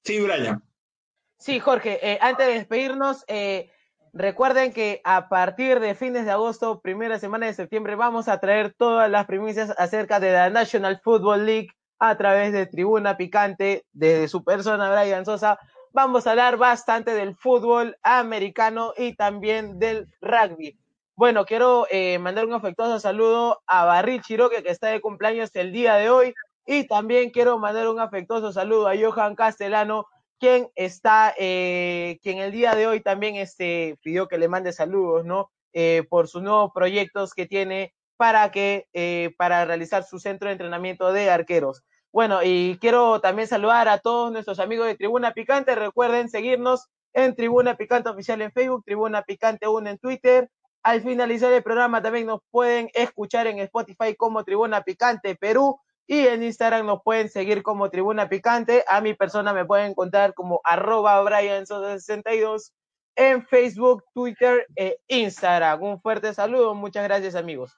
Sí, 0.10 0.20
Brian. 0.20 0.64
Sí, 1.38 1.60
Jorge, 1.60 2.00
eh, 2.02 2.18
antes 2.22 2.48
de 2.48 2.54
despedirnos, 2.54 3.24
eh, 3.28 3.72
Recuerden 4.14 4.74
que 4.74 5.02
a 5.04 5.30
partir 5.30 5.80
de 5.80 5.94
fines 5.94 6.26
de 6.26 6.32
agosto, 6.32 6.82
primera 6.82 7.20
semana 7.20 7.46
de 7.46 7.54
septiembre, 7.54 7.96
vamos 7.96 8.28
a 8.28 8.40
traer 8.40 8.74
todas 8.74 9.10
las 9.10 9.28
primicias 9.28 9.74
acerca 9.78 10.20
de 10.20 10.32
la 10.34 10.50
National 10.50 11.00
Football 11.04 11.46
League 11.46 11.70
a 12.00 12.18
través 12.18 12.52
de 12.52 12.66
Tribuna 12.66 13.18
Picante, 13.18 13.86
desde 13.92 14.28
su 14.28 14.44
persona, 14.44 14.90
Brian 14.90 15.26
Sosa. 15.26 15.60
Vamos 15.92 16.26
a 16.26 16.32
hablar 16.32 16.58
bastante 16.58 17.14
del 17.14 17.36
fútbol 17.36 17.98
americano 18.02 18.94
y 18.98 19.16
también 19.16 19.78
del 19.78 20.08
rugby. 20.22 20.76
Bueno, 21.16 21.46
quiero 21.46 21.86
eh, 21.92 22.18
mandar 22.18 22.46
un 22.46 22.54
afectuoso 22.54 23.00
saludo 23.00 23.62
a 23.68 23.86
Barril 23.86 24.22
Chiroque, 24.22 24.64
que 24.64 24.72
está 24.72 24.88
de 24.88 25.02
cumpleaños 25.02 25.52
el 25.54 25.72
día 25.72 25.96
de 25.96 26.10
hoy. 26.10 26.34
Y 26.66 26.88
también 26.88 27.32
quiero 27.32 27.58
mandar 27.58 27.88
un 27.88 28.00
afectuoso 28.00 28.52
saludo 28.52 28.88
a 28.88 28.96
Johan 28.96 29.36
Castellano, 29.36 30.06
quien 30.40 30.70
está, 30.76 31.34
eh, 31.38 32.20
quien 32.24 32.38
el 32.40 32.52
día 32.52 32.76
de 32.76 32.88
hoy 32.88 33.02
también 33.02 33.36
este, 33.36 33.98
pidió 34.02 34.28
que 34.28 34.38
le 34.38 34.48
mande 34.48 34.72
saludos, 34.72 35.26
¿no? 35.26 35.52
Eh, 35.74 36.04
por 36.10 36.28
sus 36.28 36.42
nuevos 36.42 36.72
proyectos 36.74 37.34
que 37.34 37.46
tiene 37.46 37.94
para 38.18 38.52
que, 38.52 38.88
eh, 38.94 39.34
para 39.38 39.66
realizar 39.66 40.04
su 40.04 40.20
centro 40.20 40.48
de 40.48 40.54
entrenamiento 40.54 41.14
de 41.14 41.30
arqueros. 41.30 41.84
Bueno, 42.12 42.40
y 42.44 42.78
quiero 42.82 43.22
también 43.22 43.48
saludar 43.48 43.88
a 43.88 44.00
todos 44.00 44.32
nuestros 44.32 44.60
amigos 44.60 44.88
de 44.88 44.96
Tribuna 44.96 45.34
Picante. 45.34 45.76
Recuerden 45.76 46.28
seguirnos 46.28 46.88
en 47.14 47.36
Tribuna 47.36 47.78
Picante 47.78 48.10
Oficial 48.10 48.42
en 48.42 48.52
Facebook, 48.52 48.84
Tribuna 48.84 49.22
Picante 49.22 49.68
1 49.68 49.90
en 49.92 49.98
Twitter. 50.00 50.50
Al 50.82 51.02
finalizar 51.02 51.54
el 51.54 51.62
programa 51.62 52.02
también 52.02 52.26
nos 52.26 52.42
pueden 52.50 52.90
escuchar 52.94 53.48
en 53.48 53.60
Spotify 53.60 54.16
como 54.16 54.44
Tribuna 54.44 54.82
Picante 54.82 55.36
Perú 55.36 55.80
y 56.10 56.26
en 56.26 56.42
Instagram 56.42 56.88
nos 56.88 57.04
pueden 57.04 57.30
seguir 57.30 57.62
como 57.62 57.92
Tribuna 57.92 58.28
Picante. 58.30 58.84
A 58.88 59.00
mi 59.00 59.14
persona 59.14 59.54
me 59.54 59.64
pueden 59.64 59.92
encontrar 59.92 60.34
como 60.34 60.60
arroba 60.64 61.22
Brian62 61.22 62.72
en 63.16 63.46
Facebook, 63.46 64.04
Twitter 64.16 64.66
e 64.76 64.98
Instagram. 65.08 65.84
Un 65.84 66.02
fuerte 66.02 66.34
saludo. 66.34 66.74
Muchas 66.74 67.04
gracias 67.04 67.36
amigos. 67.36 67.78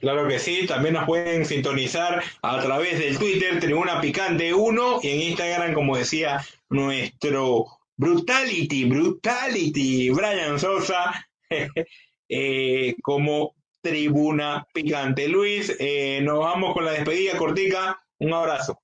Claro 0.00 0.26
que 0.26 0.38
sí, 0.38 0.66
también 0.66 0.94
nos 0.94 1.04
pueden 1.04 1.44
sintonizar 1.44 2.22
a 2.40 2.62
través 2.62 2.98
del 2.98 3.18
Twitter, 3.18 3.60
Tribuna 3.60 4.00
Picante 4.00 4.54
1, 4.54 5.00
y 5.02 5.08
en 5.10 5.20
Instagram, 5.20 5.74
como 5.74 5.98
decía 5.98 6.40
nuestro 6.70 7.66
Brutality, 7.98 8.86
Brutality, 8.86 10.08
Brian 10.08 10.58
Sosa, 10.58 11.28
eh, 12.30 12.96
como 13.02 13.54
Tribuna 13.84 14.66
Picante. 14.72 15.28
Luis, 15.28 15.76
eh, 15.78 16.18
nos 16.22 16.38
vamos 16.38 16.72
con 16.72 16.86
la 16.86 16.92
despedida 16.92 17.36
cortica. 17.36 18.02
Un 18.18 18.32
abrazo. 18.32 18.80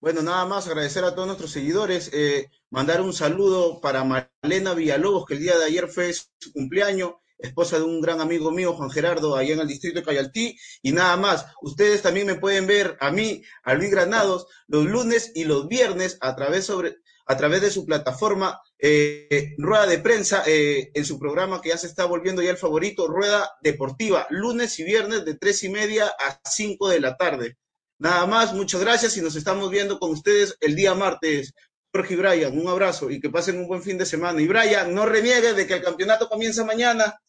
Bueno, 0.00 0.22
nada 0.22 0.46
más 0.46 0.66
agradecer 0.66 1.04
a 1.04 1.14
todos 1.14 1.26
nuestros 1.26 1.52
seguidores, 1.52 2.10
eh, 2.14 2.48
mandar 2.70 3.02
un 3.02 3.12
saludo 3.12 3.78
para 3.82 4.04
Marlena 4.04 4.72
Villalobos, 4.72 5.26
que 5.26 5.34
el 5.34 5.40
día 5.40 5.58
de 5.58 5.66
ayer 5.66 5.86
fue 5.86 6.14
su 6.14 6.52
cumpleaños, 6.54 7.12
esposa 7.38 7.76
de 7.76 7.84
un 7.84 8.00
gran 8.00 8.22
amigo 8.22 8.50
mío, 8.50 8.72
Juan 8.72 8.90
Gerardo, 8.90 9.36
allá 9.36 9.52
en 9.52 9.60
el 9.60 9.68
distrito 9.68 10.00
de 10.00 10.06
Cayaltí, 10.06 10.56
y 10.80 10.92
nada 10.92 11.18
más. 11.18 11.46
Ustedes 11.60 12.00
también 12.00 12.26
me 12.26 12.36
pueden 12.36 12.66
ver 12.66 12.96
a 13.00 13.10
mí, 13.10 13.44
a 13.64 13.74
Luis 13.74 13.90
Granados, 13.90 14.46
los 14.66 14.86
lunes 14.86 15.30
y 15.34 15.44
los 15.44 15.68
viernes 15.68 16.16
a 16.22 16.34
través, 16.34 16.64
sobre, 16.64 16.96
a 17.26 17.36
través 17.36 17.60
de 17.60 17.70
su 17.70 17.86
plataforma 17.86 18.60
eh, 18.78 19.54
Rueda 19.58 19.86
de 19.86 19.98
Prensa, 19.98 20.42
eh, 20.46 20.90
en 20.94 21.04
su 21.04 21.18
programa 21.18 21.60
que 21.60 21.70
ya 21.70 21.78
se 21.78 21.86
está 21.86 22.04
volviendo 22.04 22.42
ya 22.42 22.50
el 22.50 22.56
favorito, 22.56 23.06
Rueda 23.06 23.50
Deportiva, 23.62 24.26
lunes 24.30 24.78
y 24.78 24.84
viernes 24.84 25.24
de 25.24 25.34
tres 25.36 25.62
y 25.64 25.68
media 25.68 26.06
a 26.06 26.40
cinco 26.48 26.88
de 26.88 27.00
la 27.00 27.16
tarde. 27.16 27.56
Nada 27.98 28.26
más, 28.26 28.52
muchas 28.52 28.80
gracias 28.80 29.16
y 29.16 29.20
nos 29.20 29.36
estamos 29.36 29.70
viendo 29.70 29.98
con 29.98 30.10
ustedes 30.10 30.56
el 30.60 30.74
día 30.74 30.94
martes. 30.94 31.54
Jorge 31.94 32.14
y 32.14 32.16
Brian, 32.16 32.58
un 32.58 32.68
abrazo 32.68 33.10
y 33.10 33.20
que 33.20 33.30
pasen 33.30 33.58
un 33.58 33.68
buen 33.68 33.82
fin 33.82 33.98
de 33.98 34.06
semana. 34.06 34.40
Y 34.40 34.48
Brian, 34.48 34.94
no 34.94 35.06
reniegues 35.06 35.54
de 35.54 35.66
que 35.66 35.74
el 35.74 35.82
campeonato 35.82 36.28
comienza 36.28 36.64
mañana. 36.64 37.20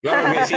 Claro 0.00 0.34
que 0.34 0.46
sí. 0.46 0.54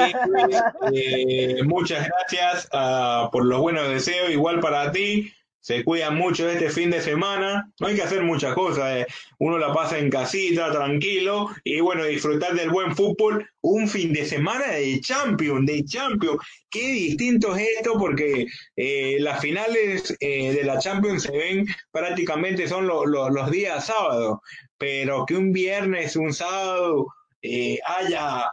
Eh, 0.93 1.63
muchas 1.63 2.07
gracias 2.07 2.67
uh, 2.73 3.29
por 3.29 3.45
los 3.45 3.59
buenos 3.59 3.89
deseos, 3.89 4.31
igual 4.31 4.59
para 4.59 4.91
ti. 4.91 5.31
Se 5.65 5.83
cuidan 5.83 6.15
mucho 6.15 6.47
este 6.47 6.69
fin 6.69 6.91
de 6.91 7.01
semana. 7.01 7.71
No 7.79 7.87
hay 7.87 7.95
que 7.95 8.03
hacer 8.03 8.21
muchas 8.21 8.53
cosas. 8.53 8.97
Eh. 8.97 9.07
Uno 9.39 9.57
la 9.57 9.73
pasa 9.73 9.97
en 9.97 10.11
casita, 10.11 10.71
tranquilo. 10.71 11.49
Y 11.63 11.79
bueno, 11.79 12.03
disfrutar 12.03 12.53
del 12.53 12.69
buen 12.69 12.95
fútbol. 12.95 13.49
Un 13.61 13.87
fin 13.87 14.13
de 14.13 14.27
semana 14.27 14.73
de 14.73 15.01
Champions, 15.01 15.65
de 15.65 15.83
Champions. 15.83 16.37
Qué 16.69 16.87
distinto 16.89 17.55
es 17.55 17.67
esto 17.79 17.97
porque 17.97 18.45
eh, 18.75 19.17
las 19.19 19.41
finales 19.41 20.15
eh, 20.19 20.53
de 20.53 20.63
la 20.63 20.77
Champions 20.77 21.23
se 21.23 21.35
ven 21.35 21.65
prácticamente 21.89 22.67
son 22.67 22.85
lo, 22.85 23.03
lo, 23.07 23.31
los 23.31 23.49
días 23.49 23.87
sábados. 23.87 24.37
Pero 24.77 25.25
que 25.25 25.35
un 25.35 25.51
viernes, 25.51 26.15
un 26.15 26.31
sábado 26.31 27.07
eh, 27.41 27.79
haya 27.87 28.51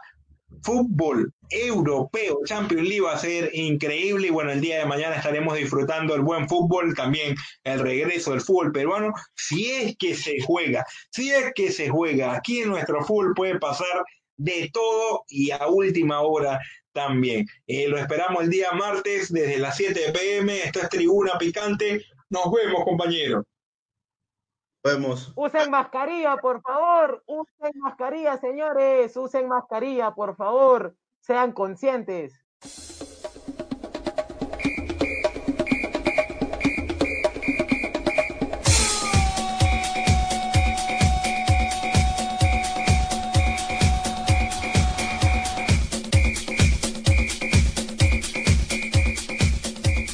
fútbol 0.63 1.31
europeo, 1.53 2.39
Champions 2.45 2.87
League 2.87 3.01
va 3.01 3.13
a 3.13 3.19
ser 3.19 3.51
increíble 3.53 4.27
y 4.27 4.31
bueno, 4.31 4.51
el 4.51 4.61
día 4.61 4.79
de 4.79 4.85
mañana 4.85 5.15
estaremos 5.15 5.55
disfrutando 5.55 6.15
el 6.15 6.21
buen 6.21 6.49
fútbol, 6.49 6.95
también 6.95 7.35
el 7.63 7.79
regreso 7.79 8.31
del 8.31 8.41
fútbol 8.41 8.71
peruano, 8.71 9.13
si 9.35 9.71
es 9.71 9.95
que 9.97 10.15
se 10.15 10.41
juega, 10.41 10.85
si 11.11 11.31
es 11.31 11.51
que 11.53 11.71
se 11.71 11.89
juega, 11.89 12.33
aquí 12.33 12.61
en 12.61 12.69
nuestro 12.69 13.03
fútbol 13.03 13.33
puede 13.35 13.59
pasar 13.59 14.03
de 14.37 14.69
todo 14.73 15.23
y 15.27 15.51
a 15.51 15.67
última 15.67 16.21
hora 16.21 16.59
también. 16.91 17.45
Eh, 17.67 17.87
lo 17.87 17.97
esperamos 17.97 18.43
el 18.43 18.49
día 18.49 18.71
martes 18.71 19.31
desde 19.31 19.57
las 19.59 19.77
7 19.77 20.11
pm, 20.11 20.57
esto 20.57 20.79
es 20.79 20.89
Tribuna 20.89 21.37
Picante, 21.37 22.03
nos 22.29 22.51
vemos 22.51 22.83
compañeros. 22.83 23.43
Vemos. 24.83 25.31
Usen 25.37 25.71
mascarilla, 25.71 26.35
por 26.37 26.61
favor. 26.61 27.23
Usen 27.25 27.71
mascarilla, 27.75 28.37
señores. 28.37 29.15
Usen 29.15 29.47
mascarilla, 29.47 30.13
por 30.13 30.35
favor. 30.35 30.93
Sean 31.25 31.53
conscientes. 31.53 32.43